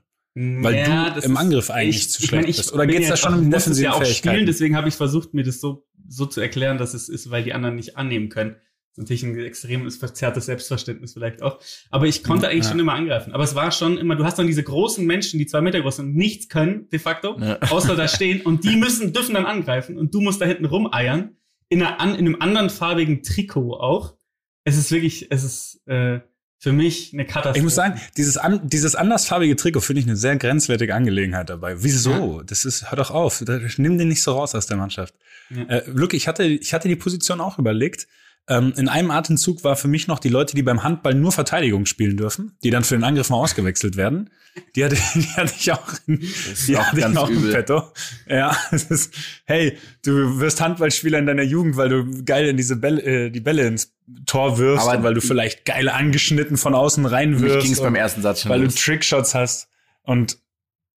Weil 0.62 0.76
Ja, 0.76 1.09
du 1.11 1.14
das 1.16 1.24
im 1.24 1.32
ist- 1.32 1.39
Angriff 1.39 1.70
eigentlich 1.70 1.97
ich, 1.97 2.11
zu 2.11 2.22
ich 2.22 2.28
schlecht 2.28 2.43
mein, 2.43 2.51
ich 2.51 2.57
bist. 2.59 2.72
Oder 2.72 2.86
bin 2.86 2.97
geht's 2.97 3.09
da 3.09 3.16
schon 3.16 3.34
um 3.34 3.41
es 3.45 3.51
defensive 3.51 3.84
ja 3.84 3.93
auch 3.93 4.03
Fähigkeiten? 4.03 4.34
Spielen, 4.36 4.47
deswegen 4.47 4.76
habe 4.76 4.89
ich 4.89 4.95
versucht, 4.95 5.34
mir 5.34 5.43
das 5.43 5.61
so, 5.61 5.86
so 6.09 6.26
zu 6.26 6.41
erklären, 6.41 6.78
dass 6.78 6.95
es 6.95 7.09
ist, 7.09 7.30
weil 7.30 7.43
die 7.43 7.53
anderen 7.55 7.74
nicht 7.76 7.97
annehmen 7.97 8.28
können. 8.28 8.57
Natürlich 8.97 9.22
ein 9.22 9.39
extremes 9.39 9.97
verzerrtes 9.97 10.47
Selbstverständnis 10.47 11.12
vielleicht 11.12 11.41
auch. 11.43 11.61
Aber 11.91 12.07
ich 12.07 12.24
konnte 12.24 12.49
eigentlich 12.49 12.64
Ja. 12.64 12.70
schon 12.70 12.80
immer 12.80 12.95
angreifen. 12.95 13.32
Aber 13.32 13.45
es 13.45 13.55
war 13.55 13.70
schon 13.70 13.97
immer, 13.97 14.16
du 14.16 14.24
hast 14.24 14.39
dann 14.39 14.47
diese 14.49 14.62
großen 14.64 15.07
Menschen, 15.07 15.39
die 15.39 15.47
zwei 15.47 15.61
Meter 15.61 15.80
groß 15.80 15.97
sind 15.97 16.07
und 16.07 16.16
nichts 16.16 16.49
können, 16.49 16.89
de 16.91 16.99
facto, 16.99 17.39
Ja. 17.41 17.59
außer 17.70 17.95
da 17.97 18.09
stehen 18.09 18.41
und 18.41 18.64
die 18.64 18.76
müssen, 18.76 19.12
dürfen 19.12 19.34
dann 19.34 19.47
angreifen 19.47 19.99
und 19.99 20.14
du 20.14 20.20
musst 20.20 20.41
da 20.41 20.47
hinten 20.47 20.64
rumeiern. 20.64 21.36
In, 21.68 21.82
einer, 21.82 22.01
in 22.18 22.26
einem 22.26 22.36
anderen 22.41 22.70
farbigen 22.70 23.22
Trikot 23.22 23.74
auch. 23.74 24.16
Es 24.64 24.76
ist 24.76 24.91
wirklich, 24.91 25.26
es 25.30 25.45
ist 25.45 25.80
äh, 25.86 26.20
für 26.59 26.72
mich 26.72 27.12
eine 27.12 27.24
Katastrophe. 27.24 27.59
Ich 27.59 27.62
muss 27.62 27.74
sagen, 27.76 28.00
dieses, 28.16 28.36
an, 28.36 28.61
dieses 28.68 28.96
andersfarbige 28.96 29.54
Trikot 29.54 29.80
finde 29.80 30.00
ich 30.00 30.06
eine 30.06 30.16
sehr 30.16 30.36
grenzwertige 30.36 30.94
Angelegenheit 30.94 31.50
dabei. 31.50 31.82
Wieso? 31.82 32.42
Das 32.42 32.64
ist, 32.64 32.90
hör 32.90 32.96
doch 32.96 33.12
auf. 33.12 33.44
Nimm 33.76 33.96
den 33.96 34.09
nicht 34.09 34.22
so 34.22 34.32
raus 34.32 34.54
aus 34.54 34.66
der 34.66 34.76
Mannschaft. 34.76 35.14
Ja. 35.50 35.62
Äh, 35.64 35.82
Luke, 35.86 36.16
ich 36.16 36.26
hatte, 36.26 36.44
ich 36.44 36.74
hatte 36.74 36.88
die 36.88 36.96
Position 36.96 37.40
auch 37.40 37.59
überlegt. 37.59 38.09
Ähm, 38.48 38.72
in 38.76 38.88
einem 38.88 39.11
Atemzug 39.11 39.62
war 39.62 39.76
für 39.76 39.88
mich 39.88 40.09
noch 40.09 40.18
die 40.18 40.30
Leute, 40.30 40.56
die 40.56 40.62
beim 40.62 40.82
Handball 40.82 41.14
nur 41.14 41.32
Verteidigung 41.32 41.86
spielen 41.86 42.16
dürfen, 42.16 42.56
die 42.64 42.70
dann 42.70 42.82
für 42.82 42.96
den 42.96 43.04
Angriff 43.04 43.30
mal 43.30 43.36
ausgewechselt 43.36 43.96
werden. 43.96 44.30
Die 44.74 44.84
hatte, 44.84 44.96
die 45.14 45.28
hatte 45.36 45.52
ich 45.56 45.70
auch, 45.70 45.92
in, 46.06 46.20
ist 46.20 46.66
die 46.66 46.76
auch 46.76 46.86
hatte 46.86 46.96
ich 46.96 47.02
ganz 47.02 47.16
auch 47.18 47.28
im 47.28 47.36
übel. 47.36 47.52
Petto. 47.52 47.92
Ja, 48.26 48.56
es 48.72 48.84
ist, 48.84 49.14
hey, 49.44 49.76
du 50.04 50.40
wirst 50.40 50.61
Handballspieler 50.61 51.18
in 51.18 51.26
deiner 51.26 51.42
Jugend, 51.42 51.76
weil 51.76 51.90
du 51.90 52.24
geil 52.24 52.48
in 52.48 52.56
diese 52.56 52.76
Bälle, 52.76 53.02
äh, 53.02 53.30
die 53.30 53.40
Bälle 53.40 53.66
ins 53.66 53.92
Tor 54.26 54.59
wirfst, 54.59 54.88
Aber 54.88 55.02
weil 55.02 55.14
du 55.14 55.20
vielleicht 55.20 55.64
geil 55.64 55.88
angeschnitten 55.88 56.56
von 56.56 56.74
außen 56.74 57.02
Mich 57.02 57.12
reinwirfst. 57.12 57.62
ging 57.62 57.72
es 57.72 57.80
beim 57.80 57.94
ersten 57.94 58.22
Satz 58.22 58.42
schon 58.42 58.50
weil 58.50 58.61
du 58.61 58.64
los. 58.66 58.74
Trickshots 58.74 59.34
hast. 59.34 59.68
Und 60.02 60.38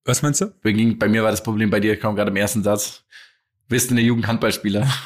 was 0.06 0.22
meinst 0.22 0.42
du? 0.42 0.48
Bei 0.62 1.08
mir 1.08 1.24
war 1.24 1.32
das 1.32 1.44
Problem, 1.44 1.70
bei 1.70 1.80
dir 1.80 1.98
kam 2.00 2.16
gerade 2.16 2.32
im 2.32 2.38
ersten 2.38 2.64
Satz. 2.64 3.04
Bist 3.68 3.90
du 3.90 3.94
eine 3.96 4.02
Jugend 4.02 4.28
Handballspieler? 4.28 4.88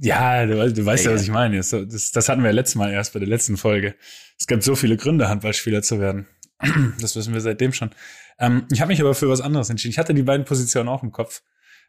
Ja, 0.00 0.46
du, 0.46 0.72
du 0.72 0.86
weißt 0.86 1.04
ja, 1.06 1.10
Ja, 1.10 1.16
was 1.16 1.22
ich 1.24 1.30
meine. 1.30 1.56
Das, 1.56 1.70
das, 1.70 2.12
das 2.12 2.28
hatten 2.28 2.42
wir 2.42 2.50
ja 2.50 2.54
letztes 2.54 2.76
Mal 2.76 2.92
erst 2.92 3.12
bei 3.14 3.18
der 3.18 3.28
letzten 3.28 3.56
Folge. 3.56 3.96
Es 4.38 4.46
gibt 4.46 4.62
so 4.62 4.76
viele 4.76 4.96
Gründe, 4.96 5.28
Handballspieler 5.28 5.82
zu 5.82 5.98
werden. 6.00 6.26
Das 7.00 7.16
wissen 7.16 7.34
wir 7.34 7.40
seitdem 7.40 7.72
schon. 7.72 7.90
Ähm, 8.38 8.66
ich 8.70 8.80
habe 8.80 8.90
mich 8.90 9.00
aber 9.00 9.14
für 9.14 9.28
was 9.28 9.40
anderes 9.40 9.70
entschieden. 9.70 9.90
Ich 9.92 9.98
hatte 9.98 10.14
die 10.14 10.22
beiden 10.22 10.44
Positionen 10.46 10.88
auch 10.88 11.02
im 11.02 11.10
Kopf. 11.12 11.42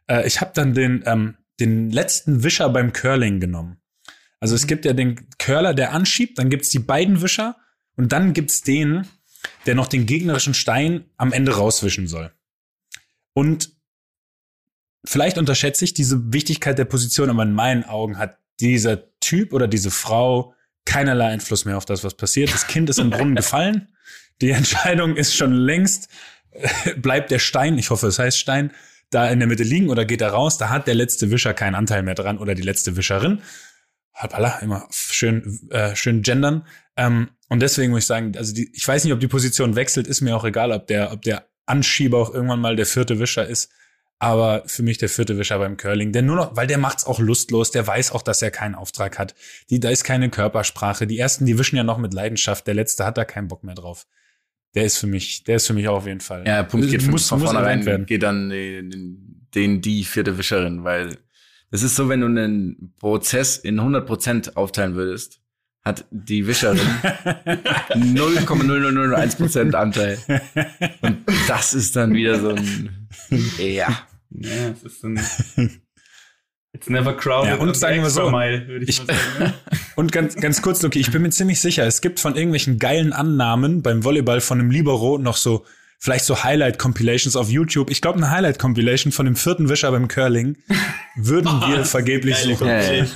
Äh, 0.08 0.26
ich 0.26 0.40
habe 0.40 0.50
dann 0.54 0.74
den, 0.74 1.02
ähm, 1.06 1.36
den 1.60 1.90
letzten 1.90 2.42
Wischer 2.42 2.68
beim 2.68 2.92
Curling 2.92 3.38
genommen. 3.38 3.80
Also 4.40 4.54
es 4.54 4.66
gibt 4.66 4.84
ja 4.84 4.94
den 4.94 5.28
Curler, 5.38 5.74
der 5.74 5.92
anschiebt, 5.92 6.38
dann 6.38 6.50
gibt's 6.50 6.70
die 6.70 6.78
beiden 6.78 7.22
Wischer 7.22 7.56
und 7.96 8.12
dann 8.12 8.32
gibt's 8.32 8.62
den, 8.62 9.06
der 9.66 9.74
noch 9.74 9.86
den 9.86 10.06
gegnerischen 10.06 10.54
Stein 10.54 11.04
am 11.16 11.32
Ende 11.32 11.54
rauswischen 11.56 12.08
soll. 12.08 12.32
Und 13.34 13.72
vielleicht 15.04 15.38
unterschätze 15.38 15.84
ich 15.84 15.94
diese 15.94 16.32
Wichtigkeit 16.32 16.78
der 16.78 16.86
Position, 16.86 17.30
aber 17.30 17.42
in 17.42 17.52
meinen 17.52 17.84
Augen 17.84 18.18
hat 18.18 18.38
dieser 18.60 19.18
Typ 19.20 19.52
oder 19.52 19.68
diese 19.68 19.90
Frau 19.90 20.54
keinerlei 20.84 21.28
Einfluss 21.28 21.64
mehr 21.64 21.76
auf 21.76 21.84
das, 21.84 22.04
was 22.04 22.14
passiert. 22.14 22.52
Das 22.52 22.66
Kind 22.66 22.90
ist 22.90 22.98
im 22.98 23.10
Brunnen 23.10 23.36
gefallen. 23.36 23.88
Die 24.40 24.50
Entscheidung 24.50 25.16
ist 25.16 25.36
schon 25.36 25.52
längst, 25.52 26.08
bleibt 26.96 27.30
der 27.30 27.38
Stein, 27.38 27.78
ich 27.78 27.90
hoffe, 27.90 28.06
es 28.06 28.18
heißt 28.18 28.38
Stein, 28.38 28.72
da 29.10 29.28
in 29.28 29.40
der 29.40 29.48
Mitte 29.48 29.62
liegen 29.62 29.88
oder 29.88 30.04
geht 30.04 30.20
er 30.20 30.30
raus. 30.30 30.56
Da 30.56 30.70
hat 30.70 30.86
der 30.86 30.94
letzte 30.94 31.30
Wischer 31.30 31.52
keinen 31.52 31.74
Anteil 31.74 32.02
mehr 32.02 32.14
dran 32.14 32.38
oder 32.38 32.54
die 32.54 32.62
letzte 32.62 32.96
Wischerin. 32.96 33.42
Halbala, 34.22 34.58
immer 34.58 34.86
schön, 34.90 35.68
äh, 35.70 35.94
schön 35.96 36.22
gendern. 36.22 36.66
Ähm, 36.96 37.30
und 37.48 37.60
deswegen 37.60 37.90
muss 37.90 38.00
ich 38.00 38.06
sagen, 38.06 38.36
also 38.36 38.54
die, 38.54 38.70
ich 38.74 38.86
weiß 38.86 39.04
nicht, 39.04 39.12
ob 39.12 39.20
die 39.20 39.28
Position 39.28 39.76
wechselt, 39.76 40.06
ist 40.06 40.20
mir 40.20 40.36
auch 40.36 40.44
egal, 40.44 40.72
ob 40.72 40.86
der, 40.86 41.12
ob 41.12 41.22
der 41.22 41.46
Anschieber 41.66 42.18
auch 42.18 42.32
irgendwann 42.32 42.60
mal 42.60 42.76
der 42.76 42.86
vierte 42.86 43.18
Wischer 43.18 43.46
ist. 43.46 43.70
Aber 44.22 44.64
für 44.66 44.82
mich 44.82 44.98
der 44.98 45.08
vierte 45.08 45.38
Wischer 45.38 45.58
beim 45.58 45.78
Curling, 45.78 46.12
der 46.12 46.20
nur 46.20 46.36
noch, 46.36 46.54
weil 46.54 46.66
der 46.66 46.76
macht's 46.76 47.06
auch 47.06 47.18
lustlos, 47.18 47.70
der 47.70 47.86
weiß 47.86 48.12
auch, 48.12 48.20
dass 48.20 48.42
er 48.42 48.50
keinen 48.50 48.74
Auftrag 48.74 49.18
hat. 49.18 49.34
Die, 49.70 49.80
da 49.80 49.88
ist 49.88 50.04
keine 50.04 50.28
Körpersprache. 50.28 51.06
Die 51.06 51.18
ersten, 51.18 51.46
die 51.46 51.58
wischen 51.58 51.76
ja 51.76 51.84
noch 51.84 51.96
mit 51.96 52.12
Leidenschaft. 52.12 52.66
Der 52.66 52.74
letzte 52.74 53.06
hat 53.06 53.16
da 53.16 53.24
keinen 53.24 53.48
Bock 53.48 53.64
mehr 53.64 53.74
drauf. 53.74 54.06
Der 54.74 54.84
ist 54.84 54.98
für 54.98 55.06
mich, 55.06 55.44
der 55.44 55.56
ist 55.56 55.66
für 55.66 55.72
mich 55.72 55.88
auch 55.88 55.96
auf 55.96 56.06
jeden 56.06 56.20
Fall. 56.20 56.44
Ja, 56.46 56.62
Punkt 56.62 56.90
geht 56.90 57.06
muss, 57.08 57.28
von 57.28 57.40
muss 57.40 57.50
vornherein 57.50 57.86
werden. 57.86 58.04
geht 58.04 58.22
dann 58.22 58.50
den, 58.50 59.48
den 59.54 59.80
die 59.80 60.04
vierte 60.04 60.36
Wischerin, 60.36 60.84
weil 60.84 61.16
das 61.70 61.82
ist 61.82 61.96
so, 61.96 62.08
wenn 62.08 62.20
du 62.20 62.26
einen 62.26 62.94
Prozess 62.98 63.56
in 63.56 63.80
100% 63.80 64.54
aufteilen 64.56 64.94
würdest, 64.94 65.40
hat 65.82 66.04
die 66.10 66.46
Wischerin 66.46 66.78
0,0001% 67.94 69.74
Anteil. 69.74 70.18
Und 71.02 71.18
das 71.48 71.74
ist 71.74 71.96
dann 71.96 72.12
wieder 72.14 72.38
so 72.40 72.50
ein, 72.50 73.08
ja. 73.58 73.88
Ja, 74.30 74.68
es 74.72 74.82
ist 74.84 75.04
ein. 75.04 75.20
It's 76.72 76.88
never 76.88 77.16
crowded. 77.16 77.50
Ja, 77.50 77.56
und 77.56 77.76
sagen 77.76 78.00
wir 78.02 78.10
so, 78.10 78.30
Mile, 78.30 78.68
würde 78.68 78.84
ich, 78.84 79.00
ich- 79.00 79.06
mal 79.06 79.14
sagen. 79.14 79.44
ne? 79.44 79.54
Und 79.96 80.12
ganz, 80.12 80.36
ganz 80.36 80.62
kurz, 80.62 80.80
Luki, 80.82 81.00
ich 81.00 81.10
bin 81.10 81.22
mir 81.22 81.30
ziemlich 81.30 81.60
sicher, 81.60 81.84
es 81.84 82.00
gibt 82.00 82.20
von 82.20 82.36
irgendwelchen 82.36 82.78
geilen 82.78 83.12
Annahmen 83.12 83.82
beim 83.82 84.04
Volleyball 84.04 84.40
von 84.40 84.60
einem 84.60 84.70
Libero 84.70 85.18
noch 85.18 85.36
so, 85.36 85.64
vielleicht 86.02 86.24
so 86.24 86.42
Highlight-Compilations 86.42 87.36
auf 87.36 87.50
YouTube. 87.50 87.90
Ich 87.90 88.00
glaube, 88.00 88.16
eine 88.18 88.30
Highlight-Compilation 88.30 89.12
von 89.12 89.26
dem 89.26 89.36
vierten 89.36 89.68
Wischer 89.68 89.90
beim 89.90 90.08
Curling 90.08 90.56
würden 91.14 91.44
wir 91.68 91.80
Was? 91.80 91.90
vergeblich 91.90 92.36
suchen. 92.36 92.66
Ja, 92.66 92.80
ja. 92.80 93.06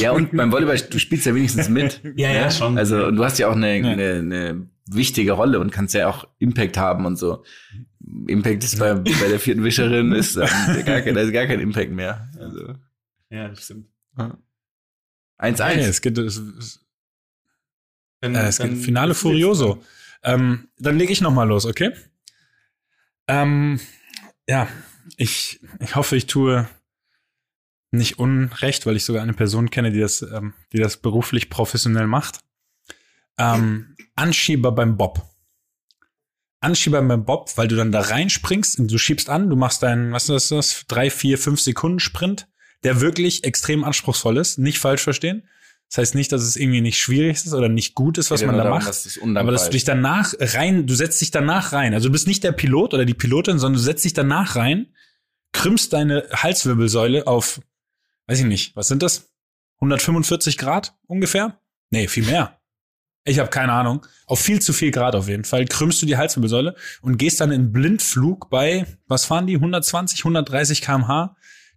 Ja, 0.00 0.10
und 0.12 0.34
beim 0.34 0.50
Volleyball, 0.50 0.78
du 0.80 0.98
spielst 0.98 1.26
ja 1.26 1.34
wenigstens 1.34 1.68
mit. 1.68 2.00
Ja, 2.16 2.30
ja, 2.32 2.50
schon. 2.50 2.78
Also, 2.78 3.04
und 3.06 3.16
du 3.16 3.24
hast 3.24 3.38
ja 3.38 3.48
auch 3.48 3.54
eine, 3.56 3.78
Ja. 3.78 3.90
eine, 3.90 4.12
eine 4.14 4.66
wichtige 4.86 5.32
Rolle 5.32 5.60
und 5.60 5.70
kannst 5.70 5.94
ja 5.94 6.08
auch 6.08 6.26
Impact 6.38 6.76
haben 6.78 7.04
und 7.06 7.16
so. 7.16 7.44
Impact 8.26 8.64
ist 8.64 8.78
bei, 8.78 8.94
bei 8.94 9.28
der 9.28 9.38
vierten 9.38 9.62
Wischerin 9.62 10.12
ist 10.12 10.36
ähm, 10.36 10.48
gar, 10.84 11.00
kein, 11.02 11.14
da 11.14 11.20
ist 11.20 11.32
gar 11.32 11.46
kein 11.46 11.60
Impact 11.60 11.92
mehr. 11.92 12.28
Also 12.38 12.74
Ja, 13.30 13.48
das 13.48 13.64
stimmt. 13.64 13.86
1-1. 15.38 15.52
Okay, 15.60 15.80
es 15.80 16.00
geht, 16.00 16.18
es, 16.18 16.36
es, 16.36 16.80
Dann, 18.20 18.34
äh, 18.34 18.46
es 18.48 18.56
dann- 18.56 18.70
geht 18.74 18.84
Finale 18.84 19.14
Furioso. 19.14 19.82
Ähm, 20.24 20.68
dann 20.78 20.98
lege 20.98 21.12
ich 21.12 21.20
noch 21.20 21.32
mal 21.32 21.44
los, 21.48 21.66
okay? 21.66 21.92
Ähm, 23.28 23.80
ja, 24.48 24.68
ich, 25.16 25.60
ich 25.80 25.94
hoffe, 25.94 26.16
ich 26.16 26.26
tue 26.26 26.68
nicht 27.90 28.18
unrecht, 28.18 28.86
weil 28.86 28.96
ich 28.96 29.04
sogar 29.04 29.22
eine 29.22 29.34
Person 29.34 29.70
kenne, 29.70 29.92
die 29.92 30.00
das, 30.00 30.22
ähm, 30.22 30.54
die 30.72 30.78
das 30.78 30.96
beruflich 30.96 31.50
professionell 31.50 32.06
macht. 32.06 32.40
Ähm, 33.38 33.96
Anschieber 34.14 34.72
beim 34.72 34.96
Bob. 34.96 35.28
Anschieber 36.60 37.02
beim 37.02 37.24
Bob, 37.24 37.50
weil 37.56 37.68
du 37.68 37.76
dann 37.76 37.92
da 37.92 38.00
reinspringst 38.00 38.78
und 38.78 38.90
du 38.90 38.98
schiebst 38.98 39.28
an, 39.28 39.50
du 39.50 39.56
machst 39.56 39.82
deinen, 39.82 40.12
was 40.12 40.28
ist 40.28 40.50
das, 40.50 40.84
drei, 40.86 41.10
vier, 41.10 41.36
fünf 41.38 41.60
Sekunden 41.60 41.98
Sprint, 41.98 42.48
der 42.84 43.00
wirklich 43.00 43.44
extrem 43.44 43.84
anspruchsvoll 43.84 44.38
ist, 44.38 44.58
nicht 44.58 44.78
falsch 44.78 45.02
verstehen. 45.02 45.48
Das 45.92 45.98
heißt 45.98 46.14
nicht, 46.14 46.32
dass 46.32 46.40
es 46.40 46.56
irgendwie 46.56 46.80
nicht 46.80 46.98
schwierig 46.98 47.44
ist 47.44 47.52
oder 47.52 47.68
nicht 47.68 47.94
gut 47.94 48.16
ist, 48.16 48.30
was 48.30 48.42
man 48.42 48.56
da 48.56 48.64
darum, 48.64 48.78
macht. 48.78 48.88
dass 48.88 49.18
Aber 49.22 49.52
dass 49.52 49.66
du 49.66 49.72
dich 49.72 49.84
danach 49.84 50.32
rein, 50.40 50.86
du 50.86 50.94
setzt 50.94 51.20
dich 51.20 51.32
danach 51.32 51.74
rein. 51.74 51.92
Also 51.92 52.08
du 52.08 52.12
bist 52.12 52.26
nicht 52.26 52.42
der 52.44 52.52
Pilot 52.52 52.94
oder 52.94 53.04
die 53.04 53.12
Pilotin, 53.12 53.58
sondern 53.58 53.76
du 53.76 53.84
setzt 53.84 54.02
dich 54.06 54.14
danach 54.14 54.56
rein, 54.56 54.86
krümmst 55.52 55.92
deine 55.92 56.26
Halswirbelsäule 56.32 57.26
auf, 57.26 57.60
weiß 58.26 58.38
ich 58.38 58.46
nicht, 58.46 58.74
was 58.74 58.88
sind 58.88 59.02
das? 59.02 59.34
145 59.82 60.56
Grad 60.56 60.94
ungefähr? 61.08 61.60
Nee, 61.90 62.08
viel 62.08 62.24
mehr. 62.24 62.58
Ich 63.24 63.38
habe 63.38 63.50
keine 63.50 63.72
Ahnung. 63.74 64.06
Auf 64.24 64.40
viel 64.40 64.62
zu 64.62 64.72
viel 64.72 64.92
Grad 64.92 65.14
auf 65.14 65.28
jeden 65.28 65.44
Fall. 65.44 65.66
Krümmst 65.66 66.00
du 66.00 66.06
die 66.06 66.16
Halswirbelsäule 66.16 66.74
und 67.02 67.18
gehst 67.18 67.38
dann 67.42 67.52
in 67.52 67.70
Blindflug 67.70 68.48
bei, 68.48 68.86
was 69.08 69.26
fahren 69.26 69.46
die? 69.46 69.56
120, 69.56 70.20
130 70.20 70.80
kmh 70.80 71.36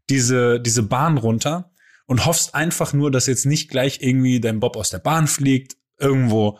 diese, 0.09 0.61
diese 0.61 0.84
Bahn 0.84 1.18
runter 1.18 1.74
und 2.06 2.26
hoffst 2.26 2.56
einfach 2.56 2.93
nur, 2.93 3.12
dass 3.12 3.28
jetzt 3.28 3.45
nicht 3.45 3.70
gleich 3.70 4.01
irgendwie 4.01 4.39
dein 4.39 4.60
Bob 4.60 4.78
aus 4.78 4.89
der 4.89 4.99
Bahn 4.99 5.28
fliegt, 5.28 5.78
irgendwo 5.99 6.60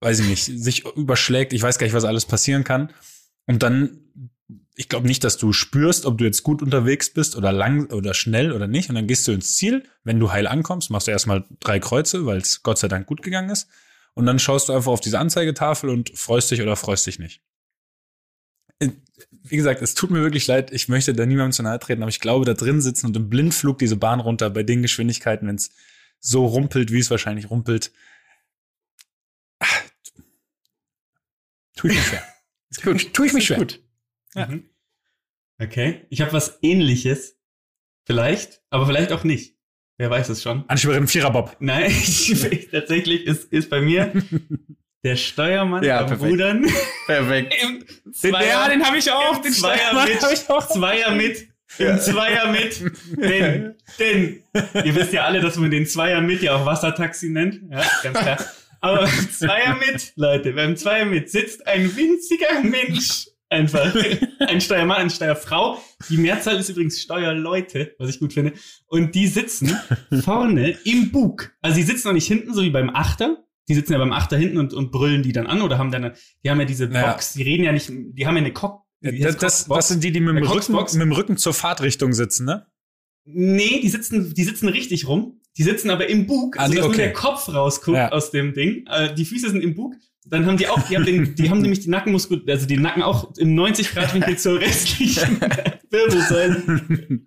weiß 0.00 0.20
ich 0.20 0.28
nicht, 0.28 0.44
sich 0.44 0.84
überschlägt. 0.96 1.52
Ich 1.52 1.62
weiß 1.62 1.78
gar 1.78 1.86
nicht, 1.86 1.94
was 1.94 2.04
alles 2.04 2.26
passieren 2.26 2.64
kann. 2.64 2.92
Und 3.46 3.62
dann, 3.62 3.98
ich 4.76 4.88
glaube 4.88 5.06
nicht, 5.06 5.24
dass 5.24 5.38
du 5.38 5.52
spürst, 5.52 6.06
ob 6.06 6.18
du 6.18 6.24
jetzt 6.24 6.42
gut 6.42 6.62
unterwegs 6.62 7.12
bist 7.12 7.36
oder 7.36 7.52
lang 7.52 7.92
oder 7.92 8.14
schnell 8.14 8.52
oder 8.52 8.66
nicht. 8.68 8.88
Und 8.88 8.94
dann 8.94 9.06
gehst 9.06 9.26
du 9.26 9.32
ins 9.32 9.54
Ziel. 9.54 9.84
Wenn 10.04 10.20
du 10.20 10.30
heil 10.30 10.46
ankommst, 10.46 10.90
machst 10.90 11.08
du 11.08 11.10
erstmal 11.10 11.44
drei 11.60 11.80
Kreuze, 11.80 12.26
weil 12.26 12.38
es 12.38 12.62
Gott 12.62 12.78
sei 12.78 12.88
Dank 12.88 13.06
gut 13.06 13.22
gegangen 13.22 13.50
ist. 13.50 13.68
Und 14.14 14.26
dann 14.26 14.38
schaust 14.38 14.68
du 14.68 14.72
einfach 14.72 14.92
auf 14.92 15.00
diese 15.00 15.18
Anzeigetafel 15.18 15.90
und 15.90 16.16
freust 16.16 16.50
dich 16.50 16.62
oder 16.62 16.76
freust 16.76 17.06
dich 17.06 17.18
nicht. 17.18 17.42
Äh, 18.80 18.90
Wie 19.42 19.56
gesagt, 19.56 19.82
es 19.82 19.94
tut 19.94 20.10
mir 20.10 20.22
wirklich 20.22 20.46
leid. 20.46 20.72
Ich 20.72 20.88
möchte 20.88 21.14
da 21.14 21.26
niemandem 21.26 21.52
zu 21.52 21.62
nahe 21.62 21.78
treten, 21.78 22.02
aber 22.02 22.10
ich 22.10 22.20
glaube, 22.20 22.44
da 22.44 22.54
drin 22.54 22.80
sitzen 22.80 23.06
und 23.06 23.16
im 23.16 23.28
Blindflug 23.28 23.78
diese 23.78 23.96
Bahn 23.96 24.20
runter 24.20 24.50
bei 24.50 24.62
den 24.62 24.82
Geschwindigkeiten, 24.82 25.48
wenn 25.48 25.56
es 25.56 25.70
so 26.20 26.46
rumpelt, 26.46 26.92
wie 26.92 26.98
es 26.98 27.10
wahrscheinlich 27.10 27.50
rumpelt, 27.50 27.92
Tue 31.78 31.92
ich 31.92 31.96
mich 31.96 32.06
schwer. 32.06 32.24
Gut. 32.82 33.14
Tue 33.14 33.26
ich 33.26 33.32
mich 33.32 33.46
schwer. 33.46 33.58
Gut. 33.58 33.80
Ja. 34.34 34.48
Mhm. 34.48 34.68
Okay. 35.60 36.06
Ich 36.10 36.20
habe 36.20 36.32
was 36.32 36.58
ähnliches. 36.60 37.38
Vielleicht, 38.04 38.62
aber 38.70 38.86
vielleicht 38.86 39.12
auch 39.12 39.22
nicht. 39.22 39.56
Wer 39.96 40.10
weiß 40.10 40.28
es 40.28 40.42
schon. 40.42 40.68
Anschieberin 40.68 41.06
Viererbob. 41.06 41.56
Nein, 41.60 41.90
ich, 41.90 42.68
tatsächlich 42.70 43.26
ist, 43.26 43.52
ist 43.52 43.70
bei 43.70 43.80
mir 43.80 44.12
der 45.04 45.16
Steuermann 45.16 45.82
Ja, 45.84 46.00
am 46.00 46.06
perfekt. 46.06 46.30
Rudern 46.30 46.66
Perfekt. 47.06 47.54
im 47.62 47.84
Den, 48.04 48.12
Zweier, 48.12 48.46
ja, 48.46 48.68
den 48.68 48.84
habe 48.84 48.98
ich 48.98 49.10
auch. 49.10 49.40
Den 49.40 49.52
Zweier 49.52 49.78
Steuermann 49.78 50.08
mit, 50.08 50.32
ich 50.32 50.50
auch. 50.50 50.68
Zweier 50.68 51.14
mit 51.14 51.48
im 51.76 51.98
Zweier 51.98 52.50
mit, 52.50 52.80
denn, 53.18 53.74
denn, 53.98 54.42
ihr 54.84 54.94
wisst 54.94 55.12
ja 55.12 55.24
alle, 55.24 55.40
dass 55.40 55.56
man 55.56 55.70
den 55.70 55.86
Zweier 55.86 56.20
mit 56.20 56.42
ja 56.42 56.56
auch 56.56 56.64
Wassertaxi 56.64 57.28
nennt, 57.28 57.60
ja, 57.70 57.84
ganz 58.02 58.18
klar. 58.18 58.38
Aber 58.80 59.02
beim 59.02 59.30
Zweier 59.30 59.76
mit, 59.76 60.12
Leute, 60.16 60.52
beim 60.52 60.76
Zweier 60.76 61.04
mit 61.04 61.30
sitzt 61.30 61.66
ein 61.66 61.94
winziger 61.94 62.62
Mensch 62.62 63.26
einfach. 63.50 63.94
Ein 64.40 64.60
Steuermann, 64.60 64.98
eine 64.98 65.10
Steuerfrau. 65.10 65.82
Die 66.08 66.16
Mehrzahl 66.16 66.56
ist 66.56 66.68
übrigens 66.68 67.00
Steuerleute, 67.00 67.94
was 67.98 68.10
ich 68.10 68.20
gut 68.20 68.32
finde. 68.32 68.52
Und 68.86 69.14
die 69.14 69.26
sitzen 69.26 69.76
vorne 70.22 70.76
im 70.84 71.10
Bug. 71.10 71.50
Also 71.60 71.76
die 71.76 71.82
sitzen 71.82 72.08
noch 72.08 72.14
nicht 72.14 72.28
hinten, 72.28 72.54
so 72.54 72.62
wie 72.62 72.70
beim 72.70 72.90
Achter. 72.90 73.44
Die 73.68 73.74
sitzen 73.74 73.92
ja 73.92 73.98
beim 73.98 74.12
Achter 74.12 74.36
hinten 74.38 74.58
und, 74.58 74.72
und 74.72 74.90
brüllen 74.90 75.22
die 75.22 75.32
dann 75.32 75.46
an 75.46 75.60
oder 75.62 75.78
haben 75.78 75.90
dann, 75.90 76.12
die 76.44 76.50
haben 76.50 76.58
ja 76.58 76.64
diese 76.66 76.86
Ja. 76.86 77.12
Box, 77.12 77.34
die 77.34 77.42
reden 77.42 77.64
ja 77.64 77.72
nicht, 77.72 77.88
die 77.90 78.26
haben 78.26 78.34
ja 78.36 78.42
eine 78.42 78.52
Cock. 78.52 78.82
Das, 79.00 79.36
das, 79.36 79.66
das 79.66 79.88
sind 79.88 80.02
die, 80.02 80.10
die 80.10 80.20
mit 80.20 80.36
dem, 80.36 80.44
Rücken, 80.44 80.72
mit 80.72 80.92
dem 80.94 81.12
Rücken 81.12 81.36
zur 81.36 81.54
Fahrtrichtung 81.54 82.12
sitzen, 82.12 82.46
ne? 82.46 82.66
Nee, 83.24 83.80
die 83.80 83.88
sitzen, 83.90 84.32
die 84.34 84.44
sitzen 84.44 84.68
richtig 84.68 85.06
rum. 85.06 85.40
Die 85.56 85.62
sitzen 85.62 85.90
aber 85.90 86.08
im 86.08 86.26
Bug, 86.26 86.56
Ah, 86.56 86.62
also 86.62 86.72
die- 86.72 86.76
dass 86.78 86.86
nur 86.86 86.94
okay. 86.94 87.02
der 87.02 87.12
Kopf 87.12 87.48
rausguckt 87.48 87.96
Ja. 87.96 88.10
aus 88.12 88.30
dem 88.30 88.54
Ding. 88.54 88.86
Äh, 88.86 89.14
die 89.14 89.24
Füße 89.24 89.50
sind 89.50 89.62
im 89.62 89.74
Bug. 89.74 89.94
Dann 90.26 90.46
haben 90.46 90.56
die 90.58 90.68
auch, 90.68 90.82
die 90.88 90.96
haben, 90.96 91.06
den, 91.06 91.34
die 91.34 91.48
haben 91.48 91.62
nämlich 91.62 91.80
die 91.80 91.90
Nackenmuskel, 91.90 92.42
also 92.48 92.66
die 92.66 92.76
Nacken 92.76 93.02
auch 93.02 93.32
im 93.38 93.54
90 93.54 93.92
Grad 93.92 94.14
Winkel 94.14 94.36
zur 94.36 94.60
restlichen 94.60 95.40
Wirbelsäule. 95.90 97.22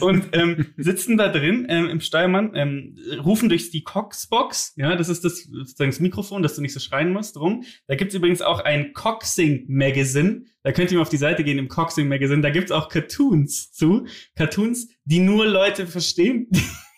Und 0.00 0.28
ähm, 0.32 0.66
sitzen 0.76 1.16
da 1.16 1.28
drin 1.28 1.66
ähm, 1.68 1.88
im 1.88 2.00
Steuermann, 2.00 2.52
ähm, 2.54 2.96
rufen 3.24 3.48
durch 3.48 3.70
die 3.70 3.82
Coxbox, 3.82 4.74
ja, 4.76 4.94
das 4.96 5.08
ist 5.08 5.24
das 5.24 5.44
sozusagen 5.44 5.90
das 5.90 6.00
Mikrofon, 6.00 6.42
dass 6.42 6.54
du 6.54 6.62
nicht 6.62 6.72
so 6.72 6.80
schreien 6.80 7.12
musst, 7.12 7.36
rum. 7.36 7.64
Da 7.88 7.96
gibt's 7.96 8.14
übrigens 8.14 8.42
auch 8.42 8.60
ein 8.60 8.92
Coxing 8.92 9.64
Magazine, 9.68 10.44
da 10.62 10.72
könnt 10.72 10.92
ihr 10.92 10.98
mal 10.98 11.02
auf 11.02 11.08
die 11.08 11.16
Seite 11.16 11.42
gehen 11.42 11.58
im 11.58 11.68
Coxing 11.68 12.06
Magazine, 12.06 12.42
da 12.42 12.50
gibt's 12.50 12.70
auch 12.70 12.88
Cartoons 12.88 13.72
zu, 13.72 14.06
Cartoons, 14.36 14.88
die 15.04 15.18
nur 15.18 15.46
Leute 15.46 15.86
verstehen, 15.86 16.48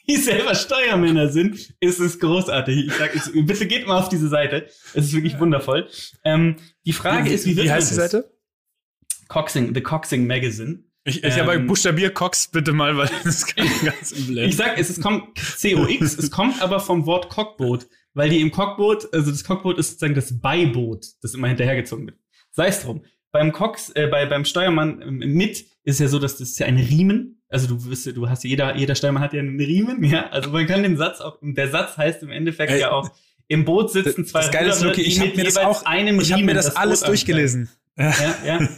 die 0.08 0.16
selber 0.16 0.54
Steuermänner 0.54 1.28
sind, 1.28 1.74
ist 1.80 2.00
es 2.00 2.18
großartig. 2.18 2.86
Ich 2.86 2.94
sag, 2.94 3.14
ich, 3.14 3.46
bitte 3.46 3.66
geht 3.66 3.86
mal 3.86 3.98
auf 3.98 4.08
diese 4.08 4.28
Seite, 4.28 4.66
es 4.94 5.06
ist 5.06 5.12
wirklich 5.14 5.38
wundervoll. 5.38 5.88
Ähm, 6.24 6.56
die 6.84 6.92
Frage 6.92 7.30
ist, 7.30 7.46
wie, 7.46 7.56
wird 7.56 7.66
wie 7.66 7.68
man 7.68 7.76
heißt 7.76 7.90
die? 7.90 7.94
Seite? 7.94 8.32
Coxing, 9.28 9.74
The 9.74 9.80
Coxing 9.80 10.26
Magazine. 10.26 10.84
Ich, 11.04 11.24
ich 11.24 11.34
Ähm, 11.34 11.40
aber 11.40 11.58
buchstabier 11.58 12.10
Cox 12.10 12.48
bitte 12.48 12.72
mal, 12.72 12.96
weil 12.96 13.08
das 13.24 13.26
ist 13.26 13.56
ganz, 13.56 14.12
im 14.12 14.38
Ich 14.38 14.56
sag, 14.56 14.78
es, 14.78 14.90
es 14.90 15.00
kommt 15.00 15.34
COX, 15.34 16.14
es 16.18 16.30
kommt 16.30 16.62
aber 16.62 16.78
vom 16.78 17.06
Wort 17.06 17.28
Cockboot, 17.28 17.88
weil 18.14 18.30
die 18.30 18.40
im 18.40 18.52
Cockboot, 18.52 19.12
also 19.12 19.30
das 19.30 19.42
Cockboot 19.42 19.78
ist 19.78 19.90
sozusagen 19.90 20.14
das 20.14 20.40
Beiboot, 20.40 21.06
das 21.20 21.34
immer 21.34 21.48
hinterhergezogen 21.48 22.06
wird. 22.06 22.18
Sei 22.52 22.68
es 22.68 22.82
drum. 22.82 23.04
Beim 23.32 23.52
Cox, 23.52 23.90
äh, 23.90 24.06
bei, 24.08 24.26
beim 24.26 24.44
Steuermann 24.44 25.00
ähm, 25.02 25.18
mit 25.18 25.64
ist 25.84 25.98
ja 25.98 26.06
so, 26.06 26.18
dass 26.18 26.36
das 26.36 26.50
ist 26.50 26.58
ja 26.58 26.66
ein 26.66 26.76
Riemen. 26.76 27.41
Also 27.52 27.68
du 27.68 27.84
wirst, 27.84 28.06
ja- 28.06 28.12
du 28.12 28.28
hast 28.28 28.42
jeder, 28.44 28.74
jeder 28.76 28.94
Steuermann 28.94 29.22
hat 29.22 29.32
ja 29.34 29.40
einen 29.40 29.60
Riemen, 29.60 30.02
ja. 30.04 30.28
Also 30.30 30.50
man 30.50 30.66
kann 30.66 30.82
den 30.82 30.96
Satz 30.96 31.20
auch, 31.20 31.38
der 31.42 31.68
Satz 31.70 31.96
heißt 31.96 32.22
im 32.22 32.30
Endeffekt 32.30 32.72
Ey, 32.72 32.80
ja 32.80 32.90
auch, 32.92 33.10
im 33.48 33.64
Boot 33.64 33.92
sitzen 33.92 34.24
zwei 34.24 34.40
das 34.40 34.50
Geile 34.50 34.70
ist, 34.70 34.82
Luki, 34.82 35.02
ich 35.02 35.14
die 35.16 35.20
hab 35.20 35.26
mit 35.28 35.36
mir 35.36 35.44
das 35.44 35.56
auch- 35.58 35.84
einem 35.84 36.18
Ich 36.20 36.32
habe 36.32 36.42
mir 36.42 36.54
das, 36.54 36.74
alles 36.76 37.00
Boot 37.00 37.08
durchgelesen. 37.10 37.68
ja, 37.98 38.14
ja. 38.46 38.68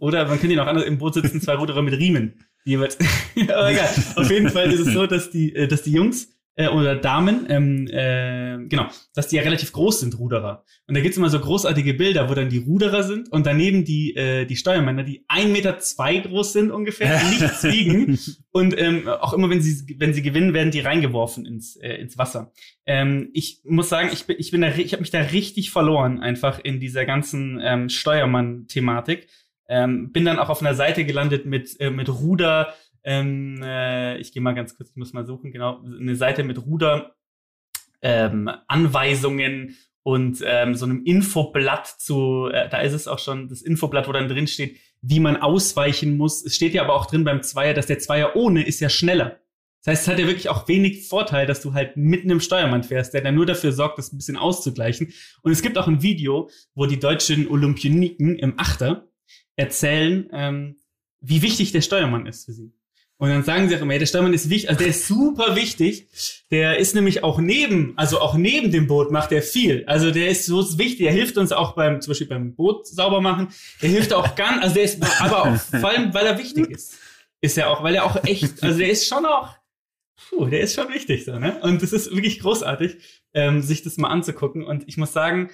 Oder 0.00 0.26
man 0.26 0.40
könnte 0.40 0.52
ihn 0.54 0.58
auch 0.60 0.66
anders, 0.66 0.84
im 0.84 0.98
Boot 0.98 1.14
sitzen 1.14 1.40
zwei 1.40 1.54
Ruderer 1.54 1.80
mit 1.82 1.94
Riemen. 1.94 2.44
Die 2.66 2.70
jeweils. 2.70 2.98
Aber 3.48 3.70
egal. 3.70 3.88
Auf 4.16 4.30
jeden 4.30 4.50
Fall 4.50 4.72
ist 4.72 4.80
es 4.80 4.92
so, 4.92 5.06
dass 5.06 5.30
die, 5.30 5.54
äh, 5.54 5.68
dass 5.68 5.82
die 5.82 5.92
Jungs 5.92 6.28
äh, 6.58 6.68
oder 6.68 6.96
Damen, 6.96 7.46
ähm, 7.48 7.86
äh, 7.86 8.66
genau, 8.68 8.88
dass 9.14 9.28
die 9.28 9.36
ja 9.36 9.42
relativ 9.42 9.72
groß 9.72 10.00
sind, 10.00 10.18
Ruderer. 10.18 10.64
Und 10.88 10.96
da 10.96 11.00
gibt's 11.00 11.16
immer 11.16 11.30
so 11.30 11.38
großartige 11.38 11.94
Bilder, 11.94 12.28
wo 12.28 12.34
dann 12.34 12.48
die 12.48 12.58
Ruderer 12.58 13.04
sind 13.04 13.30
und 13.30 13.46
daneben 13.46 13.84
die, 13.84 14.16
äh, 14.16 14.44
die 14.44 14.56
Steuermänner, 14.56 15.04
die 15.04 15.24
ein 15.28 15.52
Meter 15.52 15.78
zwei 15.78 16.18
groß 16.18 16.52
sind 16.52 16.72
ungefähr, 16.72 17.22
nichts 17.30 17.62
wiegen. 17.62 18.18
Und 18.50 18.76
ähm, 18.76 19.06
auch 19.06 19.34
immer, 19.34 19.48
wenn 19.50 19.62
sie, 19.62 19.96
wenn 19.98 20.12
sie 20.12 20.22
gewinnen, 20.22 20.52
werden 20.52 20.72
die 20.72 20.80
reingeworfen 20.80 21.46
ins, 21.46 21.76
äh, 21.76 21.94
ins 21.94 22.18
Wasser. 22.18 22.52
Ähm, 22.86 23.30
ich 23.34 23.60
muss 23.64 23.88
sagen, 23.88 24.10
ich 24.12 24.26
bin, 24.26 24.36
ich 24.40 24.50
bin 24.50 24.60
da, 24.60 24.68
ich 24.74 24.92
habe 24.92 25.02
mich 25.02 25.12
da 25.12 25.20
richtig 25.20 25.70
verloren, 25.70 26.18
einfach 26.20 26.58
in 26.58 26.80
dieser 26.80 27.06
ganzen 27.06 27.60
ähm, 27.62 27.88
Steuermann-Thematik. 27.88 29.28
Ähm, 29.68 30.10
bin 30.12 30.24
dann 30.24 30.38
auch 30.38 30.48
auf 30.48 30.60
einer 30.60 30.74
Seite 30.74 31.04
gelandet 31.04 31.46
mit, 31.46 31.78
äh, 31.78 31.90
mit 31.90 32.08
Ruder. 32.08 32.74
Ähm, 33.04 33.60
äh, 33.62 34.18
ich 34.18 34.32
gehe 34.32 34.42
mal 34.42 34.54
ganz 34.54 34.76
kurz, 34.76 34.90
ich 34.90 34.96
muss 34.96 35.12
mal 35.12 35.26
suchen, 35.26 35.52
genau, 35.52 35.82
eine 35.84 36.16
Seite 36.16 36.44
mit 36.44 36.64
Ruder. 36.64 37.14
Ähm, 38.00 38.48
Anweisungen 38.68 39.76
und 40.04 40.42
ähm, 40.46 40.74
so 40.74 40.86
einem 40.86 41.04
Infoblatt 41.04 41.86
zu, 41.86 42.48
äh, 42.52 42.68
da 42.68 42.80
ist 42.80 42.92
es 42.92 43.08
auch 43.08 43.18
schon 43.18 43.48
das 43.48 43.60
Infoblatt, 43.60 44.08
wo 44.08 44.12
dann 44.12 44.28
drin 44.28 44.46
steht, 44.46 44.78
wie 45.02 45.20
man 45.20 45.36
ausweichen 45.36 46.16
muss. 46.16 46.44
Es 46.44 46.56
steht 46.56 46.74
ja 46.74 46.82
aber 46.82 46.94
auch 46.94 47.06
drin 47.06 47.24
beim 47.24 47.42
Zweier, 47.42 47.74
dass 47.74 47.86
der 47.86 47.98
Zweier 47.98 48.36
ohne 48.36 48.64
ist 48.64 48.80
ja 48.80 48.88
schneller. 48.88 49.40
Das 49.84 49.92
heißt, 49.92 50.02
es 50.02 50.08
hat 50.08 50.18
ja 50.18 50.26
wirklich 50.26 50.48
auch 50.48 50.66
wenig 50.66 51.08
Vorteil, 51.08 51.46
dass 51.46 51.60
du 51.60 51.72
halt 51.72 51.96
mitten 51.96 52.30
im 52.30 52.40
Steuermann 52.40 52.82
fährst, 52.82 53.14
der 53.14 53.20
dann 53.20 53.34
nur 53.34 53.46
dafür 53.46 53.72
sorgt, 53.72 53.98
das 53.98 54.12
ein 54.12 54.16
bisschen 54.16 54.36
auszugleichen. 54.36 55.12
Und 55.42 55.52
es 55.52 55.62
gibt 55.62 55.78
auch 55.78 55.86
ein 55.86 56.02
Video, 56.02 56.50
wo 56.74 56.86
die 56.86 56.98
deutschen 56.98 57.48
Olympioniken 57.48 58.36
im 58.36 58.58
Achter 58.58 59.08
erzählen, 59.56 60.28
ähm, 60.32 60.82
wie 61.20 61.42
wichtig 61.42 61.72
der 61.72 61.80
Steuermann 61.80 62.26
ist 62.26 62.44
für 62.44 62.52
sie. 62.52 62.72
Und 63.20 63.30
dann 63.30 63.42
sagen 63.42 63.68
sie 63.68 63.76
auch 63.76 63.80
immer, 63.80 63.94
ja, 63.94 63.98
der 63.98 64.06
Steuermann 64.06 64.32
ist 64.32 64.48
wichtig, 64.48 64.70
also 64.70 64.78
der 64.78 64.88
ist 64.88 65.08
super 65.08 65.56
wichtig. 65.56 66.06
Der 66.52 66.78
ist 66.78 66.94
nämlich 66.94 67.24
auch 67.24 67.40
neben, 67.40 67.94
also 67.96 68.20
auch 68.20 68.36
neben 68.36 68.70
dem 68.70 68.86
Boot 68.86 69.10
macht 69.10 69.32
er 69.32 69.42
viel. 69.42 69.84
Also 69.86 70.12
der 70.12 70.28
ist 70.28 70.46
so 70.46 70.78
wichtig, 70.78 70.98
der 70.98 71.12
hilft 71.12 71.36
uns 71.36 71.50
auch 71.50 71.74
beim, 71.74 72.00
zum 72.00 72.12
Beispiel 72.12 72.28
beim 72.28 72.54
Boot 72.54 72.86
sauber 72.86 73.20
machen. 73.20 73.48
Der 73.82 73.90
hilft 73.90 74.12
auch 74.12 74.34
ganz, 74.36 74.62
also 74.62 74.74
der 74.74 74.84
ist, 74.84 75.20
aber 75.20 75.42
auch 75.42 75.56
vor 75.56 75.88
allem, 75.88 76.14
weil 76.14 76.26
er 76.26 76.38
wichtig 76.38 76.70
ist. 76.70 76.96
Ist 77.40 77.58
er 77.58 77.70
auch, 77.70 77.82
weil 77.82 77.96
er 77.96 78.04
auch 78.04 78.24
echt, 78.24 78.62
also 78.62 78.78
der 78.78 78.90
ist 78.90 79.06
schon 79.06 79.26
auch, 79.26 79.50
puh, 80.28 80.46
der 80.46 80.60
ist 80.60 80.74
schon 80.74 80.92
wichtig 80.92 81.24
so, 81.24 81.38
ne? 81.38 81.58
Und 81.62 81.82
das 81.82 81.92
ist 81.92 82.10
wirklich 82.12 82.40
großartig, 82.40 82.98
ähm, 83.34 83.62
sich 83.62 83.82
das 83.82 83.96
mal 83.96 84.08
anzugucken. 84.08 84.64
Und 84.64 84.84
ich 84.86 84.96
muss 84.96 85.12
sagen, 85.12 85.50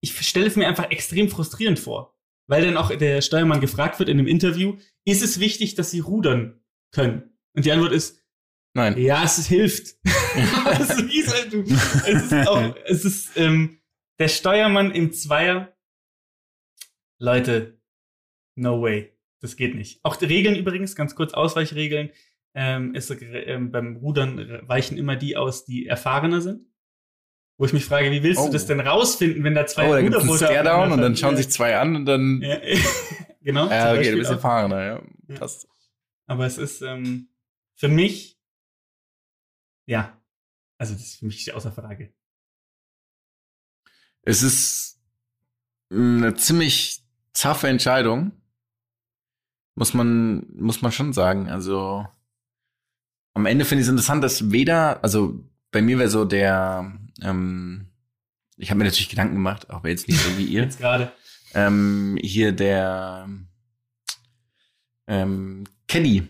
ich 0.00 0.16
stelle 0.26 0.46
es 0.46 0.56
mir 0.56 0.66
einfach 0.66 0.90
extrem 0.90 1.28
frustrierend 1.28 1.78
vor. 1.78 2.14
Weil 2.48 2.64
dann 2.64 2.76
auch 2.76 2.94
der 2.94 3.20
Steuermann 3.20 3.60
gefragt 3.60 3.98
wird 3.98 4.08
in 4.08 4.18
einem 4.18 4.26
Interview, 4.26 4.76
ist 5.04 5.22
es 5.22 5.38
wichtig, 5.38 5.74
dass 5.74 5.90
sie 5.90 6.00
rudern 6.00 6.57
können? 6.92 7.30
Und 7.54 7.64
die 7.64 7.72
Antwort 7.72 7.92
ist, 7.92 8.22
Nein. 8.74 8.96
ja, 8.98 9.24
es 9.24 9.46
hilft. 9.46 9.96
Aber 10.64 10.80
es, 10.80 12.32
ist 12.32 12.46
auch, 12.46 12.76
es 12.86 13.04
ist, 13.04 13.36
ähm, 13.36 13.80
der 14.18 14.28
Steuermann 14.28 14.92
im 14.92 15.12
Zweier. 15.12 15.74
Leute, 17.18 17.80
no 18.54 18.80
way. 18.82 19.12
Das 19.40 19.56
geht 19.56 19.74
nicht. 19.74 20.00
Auch 20.04 20.16
die 20.16 20.26
Regeln 20.26 20.56
übrigens, 20.56 20.96
ganz 20.96 21.14
kurz 21.14 21.32
Ausweichregeln, 21.32 22.10
ähm, 22.54 22.94
ist, 22.94 23.10
ähm, 23.22 23.70
beim 23.70 23.96
Rudern 23.96 24.60
weichen 24.66 24.98
immer 24.98 25.16
die 25.16 25.36
aus, 25.36 25.64
die 25.64 25.86
erfahrener 25.86 26.40
sind. 26.40 26.66
Wo 27.56 27.64
ich 27.64 27.72
mich 27.72 27.84
frage, 27.84 28.10
wie 28.12 28.22
willst 28.22 28.40
Oh. 28.40 28.46
du 28.46 28.52
das 28.52 28.66
denn 28.66 28.78
rausfinden, 28.80 29.42
wenn 29.42 29.54
da 29.54 29.66
zwei 29.66 29.88
Oh, 29.88 29.92
da 29.92 30.00
gibt's 30.00 30.18
einen 30.18 30.36
Stairdown 30.36 30.92
und 30.92 31.00
dann 31.00 31.16
schauen 31.16 31.36
sich 31.36 31.48
zwei 31.50 31.76
an 31.76 31.96
und 31.96 32.06
dann. 32.06 32.40
Ja, 32.40 32.60
genau. 33.42 33.68
Ja, 33.68 33.92
okay, 33.92 34.12
du 34.12 34.18
bist 34.18 34.30
erfahrener, 34.30 34.84
ja. 34.84 35.02
Ja. 35.28 35.34
Passt. 35.38 35.66
Aber 36.28 36.46
es 36.46 36.58
ist 36.58 36.82
ähm, 36.82 37.28
für 37.74 37.88
mich, 37.88 38.38
ja, 39.86 40.20
also 40.76 40.92
das 40.92 41.02
ist 41.02 41.16
für 41.16 41.26
mich 41.26 41.52
außer 41.52 41.72
Frage. 41.72 42.12
Es 44.22 44.42
ist 44.42 45.00
eine 45.90 46.34
ziemlich 46.34 47.02
zaffe 47.32 47.68
Entscheidung. 47.68 48.32
Muss 49.74 49.94
man, 49.94 50.46
muss 50.54 50.82
man 50.82 50.92
schon 50.92 51.14
sagen. 51.14 51.48
Also, 51.48 52.06
am 53.32 53.46
Ende 53.46 53.64
finde 53.64 53.80
ich 53.80 53.86
es 53.86 53.90
interessant, 53.90 54.22
dass 54.22 54.50
weder, 54.50 55.02
also 55.02 55.42
bei 55.70 55.80
mir 55.80 55.98
wäre 55.98 56.10
so 56.10 56.26
der, 56.26 56.92
ähm, 57.22 57.88
ich 58.56 58.70
habe 58.70 58.78
mir 58.78 58.84
natürlich 58.84 59.08
Gedanken 59.08 59.36
gemacht, 59.36 59.70
aber 59.70 59.88
jetzt 59.88 60.08
nicht 60.08 60.20
so 60.20 60.36
wie 60.36 60.44
ihr. 60.44 60.62
Jetzt 60.64 60.78
gerade. 60.78 61.10
ähm, 61.54 62.18
hier 62.20 62.52
der 62.52 63.28
ähm, 65.06 65.64
Caddy 65.88 66.28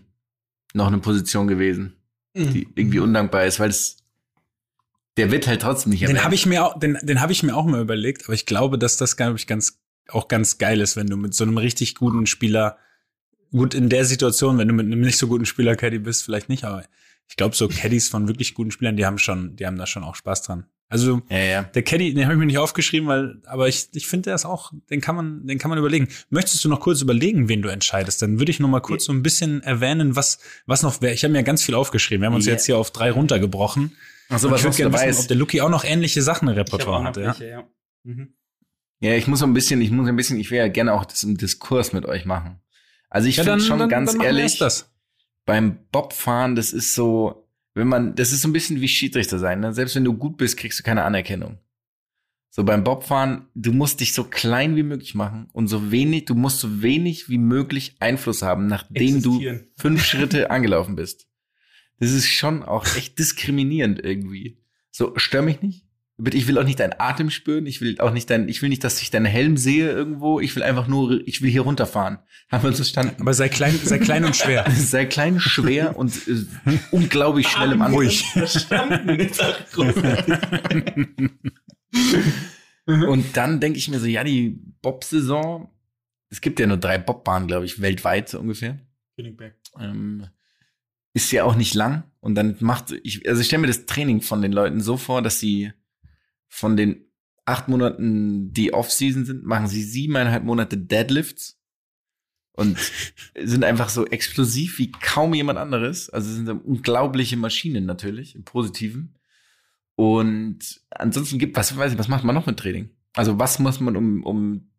noch 0.74 0.86
eine 0.86 0.98
Position 0.98 1.46
gewesen, 1.48 1.94
Mhm. 2.34 2.52
die 2.52 2.68
irgendwie 2.74 3.00
undankbar 3.00 3.44
ist, 3.44 3.58
weil 3.60 3.70
es 3.70 3.96
der 5.16 5.32
wird 5.32 5.48
halt 5.48 5.62
trotzdem 5.62 5.90
nicht 5.90 6.02
Den 6.02 6.10
erwähnt. 6.10 6.24
habe 6.24 6.34
ich 6.36 6.46
mir 6.46 6.64
auch, 6.64 6.78
den, 6.78 6.96
den 7.02 7.20
habe 7.20 7.32
ich 7.32 7.42
mir 7.42 7.56
auch 7.56 7.64
mal 7.66 7.80
überlegt, 7.80 8.24
aber 8.24 8.34
ich 8.34 8.46
glaube, 8.46 8.78
dass 8.78 8.96
das, 8.96 9.16
glaube 9.16 9.36
ich, 9.36 9.48
ganz, 9.48 9.80
auch 10.08 10.28
ganz 10.28 10.58
geil 10.58 10.80
ist, 10.80 10.94
wenn 10.96 11.08
du 11.08 11.16
mit 11.16 11.34
so 11.34 11.42
einem 11.42 11.58
richtig 11.58 11.96
guten 11.96 12.26
Spieler, 12.26 12.78
gut 13.50 13.74
in 13.74 13.88
der 13.88 14.04
Situation, 14.04 14.58
wenn 14.58 14.68
du 14.68 14.74
mit 14.74 14.86
einem 14.86 15.00
nicht 15.00 15.16
so 15.18 15.26
guten 15.26 15.44
Spieler 15.46 15.74
Caddy 15.74 15.98
bist, 15.98 16.22
vielleicht 16.24 16.48
nicht, 16.48 16.62
aber 16.64 16.84
ich 17.28 17.34
glaube, 17.36 17.56
so 17.56 17.66
Caddies 17.66 18.08
von 18.08 18.28
wirklich 18.28 18.54
guten 18.54 18.70
Spielern, 18.70 18.96
die 18.96 19.06
haben 19.06 19.18
schon, 19.18 19.56
die 19.56 19.66
haben 19.66 19.76
da 19.76 19.86
schon 19.86 20.04
auch 20.04 20.14
Spaß 20.14 20.42
dran. 20.42 20.66
Also 20.90 21.20
ja, 21.28 21.38
ja. 21.38 21.62
der 21.64 21.82
Caddy, 21.82 22.14
den 22.14 22.24
habe 22.24 22.32
ich 22.34 22.38
mir 22.38 22.46
nicht 22.46 22.56
aufgeschrieben, 22.58 23.08
weil, 23.08 23.42
aber 23.44 23.68
ich, 23.68 23.88
ich 23.92 24.06
finde, 24.06 24.24
der 24.30 24.34
ist 24.36 24.46
auch, 24.46 24.72
den 24.88 25.02
kann 25.02 25.14
man, 25.16 25.46
den 25.46 25.58
kann 25.58 25.68
man 25.68 25.78
überlegen. 25.78 26.08
Möchtest 26.30 26.64
du 26.64 26.68
noch 26.70 26.80
kurz 26.80 27.02
überlegen, 27.02 27.48
wen 27.50 27.60
du 27.60 27.68
entscheidest? 27.68 28.22
Dann 28.22 28.38
würde 28.38 28.50
ich 28.50 28.58
noch 28.58 28.68
mal 28.68 28.80
kurz 28.80 29.04
so 29.04 29.12
ein 29.12 29.22
bisschen 29.22 29.62
erwähnen, 29.62 30.16
was, 30.16 30.38
was 30.64 30.82
noch 30.82 31.02
wäre. 31.02 31.12
Ich 31.12 31.24
habe 31.24 31.32
mir 31.32 31.42
ganz 31.42 31.62
viel 31.62 31.74
aufgeschrieben. 31.74 32.22
Wir 32.22 32.26
haben 32.28 32.34
uns 32.34 32.46
Ja. 32.46 32.52
jetzt 32.52 32.64
hier 32.64 32.78
auf 32.78 32.90
drei 32.90 33.10
runtergebrochen. 33.10 33.96
Achso, 34.30 34.46
Und 34.46 34.52
was 34.54 34.60
ich 34.60 34.64
würde 34.64 34.76
gerne 34.78 34.94
wissen, 34.94 35.04
ob 35.04 35.10
ist. 35.10 35.30
der 35.30 35.36
Lucky 35.36 35.60
auch 35.60 35.68
noch 35.70 35.84
ähnliche 35.84 36.22
Sachen 36.22 36.48
im 36.48 36.54
Repertoire 36.54 37.04
hatte. 37.04 37.20
Ja? 37.20 37.26
welche, 37.28 37.48
ja. 37.48 37.64
Mhm. 38.04 38.34
Ja, 39.00 39.14
ich 39.14 39.26
muss 39.26 39.40
so 39.40 39.46
ein 39.46 39.54
bisschen, 39.54 39.80
ich 39.82 39.90
muss 39.90 40.08
ein 40.08 40.16
bisschen, 40.16 40.40
ich 40.40 40.50
will 40.50 40.58
ja 40.58 40.68
gerne 40.68 40.92
auch 40.94 41.04
das 41.04 41.22
im 41.22 41.36
Diskurs 41.36 41.92
mit 41.92 42.06
euch 42.06 42.24
machen. 42.24 42.60
Also 43.10 43.28
ich 43.28 43.36
Ja, 43.36 43.44
finde 43.44 43.60
schon 43.62 43.78
dann, 43.78 43.88
ganz 43.90 44.12
dann 44.12 44.22
ehrlich, 44.22 44.58
beim 45.44 45.78
Bobfahren, 45.92 46.56
das 46.56 46.72
ist 46.72 46.94
so, 46.94 47.47
wenn 47.78 47.88
man, 47.88 48.16
das 48.16 48.32
ist 48.32 48.42
so 48.42 48.48
ein 48.48 48.52
bisschen 48.52 48.80
wie 48.80 48.88
Schiedsrichter 48.88 49.38
sein. 49.38 49.60
Ne? 49.60 49.72
Selbst 49.72 49.94
wenn 49.94 50.04
du 50.04 50.12
gut 50.12 50.36
bist, 50.36 50.56
kriegst 50.56 50.80
du 50.80 50.82
keine 50.82 51.04
Anerkennung. 51.04 51.58
So 52.50 52.64
beim 52.64 52.82
Bobfahren, 52.82 53.46
du 53.54 53.72
musst 53.72 54.00
dich 54.00 54.14
so 54.14 54.24
klein 54.24 54.74
wie 54.74 54.82
möglich 54.82 55.14
machen 55.14 55.48
und 55.52 55.68
so 55.68 55.92
wenig, 55.92 56.24
du 56.24 56.34
musst 56.34 56.58
so 56.58 56.82
wenig 56.82 57.28
wie 57.28 57.38
möglich 57.38 57.94
Einfluss 58.00 58.42
haben, 58.42 58.66
nachdem 58.66 59.22
du 59.22 59.40
fünf 59.76 60.04
Schritte 60.06 60.50
angelaufen 60.50 60.96
bist. 60.96 61.28
Das 62.00 62.10
ist 62.10 62.26
schon 62.26 62.64
auch 62.64 62.84
echt 62.96 63.18
diskriminierend 63.18 64.04
irgendwie. 64.04 64.58
So, 64.90 65.12
stör 65.16 65.42
mich 65.42 65.62
nicht. 65.62 65.87
Ich 66.32 66.48
will 66.48 66.58
auch 66.58 66.64
nicht 66.64 66.80
deinen 66.80 66.94
Atem 66.98 67.30
spüren. 67.30 67.66
Ich 67.66 67.80
will 67.80 68.00
auch 68.00 68.12
nicht 68.12 68.28
dein, 68.28 68.48
ich 68.48 68.60
will 68.60 68.68
nicht, 68.68 68.82
dass 68.82 69.00
ich 69.00 69.10
deinen 69.10 69.26
Helm 69.26 69.56
sehe 69.56 69.90
irgendwo. 69.90 70.40
Ich 70.40 70.56
will 70.56 70.64
einfach 70.64 70.88
nur, 70.88 71.20
ich 71.28 71.42
will 71.42 71.50
hier 71.50 71.60
runterfahren. 71.60 72.18
Haben 72.50 72.64
wir 72.64 72.68
uns 72.68 72.78
verstanden? 72.78 73.20
Aber 73.20 73.34
sei 73.34 73.48
klein, 73.48 73.78
sei 73.82 73.98
klein 73.98 74.24
und 74.24 74.34
schwer. 74.34 74.68
Sei 74.74 75.04
klein, 75.04 75.38
schwer 75.38 75.96
und 75.96 76.12
äh, 76.26 76.78
unglaublich 76.90 77.46
schnell 77.50 77.72
im. 77.72 77.80
Verstanden. 77.80 79.20
Jetzt 79.20 79.42
auch 79.42 79.56
groß. 79.72 79.94
Und 82.86 83.36
dann 83.36 83.60
denke 83.60 83.78
ich 83.78 83.88
mir 83.88 84.00
so, 84.00 84.06
ja, 84.06 84.24
die 84.24 84.58
Bob-Saison, 84.82 85.68
es 86.30 86.40
gibt 86.40 86.58
ja 86.58 86.66
nur 86.66 86.78
drei 86.78 86.98
Bobbahnen, 86.98 87.46
glaube 87.46 87.66
ich, 87.66 87.80
weltweit 87.80 88.28
so 88.28 88.40
ungefähr. 88.40 88.78
Königsberg. 89.16 89.54
Ähm, 89.78 90.26
ist 91.12 91.30
ja 91.32 91.44
auch 91.44 91.54
nicht 91.54 91.74
lang. 91.74 92.04
Und 92.20 92.34
dann 92.34 92.56
macht, 92.60 92.92
ich, 93.02 93.28
also 93.28 93.40
ich 93.40 93.46
stelle 93.46 93.60
mir 93.60 93.66
das 93.66 93.86
Training 93.86 94.20
von 94.22 94.42
den 94.42 94.52
Leuten 94.52 94.80
so 94.80 94.96
vor, 94.96 95.22
dass 95.22 95.38
sie 95.38 95.72
von 96.48 96.76
den 96.76 97.04
acht 97.44 97.68
Monaten, 97.68 98.52
die 98.52 98.74
Off-Season 98.74 99.24
sind, 99.24 99.44
machen 99.44 99.68
sie 99.68 99.82
siebeneinhalb 99.82 100.44
Monate 100.44 100.76
Deadlifts 100.76 101.58
und 102.52 102.76
sind 103.42 103.64
einfach 103.64 103.88
so 103.88 104.06
explosiv 104.06 104.78
wie 104.78 104.90
kaum 104.90 105.34
jemand 105.34 105.58
anderes. 105.58 106.10
Also 106.10 106.30
sind 106.32 106.48
unglaubliche 106.48 107.36
Maschinen 107.36 107.86
natürlich, 107.86 108.34
im 108.34 108.44
Positiven. 108.44 109.14
Und 109.94 110.80
ansonsten 110.90 111.38
gibt, 111.38 111.56
was 111.56 111.76
weiß 111.76 111.92
ich, 111.92 111.98
was 111.98 112.08
macht 112.08 112.24
man 112.24 112.34
noch 112.34 112.46
mit 112.46 112.58
Training? 112.58 112.90
Also 113.14 113.38
was 113.38 113.58
muss 113.58 113.80
man 113.80 113.96
um, 113.96 114.22
um 114.24 114.70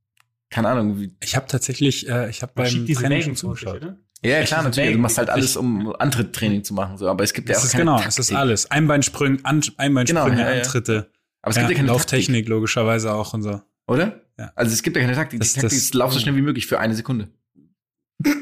keine 0.50 0.70
Ahnung, 0.70 1.00
wie, 1.00 1.16
Ich 1.22 1.36
habe 1.36 1.48
tatsächlich, 1.48 2.08
äh, 2.08 2.30
ich 2.30 2.42
habe 2.42 2.54
beim 2.56 2.88
Training 2.88 3.22
schon 3.24 3.36
zugeschaut. 3.36 3.78
oder? 3.78 3.98
ja, 4.24 4.44
klar, 4.44 4.64
natürlich. 4.64 4.94
Du 4.94 5.00
machst 5.00 5.18
halt 5.18 5.30
alles, 5.30 5.58
um 5.58 5.94
Antritttraining 5.96 6.64
zu 6.64 6.74
machen, 6.74 6.98
so. 6.98 7.08
Aber 7.08 7.24
es 7.24 7.34
gibt 7.34 7.50
ja 7.50 7.54
Das 7.56 7.64
auch 7.64 7.66
ist 7.68 7.72
keine 7.74 7.84
genau, 7.84 7.96
Taktik. 7.98 8.20
es 8.20 8.30
ist 8.30 8.34
alles. 8.36 8.72
Einbeinsprünge, 8.72 9.40
An 9.44 9.62
Einbeinsprünge, 9.78 10.30
Genau, 10.32 10.50
ja, 10.50 10.56
ja. 10.56 11.06
Aber 11.42 11.52
es 11.52 11.56
gibt 11.58 11.70
ja, 11.70 11.76
keine 11.76 11.88
Taktik, 11.88 11.88
Lauftechnik 11.88 12.48
logischerweise 12.48 13.14
auch 13.14 13.34
und 13.34 13.44
so. 13.44 13.62
oder? 13.88 14.22
Ja. 14.38 14.52
Also 14.56 14.74
es 14.74 14.84
gibt 14.84 14.96
ja 14.96 15.02
keine 15.02 15.16
Taktik. 15.16 15.40
Das- 15.40 15.50
Die 15.50 15.56
Taktik 15.62 15.70
das- 15.78 15.84
ist, 15.86 15.94
lauf 15.94 16.14
so 16.14 16.20
schnell 16.20 16.36
wie 16.36 16.42
möglich 16.42 16.68
für 16.68 16.80
eine 16.80 16.96
Sekunde. 16.96 17.30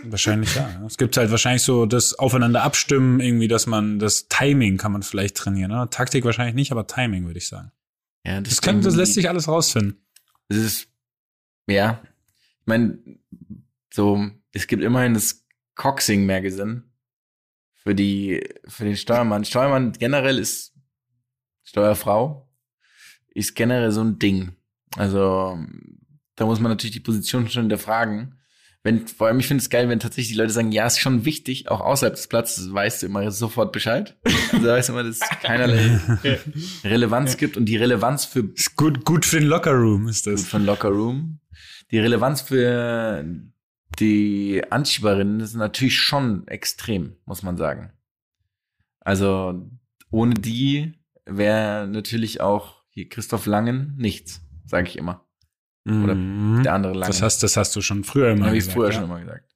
Wahrscheinlich 0.05 0.55
ja. 0.55 0.67
ja. 0.69 0.85
Es 0.87 0.97
gibt 0.97 1.15
halt 1.17 1.29
wahrscheinlich 1.29 1.61
so 1.61 1.85
das 1.85 2.15
Aufeinander 2.15 2.63
abstimmen, 2.63 3.19
irgendwie, 3.19 3.47
dass 3.47 3.67
man 3.67 3.99
das 3.99 4.27
Timing 4.27 4.77
kann 4.77 4.91
man 4.91 5.03
vielleicht 5.03 5.37
trainieren. 5.37 5.69
Ne? 5.71 5.87
Taktik 5.91 6.25
wahrscheinlich 6.25 6.55
nicht, 6.55 6.71
aber 6.71 6.87
Timing 6.87 7.25
würde 7.27 7.37
ich 7.37 7.47
sagen. 7.47 7.71
Ja, 8.25 8.41
Das, 8.41 8.61
kann, 8.61 8.81
das 8.81 8.95
lässt 8.95 9.13
sich 9.13 9.29
alles 9.29 9.47
rausfinden. 9.47 10.01
Das 10.49 10.57
ist, 10.57 10.87
ja. 11.67 12.01
Ich 12.61 12.65
meine, 12.65 12.97
so, 13.93 14.27
es 14.51 14.65
gibt 14.67 14.81
immerhin 14.83 15.13
das 15.13 15.45
Coxing 15.75 16.25
Magazine 16.25 16.83
für 17.75 17.93
die, 17.93 18.43
für 18.67 18.83
den 18.85 18.97
Steuermann. 18.97 19.45
Steuermann 19.45 19.91
generell 19.93 20.39
ist 20.39 20.73
Steuerfrau, 21.63 22.46
ist 23.37 23.55
generell 23.55 23.91
so 23.91 24.01
ein 24.01 24.19
Ding. 24.19 24.53
Also, 24.95 25.57
da 26.35 26.45
muss 26.45 26.59
man 26.59 26.71
natürlich 26.71 26.93
die 26.93 26.99
Position 26.99 27.47
schon 27.49 27.63
hinterfragen. 27.63 28.33
Wenn, 28.83 29.07
vor 29.07 29.27
allem, 29.27 29.39
ich 29.39 29.47
finde 29.47 29.61
es 29.61 29.69
geil, 29.69 29.89
wenn 29.89 29.99
tatsächlich 29.99 30.33
die 30.33 30.39
Leute 30.39 30.53
sagen, 30.53 30.71
ja, 30.71 30.87
ist 30.87 30.99
schon 30.99 31.25
wichtig, 31.25 31.69
auch 31.69 31.81
außerhalb 31.81 32.15
des 32.15 32.27
Platzes, 32.27 32.71
weißt 32.71 33.01
du 33.01 33.07
immer 33.07 33.29
sofort 33.31 33.71
Bescheid. 33.71 34.15
Also 34.53 34.65
weißt 34.65 34.89
du 34.89 34.93
immer, 34.93 35.03
dass 35.03 35.19
es 35.19 35.29
keinerlei 35.41 35.99
Relevanz 36.85 37.35
gibt 37.35 37.57
und 37.57 37.65
die 37.65 37.75
Relevanz 37.75 38.23
für 38.23 38.49
Ist 38.55 38.77
gut, 38.77 39.03
gut 39.03 39.25
für 39.25 39.39
den 39.39 39.49
Lockerroom 39.49 40.07
ist 40.07 40.23
gut 40.23 40.33
das. 40.35 40.45
von 40.45 40.65
Locker 40.65 40.87
Room. 40.89 41.39
Die 41.91 41.99
Relevanz 41.99 42.41
für 42.41 43.25
die 43.99 44.63
Anschieberinnen 44.69 45.41
ist 45.41 45.53
natürlich 45.55 45.97
schon 45.97 46.47
extrem, 46.47 47.17
muss 47.25 47.43
man 47.43 47.57
sagen. 47.57 47.91
Also 49.01 49.69
ohne 50.11 50.35
die 50.35 50.93
wäre 51.25 51.87
natürlich 51.87 52.39
auch 52.39 52.76
hier 52.97 53.09
Christoph 53.09 53.45
Langen 53.45 53.93
nichts, 53.95 54.41
sage 54.65 54.87
ich 54.87 54.97
immer. 54.97 55.23
Oder 55.85 56.15
Mhm. 56.15 56.63
Der 56.63 56.73
andere 56.73 56.93
Langen. 56.93 57.05
Das 57.07 57.21
hast, 57.21 57.43
das 57.43 57.55
hast 57.55 57.75
du 57.75 57.81
schon 57.81 58.03
früher 58.03 58.31
immer 58.31 58.47
habe 58.47 58.57
ich 58.57 58.61
gesagt. 58.65 58.75
früher 58.75 58.87
ja. 58.87 58.93
schon 58.93 59.03
immer 59.03 59.19
gesagt. 59.19 59.55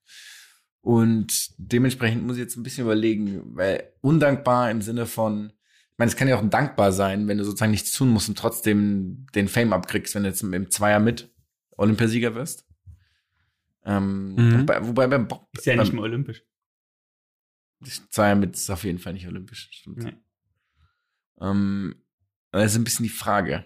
Und 0.81 1.49
dementsprechend 1.57 2.23
muss 2.23 2.37
ich 2.37 2.41
jetzt 2.41 2.55
ein 2.55 2.61
bisschen 2.63 2.83
überlegen, 2.85 3.55
weil 3.55 3.91
undankbar 4.01 4.69
im 4.69 4.81
Sinne 4.83 5.07
von, 5.07 5.47
ich 5.91 5.97
meine, 5.97 6.09
es 6.09 6.15
kann 6.15 6.27
ja 6.27 6.37
auch 6.37 6.47
dankbar 6.47 6.91
sein, 6.91 7.27
wenn 7.27 7.39
du 7.39 7.43
sozusagen 7.43 7.71
nichts 7.71 7.91
tun 7.91 8.09
musst 8.09 8.29
und 8.29 8.37
trotzdem 8.37 9.25
den 9.33 9.47
Fame 9.47 9.73
abkriegst, 9.73 10.13
wenn 10.15 10.23
du 10.23 10.29
jetzt 10.29 10.43
im 10.43 10.69
Zweier 10.71 10.99
mit 10.99 11.33
Olympiasieger 11.71 12.35
wirst. 12.35 12.65
Ähm, 13.83 14.35
Mhm. 14.35 14.59
wobei, 14.61 14.87
wobei 14.87 15.07
beim 15.07 15.27
Bob, 15.27 15.49
Ist 15.57 15.65
ja 15.65 15.75
nicht 15.75 15.87
beim 15.87 15.95
mehr 15.95 16.03
olympisch. 16.03 16.43
Zweier 18.11 18.35
mit 18.35 18.53
ist 18.55 18.69
auf 18.69 18.83
jeden 18.83 18.99
Fall 18.99 19.13
nicht 19.13 19.27
olympisch. 19.27 19.67
Stimmt. 19.71 20.03
Nee. 20.03 20.13
Ähm, 21.41 21.95
das 22.60 22.72
ist 22.72 22.78
ein 22.78 22.84
bisschen 22.84 23.04
die 23.04 23.10
Frage. 23.10 23.66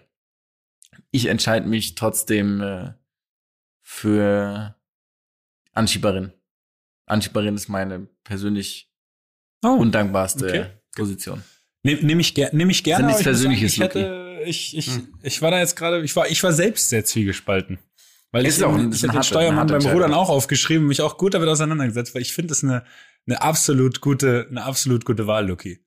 Ich 1.10 1.26
entscheide 1.26 1.66
mich 1.68 1.94
trotzdem 1.94 2.60
äh, 2.60 2.92
für 3.82 4.74
Anschieberin. 5.72 6.32
Anschieberin 7.06 7.54
ist 7.54 7.68
meine 7.68 8.08
persönlich 8.24 8.90
Oh, 9.64 9.70
undankbarste 9.78 10.44
okay. 10.46 10.66
Position. 10.94 11.42
Nehme 11.82 12.02
nehm 12.02 12.20
ich, 12.20 12.34
ger 12.34 12.50
nehm 12.52 12.70
ich 12.70 12.84
gerne. 12.84 13.02
Ja 13.02 13.06
nichts 13.06 13.20
ich 13.20 13.24
Persönliches, 13.26 13.74
sagen, 13.76 13.90
ich, 13.90 14.04
hätte, 14.04 14.42
ich, 14.44 14.76
ich, 14.76 14.86
Hm. 14.88 15.14
ich 15.22 15.42
war 15.42 15.50
da 15.50 15.58
jetzt 15.58 15.76
gerade, 15.76 16.02
ich 16.02 16.14
war, 16.14 16.28
ich 16.28 16.42
war 16.42 16.52
selbst 16.52 16.88
sehr 16.88 17.04
zwiegespalten. 17.04 17.78
Weil 18.32 18.44
Ist 18.44 18.58
ich, 18.58 18.64
auch 18.64 18.74
ein- 18.74 18.92
ich 18.92 19.02
hätte 19.02 19.12
den 19.12 19.22
Steuermann 19.22 19.66
beim. 19.66 19.80
Rudern 19.86 20.12
auch 20.12 20.28
aufgeschrieben, 20.28 20.86
mich 20.86 21.00
auch 21.00 21.16
gut 21.16 21.34
damit 21.34 21.48
auseinandergesetzt, 21.48 22.14
weil 22.14 22.22
ich 22.22 22.32
finde 22.34 22.48
das 22.48 22.62
eine, 22.64 22.84
eine 23.26 23.40
absolut 23.40 24.00
gute, 24.00 24.46
eine 24.50 24.64
absolut 24.64 25.04
gute 25.04 25.26
Wahl, 25.26 25.46
Lucky. 25.48 25.84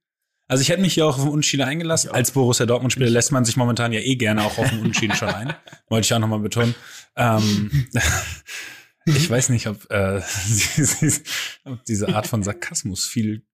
Also 0.49 0.63
ich 0.63 0.69
hätte 0.69 0.81
mich 0.81 0.95
hier 0.95 1.05
auch 1.05 1.15
auf 1.15 1.23
den 1.23 1.29
Unentschieden 1.29 1.61
eingelassen. 1.61 2.09
Als 2.09 2.31
Borussia 2.31 2.65
Dortmund-Spieler 2.65 3.09
lässt 3.09 3.31
man 3.31 3.45
sich 3.45 3.55
momentan 3.55 3.93
ja 3.93 3.99
eh 3.99 4.15
gerne 4.15 4.43
auch 4.43 4.57
auf 4.57 4.67
den 4.67 4.79
Unentschieden 4.79 5.15
schon 5.15 5.29
ein. 5.29 5.53
Wollte 5.89 6.05
ich 6.05 6.13
auch 6.13 6.19
nochmal 6.19 6.39
betonen. 6.39 6.73
Ähm, 7.15 7.87
ich 9.05 9.29
weiß 9.29 9.49
nicht, 9.49 9.67
ob, 9.67 9.89
äh, 9.91 10.21
ob 11.65 11.85
diese 11.85 12.15
Art 12.15 12.25
von 12.25 12.41
Sarkasmus 12.41 13.05
viel 13.05 13.45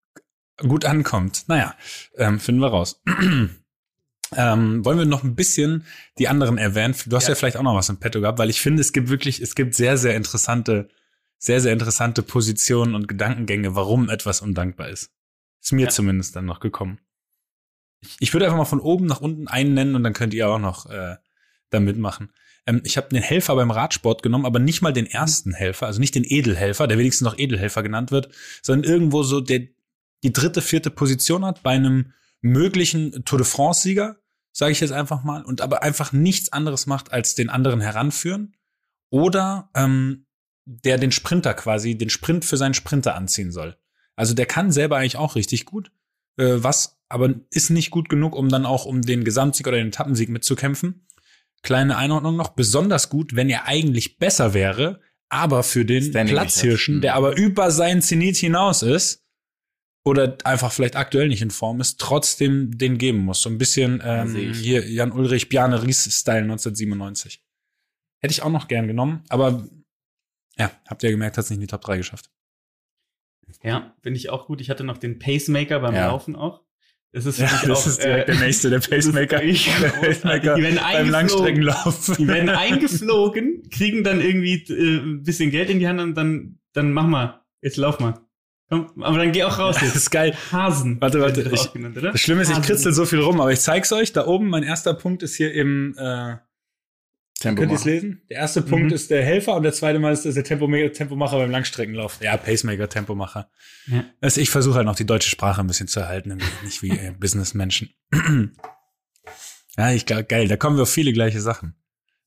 gut 0.57 0.85
ankommt. 0.85 1.43
Naja, 1.47 1.75
ähm, 2.15 2.39
finden 2.39 2.61
wir 2.61 2.69
raus. 2.69 3.01
ähm, 4.35 4.85
wollen 4.85 4.97
wir 4.97 5.05
noch 5.05 5.25
ein 5.25 5.35
bisschen 5.35 5.85
die 6.17 6.29
anderen 6.29 6.57
erwähnen? 6.57 6.95
Du 7.07 7.17
hast 7.17 7.25
ja. 7.25 7.31
Ja. 7.31 7.35
vielleicht 7.35 7.57
auch 7.57 7.63
noch 7.63 7.75
was 7.75 7.89
im 7.89 7.97
Petto 7.97 8.21
gehabt, 8.21 8.39
weil 8.39 8.49
ich 8.49 8.61
finde, 8.61 8.79
es 8.79 8.93
gibt 8.93 9.09
wirklich, 9.09 9.41
es 9.41 9.55
gibt 9.55 9.75
sehr, 9.75 9.97
sehr 9.97 10.15
interessante, 10.15 10.87
sehr, 11.39 11.59
sehr 11.59 11.73
interessante 11.73 12.23
Positionen 12.23 12.95
und 12.95 13.09
Gedankengänge, 13.09 13.75
warum 13.75 14.09
etwas 14.09 14.39
undankbar 14.39 14.87
ist. 14.87 15.11
Ist 15.65 15.71
mir 15.71 15.85
Ja. 15.85 15.89
zumindest 15.89 16.35
dann 16.35 16.45
noch 16.45 16.59
gekommen. 16.59 16.99
Ich, 18.01 18.17
ich 18.19 18.33
würde 18.33 18.45
einfach 18.45 18.59
mal 18.59 18.65
von 18.65 18.79
oben 18.79 19.07
nach 19.07 19.19
unten 19.19 19.47
einen 19.47 19.73
nennen 19.73 19.95
und 19.95 20.03
dann 20.03 20.13
könnt 20.13 20.35
ihr 20.35 20.47
auch 20.47 20.59
noch 20.59 20.85
äh, 20.91 21.15
da 21.71 21.79
mitmachen. 21.79 22.31
Ähm, 22.67 22.81
ich 22.83 22.97
habe 22.97 23.09
den 23.09 23.23
Helfer 23.23 23.55
beim 23.55 23.71
Radsport 23.71 24.21
genommen, 24.21 24.45
aber 24.45 24.59
nicht 24.59 24.83
mal 24.83 24.93
den 24.93 25.07
ersten 25.07 25.53
Helfer, 25.53 25.87
also 25.87 25.99
nicht 25.99 26.13
den 26.13 26.23
Edelhelfer, 26.23 26.85
der 26.85 26.99
wenigstens 26.99 27.25
noch 27.25 27.39
Edelhelfer 27.39 27.81
genannt 27.81 28.11
wird, 28.11 28.29
sondern 28.61 28.89
irgendwo 28.89 29.23
so 29.23 29.41
der 29.41 29.61
die 30.23 30.31
dritte, 30.33 30.61
vierte 30.61 30.91
Position 30.91 31.43
hat 31.43 31.63
bei 31.63 31.71
einem 31.71 32.13
möglichen 32.41 33.25
Tour 33.25 33.39
de 33.39 33.47
France-Sieger, 33.47 34.17
sage 34.51 34.71
ich 34.71 34.79
jetzt 34.81 34.91
einfach 34.91 35.23
mal, 35.23 35.43
und 35.43 35.61
aber 35.61 35.81
einfach 35.81 36.13
nichts 36.13 36.53
anderes 36.53 36.85
macht, 36.85 37.11
als 37.11 37.33
den 37.33 37.49
anderen 37.49 37.81
heranführen 37.81 38.55
oder 39.09 39.71
ähm, 39.75 40.27
der 40.65 40.99
den 40.99 41.11
Sprinter 41.11 41.55
quasi, 41.55 41.97
den 41.97 42.09
Sprint 42.11 42.45
für 42.45 42.57
seinen 42.57 42.75
Sprinter 42.75 43.15
anziehen 43.15 43.51
soll. 43.51 43.77
Also 44.15 44.33
der 44.33 44.45
kann 44.45 44.71
selber 44.71 44.97
eigentlich 44.97 45.17
auch 45.17 45.35
richtig 45.35 45.65
gut, 45.65 45.91
äh, 46.37 46.55
was 46.57 46.99
aber 47.09 47.33
ist 47.51 47.69
nicht 47.69 47.91
gut 47.91 48.09
genug, 48.09 48.35
um 48.35 48.49
dann 48.49 48.65
auch 48.65 48.85
um 48.85 49.01
den 49.01 49.23
Gesamtsieg 49.23 49.67
oder 49.67 49.77
den 49.77 49.87
Etappensieg 49.87 50.29
mitzukämpfen. 50.29 51.05
Kleine 51.61 51.97
Einordnung 51.97 52.35
noch, 52.35 52.49
besonders 52.49 53.09
gut, 53.09 53.35
wenn 53.35 53.49
er 53.49 53.67
eigentlich 53.67 54.17
besser 54.17 54.53
wäre, 54.53 55.01
aber 55.29 55.63
für 55.63 55.85
den 55.85 56.03
Standing 56.03 56.35
Platzhirschen, 56.35 56.95
Geschäft. 56.95 57.03
der 57.03 57.15
aber 57.15 57.35
über 57.37 57.71
seinen 57.71 58.01
Zenit 58.01 58.37
hinaus 58.37 58.81
ist, 58.81 59.25
oder 60.05 60.37
einfach 60.43 60.71
vielleicht 60.71 60.95
aktuell 60.95 61.27
nicht 61.27 61.41
in 61.41 61.49
Form 61.49 61.81
ist, 61.81 61.99
trotzdem 61.99 62.77
den 62.77 62.97
geben 62.99 63.19
muss. 63.19 63.41
So 63.41 63.49
ein 63.49 63.57
bisschen 63.57 64.01
ähm, 64.05 64.53
hier 64.53 64.87
Jan 64.87 65.11
Ulrich, 65.11 65.49
Bjarne 65.49 65.81
Ries-Style 65.81 66.43
1997. 66.43 67.43
Hätte 68.21 68.31
ich 68.31 68.43
auch 68.43 68.51
noch 68.51 68.67
gern 68.67 68.87
genommen, 68.87 69.23
aber 69.29 69.67
ja, 70.57 70.71
habt 70.87 71.03
ihr 71.03 71.09
gemerkt, 71.11 71.37
hat 71.37 71.45
es 71.45 71.49
nicht 71.49 71.57
in 71.57 71.61
die 71.61 71.67
Top 71.67 71.81
3 71.81 71.97
geschafft. 71.97 72.29
Ja, 73.63 73.93
finde 74.01 74.17
ich 74.17 74.29
auch 74.29 74.47
gut. 74.47 74.61
Ich 74.61 74.69
hatte 74.69 74.83
noch 74.83 74.97
den 74.97 75.19
Pacemaker 75.19 75.79
beim 75.79 75.95
Ja. 75.95 76.07
Laufen 76.07 76.35
auch. 76.35 76.61
Das 77.11 77.25
ist, 77.25 77.39
Ja, 77.39 77.45
ich 77.45 77.67
das 77.67 77.83
auch, 77.83 77.87
ist 77.87 78.03
direkt 78.03 78.27
äh, 78.29 78.33
der 78.33 78.41
nächste, 78.41 78.69
der 78.69 78.79
Pacemaker. 78.89 79.39
das 79.41 79.63
Der. 79.63 79.89
Pacemaker 79.89 80.55
Die 80.55 80.63
werden 80.63 80.75
beim 80.75 80.85
eingeflogen. 80.85 81.11
Langstreckenlauf. 81.11 82.15
Die 82.17 82.27
werden 82.27 82.49
eingeflogen, 82.99 83.63
kriegen 83.71 84.03
dann 84.03 84.21
irgendwie 84.21 84.55
äh, 84.73 84.97
ein 84.99 85.23
bisschen 85.23 85.49
Geld 85.51 85.69
in 85.69 85.79
die 85.79 85.87
Hand 85.87 85.99
und 86.01 86.15
dann 86.15 86.59
dann 86.73 86.91
mach 86.91 87.07
mal. 87.07 87.41
Jetzt 87.61 87.77
lauf 87.77 87.99
mal. 87.99 88.19
Komm, 88.69 88.91
aber 89.01 89.17
dann 89.19 89.31
geh 89.31 89.43
auch 89.43 89.57
raus 89.59 89.75
Das 89.75 89.83
jetzt. 89.89 89.95
ist 89.95 90.09
geil. 90.11 90.35
Hasen. 90.51 90.99
Warte, 90.99 91.21
warte, 91.21 91.49
ich- 91.53 91.71
genannt, 91.71 91.97
oder? 91.97 92.11
Das 92.11 92.19
Schlimme 92.21 92.41
ist, 92.41 92.49
ich 92.49 92.55
Hasen. 92.57 92.65
kritzel 92.67 92.93
so 92.93 93.05
viel 93.05 93.19
rum, 93.19 93.39
aber 93.39 93.51
ich 93.51 93.61
zeig's 93.61 93.93
euch. 93.93 94.11
Da 94.11 94.25
oben, 94.27 94.49
mein 94.49 94.63
erster 94.63 94.93
Punkt 94.93 95.23
ist 95.23 95.35
hier 95.35 95.53
im, 95.53 95.95
äh, 95.97 96.35
Tempo 97.39 97.61
könnt 97.61 97.71
ihr 97.73 97.77
es 97.77 97.83
lesen? 97.85 98.21
Der 98.29 98.37
erste 98.37 98.61
Punkt 98.61 98.87
Mhm. 98.87 98.93
ist 98.93 99.11
der 99.11 99.23
Helfer 99.23 99.55
und 99.55 99.63
der 99.63 99.73
zweite 99.73 99.99
Mal 99.99 100.13
ist 100.13 100.23
der 100.23 100.43
Tempomaker, 100.43 100.91
Tempomacher 100.93 101.37
beim 101.37 101.51
Langstreckenlauf. 101.51 102.19
Ja, 102.21 102.37
Pacemaker, 102.37 102.87
Tempomacher. 102.87 103.49
Ja. 103.87 104.05
Also 104.21 104.39
ich 104.41 104.49
versuche 104.49 104.75
halt 104.77 104.85
noch 104.85 104.95
die 104.95 105.05
deutsche 105.05 105.29
Sprache 105.29 105.59
ein 105.61 105.67
bisschen 105.67 105.87
zu 105.89 105.99
erhalten, 105.99 106.39
nicht 106.63 106.81
wie 106.81 106.91
äh, 106.91 107.11
Businessmenschen. 107.19 107.89
ja, 109.77 109.91
ich 109.91 110.05
glaube, 110.05 110.23
geil, 110.23 110.47
da 110.47 110.55
kommen 110.57 110.77
wir 110.77 110.83
auf 110.83 110.89
viele 110.93 111.13
gleiche 111.13 111.41
Sachen. 111.41 111.75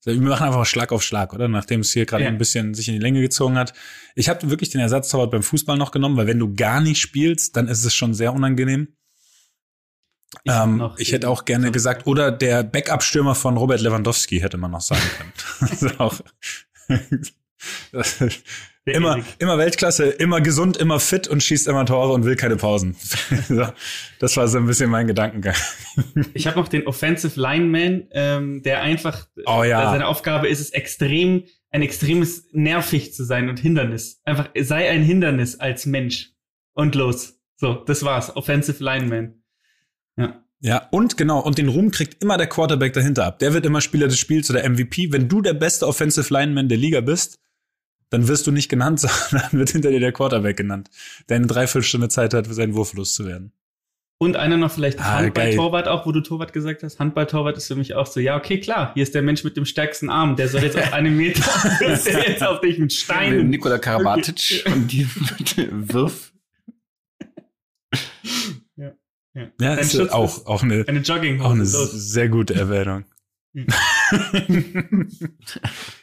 Wir 0.05 0.15
machen 0.21 0.47
einfach 0.47 0.65
Schlag 0.65 0.93
auf 0.93 1.03
Schlag, 1.03 1.35
oder? 1.35 1.49
Nachdem 1.49 1.81
es 1.81 1.93
hier 1.93 2.07
gerade 2.07 2.25
Ja. 2.25 2.31
ein 2.31 2.39
bisschen 2.39 2.73
sich 2.73 2.89
in 2.89 2.95
die 2.95 3.01
Länge 3.01 3.21
gezogen 3.21 3.59
hat. 3.59 3.75
Ich 4.15 4.29
habe 4.29 4.49
wirklich 4.49 4.71
den 4.71 4.81
Ersatztorwart 4.81 5.31
beim 5.31 5.43
Fußball 5.43 5.77
noch 5.77 5.91
genommen, 5.91 6.17
weil 6.17 6.27
wenn 6.27 6.39
du 6.39 6.55
gar 6.55 6.81
nicht 6.81 7.01
spielst, 7.01 7.57
dann 7.57 7.67
ist 7.69 7.85
es 7.85 7.95
schon 7.95 8.15
sehr 8.15 8.33
unangenehm. 8.33 8.89
Ich 10.45 10.53
ähm, 10.53 10.91
ich 10.97 11.13
hätte 11.13 11.29
auch 11.29 11.45
gerne 11.45 11.71
gesagt, 11.71 12.07
oder 12.07 12.31
der 12.31 12.63
Backup-Stürmer 12.63 13.35
von 13.35 13.57
Robert 13.57 13.81
Lewandowski 13.81 14.41
hätte 14.41 14.57
man 14.57 14.71
noch 14.71 14.81
sagen 14.81 15.03
können. 15.19 16.13
immer, 18.85 19.19
immer 19.39 19.59
Weltklasse, 19.59 20.07
immer 20.07 20.41
gesund, 20.41 20.77
immer 20.77 21.01
fit 21.01 21.29
und 21.29 21.43
schießt 21.43 21.69
immer 21.69 21.85
Tore 21.87 22.13
und 22.13 22.25
will 22.25 22.37
keine 22.37 22.57
Pausen. 22.57 22.97
das 24.19 24.37
war 24.37 24.49
so 24.49 24.59
ein 24.59 24.67
bisschen 24.67 24.91
mein 24.91 25.07
Gedankengang. 25.07 25.55
Ich 26.35 26.47
habe 26.47 26.59
noch 26.59 26.69
den 26.69 26.87
Offensive 26.87 27.39
Lineman, 27.39 28.09
ähm, 28.13 28.63
der 28.63 28.83
einfach, 28.83 29.27
Oh 29.47 29.63
ja. 29.63 29.83
äh, 29.83 29.93
seine 29.93 30.07
Aufgabe 30.07 30.49
ist 30.49 30.61
es 30.61 30.71
extrem, 30.71 31.45
ein 31.71 31.83
extremes 31.83 32.49
nervig 32.53 33.13
zu 33.13 33.25
sein 33.25 33.49
und 33.49 33.59
Hindernis. 33.59 34.21
Einfach 34.25 34.49
sei 34.59 34.89
ein 34.89 35.03
Hindernis 35.03 35.61
als 35.61 35.87
Mensch. 35.87 36.33
Und 36.75 36.95
los. 36.95 37.41
So, 37.57 37.75
das 37.75 38.05
war's. 38.05 38.37
Offensive 38.37 38.83
Lineman. 38.83 39.38
Ja. 40.19 40.45
Ja, 40.61 40.89
und 40.91 41.17
genau, 41.17 41.39
und 41.39 41.57
den 41.57 41.69
Ruhm 41.69 41.93
kriegt 41.93 42.21
immer 42.21 42.37
der 42.37 42.49
Quarterback 42.49 42.93
dahinter 42.93 43.25
ab. 43.27 43.39
Der 43.39 43.55
wird 43.55 43.65
immer 43.65 43.81
Spieler 43.81 44.09
des 44.09 44.19
Spiels 44.19 44.51
oder 44.51 44.69
MVP. 44.69 45.13
Wenn 45.13 45.29
du 45.29 45.41
der 45.41 45.55
beste 45.55 45.87
Offensive 45.87 46.35
Lineman 46.35 46.69
der 46.69 46.79
Liga 46.79 47.01
bist, 47.01 47.39
dann 48.11 48.27
wirst 48.27 48.47
du 48.47 48.51
nicht 48.51 48.69
genannt, 48.69 49.01
sondern 49.31 49.53
wird 49.53 49.71
hinter 49.71 49.91
dir 49.91 50.01
der 50.01 50.13
Quarterback 50.13 50.57
genannt, 50.57 50.91
der 51.29 51.37
eine 51.37 51.47
Dreiviertelstunde 51.47 52.09
Zeit 52.09 52.35
hat, 52.35 52.49
für 52.49 52.55
seinen 52.55 52.75
Wurf 52.75 52.95
loszuwerden. 52.95 53.53
Und 54.21 54.35
einer 54.35 54.57
noch 54.57 54.73
vielleicht 54.73 54.99
Ah, 54.99 55.19
Handball-Torwart 55.19 55.87
auch, 55.87 56.05
wo 56.05 56.11
du 56.11 56.21
Torwart 56.21 56.53
gesagt 56.53 56.83
hast. 56.83 56.99
Handball-Torwart 56.99 57.57
ist 57.57 57.69
für 57.69 57.77
mich 57.77 57.95
auch 57.95 58.07
so, 58.07 58.19
ja, 58.19 58.37
okay, 58.37 58.59
klar, 58.59 58.91
hier 58.95 59.05
ist 59.05 59.15
der 59.15 59.23
Mensch 59.23 59.45
mit 59.45 59.57
dem 59.57 59.65
stärksten 59.65 60.11
Arm, 60.11 60.35
der 60.35 60.49
soll 60.49 60.65
jetzt 60.65 60.77
auf 60.77 60.93
einem 60.93 61.17
Meter, 61.17 61.41
der 61.81 62.29
jetzt 62.29 62.43
auf 62.43 62.61
dich 62.61 62.79
mit 62.79 62.93
Steinen. 62.93 63.49
Nikola 63.49 63.79
Karabatic 63.79 64.65
und 64.67 64.91
die 64.91 65.09
wirf. 65.71 66.33
Ja, 69.61 69.77
Dein 69.77 69.79
ist 69.79 69.93
Schutz 69.93 70.11
auch, 70.11 70.47
auch 70.47 70.63
eine, 70.63 70.85
Eine 70.87 71.01
Jogging. 71.01 71.41
auch 71.41 71.53
eine 71.53 71.67
sehr 71.67 72.29
gute 72.29 72.55
Erwähnung. 72.55 73.05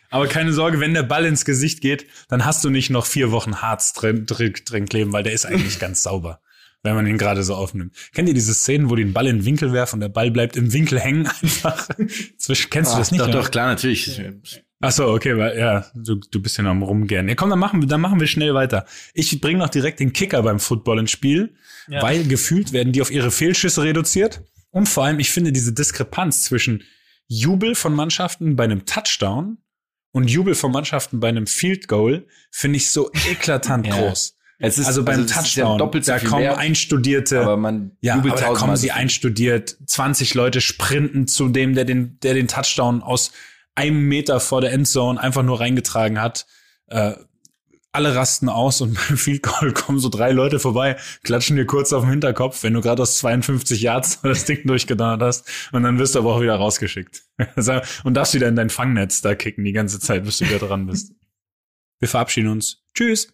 Aber 0.09 0.27
keine 0.27 0.53
Sorge, 0.53 0.79
wenn 0.79 0.93
der 0.93 1.03
Ball 1.03 1.25
ins 1.25 1.45
Gesicht 1.45 1.81
geht, 1.81 2.07
dann 2.29 2.45
hast 2.45 2.63
du 2.63 2.69
nicht 2.69 2.89
noch 2.89 3.05
vier 3.05 3.31
Wochen 3.31 3.61
Harz 3.61 3.93
drin, 3.93 4.25
drin, 4.25 4.53
drin 4.65 4.85
kleben, 4.85 5.11
weil 5.13 5.23
der 5.23 5.33
ist 5.33 5.45
eigentlich 5.45 5.79
ganz 5.79 6.03
sauber, 6.03 6.41
wenn 6.83 6.95
man 6.95 7.05
ihn 7.07 7.17
gerade 7.17 7.43
so 7.43 7.55
aufnimmt. 7.55 7.95
Kennt 8.13 8.27
ihr 8.27 8.33
diese 8.33 8.53
Szenen, 8.53 8.89
wo 8.89 8.95
die 8.95 9.03
den 9.03 9.13
Ball 9.13 9.27
in 9.27 9.39
den 9.39 9.45
Winkel 9.45 9.73
werfen 9.73 9.95
und 9.95 10.01
der 10.01 10.09
Ball 10.09 10.31
bleibt 10.31 10.55
im 10.55 10.71
Winkel 10.73 10.99
hängen 10.99 11.27
einfach? 11.41 11.89
Zwischen, 12.37 12.69
kennst 12.69 12.93
du 12.93 12.97
das 12.97 13.11
nicht? 13.11 13.21
Doch, 13.21 13.27
oder? 13.27 13.41
doch, 13.41 13.51
klar, 13.51 13.67
natürlich. 13.67 14.21
Ach 14.81 14.91
so, 14.91 15.07
okay, 15.07 15.37
weil, 15.37 15.57
ja, 15.57 15.85
du, 15.95 16.15
du 16.15 16.41
bist 16.41 16.57
ja 16.57 16.63
noch 16.63 16.71
am 16.71 16.83
Rumgern. 16.83 17.27
Ja, 17.29 17.35
komm, 17.35 17.49
dann 17.49 17.59
machen 17.59 17.81
wir, 17.81 17.87
dann 17.87 18.01
machen 18.01 18.19
wir 18.19 18.27
schnell 18.27 18.53
weiter. 18.53 18.85
Ich 19.13 19.39
bringe 19.41 19.59
noch 19.59 19.69
direkt 19.69 19.99
den 19.99 20.11
Kicker 20.13 20.43
beim 20.43 20.59
Football 20.59 20.99
ins 20.99 21.11
Spiel, 21.11 21.55
Ja. 21.87 22.01
weil 22.01 22.25
gefühlt 22.27 22.73
werden 22.73 22.91
die 22.93 23.01
auf 23.01 23.09
ihre 23.11 23.31
Fehlschüsse 23.31 23.83
reduziert. 23.83 24.41
Und 24.71 24.89
vor 24.89 25.05
allem, 25.05 25.19
ich 25.19 25.31
finde 25.31 25.53
diese 25.53 25.71
Diskrepanz 25.73 26.43
zwischen 26.43 26.83
Jubel 27.27 27.73
von 27.75 27.93
Mannschaften 27.95 28.55
bei 28.55 28.65
einem 28.65 28.85
Touchdown 28.85 29.57
und 30.11 30.29
Jubel 30.29 30.55
von 30.55 30.71
Mannschaften 30.71 31.19
bei 31.19 31.29
einem 31.29 31.47
Field 31.47 31.87
Goal 31.87 32.27
finde 32.51 32.77
ich 32.77 32.89
so 32.91 33.09
eklatant 33.29 33.87
Ja. 33.87 33.95
groß. 33.97 34.35
Es 34.59 34.77
ist, 34.77 34.85
also 34.87 35.03
beim 35.03 35.21
ja 35.27 35.33
Touchdown, 35.33 35.77
doppelt 35.77 36.05
so 36.05 36.13
da 36.13 36.19
kommen 36.19 36.43
wert, 36.43 36.57
einstudierte, 36.57 37.41
aber 37.41 37.57
man 37.57 37.91
ja, 38.01 38.15
aber 38.15 38.29
da 38.29 38.53
kommen 38.53 38.77
sie 38.77 38.91
einstudiert. 38.91 39.77
20 39.85 40.33
Leute 40.33 40.61
sprinten 40.61 41.27
zu 41.27 41.49
dem, 41.49 41.75
der 41.75 41.83
den, 41.83 42.19
der 42.21 42.33
den 42.35 42.47
Touchdown 42.47 43.01
aus 43.01 43.31
einem 43.75 44.07
Meter 44.07 44.39
vor 44.39 44.61
der 44.61 44.71
Endzone 44.71 45.19
einfach 45.19 45.43
nur 45.43 45.59
reingetragen 45.59 46.21
hat. 46.21 46.45
Äh, 46.87 47.13
alle 47.95 48.13
rasten 48.13 48.49
aus 48.49 48.81
und 48.81 48.93
beim 49.07 49.17
Field 49.17 49.43
Goal 49.43 49.73
kommen 49.73 49.99
so 49.99 50.09
drei 50.09 50.31
Leute 50.31 50.59
vorbei, 50.59 50.97
klatschen 51.23 51.55
dir 51.55 51.65
kurz 51.65 51.93
auf 51.93 52.03
den 52.03 52.11
Hinterkopf, 52.11 52.63
wenn 52.63 52.73
du 52.73 52.81
gerade 52.81 53.01
aus 53.01 53.17
52 53.19 53.81
Yards 53.81 54.21
das 54.23 54.45
Ding 54.45 54.65
durchgedonnert 54.65 55.21
hast 55.21 55.69
und 55.71 55.83
dann 55.83 55.97
wirst 55.97 56.15
du 56.15 56.19
aber 56.19 56.35
auch 56.35 56.41
wieder 56.41 56.55
rausgeschickt. 56.55 57.23
und 58.03 58.13
darfst 58.13 58.33
wieder 58.33 58.47
in 58.47 58.55
dein 58.55 58.69
Fangnetz 58.69 59.21
da 59.21 59.35
kicken 59.35 59.63
die 59.63 59.73
ganze 59.73 59.99
Zeit, 59.99 60.23
bis 60.23 60.37
du 60.37 60.45
wieder 60.45 60.59
dran 60.59 60.85
bist. 60.85 61.13
Wir 61.99 62.09
verabschieden 62.09 62.49
uns. 62.49 62.83
Tschüss. 62.93 63.33